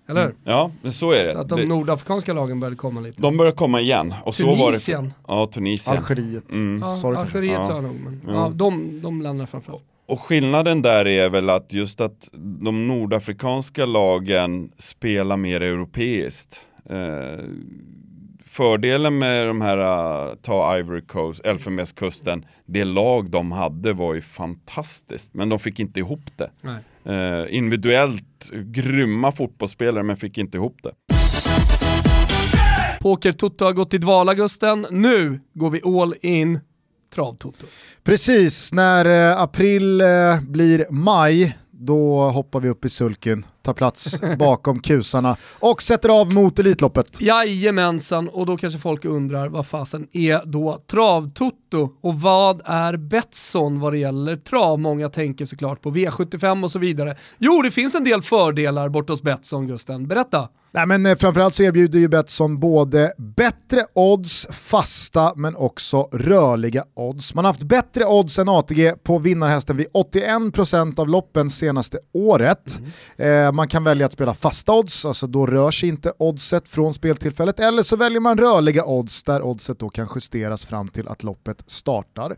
Eller 0.10 0.24
hur? 0.26 0.36
Ja, 0.44 0.72
men 0.82 0.92
så 0.92 1.12
är 1.12 1.24
det. 1.24 1.34
Så 1.34 1.40
att 1.40 1.50
de 1.50 1.60
det 1.60 1.66
nordafrikanska 1.68 2.34
lagen 2.34 2.60
började 2.60 2.76
komma 2.76 3.02
lite. 3.02 3.22
de 3.22 3.38
börjar 3.38 3.52
komma 3.52 3.82
igen. 3.82 4.14
Och 4.24 4.36
så 4.36 4.46
var 4.46 4.56
det 4.56 4.64
Tunisien. 4.64 5.14
Ja, 5.28 5.46
Tunisien. 5.46 5.98
Algeriet. 5.98 6.52
Mm. 6.52 6.82
Ja. 7.04 7.18
Algeriet 7.20 7.54
Ja. 7.54 7.66
sa 7.68 7.74
jag 7.74 7.84
nog, 7.84 7.96
men 7.96 8.22
Ja. 8.28 8.32
ja, 8.34 8.50
de, 8.50 9.00
de 9.02 9.22
länderna 9.22 9.48
framförallt. 9.48 9.84
Och 10.12 10.22
skillnaden 10.22 10.82
där 10.82 11.08
är 11.08 11.30
väl 11.30 11.50
att 11.50 11.74
just 11.74 12.02
att 12.02 12.30
de 12.62 12.88
nordafrikanska 12.88 13.86
lagen 13.86 14.72
spelar 14.78 15.38
mer 15.38 15.62
europeiskt. 15.62 16.68
Eh, 16.90 17.46
fördelen 18.46 19.18
med 19.18 19.48
de 19.48 19.62
här, 19.62 19.78
uh, 19.78 20.36
ta 20.36 20.78
Ivory 20.78 21.02
Coast, 21.02 21.46
Elfenbenskusten, 21.46 22.46
det 22.66 22.84
lag 22.84 23.30
de 23.30 23.52
hade 23.52 23.94
var 23.94 24.14
ju 24.14 24.22
fantastiskt, 24.22 25.34
men 25.34 25.50
de 25.50 25.60
fick 25.60 25.80
inte 25.80 26.00
ihop 26.00 26.38
det. 26.38 26.52
Nej. 26.62 26.80
Eh, 27.16 27.56
individuellt 27.56 28.52
grymma 28.54 29.32
fotbollsspelare, 29.32 30.04
men 30.04 30.18
fick 30.18 30.38
inte 30.38 30.58
ihop 30.58 30.78
det. 30.84 30.92
Poker-Toto 33.00 33.66
har 33.66 33.74
gått 33.74 33.90
till 33.90 34.02
dvala 34.02 34.34
Gusten, 34.34 34.88
nu 34.92 35.40
går 35.54 35.70
vi 35.70 35.82
all 35.84 36.16
in 36.22 36.60
travtoto. 37.12 37.66
Precis, 38.04 38.74
när 38.74 39.06
eh, 39.06 39.42
april 39.42 40.02
eh, 40.02 40.42
blir 40.42 40.86
maj, 40.90 41.58
då 41.72 42.30
hoppar 42.30 42.60
vi 42.60 42.70
upp 42.70 42.86
i 42.86 42.90
sulken, 42.90 43.46
tar 43.62 43.74
plats 43.74 44.22
bakom 44.40 44.80
kusarna 44.80 45.38
och 45.60 45.82
sätter 45.82 46.10
av 46.10 46.34
mot 46.34 46.60
Elitloppet. 46.60 47.22
Jajamensan, 47.22 48.30
och 48.30 48.46
då 48.46 48.58
kanske 48.58 48.80
folk 48.80 49.06
undrar 49.06 49.50
vad 49.50 49.68
fasen 49.68 50.08
är 50.12 50.42
då 50.46 50.82
Trav-Toto 50.88 51.90
och 52.02 52.22
vad 52.22 52.62
är 52.66 52.98
Betsson 52.98 53.80
vad 53.80 53.94
det 53.94 53.98
gäller 53.98 54.36
trav? 54.36 54.80
Många 54.80 55.10
tänker 55.10 55.46
såklart 55.46 55.82
på 55.82 55.92
V75 55.92 56.64
och 56.64 56.72
så 56.72 56.80
vidare. 56.80 57.16
Jo, 57.38 57.62
det 57.62 57.72
finns 57.72 57.96
en 57.96 58.04
del 58.04 58.22
fördelar 58.22 58.90
bort 58.90 59.10
hos 59.10 59.22
Betsson 59.22 59.68
Gusten, 59.68 60.08
berätta. 60.08 60.50
Nej, 60.74 60.88
men 60.88 61.06
eh, 61.06 61.16
framförallt 61.16 61.54
så 61.54 61.64
erbjuder 61.64 62.00
ju 62.00 62.08
Betsson 62.08 62.60
både 62.60 63.14
bättre 63.18 63.86
odds, 63.94 64.48
fasta, 64.52 65.34
men 65.36 65.56
också 65.56 66.10
rörliga 66.12 66.84
odds. 66.94 67.34
Man 67.34 67.46
har 67.46 67.50
haft 67.50 67.64
bättre 67.64 68.06
odds 68.06 68.40
än 68.40 68.50
ATG 68.50 68.94
på 69.04 69.18
vinnarhästen 69.18 69.78
vid 69.78 69.88
81% 69.88 71.00
av 71.00 71.10
loppen 71.10 71.50
senaste 71.50 72.00
året. 72.14 72.80
Eh, 73.18 73.51
man 73.52 73.68
kan 73.68 73.84
välja 73.84 74.06
att 74.06 74.12
spela 74.12 74.34
fasta 74.34 74.74
odds, 74.74 75.06
alltså 75.06 75.28
då 75.28 75.46
rör 75.46 75.72
sig 75.72 75.90
inte 75.90 76.14
oddset 76.18 76.70
från 76.70 76.94
speltillfället, 76.94 77.60
eller 77.60 77.84
så 77.84 77.96
väljer 77.96 78.20
man 78.20 78.38
rörliga 78.38 78.86
odds 78.86 79.24
där 79.24 79.42
oddset 79.42 79.80
då 79.80 79.90
kan 79.90 80.08
justeras 80.16 80.66
fram 80.66 80.88
till 80.88 81.08
att 81.08 81.24
loppet 81.24 81.64
startar. 81.66 82.32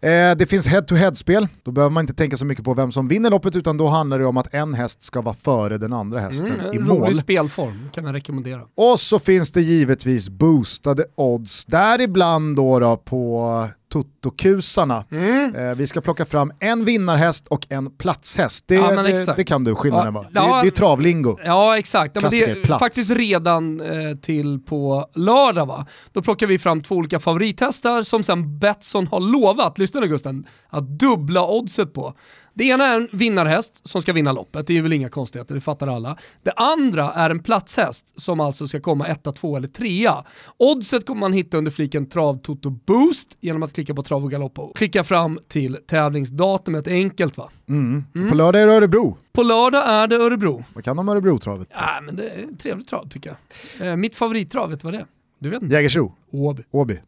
Eh, 0.00 0.36
det 0.36 0.48
finns 0.48 0.66
head-to-head-spel, 0.66 1.48
då 1.62 1.70
behöver 1.70 1.90
man 1.90 2.02
inte 2.02 2.14
tänka 2.14 2.36
så 2.36 2.46
mycket 2.46 2.64
på 2.64 2.74
vem 2.74 2.92
som 2.92 3.08
vinner 3.08 3.30
loppet, 3.30 3.56
utan 3.56 3.76
då 3.76 3.88
handlar 3.88 4.18
det 4.18 4.26
om 4.26 4.36
att 4.36 4.54
en 4.54 4.74
häst 4.74 5.02
ska 5.02 5.22
vara 5.22 5.34
före 5.34 5.78
den 5.78 5.92
andra 5.92 6.20
hästen 6.20 6.52
i 6.72 6.76
en 6.76 6.84
mål. 6.84 6.98
rolig 6.98 7.16
spelform, 7.16 7.90
kan 7.94 8.04
jag 8.04 8.14
rekommendera. 8.14 8.62
Och 8.74 9.00
så 9.00 9.18
finns 9.18 9.52
det 9.52 9.60
givetvis 9.60 10.28
boostade 10.28 11.04
odds, 11.14 11.64
däribland 11.64 12.56
då, 12.56 12.78
då 12.78 12.96
på 12.96 13.68
Toto-kusarna. 13.92 15.04
Mm. 15.10 15.54
Eh, 15.54 15.74
vi 15.74 15.86
ska 15.86 16.00
plocka 16.00 16.24
fram 16.26 16.52
en 16.60 16.84
vinnarhäst 16.84 17.46
och 17.46 17.66
en 17.70 17.90
platshäst. 17.96 18.64
Det, 18.68 18.74
Ja, 18.74 19.02
det, 19.02 19.36
det 19.36 19.44
kan 19.44 19.64
du 19.64 19.74
skillnaden 19.74 20.14
Ja, 20.14 20.20
va? 20.20 20.26
ja. 20.32 20.56
det, 20.56 20.62
det 20.62 20.68
är 20.68 20.70
travlingo. 20.70 21.38
Ja 21.44 21.78
exakt, 21.78 22.12
ja, 22.16 22.20
men 22.22 22.30
det 22.30 22.50
är 22.50 22.54
plats. 22.54 22.78
faktiskt 22.80 23.10
redan 23.10 23.80
eh, 23.80 24.16
till 24.16 24.58
på 24.60 25.06
lördag 25.14 25.66
va? 25.66 25.86
Då 26.12 26.22
plockar 26.22 26.46
vi 26.46 26.58
fram 26.58 26.80
två 26.82 26.94
olika 26.94 27.18
favorithästar 27.18 28.02
som 28.02 28.22
sen 28.22 28.58
Betsson 28.58 29.06
har 29.06 29.20
lovat, 29.20 29.78
lyssna 29.78 30.00
nu 30.00 30.08
Gusten, 30.08 30.46
att 30.68 30.88
dubbla 30.98 31.46
oddset 31.46 31.94
på. 31.94 32.14
Det 32.54 32.64
ena 32.64 32.86
är 32.86 32.96
en 32.96 33.08
vinnarhäst 33.12 33.88
som 33.88 34.02
ska 34.02 34.12
vinna 34.12 34.32
loppet, 34.32 34.66
det 34.66 34.78
är 34.78 34.82
väl 34.82 34.92
inga 34.92 35.08
konstigheter, 35.08 35.54
det 35.54 35.60
fattar 35.60 35.86
alla. 35.86 36.16
Det 36.42 36.52
andra 36.52 37.12
är 37.12 37.30
en 37.30 37.42
platshäst 37.42 38.20
som 38.20 38.40
alltså 38.40 38.68
ska 38.68 38.80
komma 38.80 39.06
etta, 39.06 39.32
två 39.32 39.56
eller 39.56 39.68
trea. 39.68 40.24
Oddset 40.56 41.06
kommer 41.06 41.20
man 41.20 41.32
hitta 41.32 41.58
under 41.58 41.70
fliken 41.70 42.06
Trav 42.06 42.38
Toto 42.38 42.70
Boost 42.70 43.36
genom 43.40 43.62
att 43.62 43.72
klicka 43.72 43.94
på 43.94 44.02
Trav 44.02 44.24
och 44.24 44.30
Galopp 44.30 44.58
och 44.58 44.76
klicka 44.76 45.04
fram 45.04 45.38
till 45.48 45.78
tävlingsdatumet, 45.86 46.88
enkelt 46.88 47.36
va? 47.36 47.50
Mm. 47.68 48.04
På 48.28 48.34
lördag 48.34 48.62
är 48.62 48.66
det 48.66 48.72
Örebro. 48.72 49.16
På 49.32 49.42
lördag 49.42 49.88
är 49.88 50.06
det 50.06 50.16
Örebro. 50.16 50.64
Vad 50.74 50.84
kan 50.84 50.96
de 50.96 51.08
Örebro-travet? 51.08 51.68
Ja, 51.70 52.00
men 52.02 52.16
det 52.16 52.28
är 52.28 52.44
ett 52.52 52.58
trevligt 52.58 52.88
trav 52.88 53.08
tycker 53.08 53.36
jag. 53.78 53.88
Eh, 53.88 53.96
mitt 53.96 54.16
favorittrav, 54.16 54.70
vet 54.70 54.80
du 54.80 54.84
vad 54.84 54.94
det 54.94 54.98
är? 54.98 55.06
Du 55.42 55.50
vet 55.50 55.62
inte? 55.62 55.74
Jägersro, 55.74 56.12
Åby. 56.30 56.62
Åby. 56.70 57.00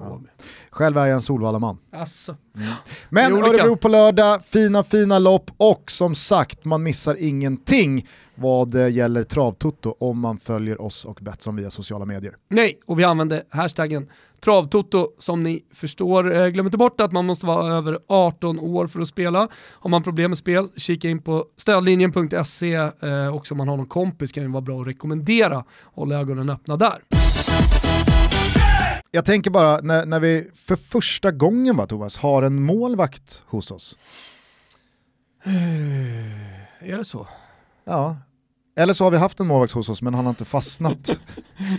Åby. 0.00 0.28
Själv 0.70 0.96
är 0.98 1.06
jag 1.06 1.14
en 1.14 1.20
Solvallaman. 1.22 1.78
Men 3.10 3.32
Det 3.32 3.38
är 3.38 3.48
olika. 3.48 3.62
Örebro 3.62 3.76
på 3.76 3.88
lördag, 3.88 4.44
fina 4.44 4.82
fina 4.82 5.18
lopp 5.18 5.50
och 5.56 5.90
som 5.90 6.14
sagt 6.14 6.64
man 6.64 6.82
missar 6.82 7.16
ingenting 7.18 8.06
vad 8.34 8.70
det 8.70 8.88
gäller 8.88 9.22
travtutto 9.22 9.94
om 10.00 10.20
man 10.20 10.38
följer 10.38 10.80
oss 10.82 11.04
och 11.04 11.18
Betsson 11.22 11.56
via 11.56 11.70
sociala 11.70 12.04
medier. 12.04 12.36
Nej, 12.48 12.80
och 12.86 12.98
vi 12.98 13.04
använder 13.04 13.42
hashtaggen 13.50 14.08
Travtoto 14.40 15.08
som 15.18 15.42
ni 15.42 15.64
förstår. 15.74 16.36
Eh, 16.36 16.46
Glöm 16.48 16.66
inte 16.66 16.78
bort 16.78 17.00
att 17.00 17.12
man 17.12 17.26
måste 17.26 17.46
vara 17.46 17.74
över 17.74 17.98
18 18.08 18.60
år 18.60 18.86
för 18.86 19.00
att 19.00 19.08
spela. 19.08 19.48
Har 19.54 19.90
man 19.90 20.02
problem 20.02 20.30
med 20.30 20.38
spel, 20.38 20.68
kika 20.76 21.08
in 21.08 21.22
på 21.22 21.44
stödlinjen.se. 21.56 22.74
Eh, 22.74 23.34
också 23.34 23.54
om 23.54 23.58
man 23.58 23.68
har 23.68 23.76
någon 23.76 23.86
kompis 23.86 24.32
kan 24.32 24.42
det 24.44 24.50
vara 24.50 24.60
bra 24.62 24.80
att 24.80 24.86
rekommendera. 24.86 25.64
Håll 25.94 26.12
ögonen 26.12 26.50
öppna 26.50 26.76
där. 26.76 27.17
Jag 29.10 29.24
tänker 29.24 29.50
bara 29.50 29.80
när, 29.80 30.06
när 30.06 30.20
vi 30.20 30.50
för 30.54 30.76
första 30.76 31.30
gången 31.30 31.76
va 31.76 31.86
Thomas 31.86 32.16
har 32.16 32.42
en 32.42 32.62
målvakt 32.62 33.42
hos 33.46 33.70
oss. 33.70 33.98
Är 36.80 36.98
det 36.98 37.04
så? 37.04 37.28
Ja. 37.84 38.16
Eller 38.78 38.92
så 38.92 39.04
har 39.04 39.10
vi 39.10 39.16
haft 39.16 39.40
en 39.40 39.46
målvakt 39.46 39.72
hos 39.72 39.88
oss 39.88 40.02
men 40.02 40.14
han 40.14 40.24
har 40.24 40.30
inte 40.30 40.44
fastnat. 40.44 41.10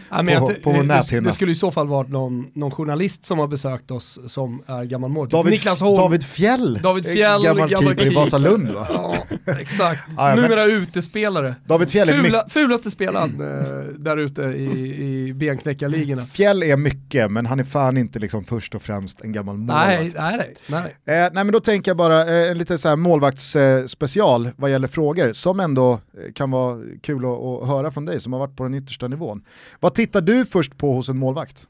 Ja, 0.10 0.22
men 0.22 0.39
På- 0.39 0.52
jag- 0.52 0.62
på 0.64 0.72
vår 0.72 0.78
det, 0.78 0.84
näthinna. 0.84 1.30
det 1.30 1.36
skulle 1.36 1.52
i 1.52 1.56
så 1.56 1.72
fall 1.72 1.88
varit 1.88 2.10
någon, 2.10 2.47
någon 2.54 2.72
journalist 2.72 3.26
som 3.26 3.39
har 3.39 3.47
besökt 3.47 3.91
oss 3.91 4.20
som 4.28 4.64
är 4.68 4.84
gammal 4.84 5.10
målvakt. 5.10 5.32
David, 5.32 5.52
Niklas 5.52 5.82
Holm. 5.82 5.95
David 5.97 6.24
Fjäll, 6.24 6.80
David 6.84 7.06
Fjäll, 7.06 7.43
gammal 7.43 7.70
gammal 7.70 7.84
keeper 7.95 8.12
i. 8.12 8.16
Vasalund 8.16 8.70
va? 8.70 8.88
Ja, 9.45 9.56
exakt. 9.60 10.02
Ja, 10.18 10.36
men- 10.36 10.43
Numera 10.43 10.66
utespelare. 10.66 11.56
David 11.66 11.89
Fjäll 11.89 12.10
är, 12.10 12.14
Fula, 12.24 12.45
fulaste 12.50 12.91
spelaren 12.91 13.30
eh, 13.41 13.84
där 13.97 14.18
ute 14.18 14.41
i, 14.41 14.95
i 15.28 15.34
benknäckarligorna. 15.34 16.22
Fjäll 16.26 16.64
är 16.64 16.78
mycket 16.78 17.32
men 17.32 17.45
han 17.45 17.60
är 17.60 17.64
fan 17.64 17.97
inte 17.97 18.20
liksom 18.20 18.43
först 18.43 18.76
och 18.76 18.82
främst 18.82 19.22
en 19.22 19.32
gammal 19.32 19.58
målvakt. 19.58 19.88
Nej, 19.88 20.12
nej, 20.18 20.54
nej. 20.68 20.93
nej. 21.06 21.18
Eh, 21.26 21.30
nej 21.34 21.43
men 21.43 21.52
då 21.52 21.60
tänker 21.60 21.91
jag 21.91 21.97
bara 21.97 22.22
eh, 22.43 22.52
en 22.52 22.58
lite 22.58 22.78
så 22.78 22.89
här 22.89 22.95
målvaktsspecial 22.95 24.45
eh, 24.45 24.52
vad 24.58 24.72
gäller 24.72 24.88
frågor 24.88 25.32
som 25.34 25.60
ändå 25.60 25.91
eh, 25.93 26.00
kan 26.34 26.52
vara 26.52 26.78
kul 27.02 27.26
att, 27.26 27.32
att 27.32 27.68
höra 27.68 27.92
från 27.92 28.06
dig 28.06 28.20
som 28.20 28.34
har 28.34 28.40
varit 28.40 28.56
på 28.56 28.64
den 28.64 28.74
yttersta 28.74 29.08
nivån. 29.08 29.46
Vad 29.80 29.94
tittar 29.94 30.22
du 30.22 30.46
först 30.46 30.78
på 30.78 30.94
hos 30.94 31.10
en 31.10 31.18
målvakt? 31.18 31.68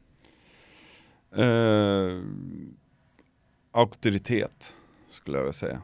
Eh, 1.36 2.20
auktoritet 3.72 4.76
skulle 5.10 5.38
jag 5.38 5.44
vilja 5.44 5.54
säga. 5.54 5.82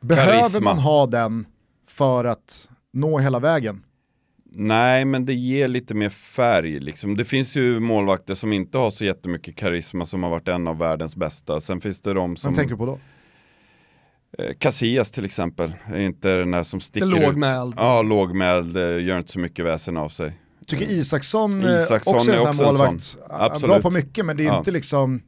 Behöver 0.00 0.40
Karisma. 0.40 0.64
man 0.64 0.78
ha 0.78 1.06
den 1.06 1.46
för 1.86 2.24
att 2.24 2.70
nå 2.92 3.18
hela 3.18 3.40
vägen? 3.40 3.84
Nej, 4.54 5.04
men 5.04 5.26
det 5.26 5.34
ger 5.34 5.68
lite 5.68 5.94
mer 5.94 6.08
färg 6.08 6.80
liksom. 6.80 7.16
Det 7.16 7.24
finns 7.24 7.56
ju 7.56 7.80
målvakter 7.80 8.34
som 8.34 8.52
inte 8.52 8.78
har 8.78 8.90
så 8.90 9.04
jättemycket 9.04 9.56
karisma 9.56 10.06
som 10.06 10.22
har 10.22 10.30
varit 10.30 10.48
en 10.48 10.68
av 10.68 10.78
världens 10.78 11.16
bästa. 11.16 11.60
Sen 11.60 11.80
finns 11.80 12.00
det 12.00 12.14
de 12.14 12.36
som... 12.36 12.48
Vem 12.48 12.54
tänker 12.54 12.74
du 12.74 12.78
på 12.78 12.86
då? 12.86 12.98
Eh, 14.38 14.52
Casillas 14.58 15.10
till 15.10 15.24
exempel, 15.24 15.72
är 15.86 16.00
inte 16.00 16.34
den 16.34 16.50
där 16.50 16.62
som 16.62 16.80
sticker 16.80 17.06
ut. 17.06 17.12
lågmäld. 17.22 17.74
Ja, 17.76 18.02
lågmäld, 18.02 18.76
eh, 18.76 18.82
gör 19.04 19.18
inte 19.18 19.32
så 19.32 19.38
mycket 19.38 19.64
väsen 19.64 19.96
av 19.96 20.08
sig. 20.08 20.38
Tycker 20.66 20.84
Isaksson, 20.90 21.64
eh, 21.64 21.74
Isaksson 21.82 22.14
också 22.14 22.30
är 22.32 22.36
en 22.36 22.46
är 22.48 22.52
sån 22.52 22.66
målvakt. 22.66 23.02
sån. 23.02 23.22
Han 23.30 23.52
är 23.52 23.58
Bra 23.60 23.80
på 23.80 23.90
mycket 23.90 24.24
men 24.26 24.36
det 24.36 24.42
är 24.42 24.46
Ja. 24.46 24.58
inte 24.58 24.70
liksom 24.70 25.22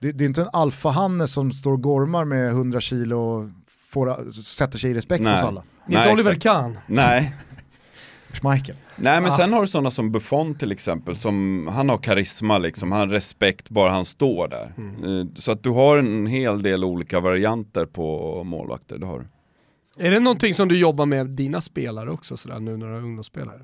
det, 0.00 0.12
det 0.12 0.24
är 0.24 0.26
inte 0.26 0.40
en 0.42 0.48
alfahanne 0.52 1.26
som 1.28 1.52
står 1.52 1.72
och 1.72 1.82
gormar 1.82 2.24
med 2.24 2.50
100 2.50 2.80
kilo 2.80 3.16
och 3.18 3.50
får, 3.88 4.32
sätter 4.42 4.78
sig 4.78 4.90
i 4.90 4.94
respekt 4.94 5.22
Nej. 5.24 5.32
hos 5.32 5.42
alla. 5.42 5.62
Inte 5.88 6.12
Oliver. 6.12 6.34
Kahn. 6.34 6.78
Nej, 6.86 7.34
Schmeichel. 8.40 8.76
Nej 8.96 9.20
men 9.20 9.30
Ah. 9.32 9.36
sen 9.36 9.52
har 9.52 9.60
du 9.60 9.66
sådana 9.66 9.90
som 9.90 10.12
Buffon 10.12 10.54
till 10.54 10.72
exempel, 10.72 11.16
som, 11.16 11.68
han 11.72 11.88
har 11.88 11.98
karisma 11.98 12.58
liksom, 12.58 12.92
han 12.92 13.00
har 13.00 13.06
respekt 13.08 13.70
bara 13.70 13.90
han 13.90 14.04
står 14.04 14.48
där. 14.48 14.72
Mm. 14.78 15.20
Eh, 15.20 15.26
Så 15.34 15.52
att 15.52 15.62
du 15.62 15.70
har 15.70 15.98
en 15.98 16.26
hel 16.26 16.62
del 16.62 16.84
olika 16.84 17.20
varianter 17.20 17.86
på 17.86 18.42
målvakter, 18.44 18.98
det 18.98 19.06
har 19.06 19.18
du. 19.18 19.26
Är 20.06 20.10
det 20.10 20.20
någonting 20.20 20.54
som 20.54 20.68
du 20.68 20.78
jobbar 20.78 21.06
med 21.06 21.26
dina 21.26 21.60
spelare 21.60 22.10
också 22.10 22.36
sådär 22.36 22.60
nu 22.60 22.76
när 22.76 22.86
du 22.86 22.92
är 22.94 22.98
ungdomsspelare? 23.02 23.60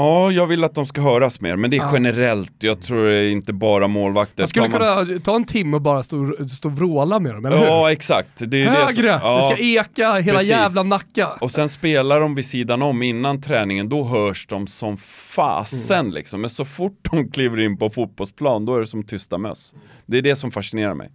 Ja, 0.00 0.30
jag 0.32 0.46
vill 0.46 0.64
att 0.64 0.74
de 0.74 0.86
ska 0.86 1.00
höras 1.00 1.40
mer, 1.40 1.56
men 1.56 1.70
det 1.70 1.76
är 1.76 1.78
Ja. 1.78 1.90
generellt, 1.92 2.52
jag 2.58 2.82
tror 2.82 3.04
det 3.04 3.16
är 3.16 3.30
inte 3.30 3.52
bara 3.52 3.86
målvakter. 3.88 4.42
Jag 4.42 4.48
skulle 4.48 4.68
man- 4.68 5.04
kunna 5.06 5.18
ta 5.20 5.36
en 5.36 5.44
timme 5.44 5.76
och 5.76 5.82
bara 5.82 6.02
stå, 6.02 6.36
stå 6.56 6.68
och 6.68 6.76
vråla 6.76 7.18
med 7.20 7.34
dem, 7.34 7.44
eller 7.46 7.58
hur? 7.58 7.64
Ja 7.66 7.92
exakt. 7.92 8.28
Det 8.38 8.64
Högre! 8.64 8.86
Det, 8.86 8.92
som, 8.94 9.02
Det 9.02 9.08
ja. 9.08 9.42
ska 9.42 9.56
eka 9.62 10.14
hela 10.14 10.38
precis. 10.38 10.50
jävla 10.50 10.82
Nacka. 10.82 11.28
Och 11.40 11.50
sen 11.50 11.68
spelar 11.68 12.20
de 12.20 12.34
vid 12.34 12.44
sidan 12.44 12.82
om 12.82 13.02
innan 13.02 13.42
träningen, 13.42 13.88
då 13.88 14.04
hörs 14.04 14.46
de 14.46 14.66
som 14.66 14.96
fasen 14.96 16.00
Mm. 16.00 16.12
liksom. 16.12 16.40
Men 16.40 16.50
så 16.50 16.64
fort 16.64 16.98
de 17.10 17.30
kliver 17.30 17.60
in 17.60 17.76
på 17.76 17.90
fotbollsplan, 17.90 18.66
då 18.66 18.76
är 18.76 18.80
det 18.80 18.86
som 18.86 19.02
tysta 19.02 19.38
möss. 19.38 19.74
Det 20.06 20.18
är 20.18 20.22
det 20.22 20.36
som 20.36 20.50
fascinerar 20.50 20.94
mig. 20.94 21.10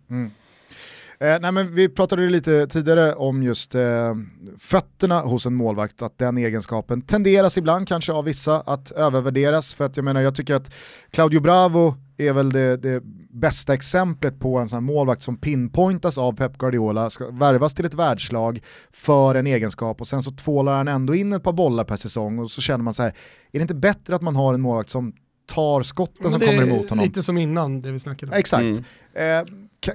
Eh, 1.19 1.37
nej, 1.41 1.51
men 1.51 1.75
vi 1.75 1.89
pratade 1.89 2.23
ju 2.23 2.29
lite 2.29 2.67
tidigare 2.67 3.13
om 3.13 3.43
just 3.43 3.75
eh, 3.75 4.15
fötterna 4.57 5.19
hos 5.19 5.45
en 5.45 5.55
målvakt, 5.55 6.01
att 6.01 6.17
den 6.17 6.37
egenskapen 6.37 7.01
tenderas 7.01 7.57
ibland 7.57 7.87
kanske 7.87 8.13
av 8.13 8.25
vissa 8.25 8.61
att 8.61 8.91
övervärderas. 8.91 9.73
För 9.73 9.85
att 9.85 9.97
jag 9.97 10.03
menar, 10.03 10.21
jag 10.21 10.35
tycker 10.35 10.55
att 10.55 10.73
Claudio 11.11 11.39
Bravo 11.39 11.95
är 12.17 12.33
väl 12.33 12.51
det, 12.51 12.77
det 12.77 13.03
bästa 13.29 13.73
exemplet 13.73 14.39
på 14.39 14.57
en 14.57 14.69
sån 14.69 14.77
här 14.77 14.81
målvakt 14.93 15.21
som 15.21 15.37
pinpointas 15.37 16.17
av 16.17 16.33
Pep 16.33 16.57
Guardiola, 16.57 17.09
ska 17.09 17.29
värvas 17.29 17.73
till 17.73 17.85
ett 17.85 17.93
världslag 17.93 18.61
för 18.91 19.35
en 19.35 19.47
egenskap 19.47 20.01
och 20.01 20.07
sen 20.07 20.23
så 20.23 20.31
tvålar 20.31 20.77
han 20.77 20.87
ändå 20.87 21.15
in 21.15 21.33
ett 21.33 21.43
par 21.43 21.53
bollar 21.53 21.83
per 21.83 21.95
säsong 21.95 22.39
och 22.39 22.51
så 22.51 22.61
känner 22.61 22.83
man 22.83 22.93
så 22.93 23.03
här, 23.03 23.09
är 23.51 23.59
det 23.59 23.61
inte 23.61 23.75
bättre 23.75 24.15
att 24.15 24.21
man 24.21 24.35
har 24.35 24.53
en 24.53 24.61
målvakt 24.61 24.89
som 24.89 25.13
tar 25.45 25.81
skotten 25.81 26.31
som 26.31 26.39
kommer 26.39 26.63
emot 26.63 26.89
honom? 26.89 27.05
Lite 27.05 27.23
som 27.23 27.37
innan, 27.37 27.81
det 27.81 27.91
vi 27.91 27.99
snackade 27.99 28.31
om. 28.31 28.37
Exakt. 28.37 28.63
Mm. 28.63 28.83
Eh, 29.13 29.45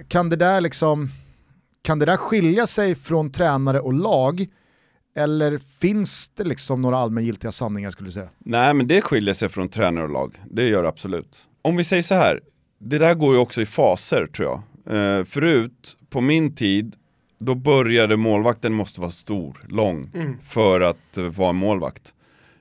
kan 0.08 0.28
det 0.30 0.36
där 0.36 0.60
liksom, 0.60 1.08
kan 1.82 1.98
det 1.98 2.06
där 2.06 2.16
skilja 2.16 2.66
sig 2.66 2.94
från 2.94 3.30
tränare 3.32 3.80
och 3.80 3.92
lag? 3.92 4.46
Eller 5.16 5.58
finns 5.58 6.28
det 6.28 6.44
liksom 6.44 6.82
några 6.82 6.98
allmängiltiga 6.98 7.52
sanningar 7.52 7.90
skulle 7.90 8.08
du 8.08 8.12
säga? 8.12 8.28
Nej 8.38 8.74
men 8.74 8.86
det 8.88 9.00
skiljer 9.00 9.34
sig 9.34 9.48
från 9.48 9.68
tränare 9.68 10.04
och 10.04 10.10
lag, 10.10 10.40
det 10.50 10.62
gör 10.68 10.82
det 10.82 10.88
absolut. 10.88 11.38
Om 11.62 11.76
vi 11.76 11.84
säger 11.84 12.02
så 12.02 12.14
här, 12.14 12.40
det 12.78 12.98
där 12.98 13.14
går 13.14 13.34
ju 13.34 13.40
också 13.40 13.60
i 13.62 13.66
faser 13.66 14.26
tror 14.26 14.48
jag. 14.48 14.62
Eh, 15.18 15.24
förut, 15.24 15.96
på 16.10 16.20
min 16.20 16.54
tid, 16.54 16.96
då 17.38 17.54
började 17.54 18.16
målvakten 18.16 18.72
måste 18.72 19.00
vara 19.00 19.10
stor, 19.10 19.64
lång, 19.68 20.10
Mm. 20.14 20.36
för 20.42 20.80
att 20.80 21.18
eh, 21.18 21.24
vara 21.24 21.52
målvakt. 21.52 22.14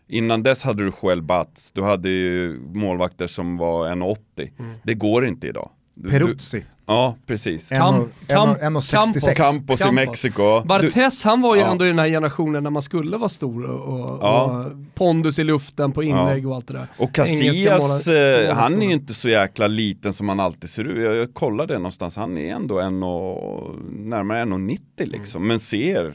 Innan 0.07 0.43
dess 0.43 0.63
hade 0.63 0.84
du 0.84 0.91
Joel 1.01 1.21
Batz, 1.21 1.71
du 1.71 1.82
hade 1.84 2.09
ju 2.09 2.59
målvakter 2.73 3.27
som 3.27 3.57
var 3.57 3.88
1,80. 3.89 4.49
Mm. 4.59 4.71
Det 4.84 4.93
går 4.93 5.25
inte 5.25 5.47
idag. 5.47 5.69
Peruzzi, 6.10 6.58
Du, 6.60 6.64
ja, 6.86 7.16
precis. 7.26 7.72
Kam- 7.72 8.10
1,66. 8.28 9.34
Campos 9.36 9.80
i 9.80 9.84
Campos. 9.84 9.91
Mexiko. 9.91 10.62
Bartes 10.66 11.24
han 11.26 11.41
var 11.41 11.56
ju 11.56 11.62
Ja. 11.62 11.72
ändå 11.72 11.86
i 11.86 11.88
den 11.88 12.00
här 12.00 12.08
generationen 12.08 12.64
när 12.64 12.70
man 12.70 12.82
skulle 12.82 13.18
vara 13.18 13.30
stor 13.30 13.66
och, 13.66 14.20
Ja. 14.22 14.43
och 14.43 14.74
pondus 14.95 15.39
i 15.39 15.43
luften 15.43 15.91
på 15.91 16.04
inlägg 16.04 16.47
och 16.47 16.56
allt 16.56 16.68
det 16.68 16.74
där. 16.74 16.88
och 16.97 17.14
Casillas, 17.14 18.08
eh, 18.08 18.56
han 18.56 18.82
är 18.82 18.86
ju 18.86 18.93
inte 18.93 19.14
så 19.14 19.30
jäkla 19.30 19.68
liten 19.68 20.14
som 20.14 20.30
han 20.30 20.39
alltid 20.39 20.70
ser 20.70 20.84
ut. 20.84 21.04
Jag, 21.04 21.16
jag 21.16 21.34
kollade 21.34 21.74
det 21.74 21.78
någonstans, 21.80 22.16
han 22.16 22.38
är 22.38 22.54
ändå 22.56 22.80
en 22.80 23.04
och, 23.04 23.76
närmare 23.89 24.41
1,90 24.41 24.80
liksom, 25.06 25.47
men 25.47 25.60
ser 25.60 26.14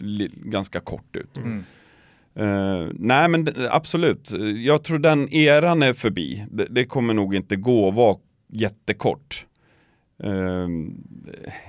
li, 0.00 0.30
ganska 0.44 0.80
kort 0.80 1.16
ut. 1.16 1.36
Mm. 1.36 1.64
Eh, 2.34 2.86
nej 2.94 3.28
men 3.28 3.48
absolut, 3.70 4.30
jag 4.64 4.82
tror 4.82 4.98
den 4.98 5.32
eran 5.32 5.82
är 5.82 5.92
förbi. 5.92 6.44
Det, 6.50 6.66
det 6.70 6.84
kommer 6.84 7.14
nog 7.14 7.34
inte 7.34 7.56
gå 7.56 7.88
att 7.88 7.94
vara 7.94 8.16
jättekort. 8.50 9.46
Eh, 10.22 10.66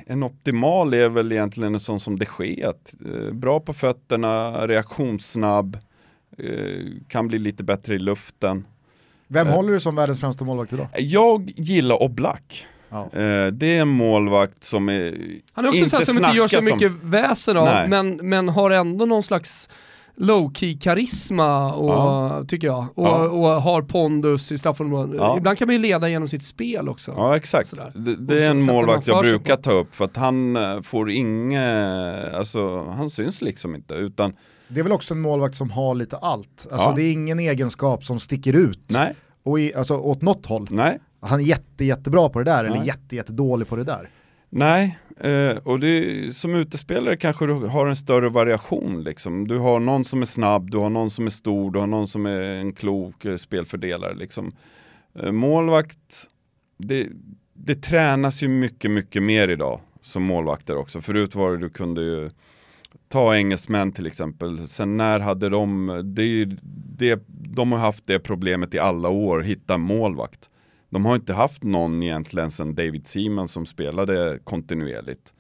en 0.08 0.24
optimal 0.24 0.94
är 0.94 1.10
väl 1.10 1.32
egentligen 1.32 1.74
en 1.74 1.80
sån 1.80 2.00
som 2.00 2.20
det 2.20 2.26
sker. 2.26 2.74
Uh, 3.06 3.34
bra 3.34 3.60
på 3.60 3.74
fötterna, 3.74 4.68
reaktionssnabb, 4.68 5.78
eh, 6.38 6.86
kan 7.08 7.28
bli 7.28 7.40
lite 7.40 7.64
bättre 7.64 7.96
i 7.96 8.00
luften. 8.00 8.68
Vem 9.28 9.48
Eh. 9.48 9.54
håller 9.54 9.72
du 9.74 9.80
som 9.80 9.96
världens 9.96 10.20
främsta 10.20 10.46
målvakt 10.46 10.74
idag? 10.74 10.88
Jag 10.98 11.54
gillar 11.56 12.04
Oblak. 12.04 12.66
Ja. 12.90 13.04
Eh, 13.14 13.48
det 13.48 13.78
är 13.78 13.82
en 13.82 13.88
målvakt 13.88 14.64
som 14.64 14.90
är 14.90 15.16
Han 15.54 15.66
är 15.66 15.70
också 15.70 15.78
inte 15.78 15.90
så 15.90 15.98
här 15.98 16.06
som 16.06 16.18
inte 16.18 16.38
gör 16.38 16.48
så 16.48 16.62
snacka 16.62 16.68
som- 16.70 16.78
mycket 16.78 17.04
väsen 17.04 17.58
av, 17.58 17.90
men, 17.90 18.16
men 18.24 18.50
har 18.50 18.72
ändå 18.72 19.06
någon 19.06 19.24
slags 19.24 19.70
low-key 20.22 20.78
karisma 20.80 21.74
och, 21.74 21.90
Ja. 21.90 22.44
tycker 22.48 22.68
jag. 22.68 22.86
Och, 22.96 23.06
Ja. 23.08 23.30
och 23.30 23.62
har 23.62 23.82
pondus 23.82 24.52
i 24.52 24.58
straffområdet. 24.58 25.16
Ja. 25.20 25.38
Ibland 25.38 25.58
kan 25.58 25.68
man 25.68 25.76
ju 25.76 25.82
leda 25.82 26.10
genom 26.10 26.28
sitt 26.28 26.44
spel 26.44 26.90
också. 26.90 27.14
Ja 27.18 27.36
exakt. 27.36 27.74
Det, 27.96 28.16
det 28.16 28.44
är 28.46 28.50
en 28.52 28.64
målvakt 28.66 29.08
jag 29.08 29.24
brukar 29.24 29.56
på. 29.56 29.62
ta 29.62 29.72
upp 29.72 29.96
för 29.96 30.06
att 30.06 30.18
han 30.18 30.56
eh, 30.56 30.82
får 30.82 31.12
inget, 31.12 32.34
alltså 32.34 32.84
han 32.84 33.10
syns 33.10 33.42
liksom 33.42 33.76
inte 33.76 33.94
utan 33.94 34.34
Det 34.68 34.80
är 34.80 34.84
väl 34.84 34.92
också 34.92 35.14
en 35.14 35.22
målvakt 35.22 35.56
som 35.56 35.72
har 35.72 35.96
lite 35.96 36.18
allt. 36.18 36.68
Alltså 36.72 36.90
Ja. 36.90 36.94
det 36.96 37.04
är 37.04 37.12
ingen 37.12 37.40
egenskap 37.40 38.06
som 38.06 38.20
sticker 38.20 38.54
ut. 38.54 38.80
nej, 38.90 39.14
Och 39.44 39.60
i, 39.60 39.74
alltså 39.74 39.98
åt 39.98 40.22
något 40.22 40.46
håll. 40.46 40.68
nej, 40.72 41.00
Han 41.22 41.40
är 41.40 41.44
jätte, 41.44 41.86
jättebra 41.86 42.30
på 42.30 42.40
det 42.40 42.46
där 42.46 42.66
eller 42.66 42.78
Nej. 42.78 42.88
jätte, 42.88 43.16
jättedålig 43.16 43.68
på 43.68 43.76
det 43.76 43.84
där. 43.84 44.10
nej. 44.50 44.98
Eh, 45.24 45.58
och 45.58 45.80
det, 45.80 46.36
som 46.36 46.56
utespelare 46.56 47.18
kanske 47.18 47.46
du 47.46 47.54
har 47.54 47.88
en 47.88 47.96
större 47.96 48.30
variation 48.30 49.04
liksom. 49.04 49.48
Du 49.48 49.58
har 49.58 49.80
någon 49.80 50.06
som 50.06 50.22
är 50.22 50.26
snabb, 50.26 50.72
du 50.72 50.78
har 50.78 50.90
någon 50.90 51.10
som 51.10 51.26
är 51.26 51.30
stor, 51.30 51.72
du 51.72 51.80
har 51.80 51.88
någon 51.88 52.08
som 52.08 52.26
är 52.26 52.42
en 52.42 52.74
klok 52.74 53.26
eh, 53.26 53.38
spelfördelare 53.38 54.16
liksom. 54.16 54.52
Eh, 55.20 55.32
målvakt, 55.32 56.28
det, 56.78 57.08
det 57.54 57.76
tränas 57.76 58.44
ju 58.44 58.48
mycket, 58.48 58.92
mycket 58.92 59.24
mer 59.24 59.48
idag 59.48 59.80
som 60.02 60.24
målvakter 60.24 60.78
också. 60.78 61.02
Förut 61.02 61.36
var 61.36 61.52
det 61.52 61.58
du 61.58 61.70
kunde 61.70 62.02
ju 62.02 62.30
ta 63.08 63.36
engelsmän 63.36 63.92
till 63.92 64.06
exempel. 64.06 64.68
Sen 64.68 64.98
när 64.98 65.20
hade 65.20 65.50
de, 65.50 66.02
det 66.04 66.46
det, 66.98 67.24
de 67.28 67.72
har 67.72 67.80
haft 67.80 68.08
det 68.08 68.20
problemet 68.20 68.76
i 68.76 68.80
alla 68.80 69.10
år, 69.10 69.40
hitta 69.40 69.78
målvakt. 69.78 70.50
De 70.92 71.06
har 71.06 71.16
inte 71.16 71.34
haft 71.34 71.64
någon 71.64 72.04
egentligen 72.04 72.52
sedan 72.52 72.76
David 72.76 73.08
Seaman 73.08 73.48
som 73.48 73.66
spelade 73.66 74.40
kontinuerligt. 74.44 75.34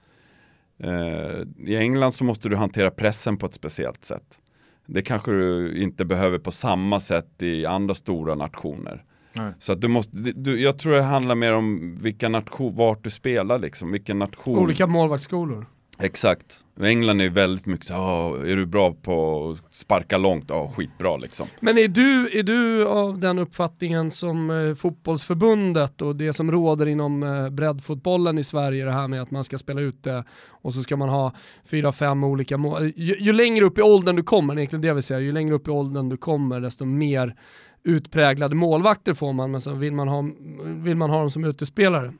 Eh, 0.84 1.68
I 1.68 1.76
England 1.76 2.12
så 2.12 2.24
måste 2.24 2.50
du 2.50 2.56
hantera 2.56 2.92
pressen 2.92 3.38
på 3.38 3.46
ett 3.46 3.54
speciellt 3.54 4.04
sätt. 4.04 4.40
Det 4.86 5.02
kanske 5.02 5.32
du 5.32 5.82
inte 5.84 6.06
behöver 6.06 6.40
på 6.40 6.52
samma 6.52 7.00
sätt 7.00 7.44
i 7.44 7.66
andra 7.66 7.94
stora 7.94 8.36
nationer. 8.36 9.04
Nej. 9.34 9.54
Så 9.60 9.72
att 9.72 9.82
du 9.82 9.88
måste, 9.88 10.18
du, 10.18 10.62
jag 10.62 10.78
tror 10.78 10.94
det 10.94 11.02
handlar 11.02 11.36
mer 11.36 11.54
om 11.54 11.98
vilka 12.02 12.30
nation, 12.30 12.76
vart 12.76 13.04
du 13.04 13.10
spelar 13.10 13.60
liksom, 13.60 13.92
vilken 13.92 14.20
nation. 14.20 14.58
Olika 14.58 14.88
målvaktsskolor. 14.88 15.66
Exakt. 16.02 16.66
England 16.82 17.20
är 17.20 17.24
ju 17.24 17.30
väldigt 17.30 17.66
mycket 17.66 17.86
så 17.86 17.94
ah, 17.94 18.38
är 18.38 18.56
du 18.56 18.66
bra 18.66 18.94
på 18.94 19.50
att 19.50 19.76
sparka 19.76 20.18
långt? 20.18 20.46
Ja, 20.48 20.72
skitbra 20.76 21.18
liksom. 21.18 21.48
Men 21.60 21.78
är 21.78 21.88
du, 21.88 22.40
är 22.40 22.44
du 22.44 22.88
av 22.88 23.20
den 23.20 23.40
uppfattningen 23.40 24.12
som 24.12 24.50
eh, 24.50 24.76
fotbollsförbundet 24.76 26.02
och 26.02 26.16
det 26.16 26.34
som 26.34 26.52
råder 26.52 26.86
inom 26.86 27.24
eh, 27.24 27.50
breddfotbollen 27.50 28.38
i 28.38 28.44
Sverige, 28.44 28.86
det 28.86 28.92
här 28.92 29.08
med 29.08 29.22
att 29.22 29.32
man 29.32 29.44
ska 29.44 29.58
spela 29.58 29.82
ut 29.82 30.04
det 30.04 30.24
och 30.48 30.74
så 30.74 30.84
ska 30.84 30.98
man 30.98 31.10
ha 31.10 31.34
fyra, 31.66 31.92
fem 31.92 32.24
olika 32.24 32.58
mål. 32.58 32.94
Ju, 32.96 33.16
ju 33.20 33.34
längre 33.34 33.66
upp 33.66 33.78
i 33.78 33.82
åldern 33.82 34.16
du 34.16 34.24
kommer, 34.24 34.58
egentligen 34.58 34.82
det 34.82 34.88
jag 34.88 34.96
vill 34.96 35.04
säga, 35.04 35.20
ju 35.20 35.32
längre 35.32 35.56
upp 35.56 35.68
i 35.68 35.72
åldern 35.72 36.10
du 36.10 36.18
kommer 36.18 36.60
desto 36.60 36.86
mer 36.86 37.36
utpräglade 37.84 38.56
målvakter 38.56 39.14
får 39.14 39.34
man, 39.34 39.52
men 39.52 39.62
så 39.62 39.74
vill 39.74 39.94
man 39.94 40.08
ha, 40.08 40.30
vill 40.64 40.96
man 40.96 41.10
ha 41.10 41.20
dem 41.20 41.32
som 41.32 41.44
utespelare. 41.44 42.14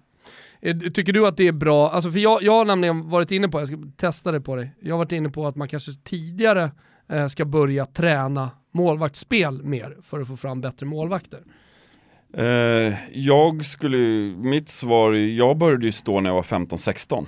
Eh, 0.62 0.78
Tycker 0.78 1.14
du 1.14 1.28
att 1.28 1.38
det 1.38 1.48
är 1.48 1.52
bra? 1.52 1.90
Alltså 1.90 2.12
för 2.12 2.20
jag, 2.20 2.44
jag 2.44 2.52
har 2.54 2.66
nämligen 2.66 3.10
varit 3.10 3.32
inne 3.32 3.48
på, 3.48 3.60
jag 3.60 3.68
ska 3.68 3.78
testa 3.98 4.32
det 4.32 4.42
på 4.42 4.56
dig, 4.56 4.76
jag 4.82 4.94
har 4.94 4.98
varit 4.98 5.12
inne 5.12 5.30
på 5.30 5.48
att 5.48 5.56
man 5.56 5.68
kanske 5.68 5.92
tidigare 6.04 6.72
eh, 7.12 7.28
ska 7.28 7.46
börja 7.46 7.86
träna 7.86 8.50
målvaktsspel 8.74 9.64
mer 9.64 9.98
för 10.02 10.22
att 10.22 10.28
få 10.28 10.38
fram 10.38 10.62
bättre 10.62 10.86
målvakter. 10.86 11.40
Eh, 12.38 12.94
jag 13.14 13.66
skulle, 13.66 13.98
mitt 14.38 14.70
svar, 14.70 15.14
jag 15.14 15.58
började 15.58 15.86
ju 15.86 15.92
stå 15.92 16.20
när 16.20 16.30
jag 16.30 16.36
var 16.36 16.44
15-16. 16.44 17.26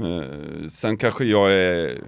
Eh, 0.00 0.68
sen 0.70 0.96
kanske 0.96 1.24
jag 1.24 1.52
är, 1.52 1.98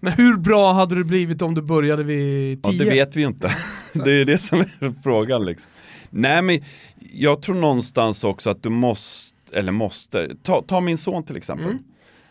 Men 0.00 0.12
hur 0.12 0.36
bra 0.36 0.72
hade 0.72 0.94
du 0.94 1.04
blivit 1.04 1.42
om 1.42 1.54
du 1.54 1.62
började 1.62 2.02
vid 2.02 2.60
ja 2.62 2.70
10? 2.70 2.84
det 2.84 2.90
vet 2.90 3.16
vi 3.16 3.20
ju 3.20 3.26
inte. 3.26 3.52
det 4.04 4.12
är 4.12 4.24
det 4.24 4.38
som 4.38 4.60
är 4.60 5.02
frågan 5.02 5.44
liksom. 5.44 5.70
Nej 6.10 6.42
men 6.42 6.60
jag 7.12 7.42
tror 7.42 7.54
någonstans 7.54 8.24
också 8.24 8.50
att 8.50 8.62
du 8.62 8.68
måste, 8.68 9.36
eller 9.52 9.72
måste, 9.72 10.36
ta, 10.42 10.62
ta 10.62 10.80
min 10.80 10.98
son 10.98 11.22
till 11.22 11.36
exempel. 11.36 11.78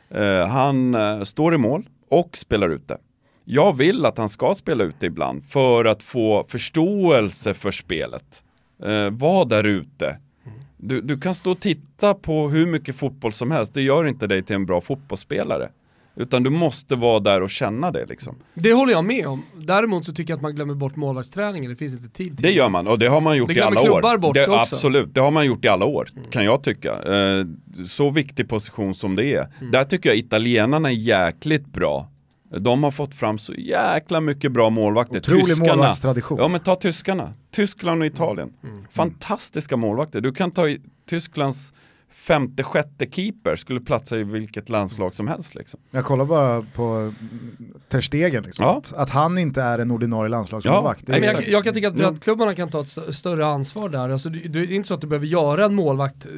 Eh, 0.09 0.47
han 0.47 0.95
eh, 0.95 1.23
står 1.23 1.55
i 1.55 1.57
mål 1.57 1.89
och 2.09 2.37
spelar 2.37 2.69
ute. 2.69 2.97
Jag 3.45 3.77
vill 3.77 4.05
att 4.05 4.17
han 4.17 4.29
ska 4.29 4.53
spela 4.53 4.83
ute 4.83 5.05
ibland 5.05 5.45
för 5.45 5.85
att 5.85 6.03
få 6.03 6.45
förståelse 6.47 7.53
för 7.53 7.71
spelet. 7.71 8.43
Eh, 8.83 9.09
var 9.09 9.45
där 9.45 9.63
ute. 9.63 10.17
Du, 10.77 11.01
du 11.01 11.19
kan 11.19 11.35
stå 11.35 11.51
och 11.51 11.59
titta 11.59 12.13
på 12.13 12.49
hur 12.49 12.67
mycket 12.67 12.95
fotboll 12.95 13.33
som 13.33 13.51
helst, 13.51 13.73
det 13.73 13.81
gör 13.81 14.07
inte 14.07 14.27
dig 14.27 14.43
till 14.43 14.55
en 14.55 14.65
bra 14.65 14.81
fotbollsspelare. 14.81 15.69
Utan 16.15 16.43
du 16.43 16.49
måste 16.49 16.95
vara 16.95 17.19
där 17.19 17.41
och 17.41 17.49
känna 17.49 17.91
det 17.91 18.05
liksom. 18.05 18.35
Det 18.53 18.73
håller 18.73 18.93
jag 18.93 19.05
med 19.05 19.27
om. 19.27 19.43
Däremot 19.55 20.05
så 20.05 20.13
tycker 20.13 20.31
jag 20.31 20.35
att 20.37 20.41
man 20.41 20.55
glömmer 20.55 20.73
bort 20.73 20.95
målvaktsträningen, 20.95 21.71
det 21.71 21.77
finns 21.77 21.93
inte 21.93 22.09
tid 22.09 22.37
till 22.37 22.43
Det 22.45 22.51
gör 22.51 22.69
man 22.69 22.87
och 22.87 22.99
det 22.99 23.07
har 23.07 23.21
man 23.21 23.37
gjort 23.37 23.47
Det 23.47 23.53
i 23.53 23.55
glömmer 23.55 23.77
alla 23.77 23.91
år. 23.91 24.17
bort 24.17 24.33
det, 24.33 24.41
också. 24.41 24.51
Mm. 24.51 24.61
Absolut, 24.61 25.13
det 25.13 25.21
har 25.21 25.31
man 25.31 25.45
gjort 25.45 25.65
i 25.65 25.67
alla 25.67 25.85
år 25.85 26.09
kan 26.29 26.45
jag 26.45 26.63
tycka. 26.63 27.15
Eh, 27.15 27.45
så 27.87 28.09
viktig 28.09 28.49
position 28.49 28.95
som 28.95 29.15
det 29.15 29.33
är. 29.33 29.47
Mm. 29.59 29.71
Där 29.71 29.83
tycker 29.83 30.09
jag 30.09 30.17
italienarna 30.17 30.89
är 30.89 30.93
jäkligt 30.93 31.67
bra. 31.67 32.07
De 32.57 32.83
har 32.83 32.91
fått 32.91 33.15
fram 33.15 33.37
så 33.37 33.53
jäkla 33.53 34.21
mycket 34.21 34.51
bra 34.51 34.69
målvakter. 34.69 35.17
Otrolig 35.17 35.57
målvaktstradition. 35.57 36.37
Ja 36.41 36.47
men 36.47 36.59
ta 36.59 36.75
tyskarna. 36.75 37.33
Tyskland 37.51 38.01
och 38.01 38.07
Italien. 38.07 38.53
Mm. 38.63 38.85
Fantastiska 38.91 39.77
målvakter. 39.77 40.21
Du 40.21 40.33
kan 40.33 40.51
ta 40.51 40.69
i 40.69 40.81
Tysklands 41.09 41.73
femte, 42.27 42.63
sjätte 42.63 43.05
keeper 43.11 43.55
skulle 43.55 43.79
platsa 43.79 44.17
i 44.17 44.23
vilket 44.23 44.69
landslag 44.69 45.15
som 45.15 45.27
helst. 45.27 45.55
Liksom. 45.55 45.79
Jag 45.91 46.05
kollar 46.05 46.25
bara 46.25 46.65
på 46.75 47.13
Ter 47.89 48.01
Stegen, 48.01 48.43
liksom. 48.43 48.65
Ja. 48.65 48.77
att, 48.77 48.93
att 48.93 49.09
han 49.09 49.37
inte 49.37 49.61
är 49.61 49.79
en 49.79 49.91
ordinarie 49.91 50.29
landslagsmålvakt. 50.29 51.03
Ja, 51.07 51.17
jag, 51.17 51.47
jag 51.47 51.63
kan 51.63 51.73
tycka 51.73 51.87
att 51.87 51.99
Mm. 51.99 52.17
klubbarna 52.17 52.55
kan 52.55 52.69
ta 52.69 52.81
ett 52.81 52.87
st- 52.87 53.13
större 53.13 53.45
ansvar 53.45 53.89
där. 53.89 54.09
Alltså, 54.09 54.29
det, 54.29 54.39
det 54.47 54.59
är 54.59 54.71
inte 54.71 54.87
så 54.87 54.93
att 54.93 55.01
du 55.01 55.07
behöver 55.07 55.25
göra 55.27 55.65
en 55.65 55.75
målvakt 55.75 56.25
eh, 56.25 56.31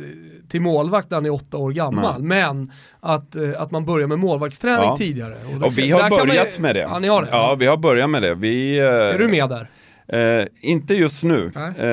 till 0.49 0.61
målvakt 0.61 1.09
när 1.09 1.17
han 1.17 1.25
är 1.25 1.29
åtta 1.33 1.57
år 1.57 1.71
gammal, 1.71 2.23
men 2.23 2.71
att, 2.99 3.35
eh, 3.35 3.49
att 3.57 3.71
man 3.71 3.85
börjar 3.85 4.07
med 4.07 4.19
målvaktsträning 4.19 4.85
Ja. 4.85 4.97
tidigare. 4.97 5.37
då 5.59 5.65
Och 5.65 5.77
vi 5.77 5.91
har 5.91 5.99
kan 5.99 6.09
man 6.09 6.19
ju- 6.19 6.25
börjat 6.27 6.59
med 6.59 6.75
det. 6.75 6.81
Ja, 6.81 6.99
ni 6.99 7.07
har 7.07 7.21
det? 7.21 7.27
Ja, 7.31 7.55
vi 7.59 7.65
har 7.65 7.77
börjat 7.77 8.09
med 8.09 8.21
det. 8.21 8.35
Vi, 8.35 8.79
eh, 8.79 8.85
Är 8.85 9.17
du 9.19 9.27
med 9.27 9.49
där? 9.49 9.69
Eh, 10.07 10.45
inte 10.61 10.93
just 10.95 11.23
nu. 11.23 11.51
Eh, 11.79 11.87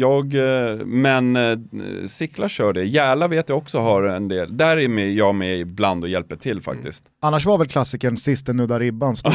jag, 0.00 0.34
eh, 0.34 0.76
men 0.86 1.36
eh, 1.36 1.58
Sickla 2.06 2.48
kör 2.48 2.72
det. 2.72 2.84
Järla 2.84 3.28
vet 3.28 3.48
jag 3.48 3.58
också 3.58 3.78
har 3.78 4.02
en 4.02 4.28
del. 4.28 4.56
Där 4.56 4.76
är 4.76 4.88
med, 4.88 5.12
jag 5.12 5.34
med 5.34 5.58
ibland 5.60 6.04
och 6.04 6.10
hjälper 6.10 6.36
till 6.36 6.60
faktiskt. 6.62 7.04
Annars 7.22 7.46
var 7.46 7.58
väl 7.58 7.66
klassikern 7.66 8.16
sist 8.16 8.46
den 8.46 8.56
nuddar 8.56 8.80
ribban 8.80 9.16
står. 9.16 9.34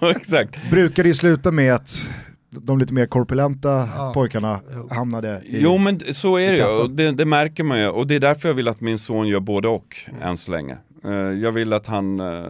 Exakt. 0.10 0.70
Brukade 0.70 1.08
ju 1.08 1.14
sluta 1.14 1.50
med 1.50 1.74
att 1.74 2.10
de 2.50 2.78
lite 2.78 2.94
mer 2.94 3.06
korpulenta 3.06 3.88
Ja. 3.96 4.12
pojkarna 4.14 4.60
hamnade 4.90 5.42
i... 5.44 5.58
Jo 5.62 5.78
men 5.78 6.00
så 6.14 6.36
är 6.38 6.52
det 6.52 6.58
ju. 6.58 6.82
Och 6.82 6.90
det, 6.90 7.10
det 7.10 7.24
märker 7.24 7.64
man 7.64 7.80
ju. 7.80 7.88
Och 7.88 8.06
det 8.06 8.14
är 8.14 8.20
därför 8.20 8.48
jag 8.48 8.54
vill 8.54 8.68
att 8.68 8.80
min 8.80 8.98
son 8.98 9.28
gör 9.28 9.40
både 9.40 9.68
och 9.68 9.96
Mm. 10.08 10.22
än 10.22 10.36
så 10.36 10.50
länge. 10.50 10.76
Eh, 11.04 11.12
jag 11.14 11.52
vill 11.52 11.72
att 11.72 11.86
han, 11.86 12.20
eh, 12.20 12.44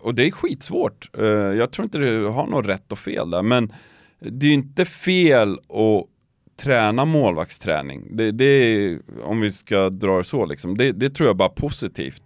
och 0.00 0.14
det 0.14 0.26
är 0.26 0.30
skitsvårt. 0.30 1.10
Eh, 1.18 1.24
jag 1.26 1.70
tror 1.70 1.84
inte 1.84 1.98
det 1.98 2.28
har 2.30 2.46
något 2.46 2.66
rätt 2.66 2.92
och 2.92 2.98
fel 2.98 3.30
där. 3.30 3.42
Men 3.42 3.72
det 4.20 4.46
är 4.46 4.48
ju 4.48 4.54
inte 4.54 4.84
fel 4.84 5.52
att 5.52 6.06
träna 6.62 7.04
målvaktsträning. 7.04 8.16
Det, 8.16 8.30
det 8.32 8.44
är, 8.44 8.98
om 9.24 9.40
vi 9.40 9.52
ska 9.52 9.90
dra 9.90 10.18
det 10.18 10.24
så 10.24 10.46
liksom, 10.46 10.76
det, 10.78 10.92
det 10.92 11.10
tror 11.10 11.26
jag 11.28 11.36
bara 11.36 11.48
positivt. 11.48 12.22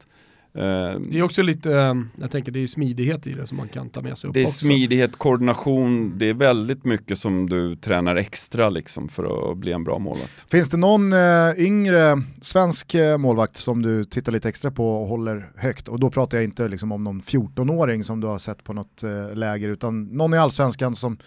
Eh, 0.54 0.62
Det 1.10 1.18
är 1.18 1.22
också 1.22 1.42
lite, 1.42 1.72
eh, 1.76 1.94
jag 2.20 2.30
tänker 2.30 2.52
det 2.52 2.62
är 2.62 2.66
smidighet 2.66 3.26
i 3.26 3.32
det 3.32 3.46
som 3.46 3.56
man 3.56 3.68
kan 3.68 3.90
ta 3.90 4.00
med 4.00 4.18
sig 4.18 4.28
upp 4.28 4.34
det 4.34 4.40
är 4.40 4.46
också. 4.46 4.64
smidighet, 4.64 5.16
koordination, 5.16 6.18
det 6.18 6.28
är 6.28 6.34
väldigt 6.34 6.84
mycket 6.84 7.18
som 7.18 7.48
du 7.50 7.76
tränar 7.76 8.16
extra 8.16 8.70
liksom 8.70 9.08
för 9.08 9.50
att 9.52 9.58
bli 9.58 9.72
en 9.72 9.84
bra 9.84 9.98
målvakt. 9.98 10.50
Finns 10.50 10.70
det 10.70 10.76
någon 10.76 11.12
eh, 11.12 11.50
yngre 11.58 12.22
svensk 12.42 12.94
målvakt 13.18 13.56
som 13.56 13.82
du 13.82 14.04
tittar 14.04 14.32
lite 14.32 14.48
extra 14.48 14.70
på 14.70 15.02
och 15.02 15.08
håller 15.08 15.50
högt? 15.56 15.88
Och 15.88 16.00
då 16.00 16.10
pratar 16.10 16.38
jag 16.38 16.44
inte 16.44 16.68
liksom 16.68 16.92
om 16.92 17.04
någon 17.04 17.22
14-åring 17.22 18.04
som 18.04 18.20
du 18.20 18.26
har 18.26 18.38
sett 18.38 18.64
på 18.64 18.72
något 18.72 19.02
eh, 19.02 19.34
läger, 19.34 19.68
utan 19.68 20.04
någon 20.04 20.34
i 20.34 20.38
allsvenskan 20.38 20.94
som 20.94 21.18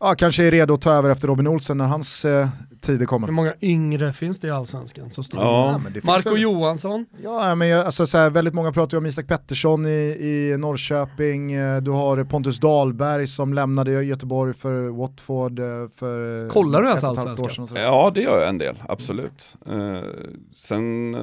ja, 0.00 0.14
kanske 0.18 0.44
är 0.44 0.50
redo 0.50 0.74
att 0.74 0.80
ta 0.80 0.92
över 0.92 1.10
efter 1.10 1.28
Robin 1.28 1.46
Olsen 1.46 1.78
när 1.78 1.84
hans 1.84 2.24
eh, 2.24 2.48
tider 2.80 2.98
Hur 2.98 3.06
kommer. 3.06 3.28
många 3.32 3.54
yngre 3.60 4.12
finns 4.12 4.38
det 4.40 4.46
i 4.46 4.50
Allsvenskan 4.50 5.10
som 5.10 5.24
står? 5.24 5.40
Ja. 5.40 5.70
Ja, 5.72 5.78
men 5.78 5.84
det 5.84 5.92
finns 5.92 6.04
Marco 6.04 6.30
väl- 6.30 6.42
Johansson, 6.42 7.06
Ja, 7.22 7.54
men 7.54 7.68
jag, 7.68 7.86
alltså, 7.86 8.06
så 8.06 8.18
här, 8.18 8.30
väldigt 8.30 8.54
många 8.54 8.72
pratar 8.72 8.96
ju 8.96 8.98
om 8.98 9.06
Isak 9.06 9.26
Pettersson 9.26 9.86
i, 9.86 9.88
i 10.20 10.56
Norrköping, 10.58 11.52
eh, 11.52 11.82
du 11.82 11.90
har 11.90 12.24
Pontus 12.24 12.58
Dahlberg 12.60 13.26
som 13.26 13.54
lämnade 13.54 14.04
Göteborg 14.04 14.54
för 14.54 14.88
Watford 14.88 15.58
eh, 15.58 15.64
för 15.94 16.44
eh, 16.44 16.50
Kollar 16.50 16.82
du 16.82 16.88
ens 16.88 17.04
allsvenskan? 17.04 17.68
Ja, 17.74 18.10
det 18.14 18.20
gör 18.20 18.40
jag 18.40 18.48
en 18.48 18.58
del, 18.58 18.76
absolut. 18.88 19.56
Eh, 19.66 19.98
sen, 20.56 21.14
eh, 21.14 21.20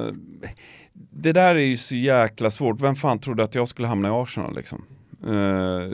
det 1.10 1.32
där 1.32 1.54
är 1.54 1.58
ju 1.60 1.76
så 1.76 1.94
jäkla 1.94 2.50
svårt. 2.50 2.80
Vem 2.80 2.96
fan 2.96 3.18
trodde 3.18 3.44
att 3.44 3.54
jag 3.54 3.68
skulle 3.68 3.88
hamna 3.88 4.08
i 4.08 4.10
Arsenal 4.10 4.54
liksom? 4.56 4.84
Eh, 5.26 5.92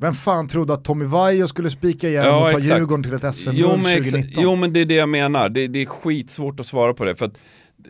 Vem 0.00 0.14
fan 0.14 0.48
trodde 0.48 0.74
att 0.74 0.84
Tommy 0.84 1.04
Vaiho 1.04 1.46
skulle 1.46 1.70
spika 1.70 2.08
igen 2.08 2.24
Ja, 2.24 2.44
och 2.44 2.50
ta 2.50 2.58
exakt. 2.58 2.80
Djurgården 2.80 3.02
till 3.02 3.12
ett 3.12 3.34
SM 3.34 3.50
jo, 3.52 3.68
men 3.68 3.86
exa- 3.86 4.04
2019? 4.04 4.42
jo 4.44 4.56
men 4.56 4.72
det 4.72 4.80
är 4.80 4.84
det 4.84 4.94
jag 4.94 5.08
menar, 5.08 5.48
det, 5.48 5.66
det 5.66 5.82
är 5.82 5.86
skitsvårt 5.86 6.60
att 6.60 6.66
svara 6.66 6.94
på 6.94 7.04
det. 7.04 7.14
För 7.14 7.30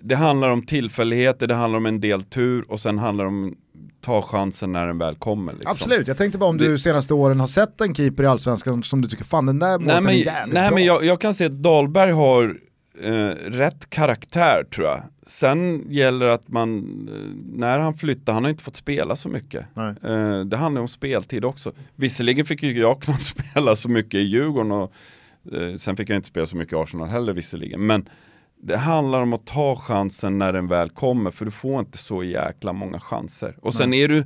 det 0.03 0.15
handlar 0.15 0.51
om 0.51 0.67
tillfälligheter, 0.67 1.47
det 1.47 1.55
handlar 1.55 1.77
om 1.77 1.87
en 1.87 2.01
del 2.01 2.23
tur 2.23 2.65
och 2.69 2.81
sen 2.81 2.99
handlar 2.99 3.25
det 3.25 3.29
om 3.29 3.55
ta 4.01 4.23
chansen 4.23 4.73
när 4.73 4.87
den 4.87 4.99
väl 4.99 5.15
kommer. 5.15 5.53
Liksom. 5.53 5.71
Absolut, 5.71 6.09
jag 6.09 6.17
tänkte 6.17 6.39
bara 6.39 6.51
om 6.51 6.59
du 6.59 6.79
senaste 6.79 7.15
åren 7.15 7.41
har 7.41 7.47
sett 7.47 7.81
en 7.81 7.95
keeper 7.95 8.25
i 8.25 8.27
Allsvenskan 8.27 8.83
som 8.83 9.03
du 9.03 9.09
tycker, 9.09 9.25
fan 9.25 9.47
den 9.47 9.59
där 9.59 9.79
målten 9.79 10.07
är 10.07 10.13
jävligt 10.13 10.55
nej, 10.55 10.69
bra. 10.69 10.75
Men 10.75 10.85
jag, 10.85 11.05
jag, 11.05 11.21
kan 11.21 11.35
se 11.35 11.45
att 11.45 11.63
Dahlberg 11.63 12.13
har 12.13 12.57
eh, 13.03 13.51
rätt 13.51 13.91
karaktär 13.91 14.65
tror 14.75 14.87
jag. 14.87 15.03
Sen 15.27 15.87
gäller 15.91 16.27
att 16.27 16.49
man, 16.49 16.79
eh, 17.09 17.59
när 17.59 17.79
han 17.79 17.95
flyttar, 17.95 18.33
han 18.33 18.45
har 18.45 18.51
inte 18.51 18.65
fått 18.65 18.77
spela 18.77 19.17
så 19.17 19.29
mycket. 19.29 19.67
Eh, 20.03 20.41
det 20.41 20.57
handlar 20.57 20.81
om 20.81 20.89
speltid 20.89 21.45
också. 21.45 21.73
Visserligen 21.95 22.47
fick 22.47 22.63
ju 22.63 22.79
jag 22.81 23.03
knappt 23.03 23.23
spela 23.51 23.77
så 23.77 23.89
mycket 23.89 24.15
i 24.15 24.23
Djurgården 24.23 24.73
och 24.73 24.93
eh, 25.53 25.77
sen 25.77 25.97
fick 25.97 26.11
jag 26.11 26.17
inte 26.17 26.29
spela 26.29 26.47
så 26.47 26.57
mycket 26.57 26.73
i 26.73 26.77
Arsenal 26.77 27.09
heller 27.09 27.33
visserligen. 27.33 27.87
Men 27.87 28.09
det 28.63 28.77
handlar 28.77 29.23
om 29.23 29.33
att 29.33 29.47
ta 29.47 29.77
chansen 29.77 30.39
när 30.39 30.53
den 30.53 30.69
väl 30.69 30.91
kommer 30.91 31.31
för 31.31 31.45
du 31.45 31.51
får 31.51 31.81
inte 31.81 31.99
så 31.99 32.25
jäkla 32.25 32.73
många 32.73 33.01
chanser. 33.01 33.57
Och 33.61 33.75
sen 33.75 33.91
Nej. 33.91 34.03
är 34.03 34.09
du 34.09 34.25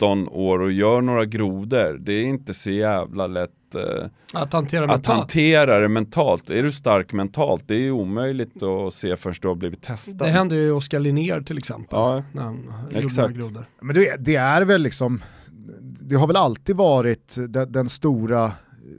19 0.00 0.28
år 0.28 0.60
och 0.60 0.72
gör 0.72 1.00
några 1.00 1.24
grodor, 1.24 1.98
det 2.00 2.12
är 2.12 2.24
inte 2.24 2.54
så 2.54 2.70
jävla 2.70 3.26
lätt 3.26 3.74
eh, 3.74 3.82
att, 4.34 4.52
hantera, 4.52 4.84
att 4.84 4.90
mentalt. 4.90 5.18
hantera 5.18 5.80
det 5.80 5.88
mentalt. 5.88 6.50
Är 6.50 6.62
du 6.62 6.72
stark 6.72 7.12
mentalt, 7.12 7.64
det 7.66 7.74
är 7.74 7.80
ju 7.80 7.90
omöjligt 7.90 8.62
att 8.62 8.94
se 8.94 9.16
förrän 9.16 9.34
du 9.40 9.48
har 9.48 9.54
blivit 9.54 9.82
testad. 9.82 10.18
Det 10.18 10.30
hände 10.30 10.56
ju 10.56 10.72
Oskar 10.72 10.98
Linnér 10.98 11.40
till 11.40 11.58
exempel. 11.58 11.98
Ja, 11.98 12.22
när 12.32 12.42
han 12.42 12.88
exakt. 12.94 13.34
Grodor. 13.34 13.64
Men 13.80 13.94
det, 13.94 14.16
det 14.18 14.36
är 14.36 14.62
väl 14.62 14.82
liksom, 14.82 15.22
det 16.00 16.14
har 16.16 16.26
väl 16.26 16.36
alltid 16.36 16.76
varit 16.76 17.36
den, 17.48 17.72
den 17.72 17.88
stora 17.88 18.52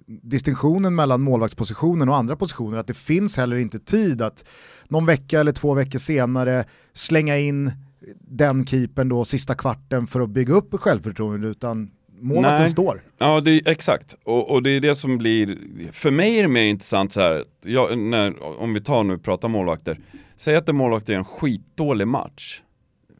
distinktionen 0.07 0.95
mellan 0.95 1.21
målvaktspositionen 1.21 2.09
och 2.09 2.15
andra 2.15 2.35
positioner, 2.35 2.77
att 2.77 2.87
det 2.87 2.93
finns 2.93 3.37
heller 3.37 3.55
inte 3.55 3.79
tid 3.79 4.21
att 4.21 4.45
någon 4.87 5.05
vecka 5.05 5.39
eller 5.39 5.51
två 5.51 5.73
veckor 5.73 5.99
senare 5.99 6.65
slänga 6.93 7.37
in 7.37 7.71
den 8.19 8.65
keepern 8.65 9.09
då 9.09 9.25
sista 9.25 9.55
kvarten 9.55 10.07
för 10.07 10.19
att 10.19 10.29
bygga 10.29 10.53
upp 10.53 10.79
självförtroende 10.79 11.47
utan 11.47 11.91
målvakten 12.19 12.69
står. 12.69 13.03
Ja, 13.17 13.41
det 13.41 13.51
är, 13.51 13.67
exakt. 13.67 14.15
Och, 14.23 14.51
och, 14.51 14.63
det 14.63 14.69
är 14.69 14.79
det 14.79 14.95
som 14.95 15.17
blir, 15.17 15.57
för 15.91 16.11
mig 16.11 16.37
är 16.37 16.41
det 16.41 16.47
mer 16.47 16.63
intressant 16.63 17.13
så 17.13 17.19
här, 17.21 17.43
jag, 17.65 17.97
när, 17.97 18.61
om 18.61 18.73
vi 18.73 18.81
tar 18.81 19.03
nu 19.03 19.13
och 19.13 19.23
pratar 19.23 19.47
målvakter, 19.47 19.99
säg 20.35 20.55
att 20.55 20.69
en 20.69 20.75
målvakt 20.75 21.09
är 21.09 21.13
en 21.13 21.25
skitdålig 21.25 22.07
match. 22.07 22.61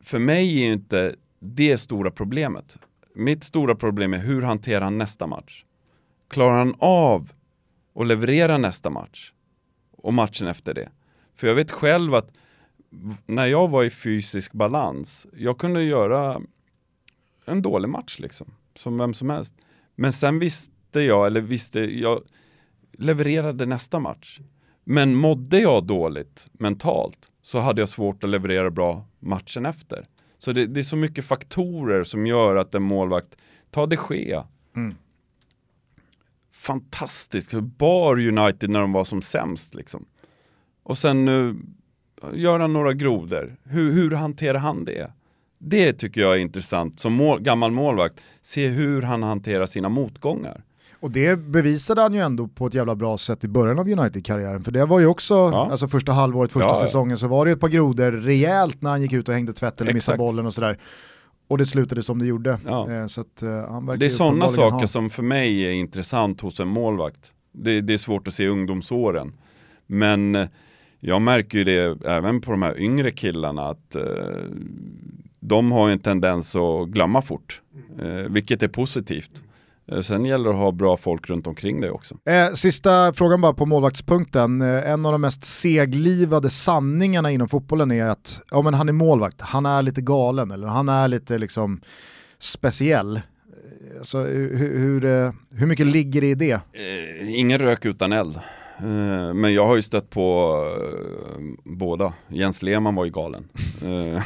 För 0.02 0.20
mig 0.20 0.64
är 0.64 0.74
inte 0.74 1.16
det 1.40 1.78
stora 1.78 2.12
problemet. 2.12 2.78
Mitt 3.16 3.44
stora 3.44 3.76
problem 3.76 4.14
är 4.14 4.18
hur 4.18 4.42
hanterar 4.42 4.82
han 4.82 4.98
nästa 4.98 5.28
match? 5.28 5.66
klarar 6.32 6.58
han 6.58 6.76
av 6.80 7.32
att 7.96 8.08
leverera 8.08 8.58
nästa 8.58 8.90
match? 8.90 9.34
Och 9.98 10.14
matchen 10.14 10.48
efter 10.48 10.74
det? 10.74 10.90
För 11.36 11.48
jag 11.48 11.56
vet 11.56 11.72
själv 11.72 12.16
att 12.16 12.32
när 13.26 13.46
jag 13.46 13.68
var 13.68 13.84
i 13.84 13.90
fysisk 13.90 14.54
balans, 14.54 15.28
jag 15.38 15.58
kunde 15.58 15.84
göra 15.84 16.42
en 17.46 17.62
dålig 17.62 17.90
match 17.90 18.20
liksom, 18.20 18.54
som 18.76 18.98
vem 18.98 19.14
som 19.14 19.30
helst. 19.30 19.54
Men 19.96 20.14
sen 20.14 20.40
visste 20.40 21.02
jag, 21.02 21.28
eller 21.28 21.42
visste, 21.42 21.80
jag 21.80 22.22
levererade 22.92 23.66
nästa 23.66 24.00
match. 24.00 24.40
Men 24.84 25.16
mådde 25.16 25.60
jag 25.60 25.86
dåligt 25.86 26.50
mentalt 26.52 27.30
så 27.42 27.60
hade 27.60 27.82
jag 27.82 27.90
svårt 27.90 28.24
att 28.24 28.30
leverera 28.30 28.72
bra 28.72 29.06
matchen 29.20 29.66
efter. 29.66 30.06
Så 30.38 30.52
det, 30.52 30.66
det 30.66 30.80
är 30.80 30.84
så 30.84 30.96
mycket 30.96 31.26
faktorer 31.26 32.04
som 32.04 32.28
gör 32.28 32.56
att 32.56 32.76
en 32.76 32.84
målvakt, 32.84 33.36
ta 33.70 33.86
de 33.86 33.98
Gea, 34.10 34.48
mm 34.76 34.96
fantastisk, 36.62 37.54
bar 37.54 38.20
United 38.20 38.70
när 38.70 38.80
de 38.80 38.92
var 38.92 39.04
som 39.04 39.22
sämst 39.22 39.76
liksom. 39.76 40.06
Och 40.84 40.98
sen 40.98 41.26
nu 41.26 41.56
gör 42.34 42.60
han 42.60 42.74
några 42.74 42.94
grodor. 42.94 43.56
Hur, 43.64 43.92
hur 43.92 44.12
hanterar 44.12 44.60
han 44.60 44.86
det? 44.86 45.12
Det 45.58 45.94
tycker 45.94 46.22
jag 46.22 46.36
är 46.36 46.40
intressant 46.40 47.00
som 47.00 47.14
mål, 47.14 47.42
gammal 47.42 47.72
målvakt. 47.72 48.20
Se 48.42 48.68
hur 48.68 49.02
han 49.02 49.24
hanterar 49.24 49.66
sina 49.66 49.90
motgångar. 49.90 50.64
Och 51.00 51.12
det 51.12 51.36
bevisade 51.36 52.02
han 52.02 52.14
ju 52.14 52.20
ändå 52.20 52.48
på 52.48 52.68
ett 52.68 52.74
jävla 52.74 52.96
bra 52.96 53.18
sätt 53.18 53.44
i 53.44 53.48
början 53.48 53.80
av 53.80 53.90
United-karriären. 53.90 54.64
För 54.64 54.72
det 54.72 54.86
var 54.86 55.00
ju 55.00 55.06
också, 55.06 55.34
ja. 55.34 55.68
alltså 55.72 55.88
första 55.88 56.12
halvåret, 56.12 56.52
första 56.52 56.70
ja, 56.70 56.76
säsongen 56.76 57.18
så 57.18 57.28
var 57.28 57.46
det 57.46 57.52
ett 57.52 57.60
par 57.60 57.70
grodor 57.70 58.12
rejält 58.12 58.82
när 58.82 58.90
han 58.90 59.02
gick 59.02 59.14
ut 59.14 59.30
och 59.30 59.34
hängde 59.36 59.54
tvätt 59.54 59.82
eller 59.82 59.94
missade 59.94 60.18
bollen 60.18 60.46
och 60.46 60.54
sådär. 60.54 60.78
Och 61.48 61.58
det 61.58 61.66
slutade 61.66 62.04
som 62.04 62.20
det 62.20 62.26
gjorde. 62.26 62.60
Ja. 62.66 62.92
Eh, 62.92 63.06
så 63.06 63.22
att, 63.22 63.42
eh, 63.42 63.72
han 63.72 63.86
det 63.86 64.06
är 64.06 64.10
sådana 64.10 64.50
saker 64.50 64.80
ha. 64.80 64.88
som 64.88 65.10
för 65.10 65.24
mig 65.24 65.66
är 65.66 65.72
intressant 65.72 66.42
hos 66.42 66.60
en 66.60 66.68
målvakt. 66.68 67.32
Det, 67.52 67.82
det, 67.82 67.94
är 67.94 67.98
svårt 67.98 68.28
att 68.28 68.34
se 68.34 68.48
ungdomsåren. 68.48 69.34
Men 69.88 70.36
eh, 70.36 70.48
jag 71.04 71.22
märker 71.22 71.58
ju 71.58 71.64
det 71.64 72.06
även 72.06 72.42
på 72.42 72.52
de 72.52 72.62
här 72.62 72.80
yngre 72.80 73.12
killarna 73.12 73.62
att 73.62 73.96
eh, 73.96 74.04
de 75.40 75.72
har 75.72 75.90
en 75.90 76.00
tendens 76.00 76.56
att 76.56 76.88
glömma 76.88 77.22
fort. 77.22 77.62
Eh, 78.02 78.30
vilket 78.30 78.64
är 78.64 78.68
positivt. 78.68 79.44
Eh, 79.92 80.02
sen 80.02 80.26
gäller 80.26 80.50
det 80.50 80.56
att 80.56 80.62
ha 80.62 80.72
bra 80.72 80.98
folk 80.98 81.30
runt 81.30 81.48
omkring 81.48 81.82
dig 81.82 81.90
också. 81.90 82.16
Eh, 82.26 82.54
sista 82.54 83.14
frågan 83.14 83.42
bara 83.42 83.54
på 83.54 83.66
målvaktspunkten. 83.66 84.62
Eh, 84.62 84.92
en 84.92 85.06
av 85.06 85.12
de 85.12 85.22
mest 85.22 85.46
seglivade 85.46 86.50
sanningarna 86.50 87.32
inom 87.32 87.48
fotbollen 87.48 87.92
är 87.92 88.06
att 88.06 88.42
ja, 88.52 88.62
men 88.62 88.74
han 88.74 88.90
är 88.90 88.94
målvakt, 88.94 89.42
han 89.42 89.66
är 89.66 89.82
lite 89.82 90.02
galen 90.02 90.52
eller 90.52 90.68
han 90.68 90.90
är 90.90 91.08
lite 91.08 91.38
liksom 91.38 91.82
speciell. 92.40 93.22
Alltså, 93.98 94.18
hur, 94.18 94.78
hur, 94.78 95.06
eh, 95.06 95.32
hur 95.52 95.68
mycket 95.68 95.86
ligger 95.86 96.22
det 96.22 96.30
i 96.30 96.36
det? 96.36 96.52
Eh, 96.52 97.40
ingen 97.40 97.60
rök 97.60 97.86
utan 97.86 98.12
eld. 98.12 98.40
Men 99.34 99.54
jag 99.54 99.66
har 99.66 99.76
ju 99.76 99.82
stött 99.82 100.10
på 100.10 100.56
båda. 101.64 102.14
Jens 102.28 102.64
Lehmann 102.64 102.96
var 102.96 103.06
ju 103.06 103.12
galen. 103.12 103.48
Uh, 103.84 104.22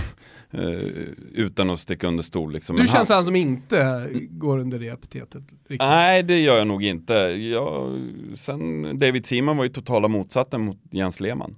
utan 1.34 1.70
att 1.70 1.80
sticka 1.80 2.08
under 2.08 2.24
stol. 2.24 2.52
Liksom. 2.52 2.76
Du 2.76 2.82
Men 2.82 2.92
känns 2.92 3.10
han... 3.10 3.16
han 3.16 3.26
som 3.26 3.36
inte 3.36 4.10
går 4.30 4.58
under 4.58 4.80
det 4.80 4.88
epitetet? 4.88 5.44
Riktigt. 5.52 5.80
Nej, 5.80 6.24
det 6.24 6.40
gör 6.40 6.58
jag 6.58 6.68
nog 6.68 6.84
inte. 6.84 7.14
Jag, 7.14 7.92
sen 8.36 8.84
David 9.00 9.26
Seaman 9.26 9.58
var 9.58 9.64
ju 9.64 9.70
totala 9.70 10.08
motsatsen 10.08 10.62
mot 10.62 10.78
Jens 10.92 11.20
Lehmann. 11.20 11.56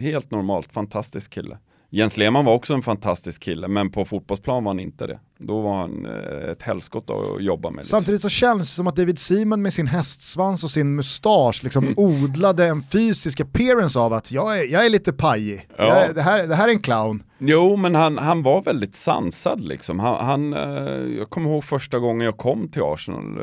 Helt 0.00 0.30
normalt, 0.30 0.72
fantastisk 0.72 1.32
kille. 1.32 1.58
Jens 1.90 2.16
Lehmann 2.16 2.44
var 2.44 2.54
också 2.54 2.74
en 2.74 2.82
fantastisk 2.82 3.42
kille, 3.42 3.68
men 3.68 3.90
på 3.90 4.04
fotbollsplan 4.04 4.64
var 4.64 4.70
han 4.70 4.80
inte 4.80 5.06
det. 5.06 5.20
Då 5.38 5.60
var 5.60 5.76
han 5.76 6.06
eh, 6.06 6.50
ett 6.50 6.62
helskott 6.62 7.10
att 7.10 7.42
jobba 7.42 7.70
med. 7.70 7.76
Liksom. 7.76 7.98
Samtidigt 7.98 8.20
så 8.20 8.28
känns 8.28 8.60
det 8.60 8.76
som 8.76 8.86
att 8.86 8.96
David 8.96 9.18
Seaman 9.18 9.62
med 9.62 9.72
sin 9.72 9.86
hästsvans 9.86 10.64
och 10.64 10.70
sin 10.70 10.94
mustasch 10.94 11.60
liksom 11.62 11.84
mm. 11.84 11.94
odlade 11.98 12.66
en 12.66 12.82
fysisk 12.82 13.40
appearance 13.40 13.98
av 13.98 14.12
att 14.12 14.32
jag 14.32 14.58
är, 14.58 14.64
jag 14.64 14.86
är 14.86 14.90
lite 14.90 15.12
pajig. 15.12 15.68
Ja. 15.76 16.12
det, 16.12 16.22
här, 16.22 16.46
det 16.46 16.54
här 16.54 16.68
är 16.68 16.72
en 16.72 16.80
clown. 16.80 17.22
Jo, 17.38 17.76
men 17.76 17.94
han, 17.94 18.18
han 18.18 18.42
var 18.42 18.62
väldigt 18.62 18.94
sansad 18.94 19.64
liksom. 19.64 20.00
Han, 20.00 20.24
han 20.24 20.52
eh, 20.52 21.18
jag 21.18 21.30
kommer 21.30 21.50
ihåg 21.50 21.64
första 21.64 21.98
gången 21.98 22.24
jag 22.24 22.36
kom 22.36 22.68
till 22.68 22.82
Arsenal. 22.82 23.38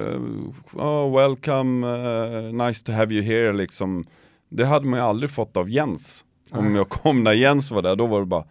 oh, 0.73 1.15
welcome, 1.17 1.87
uh, 1.87 2.67
nice 2.67 2.85
to 2.85 2.91
have 2.91 3.13
you 3.15 3.23
here 3.23 3.53
liksom. 3.53 4.05
Det 4.49 4.65
hade 4.65 4.85
man 4.85 4.99
ju 4.99 5.05
aldrig 5.05 5.31
fått 5.31 5.57
av 5.57 5.69
Jens. 5.69 6.23
Om 6.51 6.75
jag 6.75 6.89
kom 6.89 7.23
när 7.23 7.33
Jens 7.33 7.71
var 7.71 7.81
där, 7.81 7.95
då 7.95 8.05
var 8.05 8.19
det 8.19 8.25
bara 8.25 8.43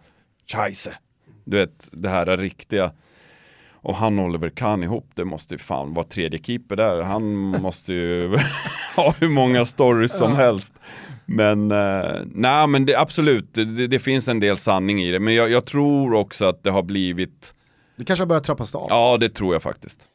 Scheisse. 0.47 0.93
Du 1.45 1.57
vet, 1.57 1.89
det 1.91 2.09
här 2.09 2.27
är 2.27 2.37
riktiga. 2.37 2.91
Och 3.83 3.95
han 3.95 4.19
och 4.19 4.25
Oliver 4.25 4.49
Kahn 4.49 4.83
ihop, 4.83 5.09
det 5.15 5.25
måste 5.25 5.53
ju 5.53 5.57
fan 5.57 5.93
vara 5.93 6.05
tredje 6.05 6.39
keeper 6.39 6.75
där. 6.75 7.01
Han 7.01 7.23
måste 7.61 7.93
ju 7.93 8.37
ha 8.95 9.13
hur 9.19 9.29
många 9.29 9.65
stories 9.65 10.17
som 10.17 10.35
helst. 10.35 10.73
Men 11.25 11.71
eh, 11.71 12.11
nej, 12.25 12.67
men 12.67 12.85
det, 12.85 12.95
absolut, 12.95 13.53
det, 13.53 13.87
det, 13.87 13.99
finns 13.99 14.27
en 14.27 14.39
del 14.39 14.57
sanning 14.57 15.01
i 15.01 15.11
det. 15.11 15.19
Men 15.19 15.35
jag, 15.35 15.51
jag 15.51 15.65
tror 15.65 16.13
också 16.13 16.45
att 16.45 16.63
det 16.63 16.71
har 16.71 16.83
blivit... 16.83 17.53
Det 17.95 18.05
kanske 18.05 18.21
har 18.21 18.27
börjat 18.27 18.43
trappas 18.43 18.75
av? 18.75 18.87
Ja, 18.89 19.17
det 19.19 19.29
tror 19.29 19.53
jag 19.53 19.63
faktiskt. 19.63 20.09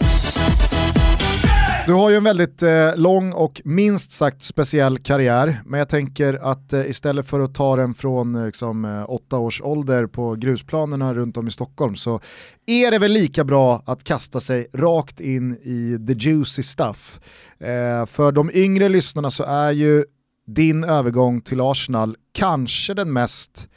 Du 1.89 1.95
har 1.95 2.11
ju 2.11 2.17
en 2.17 2.25
väldigt 2.25 2.63
eh, 2.63 2.97
lång 2.97 3.33
och 3.33 3.63
minst 3.65 4.11
sagt 4.11 4.43
speciell 4.43 4.99
karriär, 4.99 5.63
men 5.65 5.79
jag 5.79 5.89
tänker 5.89 6.35
att 6.35 6.73
eh, 6.73 6.91
istället 6.91 7.27
för 7.27 7.41
att 7.41 7.55
ta 7.55 7.77
den 7.77 7.95
från 7.95 8.35
eh, 8.35 8.47
liksom, 8.47 8.85
eh, 8.85 9.11
åtta 9.11 9.39
års 9.39 9.63
ålder 9.63 10.07
på 10.07 10.35
grusplanerna 10.35 11.15
runt 11.15 11.37
om 11.37 11.49
i 11.49 11.51
Stockholm 11.51 11.97
så 11.97 12.21
är 12.67 12.91
det 12.91 12.99
väl 12.99 13.13
lika 13.13 13.45
bra 13.45 13.83
att 13.87 14.05
kasta 14.05 14.41
sig 14.41 14.67
rakt 14.75 15.21
in 15.21 15.53
i 15.53 16.07
the 16.07 16.13
juicy 16.13 16.63
stuff. 16.63 17.21
Eh, 17.59 18.07
för 18.07 18.33
de 18.33 18.51
yngre 18.55 18.89
lyssnarna 18.89 19.31
så 19.31 19.45
är 19.45 19.73
ju 19.73 20.05
din 20.47 20.85
övergång 20.85 21.41
till 21.41 21.61
Arsenal 21.61 22.17
kanske 22.33 22.95
den 22.95 23.13
mest 23.13 23.69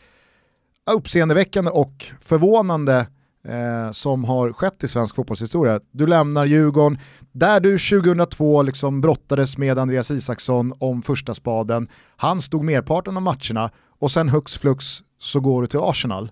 uppseendeväckande 0.92 1.72
och 1.72 2.06
förvånande 2.22 3.06
eh, 3.48 3.92
som 3.92 4.24
har 4.24 4.54
skett 4.54 4.84
i 4.84 4.88
svensk 4.88 5.16
fotbollshistoria. 5.16 5.80
Du 5.92 6.08
lämnar 6.08 6.46
Djurgården, 6.46 7.00
där 7.32 7.60
du 7.60 7.80
2002 7.80 8.62
liksom 8.62 9.02
brottades 9.02 9.58
med 9.58 9.80
Andreas 9.80 10.12
Isaksson 10.12 10.74
om 10.80 11.02
första 11.02 11.34
spaden. 11.34 11.88
Han 12.18 12.42
stod 12.42 12.64
merparten 12.64 13.18
av 13.18 13.24
matcherna 13.24 13.70
och 14.00 14.12
sen 14.12 14.30
hux 14.30 14.58
flux 14.58 14.86
så 15.20 15.40
går 15.40 15.62
du 15.62 15.68
till 15.68 15.80
Arsenal. 15.80 16.32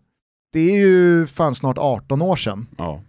Det 0.54 0.60
är 0.60 0.76
ju 0.76 1.28
fan 1.28 1.56
snart 1.56 1.78
18 1.78 2.22
år 2.22 2.36
sedan. 2.36 2.68
Ja. 2.78 3.02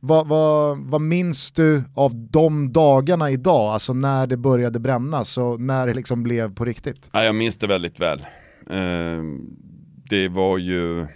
Vad, 0.00 0.28
vad, 0.28 0.78
vad 0.78 1.00
minns 1.00 1.52
du 1.52 1.82
av 1.94 2.14
de 2.14 2.72
dagarna 2.72 3.30
idag, 3.30 3.72
alltså 3.72 3.94
när 3.94 4.26
det 4.26 4.36
började 4.36 4.80
brännas 4.80 5.38
och 5.38 5.60
när 5.60 5.86
det 5.86 5.94
liksom 5.94 6.22
blev 6.22 6.54
på 6.54 6.64
riktigt? 6.64 7.10
Ja, 7.12 7.24
jag 7.24 7.34
minns 7.34 7.58
det 7.58 7.66
väldigt 7.66 8.00
väl. 8.00 8.20
Eh, 8.70 9.22
det 10.10 10.28
var 10.28 10.58
ju 10.58 11.06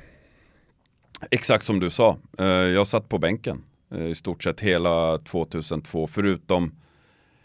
Exakt 1.31 1.64
som 1.64 1.81
du 1.81 1.91
sa. 1.91 2.16
Eh, 2.39 2.47
jag 2.47 2.87
satt 2.87 3.09
på 3.09 3.19
bänken 3.19 3.62
eh, 3.95 4.07
i 4.07 4.14
stort 4.14 4.43
sett 4.43 4.61
hela 4.61 5.19
2002 5.19 6.07
förutom 6.07 6.75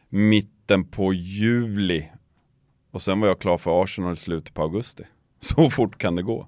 mitten 0.10 0.84
på 0.84 1.14
juli. 1.14 2.10
Och 2.92 3.02
sen 3.02 3.20
var 3.20 3.28
jag 3.28 3.40
klar 3.40 3.58
för 3.58 3.84
Arsenal 3.84 4.14
i 4.14 4.16
slutet 4.16 4.54
på 4.54 4.62
augusti. 4.62 5.04
Så 5.40 5.70
fort 5.70 5.98
kan 5.98 6.16
det 6.16 6.24
gå. 6.24 6.48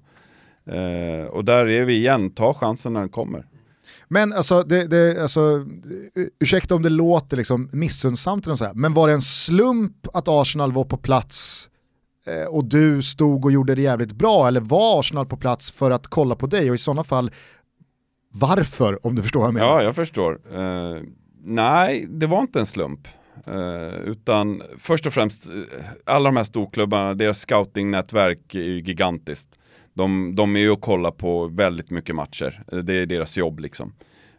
Eh, 0.66 1.26
och 1.26 1.44
där 1.44 1.68
är 1.68 1.84
vi 1.84 1.96
igen, 1.96 2.30
ta 2.30 2.54
chansen 2.54 2.92
när 2.92 3.00
den 3.00 3.08
kommer. 3.08 3.46
Men 4.08 4.32
alltså, 4.32 4.62
det, 4.62 4.86
det, 4.86 5.22
alltså, 5.22 5.66
ursäkta 6.40 6.74
om 6.74 6.82
det 6.82 6.90
låter 6.90 7.36
liksom 7.36 7.68
missunnsamt, 7.72 8.46
men 8.74 8.94
var 8.94 9.08
det 9.08 9.14
en 9.14 9.22
slump 9.22 10.06
att 10.12 10.28
Arsenal 10.28 10.72
var 10.72 10.84
på 10.84 10.96
plats 10.96 11.70
Eh, 12.26 12.44
och 12.44 12.64
du 12.64 13.02
stod 13.02 13.44
och 13.44 13.52
gjorde 13.52 13.74
det 13.74 13.82
jävligt 13.82 14.12
bra 14.12 14.48
eller 14.48 14.60
var 14.60 15.00
Arsenal 15.00 15.26
på 15.26 15.36
plats 15.36 15.70
för 15.70 15.90
att 15.90 16.06
kolla 16.06 16.34
på 16.34 16.46
dig 16.46 16.70
och 16.70 16.74
i 16.74 16.78
sådana 16.78 17.04
fall 17.04 17.30
varför 18.32 19.06
om 19.06 19.14
du 19.14 19.22
förstår 19.22 19.40
vad 19.40 19.48
jag 19.48 19.54
menar? 19.54 19.66
Ja, 19.66 19.82
jag 19.82 19.94
förstår. 19.94 20.40
Uh, 20.58 21.02
nej, 21.44 22.06
det 22.08 22.26
var 22.26 22.40
inte 22.40 22.60
en 22.60 22.66
slump. 22.66 23.08
Uh, 23.48 23.94
utan 24.04 24.62
först 24.78 25.06
och 25.06 25.12
främst, 25.12 25.50
alla 26.04 26.24
de 26.28 26.36
här 26.36 26.44
storklubbarna, 26.44 27.14
deras 27.14 27.40
scoutingnätverk 27.40 28.54
är 28.54 28.58
ju 28.58 28.80
gigantiskt. 28.80 29.58
De, 29.94 30.34
de 30.34 30.56
är 30.56 30.60
ju 30.60 30.70
och 30.70 30.80
kollar 30.80 31.10
på 31.10 31.46
väldigt 31.46 31.90
mycket 31.90 32.14
matcher. 32.14 32.64
Det 32.82 32.94
är 32.94 33.06
deras 33.06 33.36
jobb 33.36 33.60
liksom. 33.60 33.92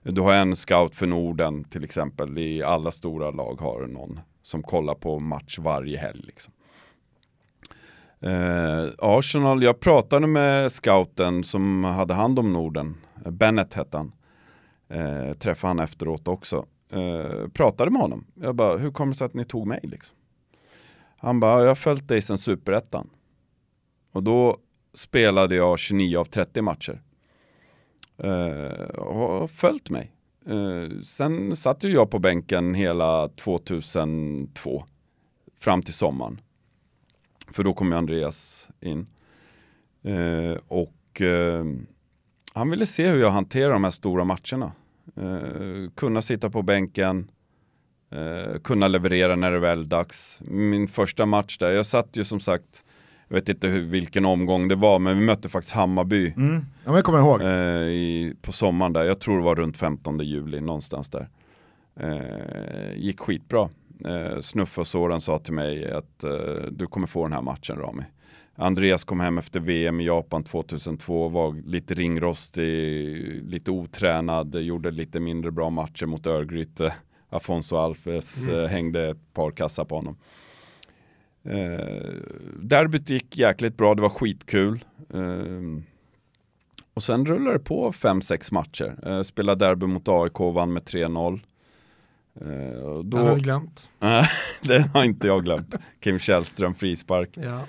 Du 0.04 0.22
har 0.22 0.34
en 0.34 0.56
scout 0.56 0.96
för 0.96 1.08
Norden 1.08 1.64
till 1.64 1.84
exempel. 1.84 2.38
I 2.38 2.64
alla 2.64 2.92
stora 2.92 3.32
lag 3.32 3.62
har 3.62 3.88
någon 3.88 4.20
som 4.44 4.64
kollar 4.64 4.96
på 4.96 5.20
match 5.20 5.60
varje 5.60 5.98
helg. 5.98 6.22
Liksom. 6.24 6.54
Eh, 8.20 8.90
Arsenal, 8.98 9.64
jag 9.64 9.80
pratade 9.80 10.28
med 10.28 10.72
scouten 10.72 11.44
som 11.44 11.84
hade 11.84 12.14
hand 12.14 12.40
om 12.40 12.54
Norden. 12.54 12.98
Eh, 13.26 13.32
Bennett 13.32 13.74
hette 13.74 13.98
han. 13.98 14.12
Eh, 14.90 15.34
träffade 15.34 15.70
han 15.70 15.80
efteråt 15.80 16.28
också. 16.28 16.66
Eh, 16.92 17.48
pratade 17.54 17.92
med 17.92 18.02
honom. 18.02 18.26
Jag 18.34 18.56
bara, 18.56 18.78
hur 18.78 18.92
kommer 18.92 19.14
det 19.14 19.18
sig 19.18 19.26
att 19.26 19.34
ni 19.34 19.44
tog 19.44 19.68
mig 19.68 19.80
liksom? 19.84 20.18
Han 21.18 21.40
bara, 21.40 21.62
jag 21.62 21.68
har 21.68 21.76
följt 21.76 22.08
dig 22.08 22.22
sedan 22.22 22.38
superettan. 22.38 23.10
Och 24.12 24.24
då 24.24 24.58
spelade 24.94 25.56
jag 25.56 25.80
29 25.80 26.18
av 26.18 26.26
30 26.26 26.62
matcher. 26.62 27.02
Eh, 28.18 28.90
och 28.98 29.16
har 29.16 29.48
följt 29.48 29.90
mig. 29.90 30.12
Eh, 30.46 31.02
sen 31.04 31.56
satt 31.56 31.84
ju 31.84 31.90
jag 31.90 32.12
på 32.12 32.20
bänken 32.20 32.74
hela 32.74 33.30
2002 33.30 34.84
fram 35.60 35.82
till 35.82 35.94
sommaren. 35.94 36.42
För 37.52 37.64
då 37.64 37.74
kom 37.74 37.92
ju 37.92 37.98
Andreas 37.98 38.70
in. 38.82 39.08
Uh, 40.06 40.58
och 40.68 40.94
han 42.54 42.70
ville 42.70 42.86
se 42.86 43.08
hur 43.08 43.20
jag 43.20 43.30
hanterar 43.30 43.74
de 43.74 43.84
här 43.84 43.92
stora 43.92 44.24
matcherna. 44.24 44.72
kunna 45.96 46.22
sitta 46.22 46.50
på 46.50 46.62
bänken, 46.62 47.32
kunna 48.64 48.88
leverera 48.88 49.36
när 49.36 49.52
det 49.52 49.60
väl 49.60 49.80
är 49.80 49.84
dags. 49.84 50.42
Min 50.46 50.88
första 50.88 51.26
match 51.26 51.58
där, 51.58 51.72
jag 51.72 51.86
satt 51.86 52.18
ju 52.18 52.24
som 52.24 52.40
sagt 52.40 52.84
jag 53.28 53.36
vet 53.36 53.50
inte 53.50 53.68
hur, 53.68 53.82
vilken 53.82 54.26
omgång 54.26 54.68
det 54.68 54.76
var, 54.76 55.00
men 55.00 55.20
vi 55.20 55.26
mötte 55.26 55.50
faktiskt 55.50 55.76
Hammarby. 55.76 56.34
Mm. 56.38 56.66
Ja, 56.86 56.96
jag 56.96 57.04
kommer 57.04 57.20
ihåg. 57.20 57.42
Eh, 57.42 57.88
i, 57.88 58.34
på 58.42 58.52
sommaren 58.52 58.94
där, 58.94 59.04
jag 59.04 59.20
tror 59.20 59.38
det 59.38 59.44
var 59.44 59.56
runt 59.56 59.78
15 59.78 60.20
juli, 60.20 60.62
någonstans 60.62 61.10
där. 61.10 61.30
Eh, 62.00 62.98
gick 62.98 63.20
skitbra. 63.20 63.70
Eh, 64.06 64.40
Snuffe 64.40 64.82
och 64.82 64.88
Soran 64.88 65.22
sa 65.22 65.40
till 65.40 65.54
mig 65.54 65.92
att 65.92 66.24
eh, 66.24 66.32
du 66.72 66.88
kommer 66.88 67.08
få 67.08 67.24
den 67.24 67.34
här 67.34 67.42
matchen 67.42 67.78
Rami. 67.78 68.04
Andreas 68.56 69.04
kom 69.04 69.20
hem 69.20 69.38
efter 69.38 69.60
VM 69.60 70.00
i 70.00 70.06
Japan 70.06 70.44
2002, 70.44 71.30
var 71.30 71.54
lite 71.66 71.94
ringrostig, 71.94 73.16
lite 73.44 73.72
otränad, 73.72 74.56
gjorde 74.56 74.92
lite 74.92 75.20
mindre 75.20 75.52
bra 75.52 75.70
matcher 75.70 76.06
mot 76.06 76.28
Örgryte. 76.28 76.94
Afonso 77.30 77.76
Alves 77.76 78.48
mm. 78.48 78.60
Eh, 78.60 78.68
hängde 78.68 79.08
ett 79.08 79.34
par 79.34 79.52
kassar 79.52 79.86
på 79.86 79.96
honom. 79.96 80.18
Eh, 81.44 82.14
derbyt 82.62 83.10
gick 83.10 83.38
jäkligt 83.38 83.78
bra, 83.78 83.96
det 83.96 84.02
var 84.02 84.10
skitkul. 84.10 84.86
Eh, 85.14 85.84
och 86.94 87.04
sen 87.04 87.26
rullade 87.26 87.58
det 87.58 87.64
på 87.64 87.92
5-6 87.92 88.54
matcher. 88.54 89.00
Eh, 89.06 89.24
spelade 89.24 89.66
derby 89.66 89.86
mot 89.86 90.08
AIK, 90.08 90.40
vann 90.40 90.74
med 90.74 90.84
3-0. 90.84 91.40
Eh, 92.42 93.00
då... 93.04 93.18
har 93.18 93.26
jag 93.26 93.40
glömt. 93.40 93.90
det 94.62 94.90
har 94.94 95.04
inte 95.04 95.28
jag 95.28 95.44
glömt. 95.44 95.76
Kim 96.00 96.20
Källström, 96.20 96.76
frispark. 96.76 97.30
Ja. 97.34 97.62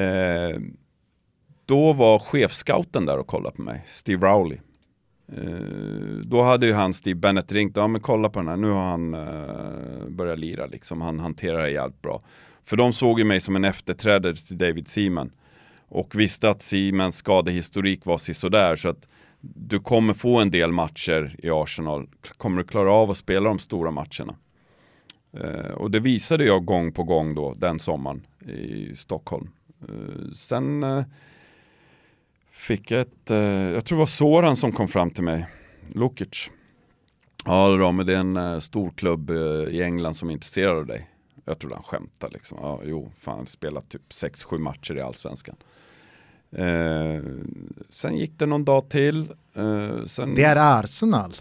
Eh, 0.00 0.58
då 1.64 1.92
var 1.92 2.18
chefscouten 2.18 3.06
där 3.06 3.18
och 3.18 3.26
kollade 3.26 3.56
på 3.56 3.62
mig, 3.62 3.82
Steve 3.86 4.26
Rowley. 4.26 4.58
Eh, 5.32 6.20
då 6.24 6.42
hade 6.42 6.66
ju 6.66 6.72
han 6.72 6.94
Steve 6.94 7.20
Bennett 7.20 7.52
ringt, 7.52 7.76
ja 7.76 7.86
men 7.86 8.00
kolla 8.00 8.28
på 8.28 8.38
den 8.38 8.48
här, 8.48 8.56
nu 8.56 8.70
har 8.70 8.84
han 8.90 9.14
eh, 9.14 10.08
börjat 10.08 10.38
lira 10.38 10.66
liksom, 10.66 11.00
han 11.00 11.20
hanterar 11.20 11.62
det 11.62 11.70
jävligt 11.70 12.02
bra. 12.02 12.22
För 12.64 12.76
de 12.76 12.92
såg 12.92 13.18
ju 13.18 13.24
mig 13.24 13.40
som 13.40 13.56
en 13.56 13.64
efterträdare 13.64 14.34
till 14.34 14.58
David 14.58 14.88
Seaman. 14.88 15.32
Och 15.88 16.14
visste 16.14 16.50
att 16.50 16.62
Seamans 16.62 17.16
skadehistorik 17.16 18.04
var 18.04 18.18
sådär 18.18 18.76
så 18.76 18.88
att 18.88 19.08
du 19.54 19.80
kommer 19.80 20.14
få 20.14 20.40
en 20.40 20.50
del 20.50 20.72
matcher 20.72 21.36
i 21.38 21.50
Arsenal. 21.50 22.08
Kommer 22.36 22.62
du 22.62 22.68
klara 22.68 22.92
av 22.92 23.10
att 23.10 23.16
spela 23.16 23.48
de 23.48 23.58
stora 23.58 23.90
matcherna? 23.90 24.36
Eh, 25.32 25.70
och 25.70 25.90
det 25.90 26.00
visade 26.00 26.44
jag 26.44 26.64
gång 26.64 26.92
på 26.92 27.02
gång 27.02 27.34
då 27.34 27.54
den 27.54 27.78
sommaren 27.78 28.26
i 28.48 28.96
Stockholm. 28.96 29.50
Eh, 29.88 30.32
sen 30.34 30.82
eh, 30.82 31.04
fick 32.50 32.90
jag 32.90 33.00
ett, 33.00 33.30
eh, 33.30 33.38
jag 33.38 33.84
tror 33.84 33.96
det 33.96 34.00
var 34.00 34.06
Soran 34.06 34.56
som 34.56 34.72
kom 34.72 34.88
fram 34.88 35.10
till 35.10 35.24
mig, 35.24 35.46
Lukic. 35.94 36.50
Ja 37.44 37.76
då, 37.76 37.92
men 37.92 38.06
det 38.06 38.14
är 38.14 38.18
en 38.18 38.36
eh, 38.36 38.58
stor 38.58 38.90
klubb 38.90 39.30
eh, 39.30 39.36
i 39.74 39.82
England 39.82 40.14
som 40.14 40.28
är 40.28 40.32
intresserad 40.32 40.76
av 40.76 40.86
dig. 40.86 41.10
Jag 41.44 41.58
tror 41.58 41.70
han 41.70 41.82
skämtar 41.82 42.30
liksom. 42.30 42.58
Ja, 42.60 42.80
jo, 42.84 43.12
fan, 43.18 43.46
spelat 43.46 43.88
typ 43.88 44.08
6-7 44.08 44.58
matcher 44.58 44.96
i 44.96 45.00
allsvenskan. 45.00 45.56
Eh, 45.60 45.66
sen 47.90 48.16
gick 48.16 48.38
det 48.38 48.46
någon 48.46 48.64
dag 48.64 48.88
till. 48.88 49.20
Eh, 49.54 50.04
sen... 50.06 50.34
Det 50.34 50.44
är 50.44 50.80
Arsenal. 50.80 51.32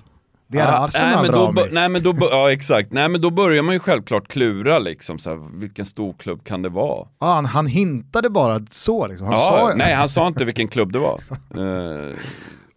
Det 0.47 0.59
är 0.59 0.67
ah, 0.67 0.85
Arsenal 0.85 1.11
nej, 1.11 1.31
men 1.31 1.55
då, 1.55 1.67
nej 1.71 1.89
men 1.89 2.03
då, 2.03 2.15
ja 2.31 2.51
exakt, 2.51 2.91
nej 2.91 3.09
men 3.09 3.21
då 3.21 3.29
börjar 3.29 3.63
man 3.63 3.73
ju 3.73 3.79
självklart 3.79 4.27
klura 4.27 4.79
liksom, 4.79 5.19
så 5.19 5.29
här, 5.29 5.59
vilken 5.59 5.85
stor 5.85 6.13
klubb 6.13 6.43
kan 6.43 6.61
det 6.61 6.69
vara? 6.69 7.07
Ja, 7.19 7.27
han, 7.27 7.45
han 7.45 7.67
hintade 7.67 8.29
bara 8.29 8.65
så 8.71 9.07
liksom, 9.07 9.27
han 9.27 9.35
ja, 9.35 9.69
sa 9.69 9.73
Nej 9.75 9.93
han 9.93 10.09
sa 10.09 10.27
inte 10.27 10.45
vilken 10.45 10.67
klubb 10.67 10.91
det 10.91 10.99
var. 10.99 11.21
uh, 11.57 12.13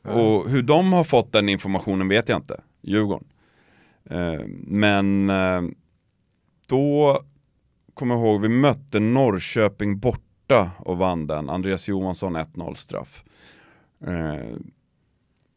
och 0.16 0.50
hur 0.50 0.62
de 0.62 0.92
har 0.92 1.04
fått 1.04 1.32
den 1.32 1.48
informationen 1.48 2.08
vet 2.08 2.28
jag 2.28 2.38
inte, 2.38 2.60
Djurgården. 2.82 3.28
Uh, 4.12 4.40
men 4.66 5.30
uh, 5.30 5.70
då 6.66 7.20
kommer 7.94 8.14
jag 8.14 8.24
ihåg, 8.24 8.40
vi 8.40 8.48
mötte 8.48 9.00
Norrköping 9.00 9.98
borta 9.98 10.22
och 10.78 10.98
vann 10.98 11.26
den. 11.26 11.50
Andreas 11.50 11.88
Johansson 11.88 12.36
1-0 12.36 12.74
straff. 12.74 13.24
Eh, 14.00 14.56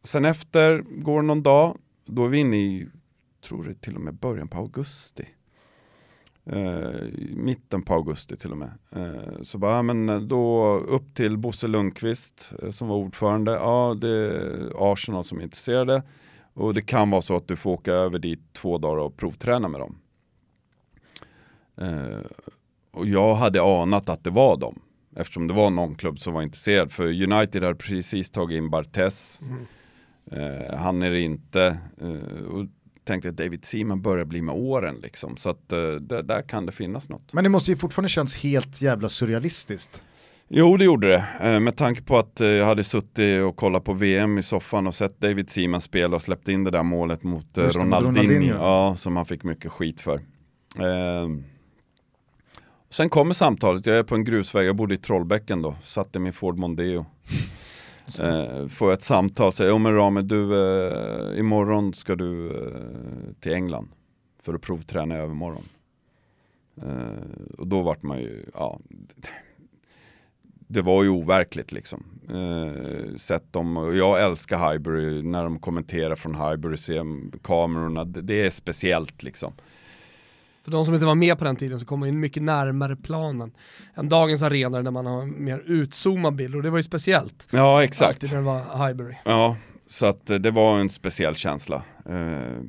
sen 0.04 0.26
efter, 0.26 0.84
går 0.88 1.22
någon 1.22 1.44
dag, 1.44 1.78
då 2.06 2.26
är 2.26 2.30
vi 2.30 2.38
inne 2.38 2.58
i, 2.58 2.88
tror 3.42 3.64
det 3.64 3.74
till 3.74 3.96
och 3.96 4.02
med 4.02 4.14
början 4.14 4.48
på 4.48 4.58
augusti. 4.58 5.26
Eh, 6.46 6.89
mitten 7.36 7.82
på 7.82 7.94
augusti 7.94 8.38
till 8.38 8.52
och 8.52 8.58
med. 8.58 8.72
Eh, 8.96 9.44
så 9.44 9.58
bara, 9.58 9.84
men 9.84 10.10
eh, 10.10 10.20
då 10.20 10.76
upp 10.76 11.14
till 11.14 11.38
Bosse 11.38 11.68
Lundqvist 11.68 12.54
eh, 12.62 12.72
som 12.72 12.88
var 12.88 12.96
ordförande. 12.96 13.52
Ja, 13.52 13.98
det 14.02 14.10
är 14.10 14.72
Arsenal 14.92 15.24
som 15.24 15.39
är 15.39 15.44
intresserade. 15.44 16.04
Och 16.54 16.74
det 16.74 16.82
kan 16.82 17.10
vara 17.10 17.22
så 17.22 17.36
att 17.36 17.48
du 17.48 17.56
får 17.56 17.72
åka 17.72 17.92
över 17.92 18.20
dit 18.20 18.54
två 18.54 18.78
dagar 18.78 18.98
och 18.98 19.18
provträna 19.18 19.68
med 19.68 19.82
dem. 19.82 19.98
Eh, 21.78 22.20
och 22.92 23.08
jag 23.08 23.36
hade 23.36 23.62
anat 23.64 24.10
att 24.10 24.24
det 24.24 24.30
var 24.30 24.58
dem. 24.58 24.80
Eftersom 25.16 25.48
det 25.48 25.54
var 25.54 25.70
någon 25.70 25.96
klubb 25.96 26.20
som 26.20 26.34
var 26.34 26.42
intresserad. 26.42 26.92
För 26.92 27.04
United 27.04 27.64
hade 27.64 27.76
precis 27.76 28.32
tagit 28.32 28.58
in 28.58 28.70
Bartes. 28.70 29.39
Mm. 29.42 29.66
Eh, 30.32 30.78
han 30.78 31.02
är 31.02 31.12
det 31.12 31.22
inte. 31.22 31.78
Eh, 32.02 32.48
och 32.48 32.66
tänkte 33.04 33.30
att 33.30 33.38
David 33.38 33.66
Seaman 33.66 34.02
börjar 34.02 34.26
bli 34.26 34.42
med 34.42 34.56
åren 34.56 35.00
liksom. 35.02 35.38
Så 35.38 35.50
att 35.50 35.72
eh, 35.72 35.80
där, 35.80 36.24
där, 36.24 36.42
kan 36.42 36.66
det 36.66 36.72
finnas 36.72 37.10
något. 37.10 37.34
Men 37.34 37.44
det 37.44 37.50
måste 37.50 37.72
ju 37.72 37.78
fortfarande 37.78 38.10
känns 38.10 38.44
helt 38.44 38.82
jävla 38.82 39.10
surrealistiskt. 39.10 40.04
Jo 40.48 40.78
det 40.78 40.86
gjorde 40.86 41.08
det, 41.08 41.26
eh, 41.42 41.60
med 41.60 41.76
tanke 41.76 42.02
på 42.02 42.18
att 42.18 42.42
eh, 42.42 42.48
jag 42.48 42.66
hade 42.66 42.84
suttit 42.84 43.44
och 43.44 43.56
kollat 43.56 43.84
på 43.84 43.94
VM 43.94 44.38
i 44.38 44.44
soffan 44.44 44.88
och 44.88 44.96
sett 44.96 45.20
David 45.20 45.50
Seaman 45.50 45.82
spela 45.82 46.16
och 46.16 46.22
släppt 46.22 46.48
in 46.48 46.64
det 46.64 46.72
där 46.72 46.84
målet 46.84 47.24
mot 47.24 47.58
Ronaldinho, 47.58 48.22
Ronaldinho. 48.22 48.56
Ja, 48.56 48.96
som 48.96 49.16
han 49.16 49.26
fick 49.26 49.44
mycket 49.44 49.72
skit 49.72 50.02
för. 50.02 50.22
Sen 52.92 53.10
kommer 53.10 53.34
samtalet, 53.34 53.86
jag 53.86 53.98
är 53.98 54.04
på 54.04 54.16
en 54.16 54.24
grusväg, 54.24 54.68
jag 54.68 54.76
bodde 54.76 54.94
i 54.94 54.98
Trollbäcken 54.98 55.62
då, 55.62 55.76
satt 55.82 56.16
i 56.16 56.20
min 56.20 56.34
Ford 56.34 56.58
Mondeo. 56.58 57.06
eh, 58.20 58.68
får 58.68 58.88
jag 58.88 58.94
ett 58.94 59.04
samtal, 59.04 59.54
säger, 59.54 59.78
men 59.78 59.96
Rame 59.96 60.22
du, 60.22 60.54
eh, 60.54 61.39
imorgon 61.39 61.94
ska 61.94 62.16
du 62.16 62.48
eh, 62.48 63.34
till 63.39 63.54
England 63.54 63.89
för 64.42 64.54
att 64.54 64.62
provträna 64.62 65.16
i 65.16 65.18
övermorgon. 65.18 65.64
Eh, 66.78 67.58
och 67.58 67.68
då 67.68 67.82
vart 67.82 68.04
man 68.04 68.20
ju, 68.20 68.46
ja, 68.54 68.80
det 70.48 70.82
var 70.82 71.04
ju 71.04 71.10
overkligt 71.10 71.72
liksom. 71.72 72.04
Eh, 72.30 73.16
sett 73.18 73.54
dem 73.54 73.78
och 73.78 73.96
jag 73.96 74.24
älskar 74.24 74.72
Highbury 74.72 75.22
när 75.22 75.44
de 75.44 75.60
kommenterar 75.60 76.16
från 76.16 76.36
Highbury, 76.36 76.78
ser 76.78 77.39
kamerorna, 77.42 78.06
det, 78.06 78.22
det 78.22 78.46
är 78.46 78.50
speciellt 78.50 79.24
liksom. 79.24 79.54
För 80.64 80.72
de 80.72 80.86
som 80.86 80.93
inte 80.93 81.05
var 81.05 81.16
med 81.16 81.38
på 81.38 81.43
den 81.45 81.55
tiden 81.55 81.80
så 81.80 81.86
kom 81.86 81.99
man 81.99 82.09
in 82.09 82.20
mycket 82.20 82.43
närmare 82.43 82.95
planen 82.95 83.51
än 83.95 84.09
dagens 84.09 84.43
arenor 84.43 84.84
där 84.84 84.91
man 84.91 85.05
har 85.05 85.26
mer 85.26 85.64
utzoomad 85.66 86.36
bild 86.36 86.55
och 86.55 86.64
det 86.64 86.70
var 86.70 86.78
ju 86.78 86.84
speciellt. 86.84 87.47
Ja 87.51 87.84
exakt. 87.84 88.09
Alltid 88.14 88.30
när 88.32 88.38
det 88.38 88.43
var 88.43 88.88
Highbury. 88.88 89.16
Ja, 89.26 89.57
så 89.86 90.05
att 90.05 90.30
eh, 90.30 90.38
det 90.38 90.51
var 90.51 90.80
en 90.80 90.89
speciell 90.89 91.36
känsla. 91.36 91.84
Eh, 92.05 92.62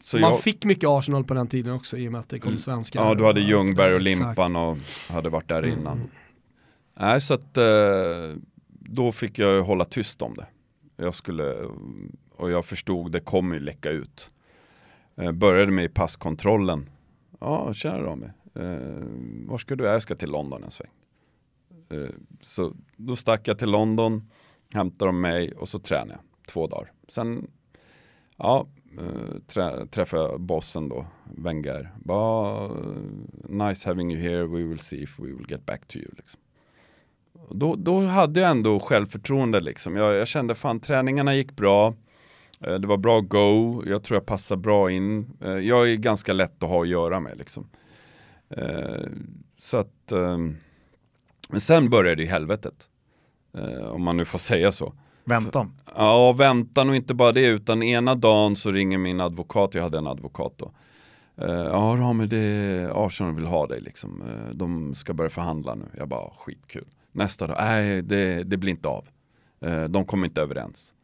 så 0.00 0.18
man 0.18 0.30
jag, 0.30 0.40
fick 0.40 0.64
mycket 0.64 0.88
Arsenal 0.88 1.24
på 1.24 1.34
den 1.34 1.46
tiden 1.48 1.72
också 1.74 1.96
i 1.96 2.08
och 2.08 2.12
med 2.12 2.18
att 2.20 2.28
det 2.28 2.38
kom 2.38 2.58
svenskar. 2.58 3.04
ja, 3.04 3.14
du 3.14 3.24
hade 3.24 3.40
Ljungberg 3.40 3.94
och. 3.94 4.00
Limpan 4.00 4.56
och 4.56 4.76
hade 5.10 5.28
varit 5.28 5.48
där 5.48 5.62
Mm. 5.62 5.78
innan. 5.78 6.10
Nej, 7.00 7.20
så 7.20 7.34
att 7.34 7.56
eh, 7.56 7.64
då 8.68 9.12
fick 9.12 9.38
jag 9.38 9.54
ju 9.54 9.60
hålla 9.60 9.84
tyst 9.84 10.22
om 10.22 10.34
det. 10.34 10.46
Jag 11.04 11.14
skulle, 11.14 11.54
och 12.36 12.50
jag 12.50 12.64
förstod 12.66 13.12
det 13.12 13.20
kommer 13.20 13.54
ju 13.54 13.60
läcka 13.60 13.90
ut. 13.90 14.30
Eh, 15.16 15.32
började 15.32 15.72
med 15.72 15.94
passkontrollen. 15.94 16.90
Ja, 17.40 17.74
tjena 17.74 18.00
Rami. 18.00 18.26
Eh, 18.54 19.06
var 19.48 19.58
ska 19.58 19.76
du? 19.76 19.84
Jag 19.84 20.02
ska 20.02 20.14
till 20.14 20.30
London 20.30 20.64
en 20.64 20.70
sväng. 20.70 20.90
Eh, 21.88 22.14
så 22.40 22.72
då 22.96 23.16
stack 23.16 23.48
jag 23.48 23.58
till 23.58 23.70
London, 23.70 24.30
hämtade 24.74 25.08
de 25.08 25.20
mig 25.20 25.52
och 25.52 25.68
så 25.68 25.78
tränade 25.78 26.12
jag 26.12 26.46
två 26.46 26.66
dagar. 26.66 26.92
Sen, 27.08 27.50
ja, 28.36 28.66
eh, 28.98 29.38
trä, 29.46 29.86
träffade 29.86 30.22
jag 30.22 30.40
bossen 30.40 30.88
då, 30.88 31.06
Wenger. 31.36 31.92
Bara, 32.04 32.64
eh, 32.64 32.70
nice 33.48 33.88
having 33.88 34.12
you 34.12 34.22
here, 34.22 34.46
we 34.46 34.64
will 34.64 34.78
see 34.78 35.02
if 35.02 35.18
we 35.18 35.26
will 35.26 35.46
get 35.48 35.66
back 35.66 35.88
to 35.88 35.96
you. 35.96 36.08
Liksom. 36.16 36.40
Då, 37.50 37.76
då 37.76 38.00
hade 38.00 38.40
jag 38.40 38.50
ändå 38.50 38.80
självförtroende 38.80 39.60
liksom. 39.60 39.96
Jag, 39.96 40.14
jag 40.14 40.28
kände 40.28 40.54
fan 40.54 40.80
träningarna 40.80 41.34
gick 41.34 41.56
bra. 41.56 41.94
Eh, 42.60 42.74
Det 42.74 42.86
var 42.86 42.96
bra 42.96 43.20
go, 43.20 43.82
jag 43.86 44.02
tror 44.02 44.16
jag 44.16 44.26
passar 44.26 44.56
bra 44.56 44.90
in. 44.90 45.26
Eh, 45.40 45.50
Jag 45.58 45.90
är 45.92 45.96
ganska 45.96 46.32
lätt 46.32 46.62
att 46.62 46.68
ha 46.68 46.82
att 46.82 46.88
göra 46.88 47.20
med 47.20 47.38
liksom. 47.38 47.68
Eh, 48.50 49.06
Så 49.58 49.76
att, 49.76 50.12
ehm, 50.12 50.56
men 51.48 51.60
sen 51.60 51.90
började 51.90 52.22
ju 52.22 52.28
helvetet. 52.28 52.88
Eh, 53.58 53.86
Om 53.88 54.02
man 54.02 54.16
nu 54.16 54.24
får 54.24 54.38
säga 54.38 54.72
så. 54.72 54.92
Väntan. 55.24 55.72
Ja, 55.96 56.32
väntan 56.32 56.88
och 56.88 56.96
inte 56.96 57.14
bara 57.14 57.32
det, 57.32 57.46
utan 57.46 57.82
ena 57.82 58.14
dagen 58.14 58.56
så 58.56 58.72
ringer 58.72 58.98
min 58.98 59.20
advokat, 59.20 59.74
jag 59.74 59.82
hade 59.82 59.98
en 59.98 60.06
advokat 60.06 60.52
då. 60.56 60.72
Ja, 61.38 61.96
Rami, 61.98 62.26
det 62.26 62.90
Arsenal 62.94 63.34
vill 63.34 63.46
ha 63.46 63.66
dig 63.66 63.80
liksom. 63.80 64.22
De 64.52 64.94
ska 64.94 65.14
börja 65.14 65.30
förhandla 65.30 65.74
nu. 65.74 65.84
Jag 65.98 66.08
bara, 66.08 66.30
skitkul. 66.30 66.86
Nästa 67.12 67.46
dag, 67.46 67.56
nej, 67.60 68.02
det, 68.02 68.42
det 68.42 68.56
blir 68.56 68.70
inte 68.70 68.88
av. 68.88 69.04
De 69.88 70.04
kommer 70.04 70.26
inte 70.26 70.42
överens. 70.42 70.94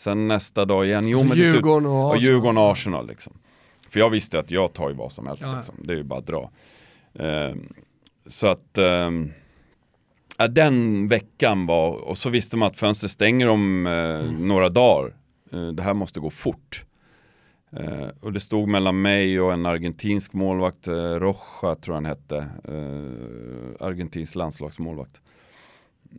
Sen 0.00 0.28
nästa 0.28 0.64
dag 0.64 0.86
igen, 0.86 1.08
jo 1.08 1.18
Så 1.18 1.24
men 1.24 1.38
Djurgården 1.38 1.86
och 1.86 1.92
och 1.92 2.10
Arsenal. 2.14 2.22
Djurgården 2.22 2.58
och 2.58 2.70
Arsenal 2.72 3.06
liksom. 3.06 3.32
För 3.88 4.00
jag 4.00 4.10
visste 4.10 4.38
att 4.38 4.50
jag 4.50 4.72
tar 4.72 4.88
ju 4.88 4.94
vad 4.94 5.12
som 5.12 5.26
helst 5.26 5.42
Ja, 5.42 5.56
liksom. 5.56 5.74
Det 5.78 5.92
är 5.92 5.96
ju 5.96 6.02
bara 6.02 6.18
att 6.18 6.26
dra. 6.26 6.50
Eh, 7.14 7.54
så 8.26 8.46
att 8.46 8.78
ja, 10.36 10.48
den 10.48 11.08
veckan 11.08 11.66
var, 11.66 11.90
och 12.08 12.18
så 12.18 12.30
visste 12.30 12.56
man 12.56 12.66
att 12.68 12.76
fönstret 12.76 13.10
stänger 13.12 13.48
om 13.48 13.86
eh, 13.86 13.92
Mm. 13.92 14.48
några 14.48 14.68
dagar. 14.68 15.14
Eh, 15.52 15.66
det 15.66 15.82
här 15.82 15.94
måste 15.94 16.20
gå 16.20 16.30
fort. 16.30 16.84
Eh, 17.72 18.08
och 18.20 18.32
det 18.32 18.40
stod 18.40 18.68
mellan 18.68 19.02
mig 19.02 19.40
och 19.40 19.52
en 19.52 19.66
argentinsk 19.66 20.32
målvakt, 20.32 20.88
eh, 20.88 20.94
Rocha 20.94 21.74
tror 21.74 21.94
han 21.94 22.04
hette. 22.04 22.46
Argentinsk 23.80 24.34
landslagsmålvakt. 24.34 25.20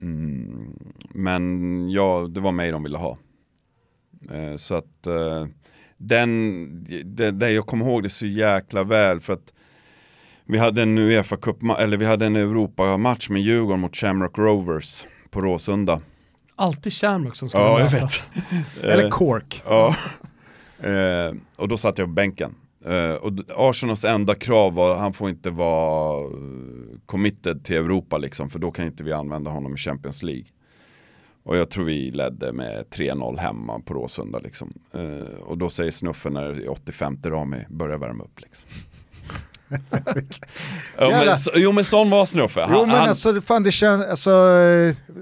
Mm, 0.01 0.73
men 1.09 1.89
ja, 1.89 2.27
det 2.29 2.39
var 2.41 2.51
mig 2.51 2.71
de 2.71 2.83
ville 2.83 2.97
ha. 2.97 3.17
Eh, 4.31 4.57
så 4.57 4.75
att 4.75 5.07
eh, 5.07 5.45
den, 5.97 6.67
det, 7.05 7.31
det, 7.31 7.51
jag 7.51 7.65
kommer 7.65 7.85
ihåg 7.85 8.03
det 8.03 8.09
så 8.09 8.25
jäkla 8.25 8.83
väl 8.83 9.19
för 9.19 9.33
att 9.33 9.53
vi 10.45 10.57
hade 10.57 10.81
en 10.81 10.97
Uefa 10.97 11.37
Cup, 11.37 11.57
eller 11.79 11.97
vi 11.97 12.05
hade 12.05 12.25
en 12.25 12.35
Europa-match 12.35 13.29
med 13.29 13.41
Djurgården 13.41 13.79
mot 13.79 13.95
Shamrock 13.95 14.37
Rovers 14.37 15.05
på 15.29 15.41
Råsunda. 15.41 16.01
Alltid 16.55 16.93
Shamrock 16.93 17.35
som 17.35 17.49
ska 17.49 17.59
Ja, 17.59 17.79
jag 17.79 17.89
vet. 17.89 18.25
Eller 18.83 19.03
Eh, 19.03 19.09
Cork. 19.09 19.63
Ja. 19.65 19.95
Eh, 20.79 21.33
och 21.57 21.67
då 21.67 21.77
satt 21.77 21.97
jag 21.97 22.07
på 22.07 22.13
bänken. 22.13 22.55
Eh, 22.85 23.13
och 23.13 23.31
Arsenals 23.55 24.05
enda 24.05 24.35
krav 24.35 24.73
var 24.73 24.91
att 24.91 24.99
han 24.99 25.13
får 25.13 25.29
inte 25.29 25.49
vara 25.49 26.29
committed 27.05 27.63
till 27.63 27.75
Europa 27.75 28.17
liksom, 28.17 28.49
för 28.49 28.59
då 28.59 28.71
kan 28.71 28.85
inte 28.85 29.03
vi 29.03 29.13
använda 29.13 29.51
honom 29.51 29.73
i 29.73 29.77
Champions 29.77 30.23
League. 30.23 30.45
Och 31.43 31.57
jag 31.57 31.69
tror 31.69 31.85
vi 31.85 32.11
ledde 32.11 32.53
med 32.53 32.85
3-0 32.95 33.37
hemma 33.37 33.79
på 33.79 33.93
Råsunda 33.93 34.39
liksom. 34.39 34.73
Eh, 34.93 35.41
och 35.41 35.57
då 35.57 35.69
säger 35.69 35.91
snuffen 35.91 36.33
när 36.33 36.47
det 36.49 36.63
är 36.63 36.69
85 36.71 37.17
Rami, 37.25 37.57
börja 37.69 37.97
värma 37.97 38.23
upp 38.23 38.39
liksom. 38.41 38.69
ja, 40.97 41.09
Jävlar. 41.09 41.25
men, 41.25 41.37
så, 41.37 41.51
jo 41.55 41.71
men 41.71 41.83
sån 41.83 42.09
var 42.09 42.25
snuffe. 42.25 42.61
Han, 42.61 42.69
Jo 42.73 42.85
men 42.85 42.95
han, 42.95 43.09
alltså 43.09 43.41
fan 43.41 43.63
det 43.63 43.71
känns, 43.71 44.05
alltså 44.05 44.31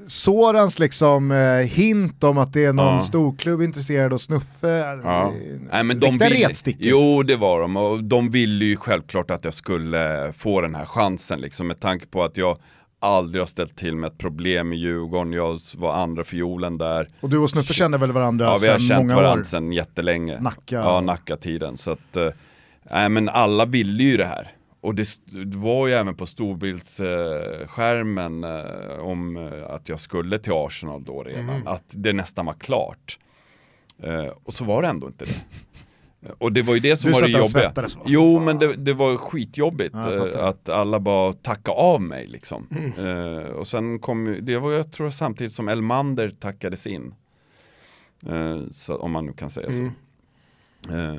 Sorans 0.07 0.79
liksom 0.79 1.31
eh, 1.31 1.55
hint 1.67 2.23
om 2.23 2.37
att 2.37 2.53
det 2.53 2.65
är 2.65 2.73
någon 2.73 2.95
Ja. 2.95 3.01
storklubb 3.01 3.61
intresserad 3.61 4.13
av 4.13 4.17
Snuffe. 4.17 4.67
Ja. 5.03 5.27
eh, 5.27 5.33
Nej, 5.71 5.83
men 5.83 5.99
de 5.99 6.19
retstickor. 6.19 6.81
jo 6.87 7.23
det 7.23 7.35
var 7.35 7.61
de 7.61 7.77
och 7.77 8.03
de 8.03 8.31
ville 8.31 8.65
ju 8.65 8.75
självklart 8.75 9.31
att 9.31 9.43
jag 9.45 9.53
skulle 9.53 10.33
få 10.37 10.61
den 10.61 10.75
här 10.75 10.85
chansen 10.85 11.41
liksom 11.41 11.67
med 11.67 11.79
tanke 11.79 12.05
på 12.07 12.23
att 12.23 12.37
jag 12.37 12.57
aldrig 12.99 13.41
har 13.41 13.47
ställt 13.47 13.77
till 13.77 13.95
med 13.95 14.07
ett 14.07 14.17
problem 14.17 14.73
i 14.73 14.75
Djurgården, 14.75 15.33
jag 15.33 15.59
var 15.75 15.93
andra 15.93 16.23
fiolen 16.23 16.77
där. 16.77 17.07
Och 17.21 17.29
du 17.29 17.37
och 17.37 17.49
Snuffe 17.49 17.73
känner 17.73 17.97
väl 17.97 18.11
varandra 18.11 18.45
Ja 18.45 18.57
vi 18.61 18.67
har 18.67 18.77
sedan 18.77 18.87
känt 18.87 18.99
många 19.01 19.15
varandra 19.15 19.41
år? 19.41 19.45
sedan 19.45 19.71
jättelänge. 19.73 20.39
Nacka. 20.41 20.75
Ja, 20.75 21.01
Nacka-tiden. 21.01 21.77
Så 21.77 21.91
att, 21.91 22.17
nej 22.91 23.09
men 23.09 23.29
alla 23.29 23.65
ville 23.65 24.03
ju 24.03 24.17
det 24.17 24.25
här. 24.25 24.51
Och 24.81 24.95
det, 24.95 25.07
var 25.55 25.87
ju 25.87 25.93
även 25.93 26.15
på 26.15 26.25
storbildsskärmen 26.25 28.43
eh, 28.43 28.99
om 29.01 29.37
eh, 29.37 29.71
att 29.73 29.89
jag 29.89 29.99
skulle 29.99 30.39
till 30.39 30.53
Arsenal 30.55 31.03
då 31.03 31.23
redan, 31.23 31.49
Mm. 31.49 31.67
att 31.67 31.83
det 31.87 32.13
nästan 32.13 32.45
var 32.45 32.53
klart. 32.53 33.19
Och 34.43 34.53
så 34.53 34.65
var 34.65 34.81
det 34.81 34.87
ändå 34.87 35.07
inte 35.07 35.25
det. 35.25 35.31
Och 36.37 36.53
det 36.53 36.61
var 36.61 36.73
ju 36.73 36.79
det 36.79 36.97
som 36.97 37.07
Du 37.07 37.13
var 37.13 37.21
det 37.21 37.29
jobbiga. 37.29 37.73
Jo 38.05 38.39
men 38.39 38.59
det, 38.59 38.75
det 38.75 38.93
var 38.93 39.17
skitjobbigt 39.17 39.95
Ja, 39.95 40.27
eh, 40.27 40.45
att 40.45 40.69
alla 40.69 40.99
bara 40.99 41.33
tacka 41.33 41.71
av 41.71 42.01
mig 42.01 42.27
liksom. 42.27 42.67
Mm. 42.71 43.07
Eh, 43.37 43.43
och 43.45 43.67
sen 43.67 43.99
kom 43.99 44.27
ju- 44.27 44.41
det 44.41 44.57
var 44.57 44.71
jag 44.71 44.91
tror 44.91 45.09
samtidigt 45.09 45.53
som 45.53 45.67
Elmander 45.69 46.29
tackades 46.29 46.87
in. 46.87 47.13
Eh, 48.27 48.59
så, 48.71 48.95
om 48.95 49.11
man 49.11 49.25
nu 49.25 49.33
kan 49.33 49.49
säga 49.49 49.67
Mm. 49.67 49.91
så. 50.87 50.93
Eh, 50.93 51.15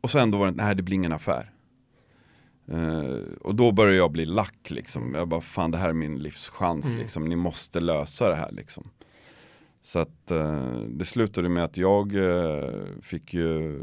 och 0.00 0.10
så 0.10 0.18
ändå 0.18 0.38
var 0.38 0.46
det, 0.46 0.52
nej 0.52 0.74
det 0.76 0.82
blir 0.82 0.94
ingen 0.96 1.12
affär. 1.12 1.48
Och 3.40 3.54
då 3.54 3.72
började 3.72 3.96
jag 3.96 4.10
bli 4.10 4.24
lack 4.24 4.70
liksom. 4.70 5.14
Jag 5.14 5.28
bara, 5.28 5.40
fan 5.40 5.70
det 5.70 5.78
här 5.78 5.88
är 5.88 5.92
min 5.92 6.18
livschans 6.18 6.86
Mm. 6.86 6.98
liksom. 6.98 7.24
Ni 7.24 7.36
måste 7.36 7.80
lösa 7.80 8.28
det 8.28 8.34
här 8.36 8.52
liksom. 8.52 8.88
Så 9.84 9.98
att 9.98 10.30
eh, 10.30 10.78
det 10.88 11.04
slutade 11.04 11.48
med 11.48 11.64
att 11.64 11.76
jag 11.76 12.14
eh, 12.16 12.70
fick 13.00 13.34
ju, 13.34 13.80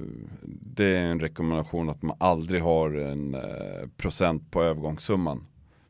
det 0.75 0.85
är 0.85 1.05
en 1.05 1.19
rekommendation 1.19 1.89
att 1.89 2.01
man 2.01 2.17
aldrig 2.19 2.61
har 2.61 2.91
en 2.91 3.35
eh, 3.35 3.87
procent 3.97 4.51
på 4.51 4.63
övergångssumman. 4.63 5.45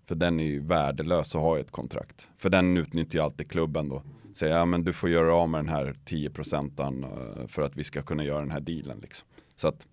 För 0.08 0.16
den 0.16 0.40
är 0.40 0.44
ju 0.44 0.60
värdelös 0.60 1.36
att 1.36 1.42
ha 1.42 1.58
i 1.58 1.62
ett 1.62 1.72
kontrakt. 1.72 2.28
För 2.38 2.50
den 2.50 2.78
utnyttjar 2.78 3.20
ju 3.20 3.24
alltid 3.24 3.52
klubben 3.52 3.90
då. 3.90 4.04
Säger, 4.34 4.58
ja 4.58 4.66
men 4.66 4.84
du 4.84 4.94
får 4.94 5.10
göra 5.10 5.36
av 5.36 5.50
med 5.50 5.60
den 5.60 5.70
här 5.70 5.96
10 6.06 6.30
procenten 6.30 7.04
eh, 7.04 7.48
för 7.48 7.62
att 7.62 7.76
vi 7.76 7.84
ska 7.84 8.02
kunna 8.02 8.24
göra 8.24 8.40
den 8.40 8.52
här 8.52 8.60
dealen 8.60 9.00
liksom. 9.00 9.28
Så 9.56 9.68
att 9.68 9.88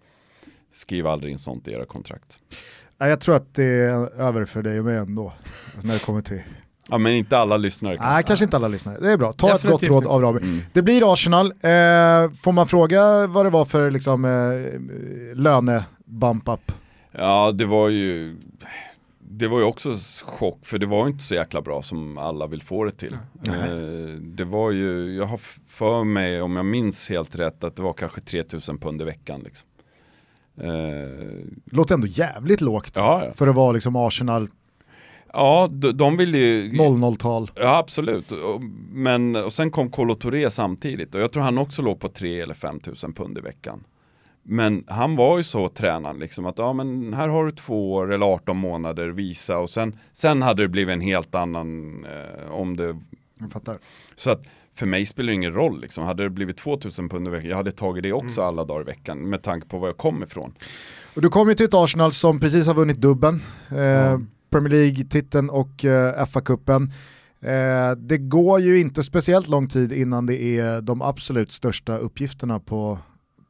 skriv 0.71 1.07
aldrig 1.07 1.33
in 1.33 1.39
sånt 1.39 1.69
i 1.69 1.73
era 1.73 1.85
kontrakt. 1.85 2.39
Jag 2.99 3.21
tror 3.21 3.37
att 3.37 3.55
det 3.55 3.65
är 3.65 4.21
över 4.21 4.45
för 4.45 4.63
dig 4.63 4.79
och 4.79 4.85
mig 4.85 4.97
ändå. 4.97 5.33
Alltså 5.75 5.87
när 5.87 5.95
det 5.95 6.05
kommer 6.05 6.21
till... 6.21 6.43
Ja 6.89 6.99
men 6.99 7.13
inte 7.13 7.39
alla 7.39 7.57
lyssnare. 7.57 7.97
Nej, 8.01 8.23
kanske 8.27 8.45
inte 8.45 8.57
alla 8.57 8.69
lyssnare. 8.69 8.99
Det 9.01 9.13
är 9.13 9.17
bra. 9.17 9.33
Ta 9.33 9.55
ett 9.55 9.63
gott 9.63 9.83
råd 9.83 10.07
av 10.07 10.23
Rami. 10.23 10.41
Mm. 10.43 10.61
Det 10.73 10.83
blir 10.83 11.13
Arsenal. 11.13 11.47
Eh, 11.47 12.31
får 12.41 12.53
man 12.53 12.67
fråga 12.67 13.27
vad 13.27 13.47
det 13.47 13.51
var 13.51 13.65
för 13.65 13.91
liksom, 13.91 14.25
eh, 14.25 14.81
löne-bump-up? 15.35 16.73
Ja, 17.13 17.53
det 17.53 17.65
var 17.65 17.89
ju 17.89 18.37
det 19.39 19.49
var 19.49 19.59
ju 19.59 19.65
också 19.65 19.97
chock 20.25 20.67
för 20.67 20.79
det 20.79 20.87
var 20.87 21.05
ju 21.07 21.13
inte 21.13 21.25
så 21.25 21.35
jäkla 21.35 21.63
bra 21.63 21.83
som 21.83 22.19
alla 22.19 22.47
vill 22.47 22.63
få 22.63 22.85
det 22.85 22.91
till. 22.91 23.17
Eh, 23.47 23.53
det 24.21 24.45
var 24.45 24.71
ju, 24.71 25.17
jag 25.17 25.27
har 25.27 25.41
för 25.67 26.05
mig 26.05 26.43
om 26.43 26.57
jag 26.57 26.67
minns 26.67 27.09
helt 27.09 27.37
rätt 27.37 27.65
att 27.65 27.77
det 27.77 27.83
var 27.83 27.93
kanske 27.93 28.21
3000 28.21 28.79
pund 28.79 29.03
i 29.03 29.05
veckan. 29.05 29.41
Liksom. 29.41 29.69
Eh, 30.61 31.11
Låter 31.65 31.95
ändå 31.95 32.07
jävligt 32.07 32.61
lågt 32.61 32.93
ja, 32.95 33.25
ja. 33.25 33.33
för 33.33 33.47
att 33.47 33.55
vara 33.55 33.73
liksom 33.73 33.97
Arsenal 33.97 34.49
ja, 35.37 35.69
de, 35.71 35.93
de 35.93 36.17
ville 36.17 36.39
ju 36.39 36.69
0-0-tal. 36.71 37.51
Ja 37.55 37.77
absolut, 37.77 38.33
och, 38.33 38.63
men 38.93 39.37
och 39.37 39.53
sen 39.53 39.71
kom 39.71 39.91
Kolo 39.91 40.15
Touré 40.15 40.51
samtidigt 40.51 41.15
och 41.15 41.21
jag 41.21 41.33
tror 41.33 41.43
han 41.43 41.59
också 41.59 41.83
låg 41.83 42.01
på 42.01 42.09
3 42.09 42.41
eller 42.41 42.55
5 42.55 42.81
tusen 42.81 43.13
pund 43.13 43.39
i 43.39 43.41
veckan. 43.41 43.85
Men 44.43 44.85
han 44.89 45.17
var 45.17 45.37
ju 45.39 45.45
så 45.45 45.69
tränad 45.69 46.19
liksom 46.21 46.47
att 46.47 46.59
ja 46.59 46.73
men 46.73 47.15
här 47.15 47.29
har 47.29 47.45
du 47.45 47.51
två 47.53 47.93
år 47.93 48.13
eller 48.13 48.27
18 48.27 48.57
månader 48.57 49.09
visa 49.09 49.59
och 49.59 49.71
sen, 49.71 49.99
sen 50.13 50.43
hade 50.43 50.63
det 50.63 50.69
blivit 50.69 50.93
en 50.93 51.01
helt 51.01 51.35
annan 51.35 52.05
eh, 52.05 52.51
om 52.51 52.77
det 52.77 52.97
Jag 53.41 53.53
fattar. 53.53 53.79
Så 54.15 54.31
att 54.31 54.49
för 54.75 54.87
mig 54.87 55.07
spelar 55.07 55.27
det 55.27 55.35
ingen 55.35 55.53
roll 55.55 55.81
liksom. 55.81 56.05
Hade 56.05 56.23
det 56.23 56.31
blivit 56.31 56.57
2000 56.59 57.09
pund 57.09 57.29
i 57.29 57.31
veckan, 57.31 57.51
jag 57.51 57.57
hade 57.57 57.73
tagit 57.73 58.03
det 58.03 58.13
också 58.13 58.41
Mm. 58.41 58.49
alla 58.49 58.65
dagar 58.65 58.81
i 58.81 58.85
veckan 58.85 59.19
med 59.31 59.43
tanke 59.43 59.69
på 59.69 59.79
var 59.79 59.89
jag 59.89 59.97
kom 59.97 60.23
ifrån. 60.23 60.55
Och 61.15 61.23
du 61.23 61.29
kommer 61.29 61.53
ju 61.53 61.57
till 61.57 61.67
ett 61.67 61.75
Arsenal 61.75 62.13
som 62.13 62.41
precis 62.41 62.67
har 62.67 62.75
vunnit 62.75 62.97
dubben, 62.97 63.43
eh, 63.71 64.19
Premier 64.51 64.71
League-titeln 64.73 65.51
och 65.51 65.85
eh, 65.85 66.25
FA-cupen. 66.27 66.91
Eh, 67.41 67.97
det 67.99 68.19
går 68.19 68.61
ju 68.61 68.81
inte 68.81 69.03
speciellt 69.03 69.49
lång 69.49 69.69
tid 69.69 69.93
innan 69.93 70.27
det 70.27 70.43
är 70.59 70.81
de 70.81 71.03
absolut 71.03 71.53
största 71.53 71.99
uppgifterna 71.99 72.61
på, 72.61 72.99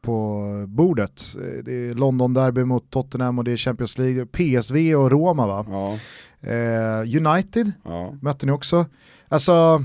på 0.03 0.41
bordet. 0.69 1.23
Eh, 1.37 1.65
Det 1.65 1.73
är 1.73 1.95
London-derby 1.95 2.65
mot 2.65 2.91
Tottenham 2.91 3.39
och 3.39 3.45
det 3.45 3.53
är 3.53 3.57
Champions 3.57 3.99
League, 3.99 4.27
PSV 4.27 4.95
och 4.95 5.11
Roma 5.11 5.47
va? 5.47 5.67
Ja, 5.69 5.99
Eh, 6.41 7.01
United 7.27 7.73
ja. 7.85 8.15
mötte 8.23 8.47
ni 8.47 8.53
också. 8.53 8.87
Alltså, 9.29 9.85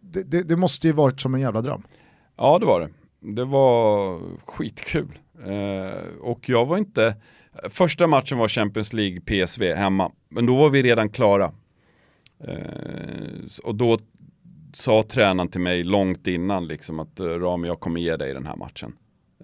det, 0.00 0.22
det, 0.22 0.42
det 0.42 0.56
måste 0.56 0.86
ju 0.86 0.92
varit 0.92 1.20
som 1.20 1.34
en 1.34 1.40
jävla 1.40 1.60
dröm. 1.62 1.82
Ja 2.36 2.58
det 2.58 2.66
var 2.66 2.80
det. 2.80 2.88
Det 3.34 3.44
var 3.44 4.18
skitkul. 4.46 5.18
Eh, 5.46 6.20
och 6.20 6.48
jag 6.48 6.66
var 6.66 6.78
inte, 6.78 7.14
första 7.70 8.06
matchen 8.06 8.38
var 8.38 8.48
Champions 8.48 8.92
League 8.92 9.20
PSV 9.20 9.74
hemma, 9.74 10.12
men 10.28 10.46
då 10.46 10.56
var 10.56 10.70
vi 10.70 10.82
redan 10.82 11.08
klara. 11.08 11.52
Eh, 12.44 13.62
och 13.62 13.74
då 13.74 13.98
sa 14.72 15.02
tränaren 15.02 15.48
till 15.48 15.60
mig 15.60 15.84
långt 15.84 16.26
innan 16.26 16.66
liksom 16.66 17.00
att 17.00 17.20
eh, 17.20 17.26
Rami 17.26 17.68
jag 17.68 17.80
kommer 17.80 18.00
ge 18.00 18.16
dig 18.16 18.34
den 18.34 18.46
här 18.46 18.56
matchen. 18.56 18.92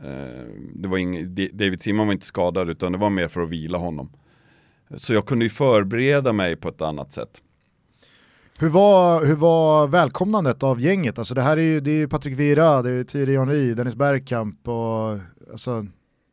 Eh, 0.04 0.46
det 0.74 0.88
var 0.88 0.98
ing, 0.98 1.34
David 1.34 1.82
Simon 1.82 2.06
var 2.06 2.12
inte 2.12 2.26
skadad 2.26 2.70
utan 2.70 2.92
det 2.92 2.98
var 2.98 3.10
mer 3.10 3.28
för 3.28 3.40
att 3.40 3.48
vila 3.48 3.78
honom. 3.78 4.12
Så 4.96 5.14
jag 5.14 5.26
kunde 5.26 5.44
ju 5.44 5.50
förbereda 5.50 6.32
mig 6.32 6.56
på 6.56 6.68
ett 6.68 6.82
annat 6.82 7.12
sätt. 7.12 7.42
Hur 8.58 8.68
var, 8.68 9.24
hur 9.24 9.34
var 9.34 9.88
välkomnandet 9.88 10.62
av 10.62 10.80
gänget? 10.80 11.18
Alltså 11.18 11.34
det 11.34 11.42
här 11.42 11.56
är 11.56 11.62
ju, 11.62 11.80
det 11.80 11.90
är 11.90 11.96
ju 11.96 12.08
Patrik 12.08 12.38
Vira, 12.38 12.82
det 12.82 12.90
är 12.90 13.02
Thierry 13.02 13.36
Henry, 13.36 13.74
Dennis 13.74 13.94
Bergkamp 13.94 14.68
och 14.68 15.18
alltså, 15.52 15.86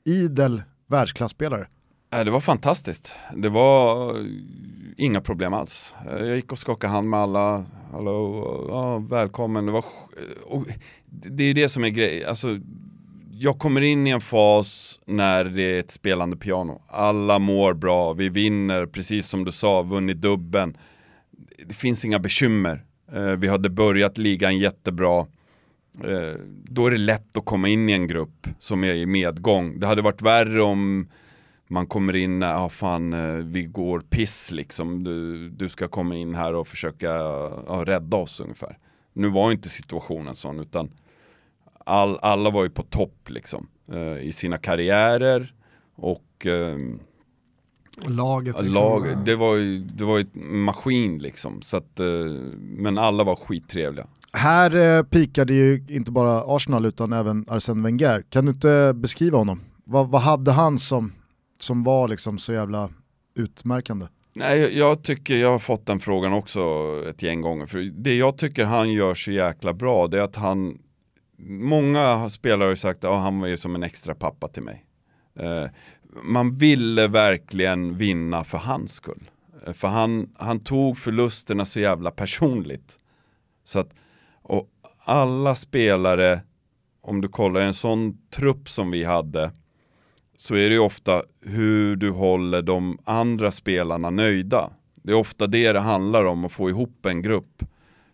idel 0.06 0.62
världsklasspelare. 0.94 1.68
Äh, 2.14 2.26
det 2.26 2.32
var 2.32 2.40
fantastiskt. 2.40 3.16
Det 3.36 3.50
var 3.50 4.10
eh, 4.10 4.26
inga 4.98 5.22
problem 5.22 5.54
alls. 5.54 5.94
Eh, 6.12 6.26
jag 6.26 6.36
gick 6.36 6.52
och 6.52 6.60
skakade 6.60 6.94
hand 6.94 7.10
med 7.10 7.20
alla. 7.20 7.66
Hallå, 7.92 8.66
ja, 8.70 8.98
välkommen. 8.98 9.66
Det, 9.66 9.72
var, 9.72 9.86
eh, 10.52 10.62
det 11.06 11.44
är 11.44 11.54
det 11.54 11.70
som 11.70 11.84
är 11.84 11.90
grejen. 11.90 12.30
Alltså, 12.30 12.60
jag 13.32 13.60
kommer 13.60 13.82
in 13.82 14.08
i 14.08 14.10
en 14.10 14.22
fas 14.22 15.00
när 15.06 15.46
det 15.46 15.64
är 15.64 15.80
ett 15.80 15.92
spelande 15.92 16.38
piano. 16.38 16.82
Alla 16.88 17.40
mår 17.40 17.74
bra, 17.74 18.14
vi 18.14 18.30
vinner, 18.30 18.86
precis 18.86 19.28
som 19.28 19.44
du 19.44 19.52
sa, 19.52 19.82
vunnit 19.82 20.22
dubben. 20.22 20.78
Det 21.68 21.74
finns 21.74 22.06
inga 22.06 22.20
bekymmer. 22.20 22.86
Vi 23.38 23.48
hade 23.48 23.70
börjat 23.70 24.18
ligan 24.18 24.58
jättebra. 24.58 25.26
Eh, 26.04 26.40
Då 26.64 26.88
är 26.88 26.92
det 26.92 26.98
lätt 26.98 27.38
att 27.38 27.46
komma 27.46 27.68
in 27.68 27.90
i 27.90 27.92
en 27.94 28.08
grupp 28.08 28.48
som 28.60 28.84
är 28.84 28.94
i 28.94 29.06
medgång. 29.06 29.80
Det 29.80 29.88
hade 29.88 30.02
varit 30.02 30.22
värre 30.22 30.62
om 30.62 31.08
man 31.68 31.88
kommer 31.88 32.16
in, 32.16 32.42
ja 32.42 32.70
fan 32.70 33.14
eh, 33.14 33.46
vi 33.46 33.64
går 33.64 34.00
piss 34.00 34.52
liksom, 34.52 35.04
du, 35.04 35.50
du 35.50 35.70
ska 35.70 35.88
komma 35.88 36.16
in 36.16 36.36
här 36.36 36.54
och 36.56 36.68
försöka 36.68 37.06
ja, 37.68 37.84
rädda 37.86 38.18
oss 38.18 38.40
ungefär. 38.40 38.78
Nu 39.14 39.30
var 39.30 39.52
inte 39.52 39.70
situationen 39.70 40.36
sån 40.36 40.60
utan 40.60 40.92
all, 41.86 42.20
alla 42.22 42.50
var 42.50 42.64
ju 42.64 42.70
på 42.70 42.84
topp 42.84 43.30
liksom 43.30 43.68
eh, 43.92 44.18
i 44.18 44.32
sina 44.32 44.58
karriärer 44.58 45.54
och 45.96 46.46
eh, 46.46 46.78
Laget 48.08 48.56
liksom. 48.62 48.74
lag, 48.74 49.26
det 49.26 49.36
var 49.36 49.56
ju 49.56 49.80
det 49.80 50.04
var 50.06 50.18
ju 50.18 50.26
maskin 50.36 51.20
liksom. 51.20 51.62
Så 51.62 51.78
att, 51.78 52.00
eh, 52.00 52.06
men 52.60 52.98
alla 52.98 53.24
var 53.24 53.36
skittrevliga. 53.36 54.08
Här 54.38 54.76
eh, 54.98 55.04
pikade 55.04 55.54
ju 55.54 55.86
inte 55.90 56.12
bara 56.12 56.56
Arsenal 56.56 56.86
utan 56.86 57.14
även 57.14 57.46
Arsène 57.46 57.84
Wenger. 57.84 58.24
Kan 58.30 58.46
du 58.46 58.52
inte 58.52 58.94
beskriva 58.96 59.38
honom? 59.38 59.62
Vad, 59.84 60.10
vad 60.10 60.22
hade 60.22 60.52
han 60.52 60.80
som, 60.80 61.14
som 61.60 61.84
var 61.84 62.08
liksom 62.08 62.38
så 62.38 62.54
jävla 62.54 62.90
utmärkande? 63.36 64.06
Nej, 64.34 64.78
jag- 64.78 65.04
tycker 65.04 65.36
jag 65.36 65.52
har 65.52 65.60
fått 65.60 65.86
den 65.86 66.00
frågan 66.00 66.34
också 66.34 66.62
ett 67.10 67.24
gäng 67.24 67.42
gånger. 67.42 67.66
För 67.66 67.80
det 68.04 68.16
jag 68.16 68.38
tycker 68.38 68.64
han 68.66 68.92
gör 68.94 69.14
så 69.16 69.32
jäkla 69.32 69.74
bra, 69.74 70.08
det 70.08 70.18
är 70.20 70.24
att 70.24 70.36
han, 70.36 70.78
många 71.48 72.30
spelare 72.30 72.68
har 72.68 72.76
sagt 72.76 73.04
att 73.04 73.22
han 73.22 73.40
var 73.40 73.48
ju 73.48 73.58
som 73.58 73.76
en 73.76 73.84
extra 73.84 74.16
pappa 74.16 74.48
till 74.48 74.64
mig. 74.64 74.86
Eh, 75.40 75.70
man 76.24 76.58
ville 76.58 77.08
verkligen 77.08 77.98
vinna 77.98 78.44
för 78.44 78.58
hans 78.58 78.94
skull. 78.94 79.24
Eh, 79.68 79.74
för 79.74 79.88
han, 79.88 80.30
han 80.38 80.60
tog 80.60 80.98
förlusterna 80.98 81.66
så 81.66 81.80
jävla 81.80 82.12
personligt. 82.12 82.98
Så 83.64 83.80
att, 83.80 83.90
och 84.44 84.70
alla 85.06 85.56
spelare, 85.56 86.42
om 87.02 87.22
du 87.22 87.28
kollar 87.28 87.62
en 87.62 87.74
sån 87.74 88.18
trupp 88.30 88.70
som 88.70 88.92
vi 88.92 89.04
hade, 89.04 89.52
så 90.38 90.56
är 90.56 90.70
det 90.70 90.76
ju 90.76 90.80
ofta 90.80 91.24
hur 91.42 91.96
du 91.96 92.12
håller 92.12 92.62
de 92.62 92.98
andra 93.04 93.52
spelarna 93.52 94.10
nöjda. 94.10 94.70
Det 94.96 95.12
är 95.12 95.18
ofta 95.18 95.48
det 95.48 95.74
det 95.74 95.80
handlar 95.80 96.26
om, 96.26 96.46
att 96.46 96.52
få 96.52 96.70
ihop 96.70 97.06
en 97.06 97.22
grupp 97.22 97.64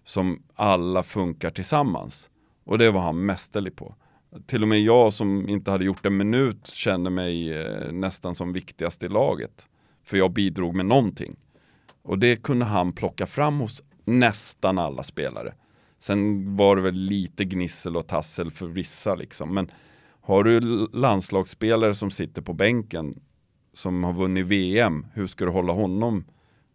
som 0.03 0.43
alla 0.55 1.03
funkar 1.03 1.49
tillsammans. 1.49 2.29
Och 2.63 2.77
det 2.77 2.91
var 2.91 3.01
han 3.01 3.25
mästerlig 3.25 3.75
på. 3.75 3.95
Till 4.45 4.61
och 4.61 4.67
med 4.67 4.81
jag 4.81 5.13
som 5.13 5.49
inte 5.49 5.71
hade 5.71 5.85
gjort 5.85 6.05
en 6.05 6.17
minut 6.17 6.67
kände 6.67 7.09
mig 7.09 7.61
eh, 7.61 7.91
nästan 7.91 8.35
som 8.35 8.53
viktigast 8.53 9.03
i 9.03 9.07
laget. 9.07 9.67
För 10.03 10.17
jag 10.17 10.31
bidrog 10.31 10.75
med 10.75 10.85
någonting. 10.85 11.35
Och 12.01 12.19
det 12.19 12.35
kunde 12.43 12.65
han 12.65 12.93
plocka 12.93 13.25
fram 13.25 13.59
hos 13.59 13.83
nästan 14.05 14.77
alla 14.77 15.03
spelare. 15.03 15.53
Sen 15.99 16.55
var 16.55 16.75
det 16.75 16.81
väl 16.81 16.93
lite 16.95 17.45
gnissel 17.45 17.97
och 17.97 18.07
tassel 18.07 18.51
för 18.51 18.67
vissa 18.67 19.15
liksom. 19.15 19.53
Men 19.53 19.71
har 20.21 20.43
du 20.43 20.59
landslagsspelare 20.93 21.95
som 21.95 22.11
sitter 22.11 22.41
på 22.41 22.53
bänken 22.53 23.19
som 23.73 24.03
har 24.03 24.13
vunnit 24.13 24.45
VM, 24.45 25.05
hur 25.13 25.27
ska 25.27 25.45
du 25.45 25.51
hålla 25.51 25.73
honom 25.73 26.23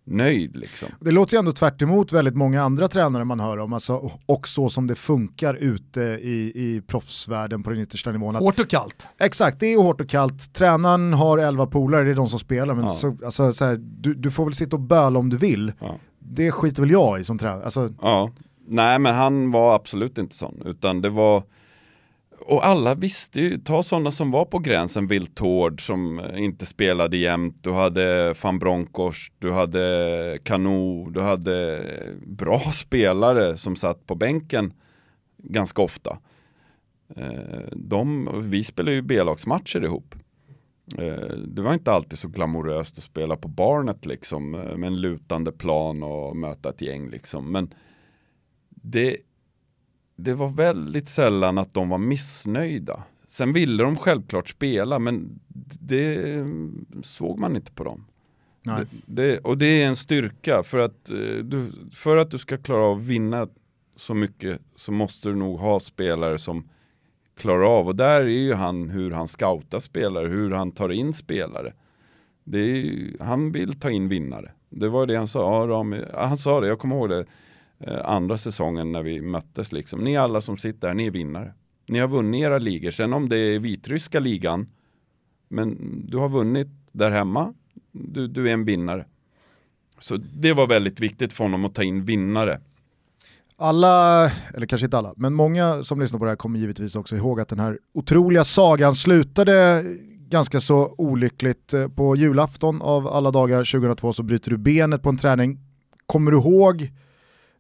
nöjd 0.07 0.57
liksom? 0.57 0.89
Det 1.01 1.11
låter 1.11 1.35
ju 1.35 1.39
ändå 1.39 1.53
tvärt 1.53 1.83
emot 1.83 2.13
väldigt 2.13 2.35
många 2.35 2.63
andra 2.63 2.89
tränare 2.89 3.25
man 3.25 3.41
hör 3.41 3.59
om, 3.59 3.73
alltså, 3.73 4.11
och 4.27 4.49
så 4.49 4.69
som 4.69 4.87
det 4.87 4.95
funkar 4.95 5.55
ute 5.55 6.01
i, 6.01 6.53
i 6.55 6.83
proffsvärlden 6.87 7.63
på 7.63 7.71
den 7.71 7.79
yttersta 7.81 8.13
nivån. 8.13 8.37
Att, 8.37 8.43
Hårt 8.43 8.61
och 8.61 8.69
kallt. 8.69 9.07
exakt, 9.19 9.61
det 9.61 9.67
är 9.67 9.77
hårt 9.83 10.01
och 10.01 10.09
kallt. 10.09 10.53
Tränaren 10.55 11.13
har 11.15 11.39
elva 11.39 11.67
polare, 11.67 12.05
det 12.05 12.11
är 12.11 12.15
de 12.15 12.29
som 12.29 12.39
spelar, 12.39 12.75
men 12.75 12.85
Ja. 12.85 12.91
så, 12.95 13.17
alltså, 13.25 13.53
så 13.53 13.65
här, 13.65 13.77
du, 13.77 14.15
du 14.15 14.31
får 14.31 14.45
väl 14.45 14.55
sitta 14.55 14.77
och 14.77 14.83
böla 14.83 15.19
om 15.19 15.31
du 15.31 15.37
vill. 15.37 15.73
Ja. 15.81 15.97
Det 16.19 16.51
skiter 16.51 16.83
väl 16.83 16.91
jag 16.91 17.21
i 17.21 17.25
som 17.25 17.39
tränare. 17.39 17.65
Alltså, 17.65 17.89
Ja, 18.03 18.31
nej 18.67 18.99
men 18.99 19.15
han 19.15 19.51
var 19.51 19.75
absolut 19.75 20.19
inte 20.19 20.35
sån, 20.35 20.63
utan 20.67 21.03
det 21.03 21.11
var 21.11 21.43
och 22.47 22.67
alla 22.67 22.95
visste 22.95 23.41
ju, 23.41 23.59
ta 23.59 23.83
sådana 23.83 24.11
som 24.11 24.31
var 24.31 24.45
på 24.45 24.59
gränsen, 24.59 25.07
Viltord 25.07 25.87
som 25.87 26.19
eh, 26.19 26.45
inte 26.45 26.67
spelade 26.67 27.17
jämt, 27.17 27.57
du 27.61 27.73
hade 27.73 28.35
van 28.43 28.59
Bronckhorst, 28.59 29.33
du 29.39 29.53
hade 29.53 30.39
Kanu, 30.43 31.11
du 31.11 31.21
hade 31.21 31.79
eh, 31.79 32.13
bra 32.27 32.61
spelare 32.61 33.57
som 33.57 33.77
satt 33.77 34.07
på 34.07 34.15
bänken 34.15 34.73
ganska 35.39 35.83
ofta. 35.83 36.19
Eh, 37.17 37.69
de, 37.73 38.29
vi 38.51 38.65
spelade 38.65 38.95
ju 38.95 39.03
B-lagsmatcher 39.03 39.85
ihop. 39.85 40.15
Det 41.47 41.63
var 41.63 41.75
inte 41.75 41.93
alltid 41.93 42.19
så 42.19 42.29
glamoröst 42.29 42.99
att 42.99 43.05
spela 43.05 43.37
på 43.37 43.49
Barnet 43.49 44.07
liksom 44.07 44.51
med 44.51 44.85
en 44.85 45.01
lutande 45.01 45.53
plan 45.53 46.03
och 46.03 46.37
möta 46.37 46.69
ett 46.69 46.83
gäng 46.83 47.11
liksom. 47.11 47.53
Men 47.53 47.75
det, 48.87 49.17
det 50.17 50.35
var 50.35 50.49
väldigt 50.49 51.09
sällan 51.09 51.59
att 51.59 51.75
de 51.75 51.89
var 51.89 51.99
missnöjda. 51.99 53.03
Sen 53.27 53.53
ville 53.53 53.83
de 53.83 53.97
självklart 53.97 54.49
spela 54.49 54.99
men 54.99 55.41
det 55.81 56.19
såg 57.03 57.39
man 57.39 57.57
inte 57.57 57.73
på 57.73 57.85
dem. 57.85 58.05
Det, 58.63 58.87
det, 59.07 59.39
och 59.39 59.59
det 59.59 59.83
är 59.83 59.87
en 59.87 59.97
styrka 59.97 60.63
för 60.63 60.79
att, 60.79 61.11
eh, 61.11 61.17
du, 61.45 61.73
för 61.93 62.17
att 62.17 62.31
du 62.31 62.39
ska 62.39 62.57
klara 62.57 62.85
av 62.87 62.99
att 62.99 63.05
vinna 63.05 63.49
så 63.97 64.15
mycket 64.15 64.61
så 64.77 64.93
måste 64.93 65.29
du 65.29 65.35
nog 65.35 65.59
ha 65.59 65.81
spelare 65.81 66.39
som 66.39 66.69
klarar 67.37 67.79
av 67.79 67.87
och 67.89 67.97
där 67.97 68.21
är 68.21 68.27
ju 68.27 68.55
han 68.55 68.91
hur 68.91 69.11
han 69.11 69.29
scoutar 69.29 69.79
spelare, 69.79 70.29
hur 70.29 70.51
han 70.51 70.73
tar 70.73 70.89
in 70.93 71.13
spelare. 71.13 71.73
Ju- 72.45 73.17
han 73.21 73.53
vill 73.53 73.81
ta 73.81 73.91
in 73.91 74.09
vinnare. 74.09 74.53
Det 74.71 74.89
var 74.89 75.07
det 75.07 75.17
han 75.17 75.29
sa. 75.29 75.61
Ja, 75.61 75.67
Rami, 75.67 76.03
han 76.15 76.37
sa 76.37 76.61
det, 76.61 76.67
jag 76.69 76.79
kommer 76.79 76.97
ihåg 76.97 77.09
det 77.09 77.25
Eh, 77.87 78.01
andra 78.05 78.39
säsongen 78.39 78.93
när 78.93 79.03
vi 79.03 79.21
möttes. 79.21 79.73
Liksom. 79.73 80.01
Ni 80.01 80.17
alla 80.17 80.41
som 80.41 80.57
sitter 80.57 80.89
här, 80.89 80.95
ni 80.95 81.07
är 81.07 81.11
vinnare. 81.11 81.53
Ni 81.87 81.99
har 81.99 82.09
vunnit 82.09 82.43
era 82.43 82.59
ligor. 82.59 82.91
Sen 82.91 83.13
om 83.13 83.29
det 83.29 83.37
är 83.37 83.59
vitryska 83.59 84.21
ligan, 84.21 84.67
men 85.49 85.77
du 86.09 86.17
har 86.17 86.29
vunnit 86.29 86.69
där 86.93 87.11
hemma, 87.11 87.55
du, 87.93 88.29
du 88.29 88.49
är 88.49 88.53
en 88.53 88.65
vinnare. 88.65 89.07
Så 89.99 90.17
det 90.17 90.53
var 90.53 90.67
väldigt 90.67 91.01
viktigt 91.01 91.33
för 91.33 91.45
honom 91.45 91.65
att 91.65 91.75
ta 91.75 91.83
in 91.83 92.05
vinnare. 92.05 92.61
Alla, 93.57 94.25
eller 94.55 94.67
kanske 94.67 94.85
inte 94.85 94.99
alla, 94.99 95.15
men 95.17 95.35
många 95.35 95.83
som 95.83 96.01
lyssnar 96.01 96.19
på 96.19 96.25
det 96.25 96.31
här 96.31 96.37
kommer 96.37 96.59
givetvis 96.59 96.97
också 96.97 97.17
ihåg 97.17 97.41
att 97.41 97.49
den 97.49 97.61
här 97.61 97.79
otroliga 97.93 98.45
sagan 98.45 98.95
slutade 98.95 99.85
ganska 100.29 100.61
så 100.61 100.95
olyckligt. 100.99 101.75
Eh, 101.75 101.89
på 101.89 102.17
julafton 102.17 102.83
av 102.83 103.09
alla 103.09 103.31
dagar 103.31 103.59
2002 103.59 104.13
så 104.13 104.23
bryter 104.23 104.51
du 104.51 104.57
benet 104.57 105.03
på 105.03 105.09
en 105.09 105.17
träning. 105.17 105.59
Kommer 106.07 106.31
du 106.31 106.37
ihåg 106.37 106.91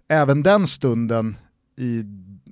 även 0.09 0.43
den 0.43 0.66
stunden 0.66 1.36
i 1.76 2.05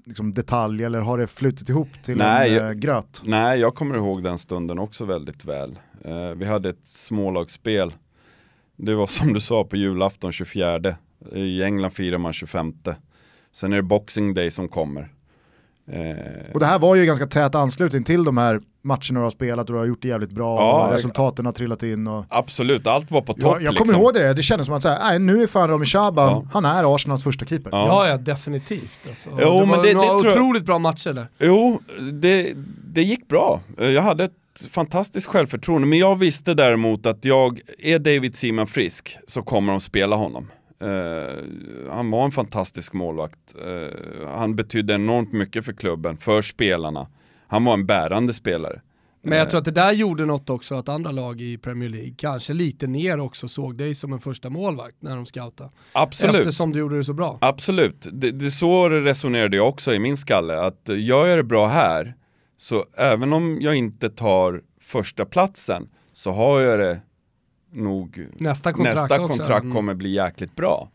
liksom, 0.05 0.35
detalj 0.35 0.85
eller 0.85 1.01
har 1.01 1.19
det 1.19 1.27
flutit 1.27 1.69
ihop 1.69 1.89
till 2.03 2.17
Nej, 2.17 2.59
en 2.59 2.67
äh, 2.67 2.73
gröt? 2.73 3.23
Nej, 3.25 3.61
jag 3.61 3.75
kommer 3.75 3.97
ihåg 3.97 4.23
den 4.23 4.39
stunden 4.39 4.79
också 4.79 5.05
väldigt 5.05 5.45
väl. 5.45 5.79
Uh, 6.07 6.31
vi 6.31 6.45
hade 6.45 6.69
ett 6.69 6.87
smålagsspel. 6.89 7.93
Det 8.77 8.95
var 8.95 9.07
som 9.07 9.33
du 9.33 9.41
sa 9.41 9.65
på 9.65 9.77
julafton 9.77 10.33
24. 10.33 10.97
I 11.33 11.63
England 11.63 11.91
firar 11.91 12.19
man 12.19 12.33
25. 12.33 12.75
Sen 13.53 13.73
är 13.73 13.77
det 13.77 13.83
Boxing 13.83 14.35
Day 14.35 14.51
som 14.51 14.69
kommer. 14.69 15.13
Och 16.55 16.61
det 16.61 16.67
här 16.67 16.79
var 16.79 16.95
ju 16.95 17.07
ganska 17.07 17.27
tät 17.27 17.55
anslutning 17.55 18.05
till 18.05 18.25
de 18.25 18.37
här 18.37 18.61
matcherna 18.83 19.01
du 19.11 19.19
har 19.19 19.31
spelat 19.31 19.69
och 19.69 19.73
du 19.73 19.79
har 19.79 19.87
gjort 19.87 20.03
det 20.03 20.09
jävligt 20.09 20.31
bra 20.31 20.61
ja, 20.61 20.87
och 20.87 20.93
resultaten 20.93 21.47
har 21.47 21.53
trillat 21.53 21.83
in. 21.83 22.07
Och... 22.07 22.25
Absolut, 22.29 22.87
allt 22.87 23.11
var 23.11 23.21
på 23.21 23.35
topp. 23.35 23.43
Jag, 23.43 23.63
jag 23.63 23.77
kommer 23.77 23.93
liksom. 23.93 24.03
ihåg 24.03 24.15
det, 24.15 24.35
det 24.35 24.43
kändes 24.43 24.67
som 24.67 24.75
att 24.75 24.83
säga, 24.83 24.99
nej, 25.03 25.19
nu 25.19 25.43
är 25.43 25.47
fan 25.47 25.69
Rami 25.69 25.87
Shaban, 25.87 26.29
ja. 26.29 26.45
han 26.53 26.65
är 26.65 26.95
Arsenals 26.95 27.25
första 27.25 27.47
keeper. 27.47 27.71
Ja, 27.73 27.87
ja, 27.87 28.09
ja 28.09 28.17
definitivt. 28.17 28.99
Alltså. 29.09 29.29
Jo, 29.31 29.61
det 29.61 29.67
men 29.67 29.69
var 29.69 29.83
det, 29.83 29.95
några 29.95 30.09
det 30.09 30.15
otroligt 30.15 30.65
bra 30.65 30.79
matcher 30.79 31.13
där. 31.13 31.29
Jo, 31.39 31.81
det, 32.13 32.53
det 32.85 33.03
gick 33.03 33.29
bra. 33.29 33.61
Jag 33.79 34.03
hade 34.03 34.25
ett 34.25 34.33
fantastiskt 34.71 35.27
självförtroende, 35.27 35.89
men 35.89 35.99
jag 35.99 36.17
visste 36.17 36.55
däremot 36.55 37.07
att 37.07 37.25
jag, 37.25 37.61
är 37.79 37.99
David 37.99 38.37
Seaman 38.37 38.67
frisk 38.67 39.19
så 39.27 39.43
kommer 39.43 39.73
de 39.73 39.81
spela 39.81 40.17
honom. 40.17 40.49
Uh, 40.83 41.91
han 41.91 42.11
var 42.11 42.25
en 42.25 42.33
fantastisk 42.33 42.93
målvakt. 42.93 43.55
Uh, 43.67 44.29
han 44.29 44.57
betydde 44.57 44.95
enormt 44.95 45.33
mycket 45.33 45.65
för 45.65 45.73
klubben, 45.73 46.17
för 46.17 46.43
spelarna. 46.43 47.07
Han 47.47 47.65
var 47.65 47.75
en 47.75 47.87
bärande 47.87 48.33
spelare. 48.33 48.81
Men 49.25 49.39
jag 49.39 49.51
tror 49.51 49.59
att 49.59 49.65
det 49.65 49.71
där 49.71 49.93
gjorde 49.93 50.27
något 50.27 50.51
också 50.51 50.75
att 50.75 50.89
andra 50.89 51.11
lag 51.11 51.41
i 51.41 51.59
Premier 51.59 51.89
League, 51.89 52.15
kanske 52.17 52.53
lite 52.53 52.87
ner 52.87 53.21
också, 53.21 53.49
såg 53.49 53.77
dig 53.77 53.95
som 53.95 54.13
en 54.13 54.21
första 54.21 54.51
målvakt 54.51 54.97
när 55.01 55.17
de 55.17 55.27
scoutade. 55.27 55.71
Absolut. 55.93 56.37
Eftersom 56.37 56.73
du 56.73 56.79
gjorde 56.79 56.97
det 56.97 57.05
så 57.05 57.13
bra. 57.13 57.39
Absolut. 57.41 58.09
Det, 58.13 58.31
det 58.31 58.51
så 58.51 58.89
resonerade 58.89 59.57
jag 59.57 59.69
också 59.69 59.95
i 59.95 59.99
min 59.99 60.17
skalle, 60.17 60.61
att 60.61 60.89
gör 60.89 61.27
jag 61.27 61.39
det 61.39 61.45
bra 61.45 61.67
här, 61.67 62.15
så 62.59 62.85
även 62.97 63.33
om 63.33 63.59
jag 63.61 63.75
inte 63.75 64.11
tar 64.11 64.63
första 64.81 65.25
platsen 65.25 65.89
så 66.13 66.31
har 66.31 66.61
jag 66.61 66.79
det 66.79 67.01
nog 67.73 68.27
nästa 68.37 68.73
kontrakt, 68.73 68.97
nästa 68.97 69.19
kontrakt 69.19 69.63
mm. 69.63 69.75
kommer 69.75 69.95
bli 69.95 70.11
jäkligt 70.11 70.57
bra. 70.57 70.89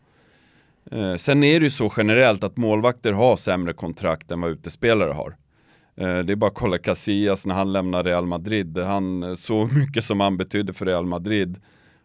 Eh, 0.90 1.16
sen 1.16 1.44
är 1.44 1.60
det 1.60 1.64
ju 1.64 1.70
så 1.70 1.92
generellt 1.96 2.44
att 2.44 2.56
målvakter 2.56 3.12
har 3.12 3.36
sämre 3.36 3.72
kontrakt 3.72 4.30
än 4.30 4.40
vad 4.40 4.50
utespelare 4.50 5.12
har. 5.12 5.36
Eh, 5.96 6.18
det 6.18 6.32
är 6.32 6.36
bara 6.36 6.50
att 6.50 6.54
kolla 6.54 6.78
Casillas 6.78 7.46
när 7.46 7.54
han 7.54 7.72
lämnade 7.72 8.10
Real 8.10 8.26
Madrid. 8.26 8.78
Han, 8.78 9.22
eh, 9.22 9.34
så 9.34 9.66
mycket 9.72 10.04
som 10.04 10.20
han 10.20 10.36
betydde 10.36 10.72
för 10.72 10.86
Real 10.86 11.06
Madrid 11.06 11.60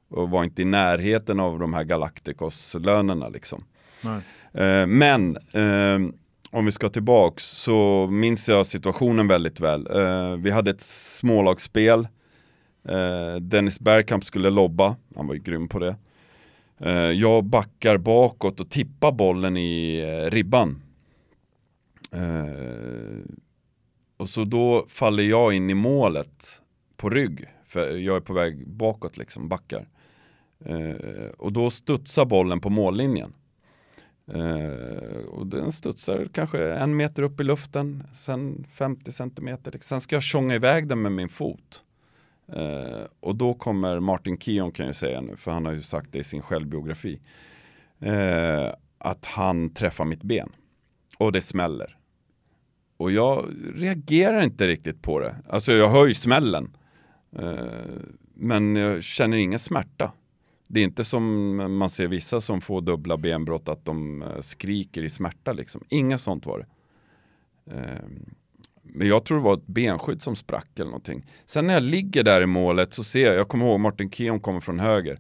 och 0.10 0.30
var 0.30 0.44
inte 0.44 0.62
i 0.62 0.66
närheten 0.66 1.40
av 1.40 1.60
de 1.60 1.74
här 1.74 1.84
Galacticos-lönerna 1.84 3.30
liksom. 3.30 3.64
Eh, 4.54 4.88
men 4.88 5.38
om 6.52 6.66
vi 6.66 6.72
ska 6.72 6.90
tillbaks 6.90 7.44
så 7.44 8.08
minns 8.08 8.50
jag 8.50 8.66
situationen 8.66 9.28
väldigt 9.28 9.60
väl. 9.60 9.88
Vi 10.38 10.52
hade 10.52 10.72
ett 10.72 10.82
smålagsspel 10.82 12.08
Eh, 12.84 13.36
Dennis 13.36 13.80
Bergkamp 13.80 14.26
skulle 14.26 14.50
lobba, 14.50 14.96
han 15.16 15.28
var 15.28 15.34
ju 15.34 15.42
grym 15.42 15.68
på 15.68 15.80
det. 15.80 15.96
Eh, 16.78 17.12
jag 17.12 17.44
backar 17.44 17.98
bakåt 17.98 18.60
och 18.60 18.70
tippar 18.70 19.12
bollen 19.12 19.58
i 19.58 20.00
eh, 20.00 20.32
ribban. 20.32 20.82
Eh, 22.12 23.34
och 24.18 24.30
så 24.30 24.44
då 24.44 24.86
faller 24.90 25.24
jag 25.24 25.54
in 25.54 25.70
i 25.70 25.74
målet 25.74 26.62
på 26.98 27.10
rygg, 27.10 27.46
för 27.66 27.98
jag 27.98 28.16
är 28.16 28.22
på 28.22 28.34
väg 28.34 28.68
bakåt 28.68 29.18
liksom, 29.18 29.50
backar. 29.50 29.88
Eh, 30.66 31.30
och 31.38 31.54
då 31.54 31.70
studsar 31.70 32.26
bollen 32.26 32.60
på 32.60 32.70
mållinjen. 32.70 33.34
Uh, 34.36 35.26
och 35.26 35.48
den 35.48 35.72
studsar 35.72 36.28
kanske 36.34 36.74
en 36.74 36.96
meter 36.96 37.24
upp 37.24 37.40
i 37.40 37.44
luften, 37.44 38.04
sen 38.16 38.66
50 38.70 39.12
centimeter. 39.12 39.78
Sen 39.82 40.02
ska 40.02 40.16
jag 40.16 40.24
tjonga 40.24 40.56
iväg 40.56 40.88
den 40.88 41.02
med 41.02 41.12
min 41.12 41.30
fot. 41.30 41.84
Eh, 42.56 43.06
och 43.20 43.36
då 43.36 43.54
kommer 43.54 44.00
Martin 44.00 44.38
Keon 44.38 44.72
kan 44.72 44.86
jag 44.86 44.96
säga 44.96 45.22
nu, 45.22 45.36
för 45.36 45.52
han 45.52 45.66
har 45.66 45.74
ju 45.74 45.82
sagt 45.82 46.12
det 46.12 46.20
i 46.20 46.24
sin 46.24 46.42
självbiografi. 46.42 47.22
Eh, 48.00 48.70
att 48.98 49.26
han 49.26 49.74
träffar 49.74 50.06
mitt 50.06 50.24
ben. 50.24 50.50
Och 51.18 51.32
det 51.32 51.42
smäller. 51.42 51.98
Och 52.98 53.12
jag 53.12 53.46
reagerar 53.76 54.42
inte 54.42 54.68
riktigt 54.68 55.02
på 55.02 55.20
det. 55.20 55.36
Alltså 55.50 55.74
jag 55.74 55.90
hör 55.90 56.06
ju 56.06 56.14
smällen. 56.14 56.78
Eh, 57.32 57.56
men 58.34 58.76
jag 58.76 59.04
känner 59.04 59.38
ingen 59.38 59.60
smärta. 59.60 60.12
Det 60.68 60.80
är 60.80 60.84
inte 60.84 61.04
som 61.04 61.56
man 61.78 61.90
ser 61.90 62.08
vissa 62.08 62.42
som 62.42 62.62
får 62.62 62.82
dubbla 62.82 63.18
benbrott 63.18 63.70
att 63.70 63.86
de 63.86 64.22
eh, 64.22 64.42
skriker 64.42 65.04
i 65.04 65.10
smärta 65.10 65.54
liksom. 65.54 65.84
Inget 65.90 66.22
sånt 66.22 66.46
var 66.46 66.60
det. 66.60 66.66
Eh, 67.76 68.10
men 68.84 69.08
jag 69.08 69.26
tror 69.26 69.38
det 69.38 69.44
var 69.44 69.54
ett 69.54 69.68
benskydd 69.68 70.22
som 70.22 70.36
sprack 70.36 70.70
eller 70.76 70.86
någonting. 70.86 71.26
Sen 71.46 71.68
när 71.68 71.74
jag 71.74 71.84
ligger 71.84 72.24
där 72.24 72.42
i 72.42 72.46
målet 72.46 72.94
så 72.94 73.04
ser 73.04 73.28
jag, 73.28 73.36
jag 73.36 73.48
kommer 73.48 73.66
ihåg 73.66 73.80
Martin 73.80 74.12
Keon 74.12 74.40
kommer 74.40 74.60
från 74.60 74.80
höger. 74.80 75.20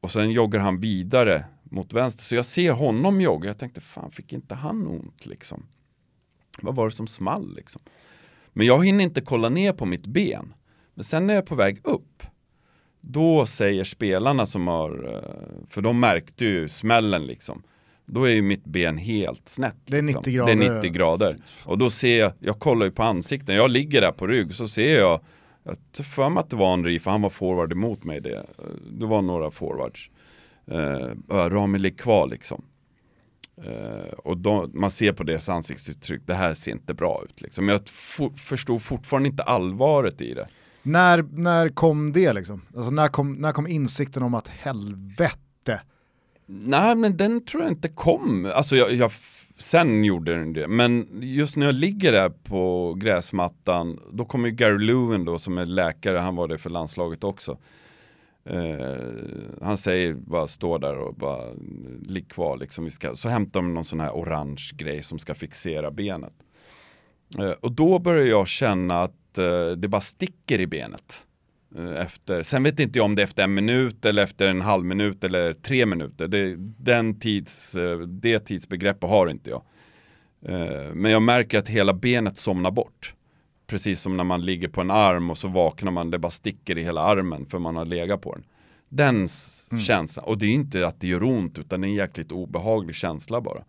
Och 0.00 0.10
sen 0.10 0.30
joggar 0.30 0.60
han 0.60 0.80
vidare 0.80 1.44
mot 1.62 1.92
vänster. 1.92 2.22
Så 2.22 2.34
jag 2.34 2.44
ser 2.44 2.72
honom 2.72 3.20
jogga. 3.20 3.48
Jag 3.48 3.58
tänkte, 3.58 3.80
fan 3.80 4.10
fick 4.10 4.32
inte 4.32 4.54
han 4.54 4.86
ont 4.86 5.26
liksom? 5.26 5.66
Vad 6.62 6.74
var 6.74 6.84
det 6.84 6.94
som 6.94 7.06
small 7.06 7.54
liksom? 7.56 7.82
Men 8.52 8.66
jag 8.66 8.84
hinner 8.84 9.04
inte 9.04 9.20
kolla 9.20 9.48
ner 9.48 9.72
på 9.72 9.86
mitt 9.86 10.06
ben. 10.06 10.54
Men 10.94 11.04
sen 11.04 11.26
när 11.26 11.34
jag 11.34 11.42
är 11.42 11.46
på 11.46 11.54
väg 11.54 11.80
upp, 11.84 12.22
då 13.00 13.46
säger 13.46 13.84
spelarna 13.84 14.46
som 14.46 14.66
har, 14.66 15.14
eh, 15.14 15.66
för 15.68 15.82
de 15.82 16.00
märkte 16.00 16.44
ju 16.44 16.68
smällen 16.68 17.26
liksom. 17.26 17.62
Då 18.06 18.24
är 18.24 18.30
ju 18.30 18.42
mitt 18.42 18.64
ben 18.64 18.98
helt 18.98 19.48
snett. 19.48 19.76
Det 19.84 19.98
är 19.98 20.02
90 20.02 20.16
liksom. 20.16 20.32
grader. 20.32 20.56
Det 20.56 20.66
är 20.66 20.74
90 20.74 20.90
grader. 20.90 21.36
Och 21.64 21.78
då 21.78 21.90
ser 21.90 22.18
jag, 22.18 22.32
jag 22.38 22.58
kollar 22.58 22.86
ju 22.86 22.92
på 22.92 23.02
ansikten, 23.02 23.54
jag 23.54 23.70
ligger 23.70 24.00
där 24.00 24.12
på 24.12 24.26
rygg 24.26 24.54
så 24.54 24.68
ser 24.68 24.98
jag 24.98 25.20
jag 25.64 25.76
tar 25.92 26.04
för 26.04 26.28
mig 26.28 26.40
att 26.40 26.50
det 26.50 26.56
var 26.56 26.70
Henri, 26.70 26.98
för 26.98 27.10
han 27.10 27.22
var 27.22 27.30
forward 27.30 27.72
emot 27.72 28.04
mig 28.04 28.20
det. 28.20 28.46
Det 28.90 29.06
var 29.06 29.22
några 29.22 29.50
forwards. 29.50 30.10
Uh, 30.72 31.14
Rami 31.28 31.78
ligger 31.78 31.96
kvar 31.96 32.26
liksom. 32.26 32.64
Uh, 33.66 34.12
och 34.18 34.36
då, 34.36 34.70
man 34.72 34.90
ser 34.90 35.12
på 35.12 35.22
deras 35.22 35.48
ansiktsuttryck, 35.48 36.22
det 36.26 36.34
här 36.34 36.54
ser 36.54 36.72
inte 36.72 36.94
bra 36.94 37.22
ut 37.24 37.40
liksom. 37.40 37.68
Jag 37.68 37.88
förstod 38.36 38.82
fortfarande 38.82 39.28
inte 39.28 39.42
allvaret 39.42 40.20
i 40.20 40.34
det. 40.34 40.48
När, 40.82 41.22
när 41.22 41.68
kom 41.68 42.12
det 42.12 42.32
liksom? 42.32 42.62
Alltså 42.76 42.90
när 42.90 43.08
kom, 43.08 43.32
när 43.32 43.52
kom 43.52 43.66
insikten 43.66 44.22
om 44.22 44.34
att 44.34 44.48
helvete, 44.48 45.80
Nej, 46.54 46.94
men 46.94 47.16
den 47.16 47.44
tror 47.44 47.62
jag 47.62 47.72
inte 47.72 47.88
kom. 47.88 48.52
Alltså 48.54 48.76
jag, 48.76 48.92
jag, 48.92 49.12
sen 49.56 50.04
gjorde 50.04 50.36
den 50.36 50.52
det. 50.52 50.68
Men 50.68 51.06
just 51.20 51.56
när 51.56 51.66
jag 51.66 51.74
ligger 51.74 52.12
där 52.12 52.28
på 52.28 52.94
gräsmattan, 52.94 54.00
då 54.12 54.24
kommer 54.24 54.48
ju 54.48 54.54
Gary 54.54 54.86
Lewin 54.86 55.24
då 55.24 55.38
som 55.38 55.58
är 55.58 55.66
läkare, 55.66 56.18
han 56.18 56.36
var 56.36 56.48
det 56.48 56.58
för 56.58 56.70
landslaget 56.70 57.24
också. 57.24 57.58
Uh, 58.50 59.62
han 59.62 59.76
säger 59.76 60.14
bara 60.14 60.46
stå 60.46 60.78
där 60.78 60.98
och 60.98 61.14
bara 61.14 61.42
ligg 62.02 62.28
kvar 62.28 62.56
liksom. 62.56 62.84
Vi 62.84 62.90
ska, 62.90 63.16
så 63.16 63.28
hämtar 63.28 63.60
de 63.60 63.74
någon 63.74 63.84
sån 63.84 64.00
här 64.00 64.10
orange 64.10 64.70
grej 64.74 65.02
som 65.02 65.18
ska 65.18 65.34
fixera 65.34 65.90
benet. 65.90 66.32
Uh, 67.38 67.50
och 67.50 67.72
då 67.72 67.98
börjar 67.98 68.26
jag 68.26 68.48
känna 68.48 69.02
att 69.02 69.38
uh, 69.38 69.70
det 69.76 69.88
bara 69.88 70.00
sticker 70.00 70.60
i 70.60 70.66
benet. 70.66 71.22
Eh, 71.78 72.00
efter, 72.00 72.42
sen 72.42 72.62
vet 72.62 72.80
inte 72.80 72.98
jag 72.98 73.04
om 73.04 73.14
det 73.14 73.22
är 73.22 73.24
efter 73.24 73.44
en 73.44 73.54
minut 73.54 74.04
eller 74.04 74.22
efter 74.22 74.48
en 74.48 74.60
halv 74.60 74.84
minut 74.84 75.24
eller 75.24 75.52
tre 75.52 75.86
minuter. 75.86 76.28
Det, 76.28 76.54
den 76.78 77.20
tids, 77.20 77.74
eh, 77.74 77.98
det 77.98 78.38
tidsbegreppet 78.38 79.10
har 79.10 79.26
inte 79.26 79.50
jag. 79.50 79.62
Eh, 80.46 80.94
men 80.94 81.10
jag 81.10 81.22
märker 81.22 81.58
att 81.58 81.68
hela 81.68 81.92
benet 81.92 82.38
somnar 82.38 82.70
bort. 82.70 83.14
Precis 83.66 84.00
som 84.00 84.16
när 84.16 84.24
man 84.24 84.42
ligger 84.42 84.68
på 84.68 84.80
en 84.80 84.90
arm 84.90 85.30
och 85.30 85.38
så 85.38 85.48
vaknar 85.48 85.90
man, 85.90 86.10
det 86.10 86.18
bara 86.18 86.30
sticker 86.30 86.78
i 86.78 86.82
hela 86.82 87.00
armen 87.00 87.46
för 87.46 87.58
man 87.58 87.76
har 87.76 87.84
legat 87.84 88.20
på 88.20 88.34
den. 88.34 88.44
Den 88.88 89.28
mm. 89.70 89.80
känslan, 89.80 90.24
och 90.24 90.38
det 90.38 90.46
är 90.46 90.50
inte 90.50 90.86
att 90.86 91.00
det 91.00 91.06
gör 91.06 91.22
ont 91.22 91.58
utan 91.58 91.80
det 91.80 91.86
är 91.86 91.88
en 91.88 91.94
jäkligt 91.94 92.32
obehaglig 92.32 92.94
känsla 92.94 93.40
bara. 93.40 93.64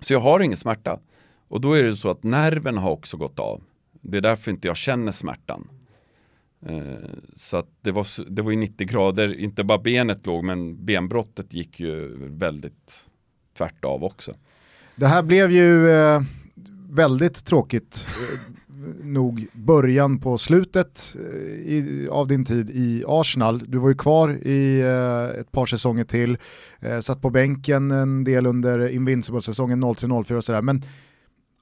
Så 0.00 0.12
jag 0.12 0.20
har 0.20 0.40
ingen 0.40 0.56
smärta. 0.56 1.00
Och 1.48 1.60
då 1.60 1.72
är 1.72 1.82
det 1.82 1.96
så 1.96 2.10
att 2.10 2.22
nerven 2.22 2.78
har 2.78 2.90
också 2.90 3.16
gått 3.16 3.38
av. 3.38 3.62
Det 4.00 4.16
är 4.16 4.22
därför 4.22 4.50
inte 4.50 4.68
jag 4.68 4.76
känner 4.76 5.12
smärtan. 5.12 5.68
Eh, 6.66 7.08
så 7.36 7.56
att 7.56 7.68
det 7.80 7.92
var, 7.92 8.30
det 8.30 8.42
var 8.42 8.50
ju 8.50 8.56
90 8.56 8.86
grader, 8.86 9.34
inte 9.40 9.64
bara 9.64 9.78
benet 9.78 10.26
låg 10.26 10.44
men 10.44 10.84
benbrottet 10.84 11.54
gick 11.54 11.80
ju 11.80 12.16
väldigt 12.18 13.06
tvärt 13.58 13.84
av 13.84 14.04
också. 14.04 14.32
Det 14.96 15.06
här 15.06 15.22
blev 15.22 15.50
ju 15.50 15.90
eh, 15.90 16.22
väldigt 16.90 17.44
tråkigt 17.44 18.06
eh, 18.08 18.54
nog 19.02 19.46
början 19.52 20.18
på 20.18 20.38
slutet 20.38 21.16
i, 21.64 22.08
av 22.10 22.26
din 22.26 22.44
tid 22.44 22.70
i 22.70 23.04
Arsenal. 23.06 23.58
Du 23.58 23.78
var 23.78 23.88
ju 23.88 23.94
kvar 23.94 24.46
i 24.46 24.80
eh, 24.80 25.40
ett 25.40 25.52
par 25.52 25.66
säsonger 25.66 26.04
till, 26.04 26.38
eh, 26.80 27.00
satt 27.00 27.22
på 27.22 27.30
bänken 27.30 27.90
en 27.90 28.24
del 28.24 28.46
under 28.46 28.88
Invincible-säsongen 28.88 29.84
03-04 29.84 30.34
och 30.34 30.44
sådär. 30.44 30.62
Men 30.62 30.82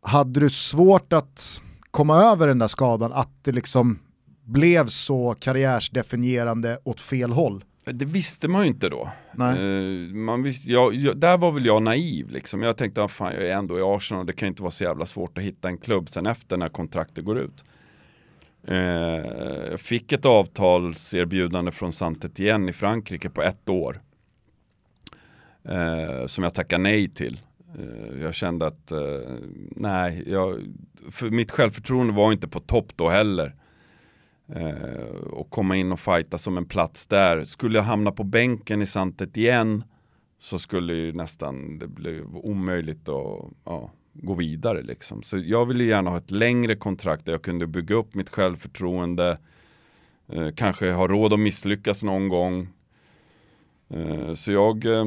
hade 0.02 0.40
du 0.40 0.50
svårt 0.50 1.12
att 1.12 1.60
komma 1.90 2.22
över 2.22 2.48
den 2.48 2.58
där 2.58 2.68
skadan, 2.68 3.12
att 3.12 3.44
det 3.44 3.52
liksom 3.52 3.98
blev 4.52 4.86
så 4.86 5.34
karriärsdefinierande 5.40 6.78
åt 6.84 7.00
fel 7.00 7.32
håll 7.32 7.64
Det 7.84 8.04
visste 8.04 8.48
man 8.48 8.62
ju 8.62 8.68
inte 8.68 8.88
då. 8.88 9.10
Nej. 9.32 9.52
Eh, 9.52 10.14
man 10.14 10.42
visste, 10.42 10.72
jag, 10.72 10.94
jag, 10.94 11.16
där 11.16 11.38
var 11.38 11.52
väl 11.52 11.66
jag 11.66 11.82
naiv 11.82 12.30
liksom. 12.30 12.62
Jag 12.62 12.76
tänkte, 12.76 13.02
ah, 13.02 13.08
fan 13.08 13.32
jag 13.32 13.44
är 13.44 13.54
ändå 13.54 13.78
i 13.78 13.82
Arsenal, 13.82 14.26
det 14.26 14.32
kan 14.32 14.48
inte 14.48 14.62
vara 14.62 14.70
så 14.70 14.84
jävla 14.84 15.06
svårt 15.06 15.38
att 15.38 15.44
hitta 15.44 15.68
en 15.68 15.78
klubb 15.78 16.08
sen 16.08 16.26
efter 16.26 16.56
när 16.56 16.68
kontraktet 16.68 17.24
går 17.24 17.38
ut. 17.38 17.64
Eh, 18.66 18.76
jag 19.70 19.80
fick 19.80 20.12
ett 20.12 20.24
avtalserbjudande 20.24 21.70
från 21.70 21.92
saint 21.92 22.40
igen 22.40 22.68
i 22.68 22.72
Frankrike 22.72 23.30
på 23.30 23.42
ett 23.42 23.68
år. 23.68 24.00
Eh, 25.64 26.26
som 26.26 26.44
jag 26.44 26.54
tackade 26.54 26.82
nej 26.82 27.08
till. 27.08 27.40
Eh, 27.78 28.22
jag 28.22 28.34
kände 28.34 28.66
att, 28.66 28.92
eh, 28.92 29.20
nej, 29.76 30.24
jag, 30.26 30.58
för 31.10 31.30
mitt 31.30 31.50
självförtroende 31.50 32.12
var 32.12 32.32
inte 32.32 32.48
på 32.48 32.60
topp 32.60 32.92
då 32.96 33.08
heller. 33.08 33.54
Eh, 34.48 35.16
och 35.30 35.50
komma 35.50 35.76
in 35.76 35.92
och 35.92 36.00
fighta 36.00 36.38
som 36.38 36.56
en 36.56 36.64
plats 36.64 37.06
där. 37.06 37.44
Skulle 37.44 37.78
jag 37.78 37.84
hamna 37.84 38.12
på 38.12 38.24
bänken 38.24 38.82
i 38.82 38.86
Santet 38.86 39.36
igen 39.36 39.84
så 40.40 40.58
skulle 40.58 40.94
ju 40.94 41.12
nästan 41.12 41.78
det 41.78 41.88
bli 41.88 42.22
omöjligt 42.22 43.08
att 43.08 43.50
ja, 43.64 43.90
gå 44.12 44.34
vidare 44.34 44.82
liksom. 44.82 45.22
Så 45.22 45.38
jag 45.38 45.66
ville 45.66 45.84
gärna 45.84 46.10
ha 46.10 46.16
ett 46.16 46.30
längre 46.30 46.76
kontrakt 46.76 47.24
där 47.24 47.32
jag 47.32 47.42
kunde 47.42 47.66
bygga 47.66 47.94
upp 47.94 48.14
mitt 48.14 48.30
självförtroende. 48.30 49.38
Eh, 50.28 50.48
kanske 50.54 50.92
ha 50.92 51.08
råd 51.08 51.32
att 51.32 51.40
misslyckas 51.40 52.02
någon 52.02 52.28
gång. 52.28 52.68
Eh, 53.88 54.34
så 54.34 54.52
jag 54.52 54.84
eh, 54.84 55.06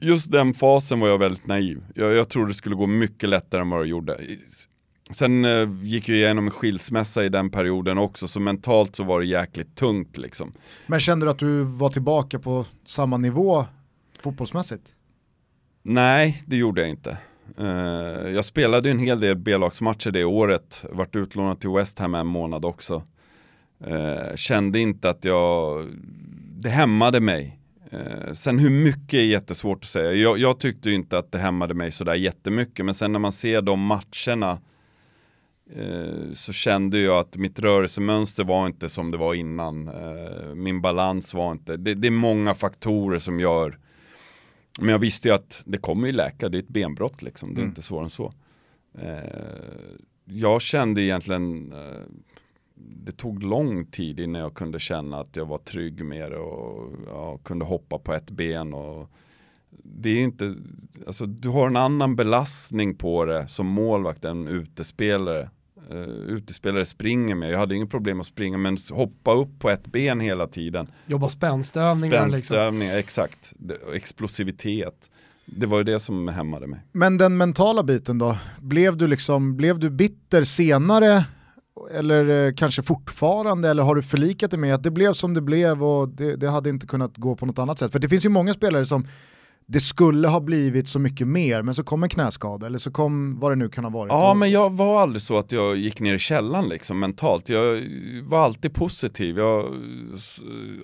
Just 0.00 0.32
den 0.32 0.54
fasen 0.54 1.00
var 1.00 1.08
jag 1.08 1.18
väldigt 1.18 1.46
naiv. 1.46 1.84
Jag, 1.94 2.14
jag 2.14 2.28
trodde 2.28 2.50
det 2.50 2.54
skulle 2.54 2.76
gå 2.76 2.86
mycket 2.86 3.28
lättare 3.28 3.60
än 3.60 3.70
vad 3.70 3.80
det 3.80 3.88
gjorde. 3.88 4.20
Sen 5.10 5.44
eh, 5.44 5.68
gick 5.82 6.08
jag 6.08 6.16
igenom 6.16 6.44
en 6.44 6.50
skilsmässa 6.50 7.24
i 7.24 7.28
den 7.28 7.50
perioden 7.50 7.98
också, 7.98 8.28
så 8.28 8.40
mentalt 8.40 8.96
så 8.96 9.04
var 9.04 9.20
det 9.20 9.26
jäkligt 9.26 9.74
tungt 9.74 10.18
liksom. 10.18 10.52
Men 10.86 11.00
kände 11.00 11.26
du 11.26 11.30
att 11.30 11.38
du 11.38 11.62
var 11.62 11.90
tillbaka 11.90 12.38
på 12.38 12.66
samma 12.86 13.16
nivå 13.16 13.64
fotbollsmässigt? 14.20 14.94
Nej, 15.82 16.42
det 16.46 16.56
gjorde 16.56 16.80
jag 16.80 16.90
inte. 16.90 17.18
Uh, 17.60 18.30
jag 18.30 18.44
spelade 18.44 18.90
en 18.90 18.98
hel 18.98 19.20
del 19.20 19.36
B-lagsmatcher 19.36 20.10
det 20.10 20.24
året, 20.24 20.84
vart 20.90 21.16
utlånad 21.16 21.60
till 21.60 21.70
West 21.70 21.98
Ham 21.98 22.14
en 22.14 22.26
månad 22.26 22.64
också. 22.64 23.02
Uh, 23.86 24.36
kände 24.36 24.78
inte 24.78 25.10
att 25.10 25.24
jag, 25.24 25.84
det 26.56 26.68
hämmade 26.68 27.20
mig. 27.20 27.58
Uh, 27.92 28.32
sen 28.32 28.58
hur 28.58 28.70
mycket 28.70 29.14
är 29.14 29.24
jättesvårt 29.24 29.84
att 29.84 29.90
säga. 29.90 30.12
Jag, 30.12 30.38
jag 30.38 30.60
tyckte 30.60 30.90
inte 30.90 31.18
att 31.18 31.32
det 31.32 31.38
hämmade 31.38 31.74
mig 31.74 31.92
sådär 31.92 32.14
jättemycket, 32.14 32.84
men 32.84 32.94
sen 32.94 33.12
när 33.12 33.18
man 33.18 33.32
ser 33.32 33.62
de 33.62 33.80
matcherna 33.80 34.58
så 36.34 36.52
kände 36.52 36.98
jag 36.98 37.18
att 37.18 37.36
mitt 37.36 37.58
rörelsemönster 37.58 38.44
var 38.44 38.66
inte 38.66 38.88
som 38.88 39.10
det 39.10 39.18
var 39.18 39.34
innan. 39.34 39.88
Eh, 39.88 40.54
min 40.54 40.80
balans 40.80 41.34
var 41.34 41.52
inte, 41.52 41.76
det, 41.76 41.94
det, 41.94 42.08
är 42.08 42.10
många 42.10 42.54
faktorer 42.54 43.18
som 43.18 43.40
gör, 43.40 43.78
men 44.78 44.88
jag 44.88 44.98
visste 44.98 45.28
ju 45.28 45.34
att 45.34 45.62
det 45.66 45.78
kommer 45.78 46.06
ju 46.06 46.12
läka, 46.12 46.48
det 46.48 46.58
är 46.58 46.62
ett 46.62 46.68
benbrott 46.68 47.22
liksom, 47.22 47.54
det 47.54 47.60
är 47.60 47.62
mm. 47.62 47.70
inte 47.70 47.82
svårare 47.82 48.04
än 48.04 48.10
så. 48.10 48.32
Eh, 48.98 49.96
jag 50.24 50.62
kände 50.62 51.02
egentligen, 51.02 51.74
det 52.74 53.12
tog 53.12 53.42
lång 53.42 53.86
tid 53.86 54.20
innan 54.20 54.40
jag 54.40 54.54
kunde 54.54 54.78
känna 54.78 55.20
att 55.20 55.36
jag 55.36 55.46
var 55.46 55.58
trygg 55.58 56.04
med 56.04 56.30
det 56.30 56.38
och 56.38 56.92
ja, 57.06 57.38
kunde 57.38 57.64
hoppa 57.64 57.98
på 57.98 58.12
ett 58.12 58.30
ben 58.30 58.74
och 58.74 59.10
det 59.82 60.10
är 60.10 60.22
inte, 60.22 60.54
alltså 61.06 61.26
du 61.26 61.48
har 61.48 61.66
en 61.66 61.76
annan 61.76 62.16
belastning 62.16 62.94
på 62.94 63.24
det 63.24 63.48
som 63.48 63.66
målvakt 63.66 64.24
än 64.24 64.48
utespelare 64.48 65.50
uh, 65.92 65.98
utespelare 66.08 66.84
springer 66.84 67.34
med. 67.34 67.52
Jag 67.52 67.58
hade 67.58 67.74
inget 67.74 67.90
problem 67.90 68.20
att 68.20 68.26
springa 68.26 68.58
men 68.58 68.76
hoppa 68.90 69.34
upp 69.34 69.58
på 69.58 69.70
ett 69.70 69.86
ben 69.86 70.20
hela 70.20 70.46
tiden. 70.46 70.90
Jobba 71.06 71.28
spänstövningar. 71.28 72.28
Spänstövningar, 72.28 72.96
liksom. 72.96 72.98
exakt. 72.98 73.52
Explosivitet. 73.94 75.10
Det 75.44 75.66
var 75.66 75.78
ju 75.78 75.84
det 75.84 76.00
som 76.00 76.28
hämmade 76.28 76.66
mig. 76.66 76.80
Men 76.92 77.18
den 77.18 77.36
mentala 77.36 77.82
biten 77.82 78.18
då? 78.18 78.36
Blev 78.60 78.96
du, 78.96 79.06
liksom, 79.06 79.56
blev 79.56 79.78
du 79.78 79.90
bitter 79.90 80.44
senare 80.44 81.24
eller 81.94 82.46
eh, 82.46 82.52
kanske 82.52 82.82
fortfarande, 82.82 83.68
eller 83.70 83.82
har 83.82 83.94
du 83.94 84.02
förlikat 84.02 84.50
dig 84.50 84.60
med 84.60 84.74
att 84.74 84.82
det 84.82 84.90
blev 84.90 85.12
som 85.12 85.34
det 85.34 85.40
blev 85.40 85.84
och 85.84 86.08
det, 86.08 86.36
det, 86.36 86.50
hade 86.50 86.70
inte 86.70 86.86
kunnat 86.86 87.16
gå 87.16 87.36
på 87.36 87.46
något 87.46 87.58
annat 87.58 87.78
sätt? 87.78 87.92
För 87.92 87.98
det 87.98 88.08
finns 88.08 88.24
ju 88.24 88.28
många 88.28 88.54
spelare 88.54 88.86
som 88.86 89.06
det 89.68 89.80
skulle 89.80 90.28
ha 90.28 90.40
blivit 90.40 90.88
så 90.88 90.98
mycket 90.98 91.28
mer, 91.28 91.62
men 91.62 91.74
så 91.74 91.84
kom 91.84 92.02
en 92.02 92.08
knäskada 92.08 92.66
eller 92.66 92.78
så 92.78 92.90
kom 92.90 93.40
vad 93.40 93.52
det 93.52 93.56
nu 93.56 93.68
kan 93.68 93.84
ha 93.84 93.90
varit. 93.90 94.12
Ja, 94.12 94.34
men 94.34 94.50
jag 94.50 94.72
var 94.72 95.02
aldrig 95.02 95.22
så 95.22 95.38
att 95.38 95.52
jag 95.52 95.76
gick 95.76 96.00
ner 96.00 96.14
i 96.14 96.18
källan 96.18 96.68
liksom 96.68 96.98
mentalt. 96.98 97.48
Jag 97.48 97.82
var 98.22 98.38
alltid 98.38 98.74
positiv 98.74 99.38
jag, 99.38 99.74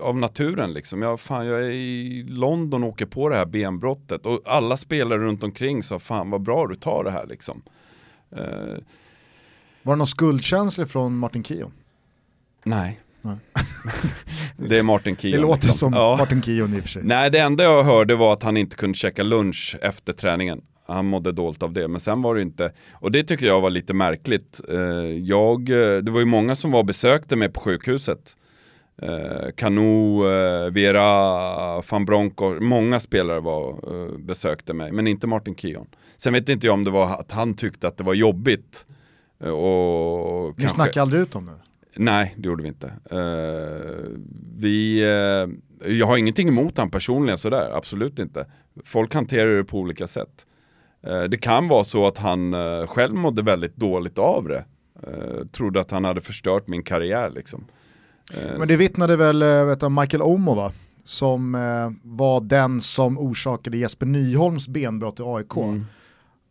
av 0.00 0.16
naturen 0.18 0.72
liksom. 0.72 1.02
Jag, 1.02 1.20
fan, 1.20 1.46
jag 1.46 1.60
är 1.60 1.70
i 1.70 2.22
London 2.28 2.82
och 2.82 2.88
åker 2.88 3.06
på 3.06 3.28
det 3.28 3.36
här 3.36 3.46
benbrottet 3.46 4.26
och 4.26 4.40
alla 4.46 4.76
spelare 4.76 5.18
runt 5.18 5.44
omkring 5.44 5.82
sa 5.82 5.98
fan 5.98 6.30
vad 6.30 6.42
bra 6.42 6.66
du 6.66 6.74
tar 6.74 7.04
det 7.04 7.10
här 7.10 7.26
liksom. 7.26 7.62
Uh, 8.32 8.78
var 9.82 9.94
det 9.94 9.98
någon 9.98 10.06
skuldkänsla 10.06 10.86
från 10.86 11.16
Martin 11.16 11.44
Kio? 11.44 11.72
Nej. 12.64 13.00
det 14.56 14.78
är 14.78 14.82
Martin 14.82 15.16
Keown. 15.16 15.32
Det 15.32 15.42
låter 15.42 15.66
liksom. 15.66 15.92
som 15.92 15.92
ja. 15.92 16.16
Martin 16.18 16.42
Keown 16.42 16.74
i 16.74 16.78
och 16.78 16.82
för 16.82 16.88
sig. 16.88 17.02
Nej, 17.04 17.30
det 17.30 17.38
enda 17.38 17.64
jag 17.64 17.84
hörde 17.84 18.14
var 18.14 18.32
att 18.32 18.42
han 18.42 18.56
inte 18.56 18.76
kunde 18.76 18.98
käka 18.98 19.22
lunch 19.22 19.76
efter 19.82 20.12
träningen. 20.12 20.60
Han 20.86 21.06
mådde 21.06 21.32
dåligt 21.32 21.62
av 21.62 21.72
det, 21.72 21.88
men 21.88 22.00
sen 22.00 22.22
var 22.22 22.34
det 22.34 22.42
inte, 22.42 22.72
och 22.94 23.12
det 23.12 23.24
tycker 23.24 23.46
jag 23.46 23.60
var 23.60 23.70
lite 23.70 23.94
märkligt. 23.94 24.60
Eh, 24.68 24.78
jag, 25.18 25.70
eh, 25.70 25.98
det 25.98 26.10
var 26.10 26.20
ju 26.20 26.26
många 26.26 26.56
som 26.56 26.70
var 26.70 26.84
besökte 26.84 27.36
mig 27.36 27.48
på 27.48 27.60
sjukhuset. 27.60 28.36
Kanu, 29.56 30.26
eh, 30.30 30.70
Vera, 30.70 31.82
van 31.90 32.04
Bronco, 32.04 32.60
många 32.60 33.00
spelare 33.00 33.40
var, 33.40 33.78
besökte 34.18 34.74
mig, 34.74 34.92
men 34.92 35.06
inte 35.06 35.26
Martin 35.26 35.54
Keown. 35.54 35.86
Sen 36.16 36.32
vet 36.32 36.48
inte 36.48 36.66
jag 36.66 36.74
om 36.74 36.84
det 36.84 36.90
var 36.90 37.20
att 37.20 37.32
han 37.32 37.54
tyckte 37.54 37.88
att 37.88 37.96
det 37.96 38.04
var 38.04 38.14
jobbigt. 38.14 38.86
Och 39.38 40.48
Ni 40.48 40.62
kanske... 40.62 40.68
snackade 40.68 41.02
aldrig 41.02 41.22
ut 41.22 41.34
om 41.34 41.46
det? 41.46 41.52
Nej, 41.97 42.35
det 42.36 42.48
gjorde 42.48 42.62
vi 42.62 42.69
inte. 42.69 42.86
Uh, 43.12 44.19
vi, 44.56 45.05
uh, 45.05 45.51
jag 45.93 46.06
har 46.06 46.16
ingenting 46.16 46.48
emot 46.48 46.78
han 46.78 46.90
personligen 46.90 47.39
sådär, 47.39 47.70
absolut 47.74 48.19
inte. 48.19 48.47
Folk 48.85 49.14
hanterar 49.14 49.56
det 49.56 49.64
på 49.64 49.78
olika 49.78 50.06
sätt. 50.06 50.47
Uh, 51.09 51.23
det 51.23 51.36
kan 51.36 51.69
vara 51.69 51.85
så 51.85 52.06
att 52.06 52.19
han 52.19 52.55
själv 52.86 53.14
mådde 53.14 53.43
väldigt 53.43 53.77
dåligt 53.77 54.19
av 54.19 54.48
det. 54.48 54.64
trodde 55.52 55.81
att 55.81 55.90
han 55.90 56.05
hade 56.05 56.20
förstört 56.20 56.69
min 56.69 56.82
karriär 56.82 57.31
liksom. 57.31 57.64
Men 58.59 58.69
det 58.69 58.77
vittnade 58.77 59.16
väl 59.16 59.43
vet 59.66 59.82
jag, 59.82 59.93
Michael 59.93 60.23
Omo 60.23 60.55
va? 60.55 60.73
Som 61.05 61.52
var 62.02 62.40
den 62.40 62.81
som 62.81 63.19
orsakade 63.19 63.77
Jesper 63.77 64.06
Nyholms 64.06 64.69
benbrott 64.69 65.20
i 65.20 65.23
AIK. 65.23 65.56
Mm. 65.56 65.85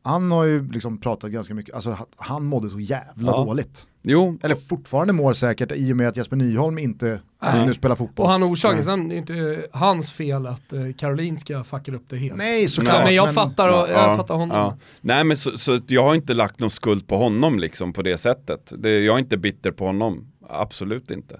Han 0.03 0.31
har 0.31 0.43
ju 0.43 0.71
liksom 0.71 0.97
pratat 0.97 1.31
ganska 1.31 1.53
mycket, 1.53 1.75
alltså 1.75 1.97
han 2.15 2.45
mådde 2.45 2.69
så 2.69 2.79
jävla 2.79 3.31
ja. 3.31 3.45
dåligt. 3.45 3.85
Jo. 4.01 4.39
Eller 4.43 4.55
fortfarande 4.55 5.13
mår 5.13 5.33
säkert 5.33 5.71
i 5.71 5.93
och 5.93 5.97
med 5.97 6.07
att 6.07 6.17
Jesper 6.17 6.35
Nyholm 6.35 6.77
inte 6.77 7.19
Nej. 7.41 7.65
nu 7.65 7.73
spelar 7.73 7.95
fotboll. 7.95 8.23
Och 8.23 8.31
han 8.31 8.43
orsakar, 8.43 8.83
sen 8.83 9.05
är 9.05 9.09
det 9.09 9.15
inte 9.15 9.63
hans 9.71 10.11
fel 10.11 10.47
att 10.47 10.73
Karolinska 10.97 11.63
fuckar 11.63 11.93
upp 11.93 12.05
det 12.07 12.17
helt. 12.17 12.35
Nej 12.35 12.67
såklart. 12.67 13.03
men 13.05 13.15
jag, 13.15 13.25
men, 13.25 13.33
fattar, 13.33 13.67
ja, 13.67 13.89
jag 13.89 14.17
fattar 14.17 14.35
honom. 14.35 14.57
Ja. 14.57 14.77
Nej 15.01 15.23
men 15.23 15.37
så, 15.37 15.57
så, 15.57 15.79
jag 15.87 16.03
har 16.03 16.15
inte 16.15 16.33
lagt 16.33 16.59
någon 16.59 16.69
skuld 16.69 17.07
på 17.07 17.17
honom 17.17 17.59
liksom 17.59 17.93
på 17.93 18.01
det 18.01 18.17
sättet. 18.17 18.73
Det, 18.77 18.99
jag 18.99 19.15
är 19.15 19.19
inte 19.19 19.37
bitter 19.37 19.71
på 19.71 19.85
honom, 19.85 20.27
absolut 20.49 21.11
inte. 21.11 21.39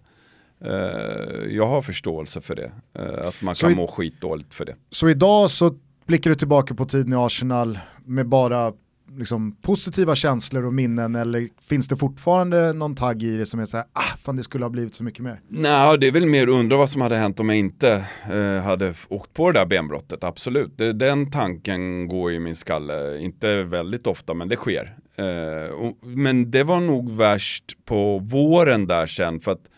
Uh, 0.65 1.55
jag 1.55 1.67
har 1.67 1.81
förståelse 1.81 2.41
för 2.41 2.55
det, 2.55 2.71
uh, 2.99 3.27
att 3.27 3.41
man 3.41 3.55
så 3.55 3.65
kan 3.65 3.73
i, 3.73 3.75
må 3.75 3.87
skitdåligt 3.87 4.53
för 4.53 4.65
det. 4.65 4.75
Så 4.89 5.09
idag 5.09 5.49
så 5.49 5.75
blickar 6.05 6.29
du 6.29 6.35
tillbaka 6.35 6.73
på 6.75 6.85
tiden 6.85 7.13
i 7.13 7.15
Arsenal 7.15 7.79
med 8.05 8.27
bara 8.27 8.73
liksom, 9.17 9.55
positiva 9.61 10.15
känslor 10.15 10.65
och 10.65 10.73
minnen 10.73 11.15
eller 11.15 11.47
finns 11.61 11.87
det 11.87 11.97
fortfarande 11.97 12.73
någon 12.73 12.95
tagg 12.95 13.23
i 13.23 13.37
det 13.37 13.45
som 13.45 13.59
är 13.59 13.65
så 13.65 13.77
här, 13.77 13.85
ah, 13.93 14.17
fan 14.17 14.35
det 14.35 14.43
skulle 14.43 14.65
ha 14.65 14.69
blivit 14.69 14.95
så 14.95 15.03
mycket 15.03 15.23
mer? 15.23 15.41
Nej, 15.47 15.97
det 15.97 16.07
är 16.07 16.11
väl 16.11 16.25
mer 16.25 16.49
undra 16.49 16.77
vad 16.77 16.89
som 16.89 17.01
hade 17.01 17.15
hänt 17.15 17.39
om 17.39 17.49
jag 17.49 17.57
inte 17.57 18.05
eh, 18.31 18.63
hade 18.63 18.93
åkt 19.07 19.33
på 19.33 19.51
det 19.51 19.59
där 19.59 19.65
benbrottet, 19.65 20.23
absolut. 20.23 20.77
Det, 20.77 20.93
den 20.93 21.31
tanken 21.31 22.07
går 22.07 22.31
i 22.31 22.39
min 22.39 22.55
skalle, 22.55 23.19
inte 23.19 23.63
väldigt 23.63 24.07
ofta 24.07 24.33
men 24.33 24.49
det 24.49 24.55
sker. 24.55 24.95
Eh, 25.15 25.73
och, 25.73 26.07
men 26.07 26.51
det 26.51 26.63
var 26.63 26.79
nog 26.79 27.11
värst 27.11 27.77
på 27.85 28.19
våren 28.19 28.87
där 28.87 29.07
sen 29.07 29.39
för 29.39 29.51
att 29.51 29.69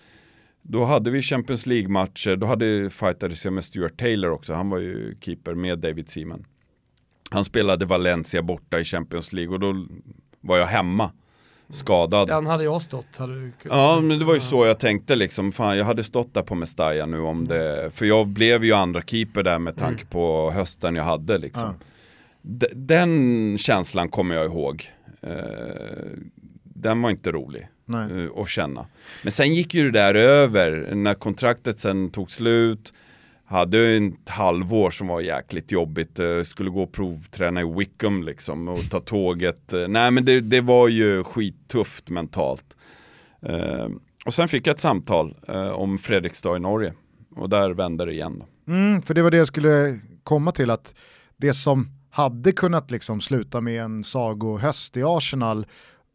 då 0.61 0.85
hade 0.85 1.11
vi 1.11 1.22
Champions 1.22 1.65
League-matcher, 1.65 2.35
då 2.35 2.45
hade 2.45 2.89
fightades 2.89 3.45
jag 3.45 3.53
med 3.53 3.64
Stuart 3.64 3.97
Taylor 3.97 4.31
också, 4.31 4.53
han 4.53 4.69
var 4.69 4.80
ju 4.80 5.15
keeper 5.22 5.53
med 5.53 5.80
David 5.80 6.10
Seaman. 6.10 6.45
Han 7.34 7.45
spelade 7.45 7.85
Valencia 7.85 8.41
borta 8.41 8.80
i 8.80 8.84
Champions 8.84 9.34
League 9.34 9.53
och 9.53 9.60
då 9.60 9.85
var 10.41 10.57
jag 10.57 10.65
hemma 10.65 11.11
skadad. 11.69 12.27
Den 12.27 12.45
hade 12.45 12.64
jag 12.64 12.81
stått. 12.81 13.18
Hade 13.18 13.41
du... 13.41 13.51
Ja, 13.64 13.99
men 14.01 14.19
det 14.19 14.26
var 14.26 14.34
ju 14.34 14.39
så 14.39 14.65
jag 14.65 14.80
tänkte 14.80 15.15
liksom. 15.15 15.51
Fan, 15.51 15.77
jag 15.77 15.85
hade 15.85 16.03
stått 16.03 16.34
där 16.34 16.41
på 16.41 16.55
Mestalla 16.55 17.05
nu 17.05 17.19
om 17.19 17.47
det. 17.47 17.91
För 17.93 18.05
jag 18.05 18.27
blev 18.27 18.65
ju 18.65 18.73
andra 18.73 19.01
keeper 19.01 19.43
där 19.43 19.60
med 19.60 19.77
tanke 19.77 20.01
mm. 20.01 20.07
på 20.10 20.51
hösten 20.51 20.95
jag 20.95 21.03
hade 21.03 21.38
liksom. 21.38 21.76
Ja. 22.41 22.68
Den 22.73 23.57
känslan 23.57 24.10
kommer 24.10 24.35
jag 24.35 24.45
ihåg. 24.45 24.91
Eh, 25.22 25.34
den 26.64 27.01
var 27.01 27.10
inte 27.10 27.31
rolig. 27.31 27.68
Nej. 27.85 28.23
eh, 28.23 28.41
att 28.41 28.49
känna. 28.49 28.85
Men 29.23 29.31
sen 29.31 29.53
gick 29.53 29.73
ju 29.73 29.91
det 29.91 29.99
där 29.99 30.15
över, 30.15 30.95
när 30.95 31.14
kontraktet 31.14 31.80
sen 31.80 32.11
tog 32.11 32.31
slut, 32.31 32.93
hade 33.53 33.80
ett 33.80 34.30
halvår 34.30 34.89
som 34.89 35.07
var 35.07 35.21
jäkligt 35.21 35.71
jobbigt, 35.71 36.19
eh, 36.19 36.41
skulle 36.43 36.69
gå 36.69 36.84
och 36.84 36.91
provträna 36.91 37.61
i 37.61 37.73
Wickham 37.77 38.23
liksom 38.23 38.67
och 38.67 38.89
ta 38.89 38.99
tåget. 38.99 39.73
Eh, 39.73 39.88
nej 39.88 40.11
men 40.11 40.25
det, 40.25 40.41
det 40.41 40.61
var 40.61 40.88
ju 40.88 41.23
skittufft 41.23 42.09
mentalt. 42.09 42.77
Eh, 43.41 43.88
och 44.25 44.34
sen 44.34 44.47
fick 44.47 44.67
jag 44.67 44.73
ett 44.73 44.80
samtal 44.80 45.35
eh, 45.47 45.69
om 45.69 45.97
Fredrikstad 45.97 46.57
i 46.57 46.59
Norge 46.59 46.93
och 47.35 47.49
där 47.49 47.69
vände 47.69 48.05
det 48.05 48.11
igen. 48.11 48.39
Då. 48.39 48.73
Mm, 48.73 49.01
för 49.01 49.13
det 49.13 49.21
var 49.21 49.31
det 49.31 49.38
jag 49.38 49.47
skulle 49.47 49.99
komma 50.23 50.51
till, 50.51 50.69
att 50.69 50.95
det 51.38 51.53
som 51.53 51.89
hade 52.09 52.51
kunnat 52.51 52.91
liksom 52.91 53.21
sluta 53.21 53.61
med 53.61 53.84
en 53.84 54.03
sagohöst 54.03 54.97
i 54.97 55.03
Arsenal, 55.03 55.65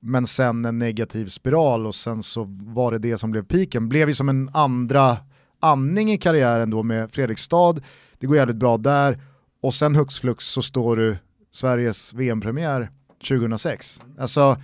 men 0.01 0.27
sen 0.27 0.65
en 0.65 0.79
negativ 0.79 1.27
spiral 1.27 1.87
och 1.87 1.95
sen 1.95 2.23
så 2.23 2.47
var 2.49 2.93
det 2.93 2.99
det 2.99 3.19
som 3.19 3.31
blev 3.31 3.43
piken, 3.43 3.89
blev 3.89 4.09
ju 4.09 4.15
som 4.15 4.29
en 4.29 4.51
andra 4.53 5.17
andning 5.61 6.13
i 6.13 6.19
karriären 6.19 6.71
då 6.71 6.83
med 6.83 7.13
Fredrikstad, 7.13 7.75
det 8.19 8.27
går 8.27 8.37
jävligt 8.37 8.57
bra 8.57 8.77
där, 8.77 9.21
och 9.61 9.75
sen 9.75 9.97
hux 9.97 10.19
flux 10.19 10.45
så 10.45 10.63
står 10.63 10.97
du 10.97 11.17
Sveriges 11.51 12.13
VM-premiär 12.13 12.91
2006. 13.29 14.03
Alltså, 14.19 14.57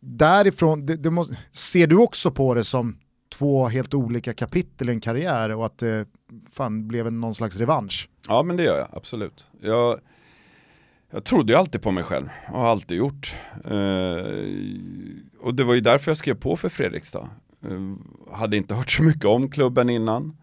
därifrån, 0.00 0.86
det, 0.86 0.96
det 0.96 1.10
måste, 1.10 1.36
ser 1.50 1.86
du 1.86 1.96
också 1.96 2.30
på 2.30 2.54
det 2.54 2.64
som 2.64 2.98
två 3.28 3.68
helt 3.68 3.94
olika 3.94 4.32
kapitel 4.32 4.88
i 4.88 4.92
en 4.92 5.00
karriär 5.00 5.50
och 5.50 5.66
att 5.66 5.78
det 5.78 6.06
fan 6.52 6.88
blev 6.88 7.12
någon 7.12 7.34
slags 7.34 7.56
revansch? 7.56 8.08
Ja 8.28 8.42
men 8.42 8.56
det 8.56 8.62
gör 8.62 8.78
jag, 8.78 8.88
absolut. 8.92 9.46
Jag, 9.60 10.00
jag 11.10 11.24
trodde 11.24 11.52
ju 11.52 11.58
alltid 11.58 11.82
på 11.82 11.90
mig 11.90 12.04
själv 12.04 12.28
och 12.52 12.60
har 12.60 12.68
alltid 12.68 12.98
gjort. 12.98 13.34
Eh, 13.64 14.24
och 15.40 15.54
det 15.54 15.64
var 15.64 15.74
ju 15.74 15.80
därför 15.80 16.10
jag 16.10 16.16
skrev 16.16 16.34
på 16.34 16.56
för 16.56 16.68
Fredrikstad. 16.68 17.28
Eh, 17.70 18.34
hade 18.36 18.56
inte 18.56 18.74
hört 18.74 18.90
så 18.90 19.02
mycket 19.02 19.24
om 19.24 19.50
klubben 19.50 19.90
innan. 19.90 20.36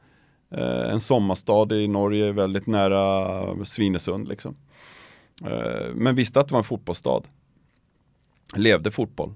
Eh, 0.51 0.91
en 0.91 0.99
sommarstad 0.99 1.71
i 1.75 1.87
Norge 1.87 2.31
väldigt 2.31 2.67
nära 2.67 3.65
Svinesund 3.65 4.27
liksom. 4.27 4.55
Eh, 5.45 5.93
men 5.95 6.15
visste 6.15 6.39
att 6.39 6.47
det 6.47 6.51
var 6.53 6.59
en 6.59 6.63
fotbollsstad. 6.63 7.21
Levde 8.55 8.91
fotboll. 8.91 9.33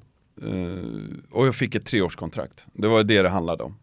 Och 1.32 1.48
jag 1.48 1.56
fick 1.56 1.76
ett 1.76 1.86
treårskontrakt. 1.86 2.66
Det 2.74 2.88
var 2.88 3.04
det 3.04 3.22
det 3.22 3.30
handlade 3.30 3.64
om. 3.64 3.76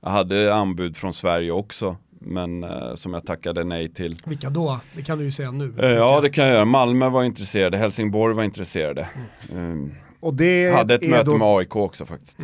Jag 0.00 0.10
hade 0.10 0.54
anbud 0.54 0.96
från 0.96 1.12
Sverige 1.14 1.50
också. 1.52 1.96
Men 2.20 2.64
eh, 2.64 2.94
som 2.94 3.14
jag 3.14 3.26
tackade 3.26 3.64
nej 3.64 3.88
till. 3.88 4.16
Vilka 4.26 4.50
då? 4.50 4.80
Det 4.96 5.02
kan 5.02 5.18
du 5.18 5.24
ju 5.24 5.30
säga 5.30 5.50
nu. 5.50 5.74
Eh, 5.78 5.88
ja 5.90 6.20
det 6.20 6.28
kan 6.30 6.44
jag 6.44 6.54
göra. 6.54 6.64
Malmö 6.64 7.08
var 7.08 7.24
intresserade, 7.24 7.76
Helsingborg 7.76 8.34
var 8.34 8.42
intresserade. 8.44 9.08
Mm. 9.52 9.84
Eh, 9.84 9.90
Och 10.20 10.34
det 10.34 10.70
hade 10.70 10.94
ett 10.94 11.02
är 11.02 11.08
möte 11.08 11.24
då, 11.30 11.36
med 11.38 11.48
AIK 11.48 11.76
också 11.76 12.06
faktiskt. 12.06 12.38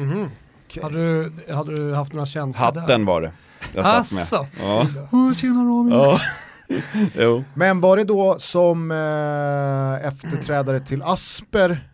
Mhm. 0.76 0.84
Hade, 0.84 1.30
du, 1.46 1.54
hade 1.54 1.76
du 1.76 1.94
haft 1.94 2.12
några 2.12 2.26
känslor 2.26 2.72
där? 2.72 2.80
Hatten 2.80 3.04
var 3.04 3.22
det. 3.22 3.32
Jag 3.74 3.84
satt 3.84 4.12
med. 4.12 4.22
Asså? 4.22 4.46
Ja. 4.60 4.86
Åh, 5.12 5.34
tjena 5.34 5.90
ja. 5.90 6.20
jo. 7.18 7.44
Men 7.54 7.80
var 7.80 7.96
det 7.96 8.04
då 8.04 8.36
som 8.38 8.90
eh, 8.90 10.06
efterträdare 10.08 10.80
till 10.80 11.02
Asper 11.02 11.88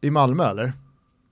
i 0.00 0.10
Malmö 0.10 0.50
eller? 0.50 0.72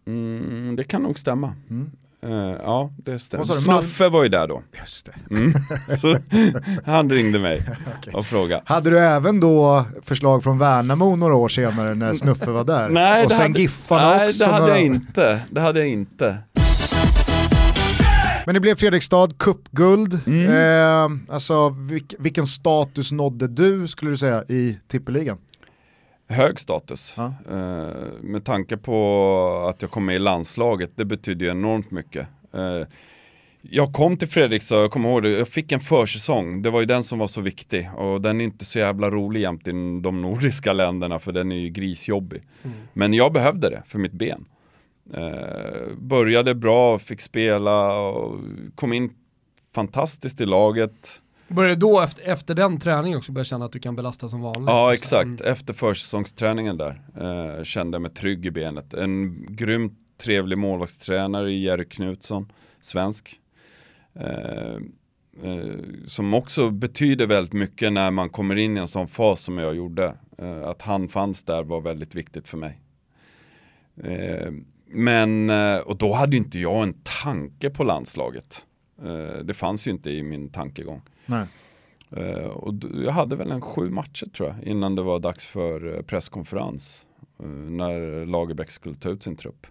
Mm, 0.07 0.77
det 0.77 0.85
kan 0.85 1.03
nog 1.03 1.19
stämma. 1.19 1.55
Mm. 1.71 1.91
Eh, 2.23 2.57
ja, 2.65 2.91
det 2.97 3.19
stämmer. 3.19 3.45
Snuffe 3.45 4.09
var 4.09 4.23
ju 4.23 4.29
där 4.29 4.49
då. 4.49 4.63
Just 4.81 5.07
det. 5.07 5.35
Mm. 5.35 5.53
Så 5.99 6.17
han 6.85 7.11
ringde 7.11 7.39
mig 7.39 7.63
Okej. 7.99 8.15
och 8.15 8.27
frågade. 8.27 8.63
Hade 8.67 8.91
du 8.91 8.99
även 8.99 9.41
då 9.41 9.85
förslag 10.03 10.43
från 10.43 10.59
Värnamo 10.59 11.17
några 11.17 11.35
år 11.35 11.49
senare 11.49 11.95
när 11.95 12.15
Snuffe 12.15 12.51
var 12.51 12.65
där? 12.65 12.89
Nej, 12.89 13.23
och 13.25 13.29
det 13.29 13.35
sen 13.35 13.43
hade, 13.43 13.61
Giffarna 13.61 14.17
nej, 14.17 14.27
också. 14.27 14.39
det 14.39 14.51
hade 14.51 14.59
några... 14.61 14.75
jag 14.75 14.85
inte. 14.85 15.41
Det 15.51 15.61
hade 15.61 15.79
jag 15.79 15.89
inte. 15.89 16.39
Men 18.47 18.55
det 18.55 18.61
blev 18.61 18.77
Fredrikstad, 18.77 19.29
cupguld. 19.39 20.21
Mm. 20.27 20.51
Eh, 20.51 21.35
alltså 21.35 21.69
vilk, 21.69 22.15
vilken 22.19 22.47
status 22.47 23.13
nådde 23.13 23.49
du 23.49 23.89
skulle 23.89 24.11
du 24.11 24.17
säga 24.17 24.45
i 24.49 24.79
tippeligan? 24.89 25.39
Hög 26.29 26.61
status. 26.61 27.15
Ja. 27.17 27.35
Eh, 27.51 27.87
med 28.23 28.45
tanke 28.45 28.77
på 28.77 29.67
att 29.69 29.83
jag 29.83 29.91
kom 29.91 30.05
med 30.05 30.17
i 30.17 30.19
landslaget, 30.19 30.91
det 30.95 31.05
betyder 31.05 31.47
ju 31.47 31.53
enormt 31.53 31.91
mycket. 31.91 32.27
Eh, 32.55 32.87
jag 33.71 33.93
kom 33.93 34.17
till 34.17 34.29
Fredrikstad, 34.29 34.77
jag 34.77 34.91
kommer 34.91 35.09
ihåg 35.09 35.23
det, 35.23 35.31
jag 35.31 35.49
fick 35.49 35.73
en 35.73 35.81
försäsong, 35.81 36.63
det 36.63 36.71
var 36.71 36.81
ju 36.81 36.87
den 36.87 37.05
som 37.05 37.19
var 37.19 37.27
så 37.27 37.41
viktig 37.41 37.91
och 37.97 38.21
den 38.21 38.41
är 38.41 38.45
inte 38.45 38.65
så 38.65 38.79
jävla 38.79 39.11
rolig 39.11 39.41
jämt 39.41 39.69
i 39.69 39.71
de 40.03 40.23
nordiska 40.23 40.73
länderna 40.73 41.19
för 41.19 41.33
den 41.33 41.53
är 41.53 41.57
ju 41.57 41.69
grisjobbig. 41.69 42.43
Mm. 42.63 42.77
Men 42.93 43.15
jag 43.15 43.33
behövde 43.33 43.71
det 43.71 43.83
för 43.87 43.99
mitt 43.99 44.13
ben. 44.13 44.45
Eh, 45.13 45.97
började 45.99 46.55
bra, 46.55 46.99
fick 46.99 47.21
spela 47.21 47.99
och 48.01 48.41
kom 48.75 48.93
in 48.93 49.13
fantastiskt 49.75 50.41
i 50.41 50.47
laget. 50.47 51.21
Började 51.49 51.77
då 51.77 52.01
efter, 52.01 52.23
efter 52.33 52.55
den 52.55 52.81
träningen 52.81 53.19
också 53.19 53.33
börja 53.33 53.45
känna 53.45 53.65
att 53.65 53.73
du 53.73 53.79
kan 53.79 53.97
belasta 53.97 54.29
som 54.29 54.41
vanligt? 54.41 54.69
Ja 54.71 54.95
exakt, 54.95 55.25
Mm. 55.25 55.53
efter 55.53 55.75
försäsongsträningen 55.75 56.77
där 56.77 57.03
eh, 57.21 57.65
kände 57.65 57.95
jag 57.95 58.03
mig 58.03 58.11
trygg 58.11 58.47
i 58.47 58.51
benet. 58.51 58.95
En 58.95 59.47
grymt 59.57 59.99
trevlig 60.25 60.59
målvaktstränare 60.59 61.53
i 61.53 61.63
Jerry 61.65 61.85
Knutsson, 61.85 62.53
svensk. 62.81 63.41
Eh, 64.15 64.75
eh, 65.43 65.75
som 66.07 66.35
också 66.35 66.71
betyder 66.71 67.27
väldigt 67.27 67.53
mycket 67.53 67.93
när 67.93 68.11
man 68.11 68.31
kommer 68.31 68.57
in 68.57 68.77
i 68.77 68.81
en 68.81 68.89
sån 68.89 69.09
fas 69.09 69.41
som 69.41 69.59
jag 69.59 69.77
gjorde. 69.77 70.15
Eh, 70.39 70.63
att 70.69 70.83
han 70.83 71.09
fanns 71.09 71.45
där 71.45 71.63
var 71.65 71.81
väldigt 71.81 72.15
viktigt 72.15 72.49
för 72.49 72.59
mig. 72.59 72.81
Men, 74.95 75.51
eh, 75.51 75.77
och 75.77 75.97
då 75.97 76.13
hade 76.13 76.37
inte 76.37 76.59
jag 76.59 76.83
en 76.83 76.95
tanke 77.23 77.71
på 77.71 77.85
landslaget. 77.85 78.67
Eh, 79.03 79.45
det 79.45 79.55
fanns 79.55 79.87
ju 79.87 79.91
inte 79.91 80.11
i 80.11 80.23
min 80.23 80.49
tankegång. 80.49 81.03
Nej. 81.27 81.47
Eh, 82.11 82.47
och 82.47 82.75
jag 83.05 83.13
hade 83.13 83.37
väl 83.37 83.51
en 83.51 83.61
sju 83.61 83.91
matcher 83.91 84.27
tror 84.27 84.49
jag 84.49 84.69
innan 84.69 84.95
det 84.95 85.03
var 85.03 85.19
dags 85.19 85.47
för 85.47 86.03
presskonferens. 86.03 87.07
när 87.69 88.27
Lagerbäck 88.27 88.71
skulle 88.71 88.95
ta 88.95 89.09
ut 89.09 89.23
sin 89.23 89.37
trupp. 89.37 89.67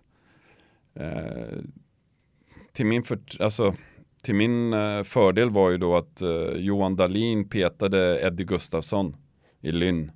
Till, 2.71 2.85
min 2.85 3.03
för, 3.03 3.19
alltså, 3.39 3.75
till 4.21 4.35
min 4.35 4.73
fördel 5.03 5.49
var 5.49 5.69
ju 5.69 5.77
då 5.77 5.95
att 5.95 6.21
Johan 6.55 6.95
Dahlin 6.95 7.49
petade 7.49 8.19
Eddie 8.21 8.43
Gustafsson 8.43 9.15
i 9.61 9.71
Lynn. 9.71 10.11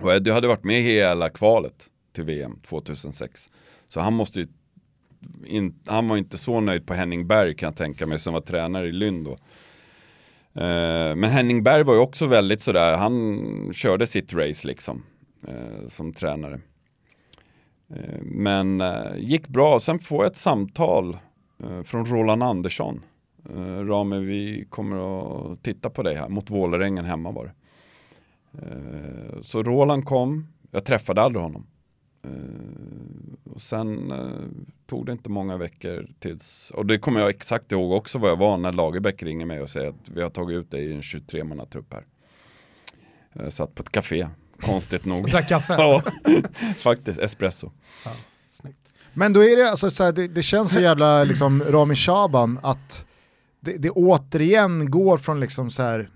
Och 0.00 0.12
Eddie 0.12 0.30
hade 0.30 0.48
varit 0.48 0.64
med 0.64 0.82
hela 0.82 1.28
kvalet 1.28 1.90
till 2.12 2.24
VM 2.24 2.60
2006. 2.60 3.50
Så 3.88 4.00
han 4.00 4.14
måste 4.14 4.40
ju 4.40 4.46
in, 5.46 5.74
han 5.86 6.08
var 6.08 6.16
inte 6.16 6.38
så 6.38 6.60
nöjd 6.60 6.86
på 6.86 6.94
Henning 6.94 7.26
Berg 7.26 7.54
kan 7.56 7.66
jag 7.66 7.76
tänka 7.76 8.06
mig 8.06 8.18
som 8.18 8.32
var 8.34 8.40
tränare 8.40 8.88
i 8.88 8.92
Lynn 8.92 9.24
då. 9.24 9.30
Eh, 10.62 11.16
Men 11.16 11.24
Henning 11.24 11.62
Berg 11.62 11.82
var 11.84 11.94
ju 11.94 12.00
också 12.00 12.26
väldigt 12.26 12.60
sådär, 12.60 12.96
han 12.96 13.72
körde 13.72 14.06
sitt 14.06 14.32
race 14.34 14.66
liksom 14.66 15.02
eh, 15.48 15.88
som 15.88 16.12
tränare. 16.12 16.60
Eh, 17.94 18.20
Men 18.22 18.80
eh, 18.80 19.16
gick 19.16 19.48
bra, 19.48 19.80
sen 19.80 19.98
får 19.98 20.24
jag 20.24 20.30
ett 20.30 20.36
samtal 20.36 21.16
eh, 21.62 21.82
från 21.82 22.06
Roland 22.06 22.42
Andersson. 22.42 23.04
Eh, 23.56 23.84
Rame, 23.86 24.18
vi 24.18 24.66
kommer 24.70 24.96
att 25.52 25.62
titta 25.62 25.90
på 25.90 26.02
dig 26.02 26.14
här, 26.14 26.28
mot 26.28 26.50
Vålerengen 26.50 27.04
hemma 27.04 27.30
var 27.30 27.44
det. 27.44 27.52
Eh, 28.62 29.40
Så 29.42 29.62
Roland 29.62 30.04
kom, 30.04 30.46
jag 30.70 30.84
träffade 30.84 31.22
aldrig 31.22 31.42
honom. 31.42 31.66
Eh, 32.24 32.30
Och 33.54 33.62
sen 33.62 34.10
eh, 34.10 34.66
tog 34.86 35.06
det 35.06 35.12
inte 35.12 35.30
många 35.30 35.56
veckor 35.56 36.08
tills, 36.18 36.70
och 36.74 36.86
det 36.86 36.98
kommer 36.98 37.20
jag 37.20 37.28
exakt 37.30 37.72
ihåg 37.72 37.92
också 37.92 38.18
vad 38.18 38.30
jag 38.30 38.36
var 38.36 38.58
när 38.58 38.72
Lagerbäck 38.72 39.22
ringer 39.22 39.46
mig 39.46 39.60
och 39.60 39.68
säger 39.70 39.88
att 39.88 40.08
vi 40.14 40.22
har 40.22 40.30
tagit 40.30 40.56
ut 40.58 40.70
dig 40.70 40.84
i 40.84 40.92
en 40.94 41.00
23-mannatrupp 41.00 41.94
här. 41.94 42.06
Jag 43.32 43.52
satt 43.52 43.74
på 43.74 43.82
ett 43.82 43.90
café, 43.92 44.28
konstigt 44.60 45.04
nog. 45.04 45.20
Och 45.20 45.28
drack 45.30 45.48
kaffe? 45.48 45.72
ja, 45.78 46.02
faktiskt, 46.78 47.20
espresso. 47.20 47.70
Ja, 48.04 48.10
snyggt. 48.50 48.88
Men 49.14 49.32
då 49.32 49.44
är 49.44 49.56
det, 49.56 49.70
alltså, 49.70 49.90
så 49.90 50.04
här, 50.04 50.12
det, 50.12 50.28
det 50.28 50.42
känns 50.42 50.72
så 50.72 50.80
jävla 50.80 51.24
liksom, 51.24 51.62
Rami 51.68 51.94
Shaban 51.94 52.58
att 52.62 53.06
det, 53.60 53.76
det 53.76 53.90
återigen 53.90 54.90
går 54.90 55.18
från 55.18 55.40
liksom 55.40 55.70
så 55.70 55.82
här, 55.82 56.10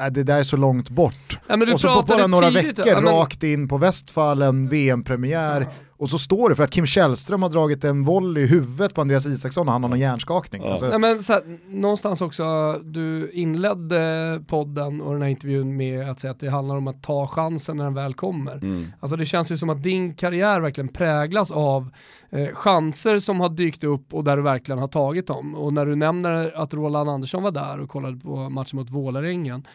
äh, 0.00 0.06
det 0.10 0.22
där 0.22 0.38
är 0.38 0.42
så 0.42 0.56
långt 0.56 0.90
bort. 0.90 1.38
Ja, 1.46 1.72
och 1.72 1.80
så 1.80 1.94
på 1.94 2.02
bara 2.02 2.26
några 2.26 2.48
tidigt- 2.50 2.78
veckor 2.78 2.92
ja, 2.92 3.00
men- 3.00 3.14
rakt 3.14 3.42
in 3.42 3.68
på 3.68 3.78
Westfallen, 3.78 4.68
VM-premiär. 4.68 5.68
Och 5.98 6.10
så 6.10 6.18
står 6.18 6.48
det 6.48 6.56
för 6.56 6.62
att 6.62 6.70
Kim 6.70 6.86
Källström 6.86 7.42
har 7.42 7.48
dragit 7.48 7.84
en 7.84 8.04
volley 8.04 8.42
i 8.42 8.46
huvudet 8.46 8.94
på 8.94 9.00
Andreas 9.00 9.26
Isaksson 9.26 9.68
och 9.68 9.72
han 9.72 9.82
har 9.82 9.90
någon 9.90 9.98
hjärnskakning. 9.98 10.62
Ja. 10.62 10.70
Alltså, 10.70 10.88
Nej, 10.88 10.98
men 10.98 11.22
så 11.22 11.32
här, 11.32 11.42
någonstans 11.68 12.20
också, 12.20 12.78
du 12.84 13.30
inledde 13.30 14.44
podden 14.46 15.00
och 15.00 15.12
den 15.12 15.22
här 15.22 15.28
intervjun 15.28 15.76
med 15.76 16.10
att 16.10 16.20
säga 16.20 16.30
att 16.30 16.40
det 16.40 16.48
handlar 16.48 16.76
om 16.76 16.88
att 16.88 17.02
ta 17.02 17.26
chansen 17.26 17.76
när 17.76 17.84
den 17.84 17.94
väl 17.94 18.14
kommer. 18.14 18.52
Mm. 18.52 18.86
Alltså 19.00 19.16
det 19.16 19.26
känns 19.26 19.52
ju 19.52 19.56
som 19.56 19.70
att 19.70 19.82
din 19.82 20.14
karriär 20.14 20.60
verkligen 20.60 20.88
präglas 20.88 21.50
av 21.50 21.90
eh, 22.30 22.48
chanser 22.54 23.18
som 23.18 23.40
har 23.40 23.48
dykt 23.48 23.84
upp 23.84 24.14
och 24.14 24.24
där 24.24 24.36
du 24.36 24.42
verkligen 24.42 24.78
har 24.78 24.88
tagit 24.88 25.26
dem. 25.26 25.54
Och 25.54 25.72
när 25.72 25.86
du 25.86 25.96
nämner 25.96 26.52
att 26.56 26.74
Roland 26.74 27.10
Andersson 27.10 27.42
var 27.42 27.50
där 27.50 27.80
och 27.80 27.88
kollade 27.88 28.16
på 28.20 28.36
matchen 28.50 28.78
mot 28.78 28.90
Vålerengen 28.90 29.66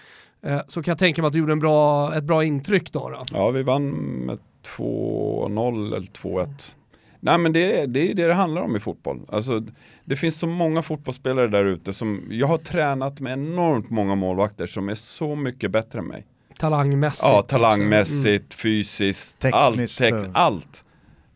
eh, 0.42 0.60
så 0.68 0.84
kan 0.84 0.92
jag 0.92 0.98
tänka 0.98 1.22
mig 1.22 1.28
att 1.28 1.34
du 1.34 1.40
gjorde 1.40 1.54
en 1.54 1.60
bra, 1.60 2.14
ett 2.16 2.24
bra 2.24 2.44
intryck 2.44 2.92
då. 2.92 3.10
då. 3.10 3.24
Ja, 3.32 3.50
vi 3.50 3.64
vann 3.64 3.90
med 4.26 4.40
2-0 4.78 5.88
eller 5.96 6.08
2-1. 6.08 6.76
Nej 7.20 7.38
men 7.38 7.54
det 7.54 7.80
är, 7.82 7.88
det 7.88 8.12
är 8.12 8.14
det 8.14 8.28
det 8.28 8.34
handlar 8.34 8.62
om 8.62 8.76
i 8.76 8.80
fotboll. 8.80 9.22
Alltså, 9.28 9.66
det 10.06 10.16
finns 10.16 10.40
så 10.40 10.48
många 10.48 10.82
fotbollsspelare 10.82 11.48
där 11.48 11.66
ute 11.66 11.94
som, 11.94 12.28
jag 12.30 12.48
har 12.48 12.58
tränat 12.58 13.20
med 13.20 13.34
enormt 13.34 13.90
många 13.90 14.16
målvakter 14.16 14.66
som 14.68 14.90
är 14.90 14.96
så 14.96 15.36
mycket 15.36 15.72
bättre 15.72 16.00
än 16.00 16.06
mig. 16.08 16.28
Talangmässigt. 16.60 17.30
Ja, 17.32 17.42
talangmässigt, 17.42 18.26
Mm. 18.28 18.50
fysiskt, 18.50 19.40
Tekniskt, 19.40 20.02
allt, 20.02 20.14
tek- 20.14 20.32
allt. 20.34 20.86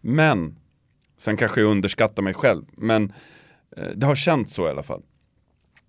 Men, 0.02 0.56
sen 1.18 1.38
kanske 1.38 1.62
jag 1.62 1.72
underskattar 1.72 2.24
mig 2.24 2.34
själv, 2.34 2.66
men 2.76 3.14
eh, 3.78 3.88
det 3.96 4.06
har 4.06 4.16
känts 4.16 4.54
så 4.54 4.68
i 4.68 4.70
alla 4.70 4.84
fall. 4.84 5.02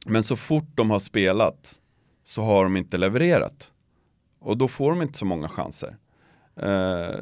Men 0.07 0.23
så 0.23 0.37
fort 0.37 0.69
de 0.75 0.91
har 0.91 0.99
spelat 0.99 1.75
så 2.25 2.43
har 2.43 2.65
de 2.65 2.77
inte 2.77 2.99
levererat. 2.99 3.73
Och 4.41 4.57
då 4.57 4.69
får 4.69 4.91
de 4.91 5.03
inte 5.03 5.19
så 5.19 5.25
många 5.25 5.49
chanser. 5.49 5.97
Eh, 6.63 7.21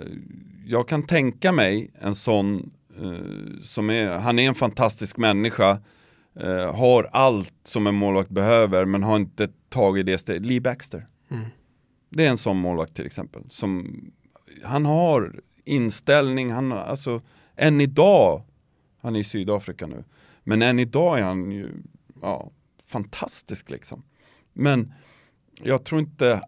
jag 0.67 0.89
kan 0.89 1.07
tänka 1.07 1.53
mig 1.53 1.91
en 1.95 2.15
sån 2.15 2.71
eh, 3.01 3.61
som 3.63 3.91
är, 3.91 4.11
han 4.11 4.39
är 4.39 4.49
en 4.49 4.55
fantastisk 4.55 5.17
människa, 5.17 5.81
eh, 6.35 6.75
har 6.75 7.09
allt 7.13 7.53
som 7.63 7.87
en 7.87 7.95
målvakt 7.95 8.31
behöver 8.31 8.85
men 8.85 9.03
har 9.03 9.17
inte 9.17 9.49
tagit 9.69 10.07
det 10.07 10.19
steget. 10.19 10.47
Lee 10.47 10.61
Baxter. 10.61 11.07
Mm. 11.31 11.45
Det 12.11 12.27
är 12.27 12.31
en 12.31 12.39
sån 12.39 12.57
målvakt 12.57 12.95
till 12.95 13.07
exempel. 13.07 13.43
Som, 13.51 14.01
han 14.65 14.85
har 14.85 15.41
inställning, 15.65 16.53
han 16.53 16.71
har, 16.71 16.79
alltså 16.79 17.21
än 17.57 17.81
idag, 17.81 18.43
han 19.01 19.17
är 19.17 19.21
i 19.21 19.25
Sydafrika 19.25 19.87
nu, 19.87 20.05
men 20.45 20.63
än 20.63 20.79
idag 20.79 21.19
är 21.19 21.23
han 21.23 21.51
ju 21.51 21.71
ja, 22.23 22.51
fantastisk 22.87 23.71
liksom. 23.71 24.03
Men 24.53 24.93
jag 25.63 25.85
tror 25.85 26.01
inte 26.01 26.41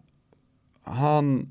han 0.83 1.49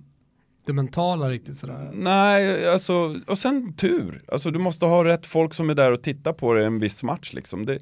Det 0.69 0.73
mentala 0.75 1.31
riktigt 1.31 1.57
sådär. 1.57 1.91
Nej, 1.93 2.69
alltså, 2.69 3.21
och 3.27 3.39
sen 3.39 3.73
tur. 3.73 4.23
Alltså 4.33 4.51
du 4.51 4.59
måste 4.59 4.87
ha 4.87 5.05
rätt 5.05 5.27
folk 5.27 5.55
som 5.55 5.71
är 5.71 5.75
där 5.75 5.93
och 5.93 6.03
tittar 6.03 6.33
på 6.33 6.55
det 6.55 6.67
en 6.67 6.79
viss 6.79 7.03
match 7.03 7.33
liksom. 7.35 7.67
Det, 7.67 7.79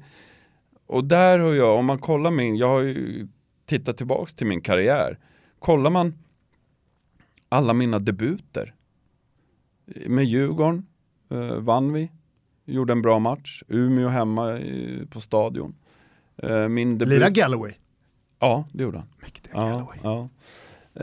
och 0.85 1.03
där 1.03 1.39
har 1.39 1.53
jag, 1.53 1.75
om 1.77 1.85
man 1.85 1.99
kollar 1.99 2.31
min, 2.31 2.57
jag 2.57 2.67
har 2.67 2.79
ju 2.81 3.27
tittat 3.65 3.97
tillbaks 3.97 4.35
till 4.35 4.47
min 4.47 4.61
karriär. 4.61 5.19
Kollar 5.59 5.89
man 5.89 6.13
alla 7.49 7.73
mina 7.73 7.99
debuter. 7.99 8.75
Med 10.05 10.25
Djurgården 10.25 10.85
eh, 11.29 11.55
vann 11.55 11.93
vi, 11.93 12.11
gjorde 12.65 12.93
en 12.93 13.01
bra 13.01 13.19
match. 13.19 13.63
Umeå 13.67 14.07
hemma 14.07 14.57
i, 14.57 15.05
på 15.09 15.19
stadion. 15.19 15.75
Eh, 16.37 16.67
min 16.67 16.97
debut... 16.97 17.19
Lira 17.19 17.29
Galloway. 17.29 17.73
Ja, 18.39 18.67
det 18.73 18.83
gjorde 18.83 18.97
han. 18.97 19.07
Mäktiga 19.21 19.53
Ja, 19.55 19.69
Galloway. 19.69 19.97
ja. 20.03 20.29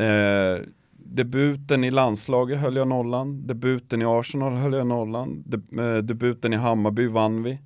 Eh, 0.03 0.59
debuten 1.05 1.85
i 1.85 1.91
landslaget 1.91 2.61
höll 2.61 2.77
jag 2.77 2.89
nollan, 2.89 3.47
debuten 3.47 4.03
i 4.03 4.05
Arsenal 4.05 4.53
höll 4.53 4.73
jag 4.73 4.87
nollan, 4.87 5.43
De, 5.47 5.79
eh, 5.79 5.97
debuten 5.97 6.53
i 6.53 6.57
Hammarby 6.57 7.07
vann 7.07 7.43
vi, 7.43 7.59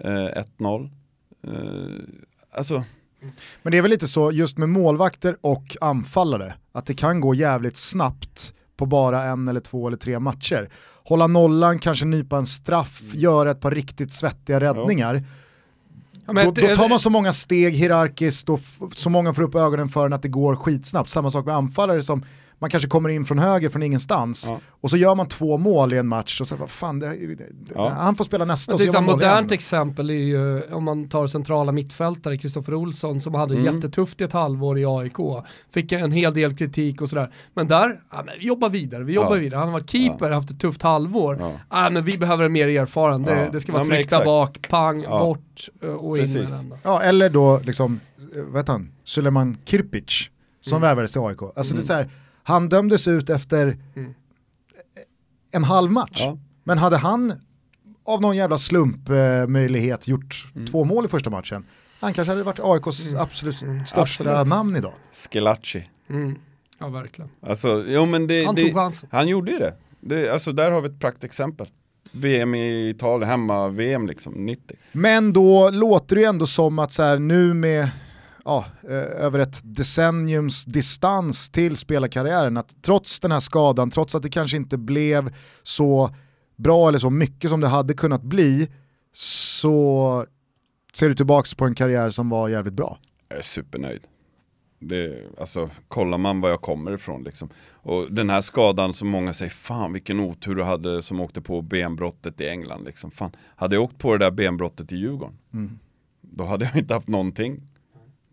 eh, 0.00 0.26
1-0. 0.36 0.90
Eh, 1.46 1.50
alltså, 2.52 2.84
Men 3.62 3.70
det 3.70 3.78
är 3.78 3.82
väl 3.82 3.90
lite 3.90 4.08
så 4.08 4.32
just 4.32 4.58
med 4.58 4.68
målvakter 4.68 5.36
och 5.40 5.76
anfallare, 5.80 6.54
att 6.72 6.86
det 6.86 6.94
kan 6.94 7.20
gå 7.20 7.34
jävligt 7.34 7.76
snabbt 7.76 8.54
på 8.76 8.86
bara 8.86 9.22
en 9.22 9.48
eller 9.48 9.60
två 9.60 9.86
eller 9.86 9.96
tre 9.96 10.18
matcher. 10.18 10.68
Hålla 11.04 11.26
nollan, 11.26 11.78
kanske 11.78 12.06
nypa 12.06 12.36
en 12.38 12.46
straff, 12.46 13.00
göra 13.12 13.50
ett 13.50 13.60
par 13.60 13.70
riktigt 13.70 14.12
svettiga 14.12 14.60
räddningar. 14.60 15.24
Ja, 16.26 16.32
men 16.32 16.54
då, 16.54 16.66
då 16.68 16.74
tar 16.74 16.88
man 16.88 16.98
så 16.98 17.10
många 17.10 17.32
steg 17.32 17.74
hierarkiskt 17.74 18.48
och 18.48 18.60
så 18.94 19.10
många 19.10 19.34
får 19.34 19.42
upp 19.42 19.54
ögonen 19.54 19.88
för 19.88 20.06
en 20.06 20.12
att 20.12 20.22
det 20.22 20.28
går 20.28 20.56
skitsnabbt. 20.56 21.10
Samma 21.10 21.30
sak 21.30 21.46
med 21.46 21.54
anfallare 21.54 22.02
som 22.02 22.24
man 22.64 22.70
kanske 22.70 22.88
kommer 22.88 23.08
in 23.08 23.24
från 23.24 23.38
höger 23.38 23.68
från 23.68 23.82
ingenstans 23.82 24.46
Ja. 24.48 24.58
och 24.80 24.90
så 24.90 24.96
gör 24.96 25.14
man 25.14 25.28
två 25.28 25.58
mål 25.58 25.92
i 25.92 25.98
en 25.98 26.06
match 26.08 26.40
och 26.40 26.48
så 26.48 26.56
vad 26.56 26.70
fan, 26.70 26.98
det, 26.98 27.06
det, 27.34 27.44
Ja. 27.74 27.88
han 27.88 28.14
får 28.16 28.24
spela 28.24 28.44
nästa 28.44 28.76
det 28.76 28.84
är 28.84 28.96
ett 28.98 29.06
modernt 29.06 29.46
igen. 29.46 29.54
exempel 29.54 30.10
är 30.10 30.14
ju 30.14 30.62
om 30.72 30.84
man 30.84 31.08
tar 31.08 31.26
centrala 31.26 31.72
mittfältare, 31.72 32.38
Kristoffer 32.38 32.74
Olsson 32.74 33.20
som 33.20 33.34
hade 33.34 33.54
Mm. 33.54 33.74
jättetufft 33.74 34.20
i 34.20 34.24
ett 34.24 34.32
halvår 34.32 34.78
i 34.78 34.84
AIK. 34.86 35.16
Fick 35.74 35.92
en 35.92 36.12
hel 36.12 36.34
del 36.34 36.56
kritik 36.56 37.00
och 37.00 37.08
sådär. 37.08 37.30
Men 37.54 37.68
där, 37.68 38.00
ja, 38.12 38.22
men 38.26 38.34
vi 38.38 38.46
jobbar 38.46 38.68
vidare, 38.70 39.04
vi 39.04 39.12
jobbar 39.12 39.36
Ja. 39.36 39.40
vidare. 39.40 39.58
Han 39.58 39.68
har 39.68 39.72
varit 39.72 39.90
keeper, 39.90 40.30
haft 40.30 40.50
ett 40.50 40.60
tufft 40.60 40.82
halvår. 40.82 41.36
Ja. 41.40 41.52
Ja. 41.70 41.90
men 41.90 42.04
vi 42.04 42.18
behöver 42.18 42.44
en 42.44 42.52
mer 42.52 42.68
erfaren, 42.68 43.22
det, 43.22 43.42
Ja. 43.44 43.50
det 43.52 43.60
ska 43.60 43.72
vara 43.72 43.84
tryckta 43.84 44.00
exakt. 44.00 44.24
bak, 44.24 44.66
pang, 44.70 45.02
Ja. 45.02 45.18
bort 45.18 45.68
eh, 45.82 45.88
och 45.88 46.18
in 46.18 46.22
med 46.24 46.34
Precis. 46.34 46.50
den. 46.60 46.74
Ja, 46.82 47.02
eller 47.02 47.30
då 47.30 47.60
liksom, 47.64 48.00
eh, 48.36 48.42
vad 48.42 48.56
heter 48.60 48.72
han, 48.72 48.90
Suleiman 49.04 49.56
Kirpic 49.64 50.30
som 50.60 50.72
Mm. 50.72 50.82
värvades 50.82 51.12
till 51.12 51.20
AIK. 51.20 51.38
Alltså 51.56 51.74
det 51.74 51.80
är 51.82 51.84
så 51.84 51.92
här, 51.92 52.08
han 52.46 52.68
dömdes 52.68 53.08
ut 53.08 53.30
efter 53.30 53.78
Mm. 53.96 54.14
en 55.50 55.64
halv 55.64 55.90
match. 55.90 56.20
ja. 56.20 56.38
Men 56.64 56.78
hade 56.78 56.96
han 56.96 57.32
av 58.04 58.20
någon 58.20 58.36
jävla 58.36 58.58
slumpmöjlighet 58.58 60.08
gjort 60.08 60.46
Mm. 60.54 60.66
två 60.66 60.84
mål 60.84 61.04
i 61.04 61.08
första 61.08 61.30
matchen, 61.30 61.64
han 62.00 62.12
kanske 62.12 62.32
hade 62.32 62.42
varit 62.42 62.60
AIKs 62.62 63.08
Mm. 63.08 63.20
absolut 63.22 63.62
Mm. 63.62 63.86
största 63.86 64.22
Absolut. 64.30 64.48
namn 64.48 64.76
idag. 64.76 64.92
Schillaci. 65.32 65.88
Mm. 66.10 66.34
Ja, 66.78 66.88
verkligen. 66.88 67.30
Alltså, 67.42 67.84
jo 67.88 68.06
men 68.06 68.26
det, 68.26 68.44
Han 68.44 68.54
det, 68.54 68.62
tog 68.62 68.74
chansen. 68.74 69.08
han 69.12 69.28
gjorde 69.28 69.52
ju 69.52 69.58
det. 69.58 69.74
det. 70.00 70.30
Alltså 70.30 70.52
där 70.52 70.70
har 70.70 70.80
vi 70.80 70.88
ett 70.88 71.00
praktexempel. 71.00 71.66
VM 72.12 72.54
i 72.54 72.88
Italien, 72.88 73.28
hemma 73.30 73.68
VM 73.68 74.06
liksom, 74.06 74.32
90. 74.46 74.76
Men 74.92 75.32
då 75.32 75.70
låter 75.70 76.16
det 76.16 76.22
ju 76.22 76.28
ändå 76.28 76.46
som 76.46 76.78
att 76.78 76.92
så 76.92 77.02
här, 77.02 77.18
nu 77.18 77.54
med 77.54 77.88
ja, 78.44 78.64
eh, 78.82 78.90
över 79.24 79.38
ett 79.38 79.60
decenniums 79.64 80.64
distans 80.64 81.50
till 81.50 81.76
spelarkarriären, 81.76 82.56
att 82.56 82.82
trots 82.82 83.20
den 83.20 83.32
här 83.32 83.40
skadan, 83.40 83.90
trots 83.90 84.14
att 84.14 84.22
det 84.22 84.30
kanske 84.30 84.56
inte 84.56 84.76
blev 84.78 85.34
så 85.62 86.14
bra 86.56 86.88
eller 86.88 86.98
så 86.98 87.10
mycket 87.10 87.50
som 87.50 87.60
det 87.60 87.68
hade 87.68 87.94
kunnat 87.94 88.22
bli, 88.22 88.68
så 89.12 90.26
ser 90.94 91.08
du 91.08 91.14
tillbaka 91.14 91.48
på 91.56 91.64
en 91.64 91.74
karriär 91.74 92.10
som 92.10 92.28
var 92.30 92.48
jävligt 92.48 92.74
bra. 92.74 92.98
Jag 93.28 93.38
är 93.38 93.42
supernöjd. 93.42 94.00
Det, 94.78 95.22
alltså, 95.40 95.70
kollar 95.88 96.18
man 96.18 96.40
var 96.40 96.48
jag 96.50 96.60
kommer 96.60 96.92
ifrån 96.94 97.22
liksom. 97.22 97.48
Och 97.72 98.12
den 98.12 98.30
här 98.30 98.40
skadan 98.40 98.94
som 98.94 99.08
många 99.08 99.32
säger, 99.32 99.50
fan 99.50 99.92
vilken 99.92 100.20
otur 100.20 100.54
du 100.54 100.62
hade 100.64 101.02
som 101.02 101.20
åkte 101.20 101.40
på 101.40 101.62
benbrottet 101.62 102.40
i 102.40 102.48
England. 102.48 102.84
Liksom. 102.84 103.10
Fan, 103.10 103.30
hade 103.56 103.76
jag 103.76 103.82
åkt 103.82 103.98
på 103.98 104.12
det 104.16 104.24
där 104.24 104.30
benbrottet 104.30 104.92
i 104.92 104.96
Djurgården, 104.96 105.38
Mm. 105.52 105.78
då 106.20 106.44
hade 106.44 106.64
jag 106.64 106.76
inte 106.76 106.94
haft 106.94 107.08
någonting. 107.08 107.62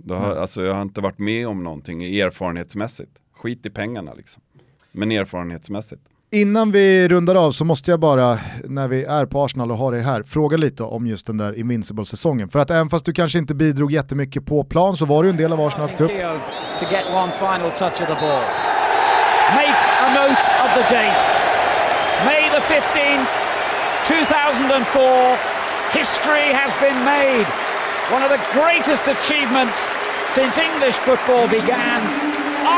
Då 0.04 0.16
har, 0.16 0.36
alltså, 0.36 0.64
jag 0.64 0.74
har 0.74 0.82
inte 0.82 1.02
varit 1.02 1.20
med 1.20 1.48
om 1.48 1.64
någonting 1.64 2.04
erfarenhetsmässigt. 2.04 3.12
Skit 3.36 3.66
i 3.66 3.70
pengarna 3.70 4.14
liksom. 4.14 4.44
Men 4.92 5.12
erfarenhetsmässigt. 5.12 6.02
Innan 6.34 6.72
vi 6.72 7.08
rundar 7.08 7.36
av 7.36 7.52
så 7.52 7.66
måste 7.66 7.92
jag 7.92 8.00
bara, 8.00 8.40
när 8.64 8.88
vi 8.88 9.04
är 9.04 9.26
på 9.26 9.44
Arsenal 9.44 9.72
och 9.72 9.78
har 9.78 9.92
det 9.92 10.02
här, 10.02 10.24
fråga 10.24 10.58
lite 10.58 10.84
om 10.84 11.08
just 11.08 11.28
den 11.28 11.38
där 11.38 11.60
Invincible-säsongen. 11.60 12.50
För 12.50 12.60
att 12.60 12.72
även 12.72 12.90
fast 12.90 13.06
du 13.06 13.14
kanske 13.14 13.40
inte 13.40 13.56
bidrog 13.56 13.92
jättemycket 13.92 14.46
på 14.46 14.64
plan 14.64 14.98
så 14.98 15.06
var 15.06 15.24
du 15.24 15.30
en 15.30 15.38
del 15.38 15.54
av 15.54 15.62
Arsenals 15.62 15.98
trupp. 15.98 16.12
To 16.12 16.86
get 16.92 17.06
one 17.14 17.32
final 17.32 17.72
touch 17.72 18.02
of 18.02 18.08
the 18.08 18.18
ball. 18.26 18.44
Make 19.56 19.80
a 20.06 20.10
note 20.16 20.42
of 20.66 20.70
the 20.78 20.96
date. 20.96 21.22
May 22.26 22.50
the 22.50 22.62
15th, 22.74 23.28
2004. 24.08 25.38
History 25.94 26.54
has 26.54 26.72
been 26.82 27.04
made. 27.06 27.71
One 28.16 28.24
of 28.24 28.30
the 28.30 28.44
greatest 28.60 29.04
achievements 29.16 29.78
since 30.36 30.54
English 30.70 30.98
football 31.08 31.48
began. 31.60 32.00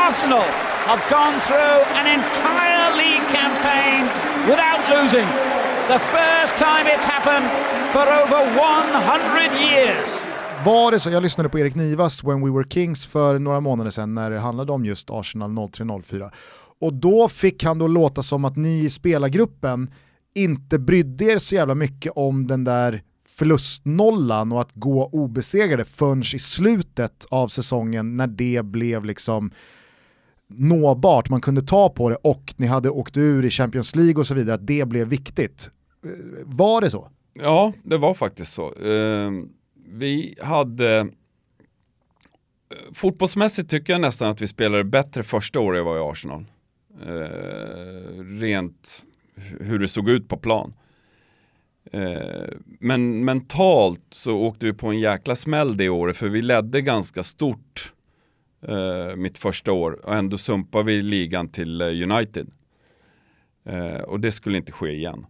Arsenal 0.04 0.46
have 0.90 1.02
gone 1.16 1.36
through 1.46 1.78
an 2.00 2.06
entire 2.18 2.86
league 3.02 3.26
campaign 3.38 4.02
without 4.50 4.80
losing. 4.94 5.26
The 5.94 6.00
first 6.16 6.52
time 6.56 6.84
it's 6.94 7.06
happened 7.14 7.46
for 7.94 8.04
over 8.20 8.40
100 8.58 9.52
years. 9.70 10.06
Var 10.64 10.90
det 10.90 11.00
så, 11.00 11.10
jag 11.10 11.22
lyssnade 11.22 11.48
på 11.48 11.58
Erik 11.58 11.74
Nivas 11.74 12.24
When 12.24 12.44
We 12.44 12.50
Were 12.50 12.68
Kings 12.70 13.06
för 13.06 13.38
några 13.38 13.60
månader 13.60 13.90
sedan 13.90 14.14
när 14.14 14.30
det 14.30 14.38
handlade 14.38 14.72
om 14.72 14.84
just 14.84 15.10
Arsenal 15.10 15.50
03-04. 15.50 16.30
Och 16.80 16.94
då 16.94 17.28
fick 17.28 17.64
han 17.64 17.78
då 17.78 17.86
låta 17.86 18.22
som 18.22 18.44
att 18.44 18.56
ni 18.56 18.84
i 18.84 18.90
spelargruppen 18.90 19.90
inte 20.34 20.78
brydde 20.78 21.24
er 21.24 21.38
så 21.38 21.54
jävla 21.54 21.74
mycket 21.74 22.12
om 22.16 22.46
den 22.46 22.64
där 22.64 23.02
förlustnollan 23.38 24.52
och 24.52 24.60
att 24.60 24.72
gå 24.74 25.06
obesegrade 25.06 25.84
förrän 25.84 26.20
i 26.20 26.38
slutet 26.38 27.26
av 27.30 27.48
säsongen 27.48 28.16
när 28.16 28.26
det 28.26 28.64
blev 28.64 29.04
liksom 29.04 29.50
nåbart, 30.48 31.28
man 31.28 31.40
kunde 31.40 31.62
ta 31.62 31.88
på 31.88 32.10
det 32.10 32.16
och 32.16 32.54
ni 32.56 32.66
hade 32.66 32.90
åkt 32.90 33.16
ur 33.16 33.44
i 33.44 33.50
Champions 33.50 33.96
League 33.96 34.14
och 34.14 34.26
så 34.26 34.34
vidare, 34.34 34.54
att 34.54 34.66
det 34.66 34.88
blev 34.88 35.08
viktigt. 35.08 35.70
Eh, 36.04 36.10
var 36.44 36.80
det 36.80 36.90
så? 36.90 37.10
Ja, 37.42 37.72
det 37.82 37.96
var 37.96 38.14
faktiskt 38.14 38.52
så. 38.52 38.74
Eh, 38.74 39.30
vi 39.88 40.34
hade... 40.40 40.96
Eh, 40.98 41.06
fotbollsmässigt 42.92 43.70
tycker 43.70 43.92
jag 43.92 44.00
nästan 44.00 44.30
att 44.30 44.40
vi 44.40 44.48
spelade 44.48 44.84
bättre 44.84 45.22
första 45.22 45.60
året 45.60 45.78
jag 45.78 45.84
var 45.84 45.96
i 45.96 46.10
Arsenal. 46.10 46.44
Eh, 47.02 48.22
rent 48.40 49.02
hur 49.60 49.78
det 49.78 49.88
såg 49.88 50.08
ut 50.08 50.28
på 50.28 50.36
plan. 50.36 50.72
Eh, 51.92 52.48
men 52.80 53.24
mentalt 53.24 54.04
så 54.10 54.36
åkte 54.36 54.66
vi 54.66 54.72
på 54.72 54.88
en 54.88 54.98
jäkla 54.98 55.36
smäll 55.36 55.76
det 55.76 55.88
året 55.88 56.16
för 56.16 56.28
vi 56.28 56.42
ledde 56.42 56.80
ganska 56.80 57.22
stort 57.22 57.92
eh, 58.68 59.16
mitt 59.16 59.38
första 59.38 59.72
år 59.72 60.06
och 60.06 60.14
ändå 60.14 60.38
sumpade 60.38 60.84
vi 60.84 61.02
ligan 61.02 61.48
till 61.48 61.80
eh, 61.80 61.86
United. 61.86 62.50
Och 64.06 64.20
det 64.20 64.32
skulle 64.32 64.56
inte 64.56 64.72
ske 64.72 64.90
igen. 64.90 65.26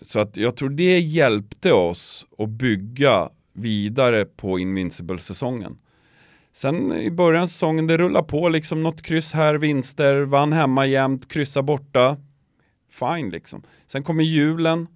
Så 0.00 0.18
att 0.20 0.36
jag 0.36 0.56
tror 0.56 0.68
det 0.68 0.98
hjälpte 0.98 1.72
oss 1.72 2.26
att 2.38 2.48
bygga 2.48 3.28
vidare 3.52 4.24
på 4.24 4.58
Invincible-säsongen. 4.58 5.78
Sen 6.52 6.92
i 6.92 7.10
början 7.10 7.42
av 7.42 7.46
säsongen, 7.46 7.86
det 7.86 7.98
rullar 7.98 8.22
på 8.22 8.48
liksom 8.48 8.82
något 8.82 9.02
kryss 9.02 9.32
här, 9.32 9.54
vinster, 9.54 10.20
vann 10.20 10.52
hemma 10.52 10.86
jämt, 10.86 11.28
kryssa 11.28 11.62
borta. 11.62 12.16
Fine 12.90 13.30
liksom. 13.30 13.62
Sen 13.86 14.02
kommer 14.02 14.24
julen. 14.24 14.86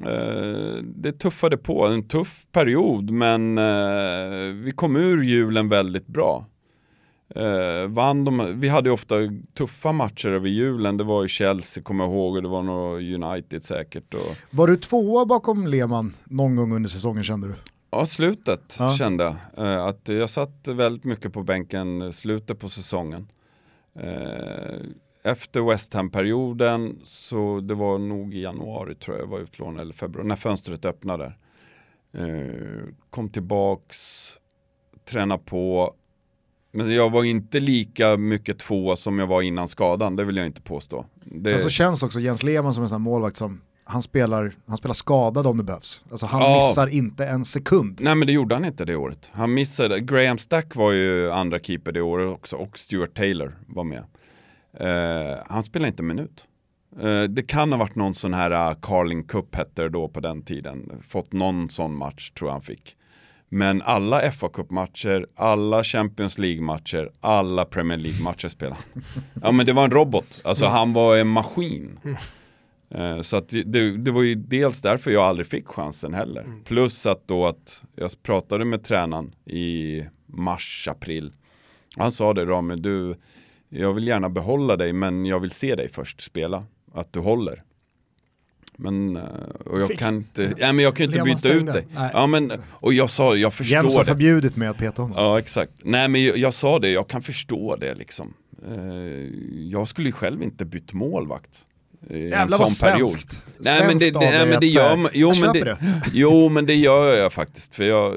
Eh, 0.00 0.82
det 0.82 1.12
tuffade 1.12 1.56
på, 1.56 1.86
en 1.86 2.08
tuff 2.08 2.46
period 2.52 3.10
men 3.10 3.58
eh, 3.58 4.54
vi 4.64 4.72
kom 4.74 4.96
ur 4.96 5.22
julen 5.22 5.68
väldigt 5.68 6.06
bra. 6.06 6.46
Eh, 7.34 7.88
vann 7.88 8.24
de, 8.24 8.60
vi 8.60 8.68
hade 8.68 8.90
ofta 8.90 9.14
tuffa 9.54 9.92
matcher 9.92 10.28
över 10.28 10.48
julen, 10.48 10.96
det 10.96 11.04
var 11.04 11.22
ju 11.22 11.28
Chelsea 11.28 11.82
kommer 11.82 12.04
jag 12.04 12.12
ihåg 12.12 12.36
och 12.36 12.42
det 12.42 12.48
var 12.48 12.62
nog 12.62 13.02
United 13.02 13.64
säkert. 13.64 14.14
Och... 14.14 14.36
Var 14.50 14.66
du 14.66 14.76
tvåa 14.76 15.26
bakom 15.26 15.66
Lehmann 15.66 16.14
någon 16.24 16.56
gång 16.56 16.72
under 16.76 16.90
säsongen 16.90 17.24
kände 17.24 17.48
du? 17.48 17.54
Ja, 17.90 18.06
slutet 18.06 18.76
Ja. 18.78 18.92
kände 18.92 19.36
jag. 19.56 19.88
Att 19.88 20.08
jag 20.08 20.30
satt 20.30 20.68
väldigt 20.68 21.04
mycket 21.04 21.32
på 21.32 21.42
bänken 21.42 22.12
slutet 22.12 22.58
på 22.58 22.68
säsongen. 22.68 23.28
Efter 25.24 25.60
West 25.70 25.94
Ham-perioden, 25.94 26.98
så 27.04 27.60
det 27.60 27.74
var 27.74 27.98
nog 27.98 28.34
i 28.34 28.40
januari 28.42 28.94
tror 28.94 29.16
jag 29.16 29.24
jag 29.24 29.30
var 29.30 29.38
utlånad, 29.38 29.80
eller 29.80 29.92
februari, 29.94 30.26
när 30.28 30.36
fönstret 30.36 30.84
öppnade. 30.84 31.32
Eh, 32.14 32.84
kom 33.10 33.28
tillbaks, 33.28 33.96
tränade 35.10 35.42
på. 35.44 35.94
Men 36.72 36.94
jag 36.94 37.10
var 37.10 37.24
inte 37.24 37.60
lika 37.60 38.16
mycket 38.16 38.58
två 38.58 38.96
som 38.96 39.18
jag 39.18 39.26
var 39.26 39.42
innan 39.42 39.68
skadan, 39.68 40.16
det 40.16 40.24
vill 40.24 40.36
jag 40.36 40.46
inte 40.46 40.62
påstå. 40.62 41.06
Det, 41.24 41.50
Sen 41.50 41.58
så 41.58 41.68
känns 41.68 42.02
också 42.02 42.20
Jens 42.20 42.42
Lehmann 42.42 42.74
som 42.74 42.82
en 42.82 42.88
sån 42.88 42.96
här 43.02 43.10
målvakt 43.10 43.36
som 43.36 43.60
han 43.86 44.02
spelar, 44.02 44.52
han 44.66 44.76
spelar 44.76 44.94
skadad 44.94 45.46
om 45.46 45.56
det 45.58 45.64
behövs. 45.64 46.04
Alltså 46.10 46.26
han 46.26 46.40
Ja. 46.42 46.54
missar 46.68 46.86
inte 46.86 47.26
en 47.26 47.44
sekund. 47.44 47.98
Nej 48.02 48.14
men 48.14 48.26
det 48.26 48.32
gjorde 48.32 48.54
han 48.54 48.64
inte 48.64 48.84
det 48.84 48.96
året. 48.96 49.30
Han 49.32 49.54
missade, 49.54 50.00
Graham 50.00 50.38
Stack 50.38 50.74
var 50.76 50.92
ju 50.92 51.30
andra 51.30 51.58
keeper 51.58 51.92
det 51.92 52.00
året 52.02 52.28
också 52.34 52.56
och 52.56 52.78
Stuart 52.78 53.14
Taylor 53.14 53.58
var 53.66 53.84
med. 53.84 54.04
Eh, 54.80 55.38
han 55.46 55.62
spelade 55.62 55.88
inte 55.88 56.02
en 56.02 56.06
minut. 56.06 56.46
Eh, 57.00 57.22
det 57.22 57.42
kan 57.42 57.72
ha 57.72 57.78
varit 57.78 57.94
någon 57.94 58.14
sån 58.14 58.34
här 58.34 58.70
uh, 58.70 58.76
Carling 58.82 59.24
Cup 59.24 59.54
hette 59.54 59.82
det 59.82 59.88
då 59.88 60.08
på 60.08 60.20
den 60.20 60.42
tiden. 60.42 61.02
Fått 61.08 61.32
någon 61.32 61.70
sån 61.70 61.96
match 61.98 62.30
tror 62.30 62.48
jag 62.48 62.52
han 62.52 62.62
fick. 62.62 62.96
Men 63.48 63.82
alla 63.82 64.32
fa 64.32 64.48
Cup-matcher, 64.48 65.26
alla 65.34 65.84
Champions 65.84 66.38
League-matcher, 66.38 67.10
alla 67.20 67.64
Premier 67.64 67.98
League-matcher 67.98 68.48
spelade 68.48 68.76
han. 68.94 69.02
Ja 69.42 69.52
men 69.52 69.66
det 69.66 69.72
var 69.72 69.84
en 69.84 69.90
robot, 69.90 70.40
alltså 70.44 70.66
han 70.66 70.92
var 70.92 71.16
en 71.16 71.28
maskin. 71.28 71.98
Eh, 72.90 73.20
Så 73.20 73.36
att 73.36 73.48
det, 73.48 73.96
det 73.96 74.10
var 74.10 74.22
ju 74.22 74.34
dels 74.34 74.80
därför 74.80 75.10
jag 75.10 75.22
aldrig 75.22 75.46
fick 75.46 75.66
chansen 75.68 76.14
heller. 76.14 76.46
Plus 76.64 77.06
att 77.06 77.28
då 77.28 77.46
att 77.46 77.82
jag 77.96 78.22
pratade 78.22 78.64
med 78.64 78.84
tränaren 78.84 79.34
i 79.44 80.02
mars, 80.26 80.88
april. 80.90 81.32
Han 81.96 82.12
sa 82.12 82.32
det 82.32 82.44
Rami, 82.44 82.76
du, 82.76 83.14
jag 83.76 83.92
vill 83.94 84.06
gärna 84.06 84.28
behålla 84.28 84.76
dig 84.76 84.92
men 84.92 85.26
jag 85.26 85.40
vill 85.40 85.50
se 85.50 85.74
dig 85.74 85.88
först 85.88 86.20
spela. 86.20 86.64
Att 86.92 87.12
du 87.12 87.20
håller. 87.20 87.62
Men, 88.76 89.16
eh, 89.16 89.22
och 89.66 89.80
jag 89.80 89.88
Fick- 89.88 89.98
kan 89.98 90.16
inte, 90.16 90.54
ja, 90.58 90.72
men 90.72 90.84
jag 90.84 90.96
kan 90.96 91.06
inte 91.06 91.22
byta 91.22 91.48
ut 91.48 91.66
dig. 91.66 91.86
Nej. 91.90 92.10
Ja, 92.14 92.26
men, 92.26 92.52
och 92.68 92.94
jag 92.94 93.10
sa, 93.10 93.36
jag 93.36 93.54
förstår 93.54 93.74
Jens 93.82 93.96
har 93.96 94.04
det. 94.04 94.10
förbjudit 94.10 94.56
mig 94.56 94.68
att 94.68 94.78
peta 94.78 95.02
honom. 95.02 95.16
Ja, 95.18 95.38
exakt. 95.38 95.72
Nej, 95.84 96.08
men 96.08 96.24
jag, 96.24 96.36
jag 96.36 96.54
sa 96.54 96.78
det, 96.78 96.90
jag 96.90 97.08
kan 97.08 97.22
förstå 97.22 97.76
det 97.76 97.94
liksom. 97.94 98.34
Eh, 98.68 98.78
jag 99.70 99.88
skulle 99.88 100.08
ju 100.08 100.12
själv 100.12 100.42
inte 100.42 100.64
bytt 100.64 100.92
målvakt. 100.92 101.64
Jävlar 102.10 102.58
vad 102.58 102.80
period. 102.80 103.10
svenskt. 103.10 103.44
Nej 103.58 103.84
men 103.86 103.98
det, 103.98 104.04
Svenskt 104.04 104.20
det, 104.20 104.30
nej, 104.30 104.46
men 104.48 104.60
det 104.60 104.66
gör 104.66 104.96
man, 104.96 105.10
jo, 105.14 105.32
men 105.40 105.52
det, 105.52 105.76
jo 106.12 106.48
men 106.48 106.66
det 106.66 106.74
gör 106.74 107.14
jag 107.16 107.32
faktiskt. 107.32 107.74
För 107.74 107.84
jag, 107.84 108.14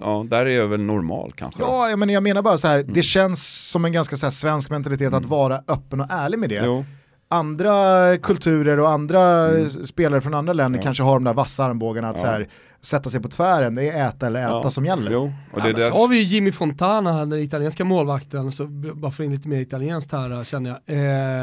ja, 0.00 0.26
där 0.30 0.46
är 0.46 0.50
jag 0.50 0.68
väl 0.68 0.80
normal 0.80 1.32
kanske. 1.36 1.62
Ja, 1.62 1.90
jag 1.90 1.98
menar, 1.98 2.12
jag 2.14 2.22
menar 2.22 2.42
bara 2.42 2.58
så 2.58 2.66
Mm. 2.68 2.76
här, 2.86 2.94
det 2.94 3.02
känns 3.02 3.68
som 3.70 3.84
en 3.84 3.92
ganska 3.92 4.16
så 4.16 4.26
här, 4.26 4.30
svensk 4.30 4.70
mentalitet 4.70 5.12
att 5.12 5.24
vara 5.24 5.60
öppen 5.68 6.00
och 6.00 6.06
ärlig 6.10 6.38
med 6.38 6.48
det. 6.48 6.62
Jo. 6.64 6.84
Andra 7.28 8.16
kulturer 8.18 8.80
och 8.80 8.90
andra 8.90 9.48
Mm. 9.48 9.68
spelare 9.70 10.20
från 10.20 10.34
andra 10.34 10.52
länder 10.52 10.82
kanske 10.82 11.02
har 11.02 11.14
de 11.14 11.24
där 11.24 11.34
vassa 11.34 11.64
armbågarna 11.64 12.08
att 12.08 12.16
Ja. 12.16 12.22
så 12.22 12.26
här, 12.26 12.48
sätta 12.86 13.10
sig 13.10 13.20
på 13.22 13.28
tvären, 13.28 13.74
det 13.74 13.88
är 13.90 14.08
äta 14.08 14.26
eller 14.26 14.40
äta 14.40 14.60
Ja. 14.64 14.70
som 14.70 14.84
gäller. 14.84 15.10
Jo, 15.12 15.32
och 15.52 15.62
det 15.62 15.68
Ja, 15.68 15.74
där, 15.74 15.90
så 15.90 15.96
har 15.96 16.08
vi 16.08 16.16
ju 16.18 16.22
Jimmy 16.22 16.52
Fontana, 16.52 17.26
den 17.26 17.38
italienska 17.42 17.84
målvakten, 17.84 18.52
så 18.52 18.64
bara 18.94 19.10
för 19.12 19.24
in 19.24 19.32
lite 19.32 19.48
mer 19.48 19.58
italienskt 19.60 20.12
här 20.12 20.44
känner 20.44 20.70
jag. 20.86 20.96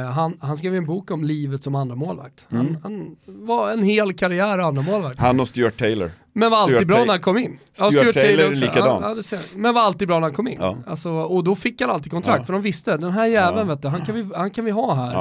Eh, 0.03 0.11
han, 0.11 0.37
han 0.41 0.57
skrev 0.57 0.75
en 0.75 0.85
bok 0.85 1.11
om 1.11 1.23
livet 1.23 1.63
som 1.63 1.75
andra 1.75 1.95
målvakt. 1.95 2.45
Han, 2.49 2.59
Mm. 2.59 2.77
han 2.83 3.15
var 3.25 3.71
en 3.71 3.83
hel 3.83 4.13
karriär 4.13 4.57
andra 4.59 4.81
målvakt. 4.81 5.19
han 5.19 5.39
och 5.39 5.47
Stuart 5.47 5.77
Taylor. 5.79 6.09
Men 6.35 6.51
var 6.51 6.57
alltid 6.57 6.75
Stuart 6.75 6.87
bra 6.87 6.99
när 6.99 7.13
han 7.13 7.21
kom 7.21 7.37
in. 7.37 7.59
Stuart 7.73 8.13
Taylor 8.13 8.49
också. 8.49 8.61
likadan. 8.61 9.01
Ja, 9.01 9.23
ja, 9.31 9.37
men 9.55 9.73
var 9.73 9.81
alltid 9.81 10.07
bra 10.07 10.15
när 10.19 10.27
han 10.27 10.33
kom 10.35 10.47
in. 10.47 10.57
Ja. 10.59 10.77
Alltså, 10.87 11.09
och 11.11 11.43
då 11.43 11.55
fick 11.55 11.81
han 11.81 11.89
alltid 11.89 12.11
kontrakt, 12.11 12.39
Ja. 12.39 12.45
för 12.45 12.53
de 12.53 12.61
visste, 12.61 12.97
den 12.97 13.11
här 13.11 13.25
jäveln 13.25 13.67
vet 13.67 13.81
du, 13.81 13.87
han, 13.87 14.05
kan 14.05 14.15
vi, 14.15 14.27
han 14.35 14.49
kan 14.51 14.65
vi 14.65 14.71
ha 14.71 14.93
här. 14.93 15.15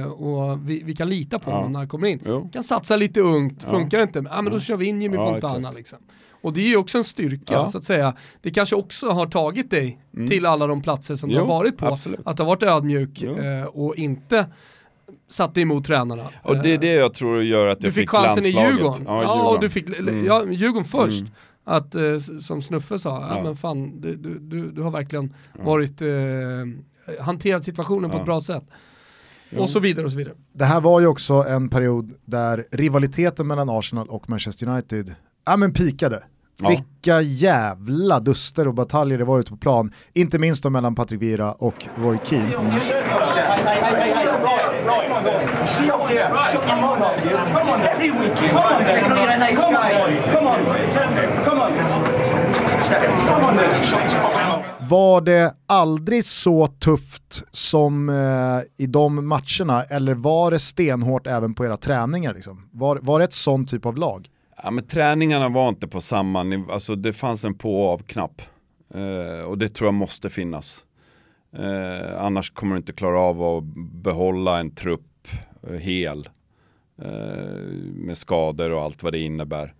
Eh, 0.00 0.06
och 0.12 0.70
vi, 0.70 0.82
vi 0.84 0.94
kan 0.96 1.08
lita 1.08 1.38
på 1.38 1.50
honom 1.50 1.72
när 1.72 1.78
han 1.78 1.88
kommer 1.88 2.06
in. 2.08 2.20
Jo. 2.26 2.48
Kan 2.52 2.64
satsa 2.64 2.96
lite 2.96 3.20
ungt, 3.20 3.62
funkar 3.62 3.98
det 3.98 4.02
inte, 4.04 4.24
ja, 4.30 4.42
men 4.42 4.52
då 4.52 4.60
kör 4.60 4.76
vi 4.76 4.86
in 4.86 5.02
Jimmy 5.02 5.16
Fontana. 5.16 5.70
Liksom. 5.70 5.98
Och 6.42 6.52
det 6.52 6.60
är 6.60 6.68
ju 6.68 6.76
också 6.76 6.98
en 6.98 7.04
styrka, 7.04 7.68
så 7.68 7.78
att 7.78 7.84
säga. 7.84 8.14
Det 8.42 8.50
kanske 8.50 8.76
också 8.76 9.08
har 9.10 9.26
tagit 9.26 9.70
dig 9.70 9.98
Mm. 10.16 10.28
till 10.28 10.46
alla 10.46 10.66
de 10.66 10.82
platser 10.82 11.16
som 11.16 11.28
du 11.28 11.34
Jo, 11.34 11.40
har 11.40 11.48
varit 11.48 11.76
på. 11.76 11.86
absolut. 11.86 12.20
Att 12.24 12.36
du 12.36 12.42
har 12.42 12.48
varit 12.48 12.62
ödmjuk 12.62 13.22
eh, 13.22 13.64
och 13.64 13.96
inte 13.96 14.46
satt 15.32 15.54
dig 15.54 15.62
emot 15.62 15.84
tränarna. 15.84 16.26
Och 16.42 16.56
det 16.62 16.72
är 16.74 16.78
det 16.78 16.92
jag 16.94 17.14
tror 17.14 17.42
gör 17.42 17.66
att 17.68 17.80
du 17.80 17.86
jag 17.86 17.94
fick 17.94 18.02
fick 18.02 18.10
chansen 18.10 18.44
i 18.44 18.52
landslaget. 18.52 18.78
Djurgården. 18.80 19.04
Ja, 19.06 19.20
Djurgården. 19.22 19.46
och 19.46 19.60
du 19.60 19.70
fick, 19.70 19.98
Mm. 19.98 20.24
ja, 20.24 20.44
Djurgården 20.50 20.88
först. 20.88 21.20
Mm. 21.20 21.32
Att, 21.64 21.94
eh, 21.94 22.18
som 22.40 22.62
Snuffe 22.62 22.98
sa, 22.98 23.24
ja. 23.28 23.36
Ja. 23.36 23.42
men 23.42 23.56
fan, 23.56 24.00
du, 24.00 24.16
du, 24.16 24.70
du, 24.70 24.82
har 24.82 24.90
verkligen 24.90 25.34
Ja. 25.58 25.64
varit, 25.64 26.02
eh, 26.02 26.08
hanterat 27.24 27.64
situationen 27.64 28.10
på 28.10 28.16
Ja. 28.16 28.20
ett 28.20 28.26
bra 28.26 28.40
sätt. 28.40 28.64
Och 29.58 29.70
så 29.70 29.80
vidare 29.80 30.06
och 30.06 30.12
så 30.12 30.18
vidare. 30.18 30.34
Det 30.52 30.64
här 30.64 30.80
var 30.80 31.00
ju 31.00 31.06
också 31.06 31.34
en 31.34 31.68
period 31.68 32.12
där 32.24 32.64
rivaliteten 32.70 33.46
mellan 33.46 33.68
Arsenal 33.70 34.08
och 34.08 34.30
Manchester 34.30 34.68
United, 34.68 35.14
ja 35.46 35.56
men 35.56 35.72
pikade. 35.72 36.22
Ja. 36.60 36.68
Vilka 36.68 37.20
jävla 37.20 38.20
duster 38.20 38.68
och 38.68 38.74
bataljer 38.74 39.18
det 39.18 39.24
var 39.24 39.40
ute 39.40 39.50
på 39.50 39.56
plan, 39.56 39.92
inte 40.12 40.38
minst 40.38 40.62
då 40.62 40.70
mellan 40.70 40.94
Patrick 40.94 41.22
Vieira 41.22 41.52
och 41.52 41.86
Roy 41.96 42.18
Keane 42.24 42.80
annoying. 45.00 45.66
See 45.66 45.90
up 45.90 46.08
there. 46.08 46.28
Come 46.68 46.84
on, 46.84 47.02
up 47.02 47.16
here. 47.20 47.36
Come 47.36 47.68
on, 47.72 47.80
every 47.80 48.10
weekend. 48.10 48.50
Come 48.50 48.74
on, 48.74 48.84
there. 48.84 49.00
Come 49.00 49.12
on, 49.12 49.28
come 49.54 49.76
on, 49.76 50.12
come 50.24 50.48
on, 50.48 50.62
come 51.44 51.60
on. 51.60 51.72
Come 53.28 53.44
on, 53.44 53.56
there. 53.56 53.82
Shut 53.84 54.02
the 54.02 54.16
fuck 54.16 54.58
up. 54.58 54.62
Var 54.90 55.20
det 55.20 55.54
aldrig 55.66 56.24
så 56.24 56.66
tufft 56.66 57.42
som 57.50 58.08
eh, 58.08 58.84
i 58.84 58.86
de 58.86 59.28
matcherna 59.28 59.82
eller 59.82 60.14
var 60.14 60.50
det 60.50 60.58
stenhårt 60.58 61.26
även 61.26 61.54
på 61.54 61.64
era 61.64 61.76
träningar? 61.76 62.34
Liksom? 62.34 62.68
Var, 62.72 62.98
var 63.02 63.18
det 63.18 63.24
ett 63.24 63.32
sånt 63.32 63.70
typ 63.70 63.86
av 63.86 63.96
lag? 63.96 64.28
Ja 64.62 64.70
men 64.70 64.86
träningarna 64.86 65.48
var 65.48 65.68
inte 65.68 65.88
på 65.88 66.00
samma 66.00 66.42
nivå, 66.42 66.72
alltså 66.72 66.94
det 66.94 67.12
fanns 67.12 67.44
en 67.44 67.54
på 67.54 67.82
och 67.82 67.92
av-knapp. 67.92 68.42
Eh, 68.94 69.44
och 69.46 69.58
det 69.58 69.68
tror 69.68 69.86
jag 69.86 69.94
måste 69.94 70.30
finnas. 70.30 70.80
Eh, 71.58 72.24
annars 72.24 72.50
kommer 72.50 72.74
du 72.74 72.76
inte 72.76 72.92
klara 72.92 73.20
av 73.20 73.42
att 73.42 73.64
behålla 74.02 74.60
en 74.60 74.74
trupp 74.74 75.28
eh, 75.62 75.74
hel. 75.74 76.28
Eh, 77.02 77.66
med 77.94 78.18
skador 78.18 78.70
och 78.70 78.82
allt 78.82 79.02
vad 79.02 79.12
det 79.12 79.18
innebär. 79.18 79.74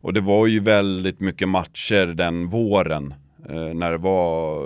Och 0.00 0.12
det 0.12 0.20
var 0.20 0.46
ju 0.46 0.60
väldigt 0.60 1.20
mycket 1.20 1.48
matcher 1.48 2.06
den 2.06 2.48
våren. 2.48 3.14
Eh, 3.48 3.74
när 3.74 3.92
det 3.92 3.98
var 3.98 4.62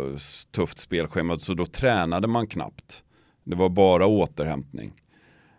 tufft 0.50 0.78
spelschema, 0.78 1.38
så 1.38 1.54
då 1.54 1.66
tränade 1.66 2.26
man 2.26 2.46
knappt. 2.46 3.04
Det 3.44 3.56
var 3.56 3.68
bara 3.68 4.06
återhämtning. 4.06 4.92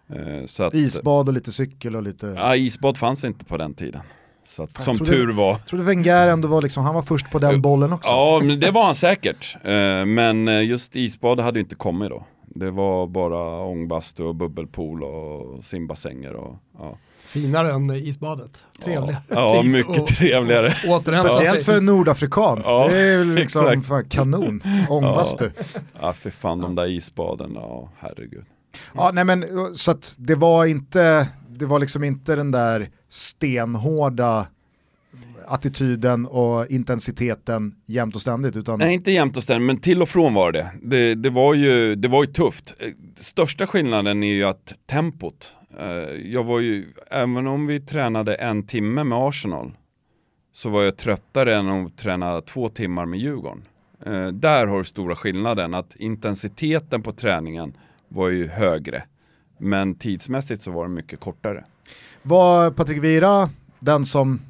Eh, 0.10 0.66
att, 0.66 0.74
Isbad 0.74 1.28
och 1.28 1.34
lite 1.34 1.52
cykel 1.52 1.96
och 1.96 2.04
lite... 2.04 2.28
Ja, 2.38 2.56
isbad 2.56 2.98
fanns 2.98 3.24
inte 3.24 3.46
på 3.46 3.58
den 3.58 3.74
tiden. 3.74 4.02
Så 4.44 4.64
att, 4.64 4.72
Fan, 4.72 4.86
som 4.86 4.98
trodde- 4.98 5.12
tur 5.12 5.32
var. 5.32 5.50
Jag 5.52 5.66
trodde 5.66 5.84
Wenger 5.84 6.28
ändå 6.28 6.48
var 6.48 6.62
liksom, 6.62 6.84
han 6.84 6.96
var 6.96 7.02
först 7.02 7.32
på 7.32 7.40
den 7.40 7.62
bollen 7.62 7.94
också. 7.94 8.10
Ja, 8.10 8.42
men 8.44 8.60
det 8.60 8.72
var 8.72 8.86
han 8.86 8.96
säkert. 8.96 9.56
Eh, 9.64 10.06
Men 10.06 10.48
eh, 10.48 10.64
just 10.64 10.96
isbad 10.96 11.40
hade 11.40 11.60
inte 11.60 11.76
kommit 11.76 12.10
då. 12.10 12.24
Det 12.56 12.72
var 12.72 13.08
bara 13.08 13.60
ångbastu 13.66 14.24
och 14.24 14.36
bubbelpool 14.36 15.04
och 15.04 15.64
simbassänger 15.64 16.34
och 16.34 16.56
ja. 16.80 16.98
Finare 17.26 17.74
än 17.74 17.90
isbadet. 17.96 18.52
Trevligare. 18.84 19.18
Ja, 19.28 19.62
Tid 19.62 19.72
mycket 19.72 20.02
och- 20.02 20.08
trevligare. 20.08 20.68
och 20.68 21.02
Speciellt 21.02 21.64
för 21.64 21.78
en 21.78 21.86
nordafrikan. 21.86 22.62
Ja, 22.66 22.88
det 22.92 23.00
är 23.00 23.26
liksom 23.26 23.68
exakt. 23.68 23.88
fan, 23.88 24.06
kanon. 24.10 24.62
Ångbastu. 24.90 25.50
Ja, 26.02 26.14
för 26.14 26.30
fan 26.30 26.60
de 26.62 26.76
där 26.76 26.88
isbaden, 26.88 27.52
ja 27.56 27.90
herregud. 28.00 28.44
Ja, 28.96 29.12
nej 29.14 29.24
men 29.26 29.46
så 29.76 29.92
att 29.92 30.16
det 30.18 30.36
var 30.36 30.66
inte, 30.66 31.28
det 31.62 31.68
var 31.68 31.80
liksom 31.80 32.04
inte 32.04 32.36
den 32.36 32.52
där 32.52 32.90
stenhårda 33.10 34.48
attityden 35.48 36.26
och 36.26 36.68
intensiteten 36.68 37.76
jämt 37.86 38.16
och 38.16 38.22
ständigt. 38.22 38.56
Utan... 38.56 38.80
Nej, 38.80 38.94
inte 38.94 39.12
jämt 39.12 39.38
och 39.38 39.44
ständigt, 39.44 39.68
men 39.68 39.78
till 39.78 40.02
och 40.02 40.10
från 40.10 40.34
var 40.34 40.52
det. 40.52 40.72
Det, 40.84 41.16
det, 41.16 41.30
var, 41.30 41.54
ju, 41.54 41.96
det 41.96 42.08
var 42.08 42.24
ju 42.24 42.32
tufft. 42.32 42.74
Största 43.16 43.68
skillnaden 43.68 44.24
är 44.24 44.34
ju 44.34 44.44
att 44.44 44.74
tempot. 44.90 45.56
eh, 45.80 45.88
Jag 46.32 46.44
var 46.44 46.60
ju, 46.60 46.86
även 47.12 47.48
om 47.48 47.68
vi 47.68 47.80
tränade 47.80 48.36
en 48.36 48.68
timme 48.68 49.04
med 49.04 49.18
Arsenal, 49.18 49.72
så 50.54 50.70
var 50.70 50.84
jag 50.84 50.98
tröttare 50.98 51.56
än 51.56 51.70
att 51.70 51.98
träna 51.98 52.42
två 52.42 52.70
timmar 52.70 53.06
med 53.06 53.20
Djurgården. 53.20 53.64
Eh, 54.06 54.28
Där 54.28 54.68
har 54.68 54.78
du 54.78 54.84
stora 54.84 55.16
skillnaden, 55.16 55.74
att 55.74 55.96
intensiteten 55.96 57.02
på 57.04 57.12
träningen 57.12 57.74
var 58.08 58.30
ju 58.30 58.48
högre. 58.48 59.04
Men 59.62 59.96
tidsmässigt 59.96 60.64
så 60.64 60.72
var 60.72 60.84
den 60.84 60.94
mycket 60.94 61.20
kortare. 61.20 61.64
Var 62.22 62.72
Patrik 62.72 63.04
Vira 63.04 63.50
den 63.80 64.06
som 64.06 64.42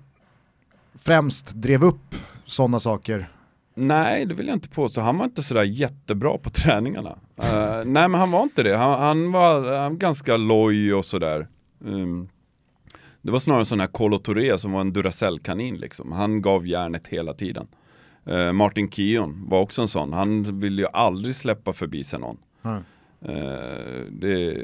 främst 0.96 1.54
drev 1.54 1.84
upp 1.84 2.16
sådana 2.46 2.80
saker? 2.80 3.30
Nej, 3.76 4.26
det 4.26 4.34
vill 4.34 4.48
jag 4.48 4.56
inte 4.56 4.70
påstå. 4.70 5.02
Han 5.02 5.18
var 5.18 5.26
inte 5.26 5.44
sådär 5.44 5.64
jättebra 5.64 6.38
på 6.38 6.50
träningarna. 6.50 7.18
Eh, 7.38 7.86
nej, 7.86 8.08
men 8.08 8.14
han 8.14 8.32
var 8.32 8.44
inte 8.44 8.64
det. 8.64 8.78
Han, 8.78 9.00
han 9.00 9.32
var 9.32 9.78
han 9.78 9.92
var 9.92 10.00
ganska 10.00 10.38
loj 10.38 10.94
och 10.94 11.06
sådär. 11.06 11.48
Um, 11.80 12.30
det 13.22 13.32
var 13.32 13.40
snarare 13.40 13.62
en 13.62 13.66
sån 13.66 13.80
här 13.80 13.88
Colo 13.88 14.18
Touré 14.18 14.58
som 14.58 14.72
var 14.72 14.82
en 14.82 14.94
Duracell-kanin 14.94 15.78
liksom. 15.78 16.12
Han 16.12 16.42
gav 16.42 16.68
järnet 16.68 17.08
hela 17.08 17.34
tiden. 17.34 17.68
Eh, 18.26 18.52
Martin 18.52 18.92
Keon 18.92 19.50
var 19.50 19.62
också 19.62 19.82
en 19.82 19.88
sån. 19.88 20.14
Han 20.14 20.60
ville 20.60 20.82
ju 20.82 20.88
aldrig 20.94 21.36
släppa 21.36 21.74
förbi 21.74 22.04
sig 22.04 22.20
någon. 22.20 22.38
Nej. 22.62 22.82
Eh, 23.26 24.06
det, 24.10 24.58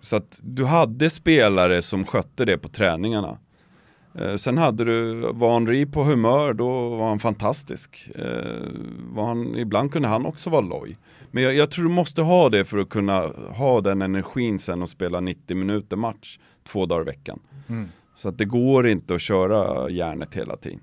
så 0.00 0.16
att 0.16 0.40
du 0.42 0.64
hade 0.64 1.10
spelare 1.10 1.82
som 1.82 2.04
skötte 2.04 2.44
det 2.44 2.58
på 2.58 2.68
träningarna. 2.68 3.38
Eh, 4.18 4.36
sen 4.36 4.58
hade 4.58 4.84
du, 4.84 5.14
var 5.32 5.52
Henri 5.52 5.86
på 5.86 6.04
humör, 6.04 6.52
då 6.52 6.88
var 6.88 7.08
han 7.08 7.18
fantastisk. 7.18 8.10
Eh, 8.14 8.62
var 9.08 9.26
han, 9.26 9.56
ibland 9.56 9.92
kunde 9.92 10.08
han 10.08 10.26
också 10.26 10.50
vara 10.50 10.60
loj. 10.60 10.98
Men 11.30 11.42
jag, 11.42 11.54
jag 11.54 11.70
tror 11.70 11.84
du 11.84 11.90
måste 11.90 12.22
ha 12.22 12.48
det 12.48 12.64
för 12.64 12.78
att 12.78 12.88
kunna 12.88 13.20
ha 13.56 13.80
den 13.80 14.02
energin 14.02 14.58
sen 14.58 14.82
och 14.82 14.88
spela 14.88 15.20
90 15.20 15.56
minuter 15.56 15.96
match 15.96 16.38
två 16.64 16.86
dagar 16.86 17.02
i 17.02 17.04
veckan. 17.04 17.40
Mm. 17.68 17.88
Så 18.16 18.28
att 18.28 18.38
det 18.38 18.44
går 18.44 18.86
inte 18.88 19.14
att 19.14 19.20
köra 19.20 19.90
järnet 19.90 20.34
hela 20.34 20.56
tiden. 20.56 20.80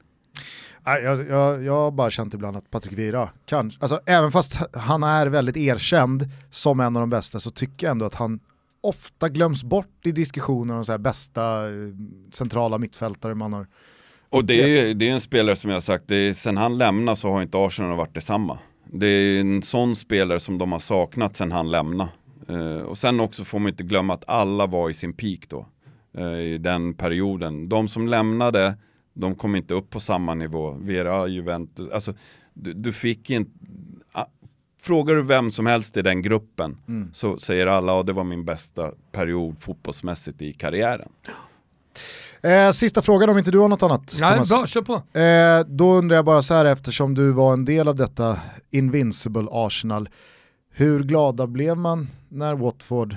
Jag, 0.85 1.29
jag, 1.29 1.63
jag 1.63 1.73
har 1.73 1.91
bara 1.91 2.11
känt 2.11 2.33
ibland 2.33 2.57
att 2.57 2.71
Patrik 2.71 2.99
Vira 2.99 3.29
kan, 3.45 3.71
alltså 3.79 3.99
även 4.05 4.31
fast 4.31 4.59
han 4.73 5.03
är 5.03 5.27
väldigt 5.27 5.57
erkänd 5.57 6.29
som 6.49 6.79
en 6.79 6.95
av 6.95 7.01
de 7.01 7.09
bästa 7.09 7.39
så 7.39 7.51
tycker 7.51 7.87
jag 7.87 7.91
ändå 7.91 8.05
att 8.05 8.15
han 8.15 8.39
ofta 8.81 9.29
glöms 9.29 9.63
bort 9.63 10.05
i 10.05 10.11
diskussioner 10.11 10.73
om 10.75 10.85
så 10.85 10.91
här 10.91 10.99
bästa 10.99 11.67
eh, 11.67 11.73
centrala 12.31 12.77
mittfältare 12.77 13.35
man 13.35 13.53
har. 13.53 13.67
Och 14.29 14.45
det 14.45 14.79
är, 14.79 14.93
det 14.93 15.09
är 15.09 15.13
en 15.13 15.21
spelare 15.21 15.55
som 15.55 15.69
jag 15.69 15.75
har 15.75 15.81
sagt, 15.81 16.11
är, 16.11 16.33
sen 16.33 16.57
han 16.57 16.77
lämnade 16.77 17.15
så 17.15 17.31
har 17.31 17.41
inte 17.41 17.57
Arsenal 17.57 17.97
varit 17.97 18.15
detsamma. 18.15 18.59
Det 18.93 19.07
är 19.07 19.41
en 19.41 19.61
sån 19.61 19.95
spelare 19.95 20.39
som 20.39 20.57
de 20.57 20.71
har 20.71 20.79
saknat 20.79 21.35
sen 21.35 21.51
han 21.51 21.71
lämnade. 21.71 22.09
Eh, 22.49 22.81
och 22.81 22.97
sen 22.97 23.19
också 23.19 23.43
får 23.43 23.59
man 23.59 23.69
inte 23.69 23.83
glömma 23.83 24.13
att 24.13 24.29
alla 24.29 24.65
var 24.65 24.89
i 24.89 24.93
sin 24.93 25.13
peak 25.13 25.39
då. 25.47 25.65
Eh, 26.17 26.39
I 26.39 26.57
den 26.57 26.93
perioden. 26.93 27.69
De 27.69 27.87
som 27.87 28.07
lämnade, 28.07 28.77
de 29.13 29.35
kom 29.35 29.55
inte 29.55 29.73
upp 29.73 29.89
på 29.89 29.99
samma 29.99 30.33
nivå. 30.33 30.71
Vera, 30.79 31.27
Juventus, 31.27 31.91
alltså 31.91 32.13
du, 32.53 32.73
du 32.73 32.93
fick 32.93 33.29
inte 33.29 33.51
Frågar 34.81 35.15
du 35.15 35.23
vem 35.23 35.51
som 35.51 35.65
helst 35.65 35.97
i 35.97 36.01
den 36.01 36.21
gruppen 36.21 36.77
så 37.13 37.37
säger 37.37 37.67
alla 37.67 37.99
att 37.99 38.05
det 38.05 38.13
var 38.13 38.23
min 38.23 38.45
bästa 38.45 38.91
period 39.11 39.55
fotbollsmässigt 39.59 40.41
i 40.41 40.53
karriären. 40.53 41.09
Eh, 42.41 42.71
sista 42.71 43.01
frågan 43.01 43.29
om 43.29 43.37
inte 43.37 43.51
du 43.51 43.59
har 43.59 43.67
något 43.67 43.83
annat 43.83 44.17
Nej, 44.19 44.31
Thomas. 44.31 44.49
bra, 44.49 44.67
kör 44.67 44.81
på. 44.81 45.19
Eh, 45.19 45.65
då 45.67 45.93
undrar 45.93 46.15
jag 46.15 46.25
bara 46.25 46.41
så 46.41 46.53
här 46.53 46.65
eftersom 46.65 47.13
du 47.13 47.31
var 47.31 47.53
en 47.53 47.65
del 47.65 47.87
av 47.87 47.95
detta 47.95 48.39
Invincible 48.71 49.47
Arsenal. 49.51 50.09
Hur 50.71 51.03
glada 51.03 51.47
blev 51.47 51.77
man 51.77 52.07
när 52.29 52.55
Watford 52.55 53.15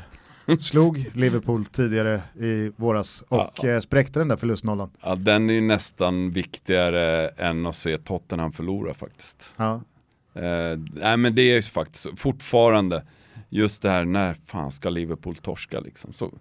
slog 0.61 1.11
Liverpool 1.15 1.65
tidigare 1.65 2.23
i 2.41 2.73
våras 2.77 3.25
och 3.29 3.65
eh, 3.65 3.81
spräckte 3.81 4.19
den 4.19 4.29
där 4.29 4.37
förlustnollan? 4.37 4.91
Ja, 5.03 5.15
den 5.15 5.51
är 5.51 5.55
ju 5.55 5.61
nästan 5.61 6.31
viktigare 6.31 7.29
än 7.29 7.67
att 7.67 7.77
se 7.77 7.99
Tottenham 7.99 8.53
förlora 8.53 8.95
faktiskt. 8.95 9.53
Ja. 9.57 9.81
Eh, 10.35 10.79
nej 10.95 11.17
men 11.17 11.35
det 11.35 11.43
är 11.43 11.55
ju 11.55 11.63
faktiskt 11.63 12.07
fortfarande 12.17 13.03
just 13.49 13.83
det 13.83 13.91
här 13.91 14.05
när 14.05 14.37
fan 14.47 14.73
ska 14.73 14.91
Liverpool 14.91 15.37
torska 15.37 15.81
liksom. 15.81 16.13
Så 16.13 16.33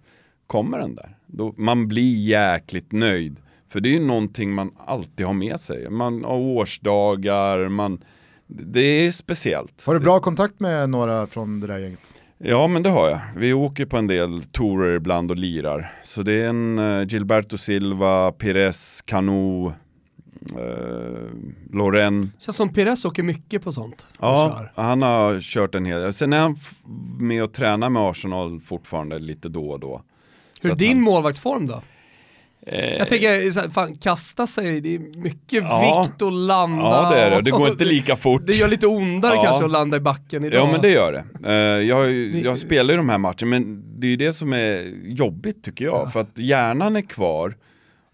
kommer 0.46 0.78
den 0.78 0.94
där. 0.94 1.16
Då, 1.26 1.54
man 1.56 1.88
blir 1.88 2.18
jäkligt 2.18 2.92
nöjd. 2.92 3.36
För 3.68 3.80
det 3.80 3.88
är 3.88 3.92
ju 3.92 4.06
någonting 4.06 4.52
man 4.52 4.70
alltid 4.78 5.26
har 5.26 5.34
med 5.34 5.60
sig. 5.60 5.90
Man 5.90 6.24
har 6.24 6.36
årsdagar, 6.36 7.68
man, 7.68 8.04
det 8.46 8.80
är 8.80 9.12
speciellt. 9.12 9.84
Har 9.86 9.94
du 9.94 10.00
bra 10.00 10.20
kontakt 10.20 10.60
med 10.60 10.90
några 10.90 11.26
från 11.26 11.60
det 11.60 11.66
där 11.66 11.78
gänget? 11.78 12.14
Ja 12.38 12.68
men 12.68 12.82
det 12.82 12.90
har 12.90 13.08
jag. 13.10 13.20
Vi 13.36 13.52
åker 13.52 13.86
på 13.86 13.96
en 13.96 14.06
del 14.06 14.42
tourer 14.42 14.96
ibland 14.96 15.30
och 15.30 15.36
lirar. 15.36 15.92
Så 16.04 16.22
det 16.22 16.32
är 16.32 16.48
en 16.48 16.78
uh, 16.78 17.06
Gilberto 17.06 17.58
Silva, 17.58 18.32
Pires, 18.32 19.02
Cano, 19.02 19.66
uh, 19.66 19.72
Loren. 21.72 22.32
Känns 22.38 22.56
som 22.56 22.68
Pires 22.68 23.04
åker 23.04 23.22
mycket 23.22 23.62
på 23.62 23.72
sånt. 23.72 24.06
Ja, 24.20 24.66
han 24.74 25.02
har 25.02 25.40
kört 25.40 25.74
en 25.74 25.84
hel 25.84 26.12
Sen 26.14 26.32
är 26.32 26.38
han 26.40 26.56
med 27.18 27.44
och 27.44 27.52
tränar 27.52 27.90
med 27.90 28.02
Arsenal 28.02 28.60
fortfarande 28.60 29.18
lite 29.18 29.48
då 29.48 29.70
och 29.70 29.80
då. 29.80 30.02
Hur 30.60 30.70
är 30.70 30.74
din 30.74 30.88
han- 30.88 31.00
målvaktsform 31.00 31.66
då? 31.66 31.82
Eh, 32.66 32.94
Jag 32.94 33.08
tänker, 33.08 33.52
så 33.52 33.60
här, 33.60 33.68
fan, 33.68 33.96
kasta 33.96 34.46
sig, 34.46 34.80
det 34.80 34.94
är 34.94 34.98
mycket 34.98 35.62
Ja. 35.64 36.02
vikt 36.08 36.22
och 36.22 36.32
landa. 36.32 36.82
Ja 36.82 37.10
det 37.10 37.16
är 37.20 37.30
det, 37.30 37.42
det 37.42 37.50
går 37.50 37.68
inte 37.68 37.84
lika 37.84 38.16
fort. 38.16 38.42
Det 38.46 38.52
gör 38.52 38.68
lite 38.68 38.86
ondare 38.86 39.34
Ja. 39.34 39.44
kanske 39.44 39.64
att 39.64 39.70
landa 39.70 39.96
i 39.96 40.00
backen 40.00 40.44
idag. 40.44 40.60
Ja 40.60 40.72
men 40.72 40.80
det 40.80 40.90
gör 40.90 41.12
det. 41.12 41.48
Eh, 41.52 41.86
jag, 41.88 42.12
jag 42.36 42.58
spelar 42.58 42.90
ju 42.90 42.96
de 42.96 43.08
här 43.08 43.18
matcherna 43.18 43.46
men 43.46 43.84
det 44.00 44.06
är 44.06 44.10
ju 44.10 44.16
det 44.16 44.32
som 44.32 44.52
är 44.52 44.82
jobbigt 45.04 45.64
tycker 45.64 45.84
jag. 45.84 46.12
För 46.12 46.20
att 46.20 46.38
hjärnan 46.38 46.96
är 46.96 47.00
kvar 47.00 47.56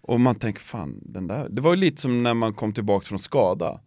och 0.01 0.19
man 0.21 0.35
tänker 0.35 0.61
fan 0.61 0.99
den 1.05 1.27
där. 1.27 1.47
Det 1.49 1.61
var 1.61 1.73
ju 1.73 1.79
lite 1.79 2.01
som 2.01 2.23
när 2.23 2.33
man 2.33 2.53
kom 2.53 2.73
tillbaka 2.73 3.05
från 3.05 3.19
skada. 3.19 3.79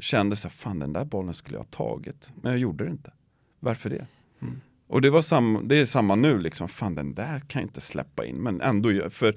Kände 0.00 0.36
så 0.36 0.48
här, 0.48 0.52
fan 0.54 0.78
den 0.78 0.92
där 0.92 1.04
bollen 1.04 1.34
skulle 1.34 1.56
jag 1.56 1.62
ha 1.62 1.88
tagit. 1.88 2.32
Men 2.42 2.52
jag 2.52 2.58
gjorde 2.60 2.84
det 2.84 2.90
inte. 2.90 3.12
Varför 3.60 3.90
det? 3.90 4.06
Mm. 4.42 4.60
Och 4.88 5.00
det, 5.00 5.10
var 5.10 5.22
samma, 5.22 5.60
det 5.62 5.76
är 5.76 5.84
samma 5.84 6.14
nu 6.14 6.38
liksom, 6.38 6.68
fan 6.68 6.94
den 6.94 7.14
där 7.14 7.38
kan 7.40 7.62
jag 7.62 7.68
inte 7.68 7.80
släppa 7.80 8.24
in. 8.26 8.36
Men 8.36 8.60
ändå, 8.60 9.10
för 9.10 9.36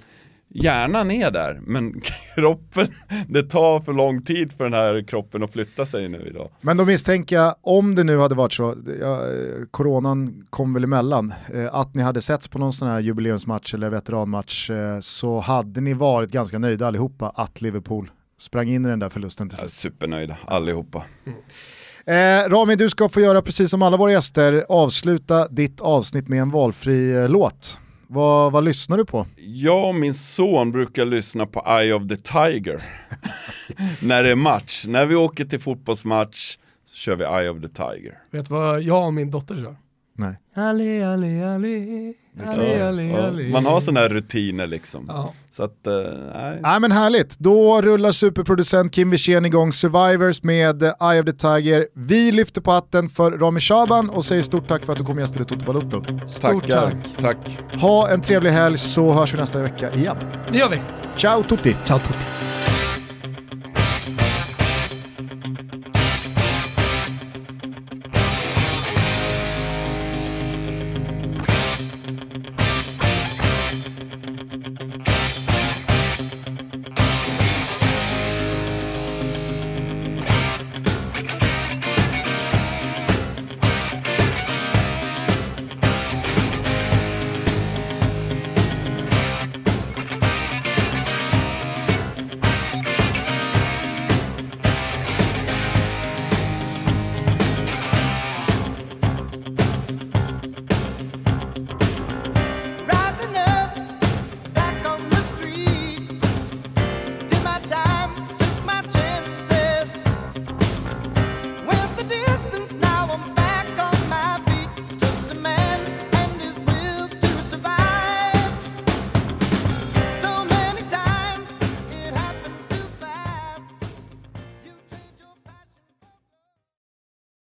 hjärnan 0.56 1.12
är 1.12 1.32
där 1.32 1.60
men 1.66 2.02
kroppen, 2.36 2.88
det 3.28 3.44
tar 3.44 3.80
för 3.80 3.94
lång 3.94 4.22
tid 4.22 4.52
för 4.52 4.64
den 4.64 4.74
här 4.74 5.08
kroppen 5.08 5.44
att 5.44 5.52
flytta 5.52 5.86
sig 5.86 6.10
nu 6.10 6.24
idag. 6.28 6.50
Men 6.62 6.78
då 6.78 6.86
misstänker 6.86 7.36
jag, 7.36 7.56
om 7.62 7.96
det 7.96 8.04
nu 8.04 8.18
hade 8.18 8.36
varit 8.36 8.54
så, 8.54 8.76
ja, 9.02 9.20
coronan 9.72 10.46
kom 10.50 10.74
väl 10.74 10.84
emellan, 10.84 11.34
eh, 11.54 11.76
att 11.76 11.96
ni 11.96 12.04
hade 12.04 12.22
setts 12.22 12.48
på 12.48 12.60
någon 12.60 12.74
sån 12.74 12.88
här 12.88 13.00
jubileumsmatch 13.00 13.74
eller 13.74 13.90
veteranmatch 13.90 14.70
eh, 14.70 15.00
så 15.00 15.40
hade 15.40 15.82
ni 15.82 15.94
varit 15.94 16.32
ganska 16.32 16.60
nöjda 16.60 16.88
allihopa 16.88 17.32
att 17.36 17.62
Liverpool 17.62 18.12
sprang 18.38 18.70
in 18.70 18.86
i 18.86 18.90
den 18.90 19.00
där 19.00 19.10
förlusten 19.10 19.50
till 19.50 19.58
slut. 19.58 19.72
supernöjda, 19.72 20.38
allihopa. 20.46 21.04
Eh, 22.06 22.50
Rami, 22.50 22.76
du 22.76 22.90
ska 22.90 23.10
få 23.10 23.22
göra 23.22 23.42
precis 23.42 23.72
som 23.72 23.82
alla 23.82 23.98
våra 23.98 24.12
gäster, 24.12 24.66
avsluta 24.70 25.48
ditt 25.48 25.82
avsnitt 25.82 26.28
med 26.28 26.42
en 26.42 26.52
valfri 26.52 27.16
eh, 27.16 27.30
låt. 27.30 27.80
Vad, 28.08 28.52
vad 28.52 28.64
lyssnar 28.64 28.98
du 28.98 29.06
på? 29.06 29.28
Jag 29.38 29.88
och 29.88 29.96
min 29.96 30.14
son 30.14 30.72
brukar 30.72 31.06
lyssna 31.06 31.46
på 31.46 31.64
Eye 31.68 31.94
of 31.94 32.08
the 32.08 32.16
Tiger 32.16 32.82
när 34.02 34.24
det 34.24 34.30
är 34.32 34.36
match. 34.36 34.86
När 34.88 35.06
vi 35.06 35.16
åker 35.16 35.46
till 35.46 35.60
fotbollsmatch 35.60 36.58
så 36.86 36.96
kör 36.96 37.16
vi 37.16 37.24
Eye 37.24 37.50
of 37.50 37.62
the 37.62 37.68
Tiger. 37.68 38.20
Vet 38.32 38.48
du 38.48 38.54
vad 38.54 38.82
jag 38.82 39.06
och 39.06 39.14
min 39.14 39.32
dotter 39.32 39.56
kör? 39.56 39.76
Nej. 40.18 40.40
Ali, 40.56 41.04
ali, 41.04 41.44
ali, 41.44 42.14
ali, 42.48 42.78
Ja, 42.80 42.88
ali, 42.88 43.10
ja. 43.12 43.28
ali. 43.28 43.48
Man 43.52 43.66
har 43.66 43.82
sådana 43.82 44.00
här 44.00 44.10
rutiner 44.10 44.68
liksom. 44.68 45.06
Ja. 45.08 45.34
Så 45.52 45.64
att, 45.64 45.88
eh, 45.88 45.94
nej. 46.34 46.60
Nej 46.64 46.80
men 46.80 46.92
härligt, 46.92 47.40
då 47.40 47.82
rullar 47.82 48.12
superproducent 48.12 48.92
Kim 48.94 49.10
Wirsén 49.10 49.46
igång 49.46 49.72
Survivors 49.74 50.44
med 50.44 50.84
eh, 50.84 50.94
Eye 51.12 51.20
of 51.20 51.26
the 51.26 51.32
Tiger. 51.34 51.88
Vi 51.94 52.32
lyfter 52.32 52.62
på 52.62 52.72
hatten 52.72 53.10
för 53.10 53.32
Rami 53.32 53.60
Shaban 53.60 54.10
och 54.10 54.26
säger 54.26 54.42
stort 54.42 54.68
tack 54.68 54.84
för 54.86 54.94
att 54.94 55.00
du 55.00 55.06
kom 55.06 55.20
gästade 55.20 55.46
Toto 55.46 55.66
Balotto. 55.66 56.04
Stort 56.28 56.42
Tackar. 56.68 56.92
tack. 57.18 57.48
Tack. 57.72 57.82
Ha 57.82 58.10
en 58.10 58.22
trevlig 58.22 58.52
helg 58.52 58.78
så 58.78 59.12
hörs 59.12 59.34
vi 59.34 59.38
nästa 59.38 59.62
vecka 59.62 59.94
igen. 59.94 60.18
Det 60.52 60.58
gör 60.58 60.70
vi. 60.70 60.80
Ciao 61.16 61.44
tutti! 61.44 61.76
Ciao 61.86 62.00
tutti. 62.00 62.65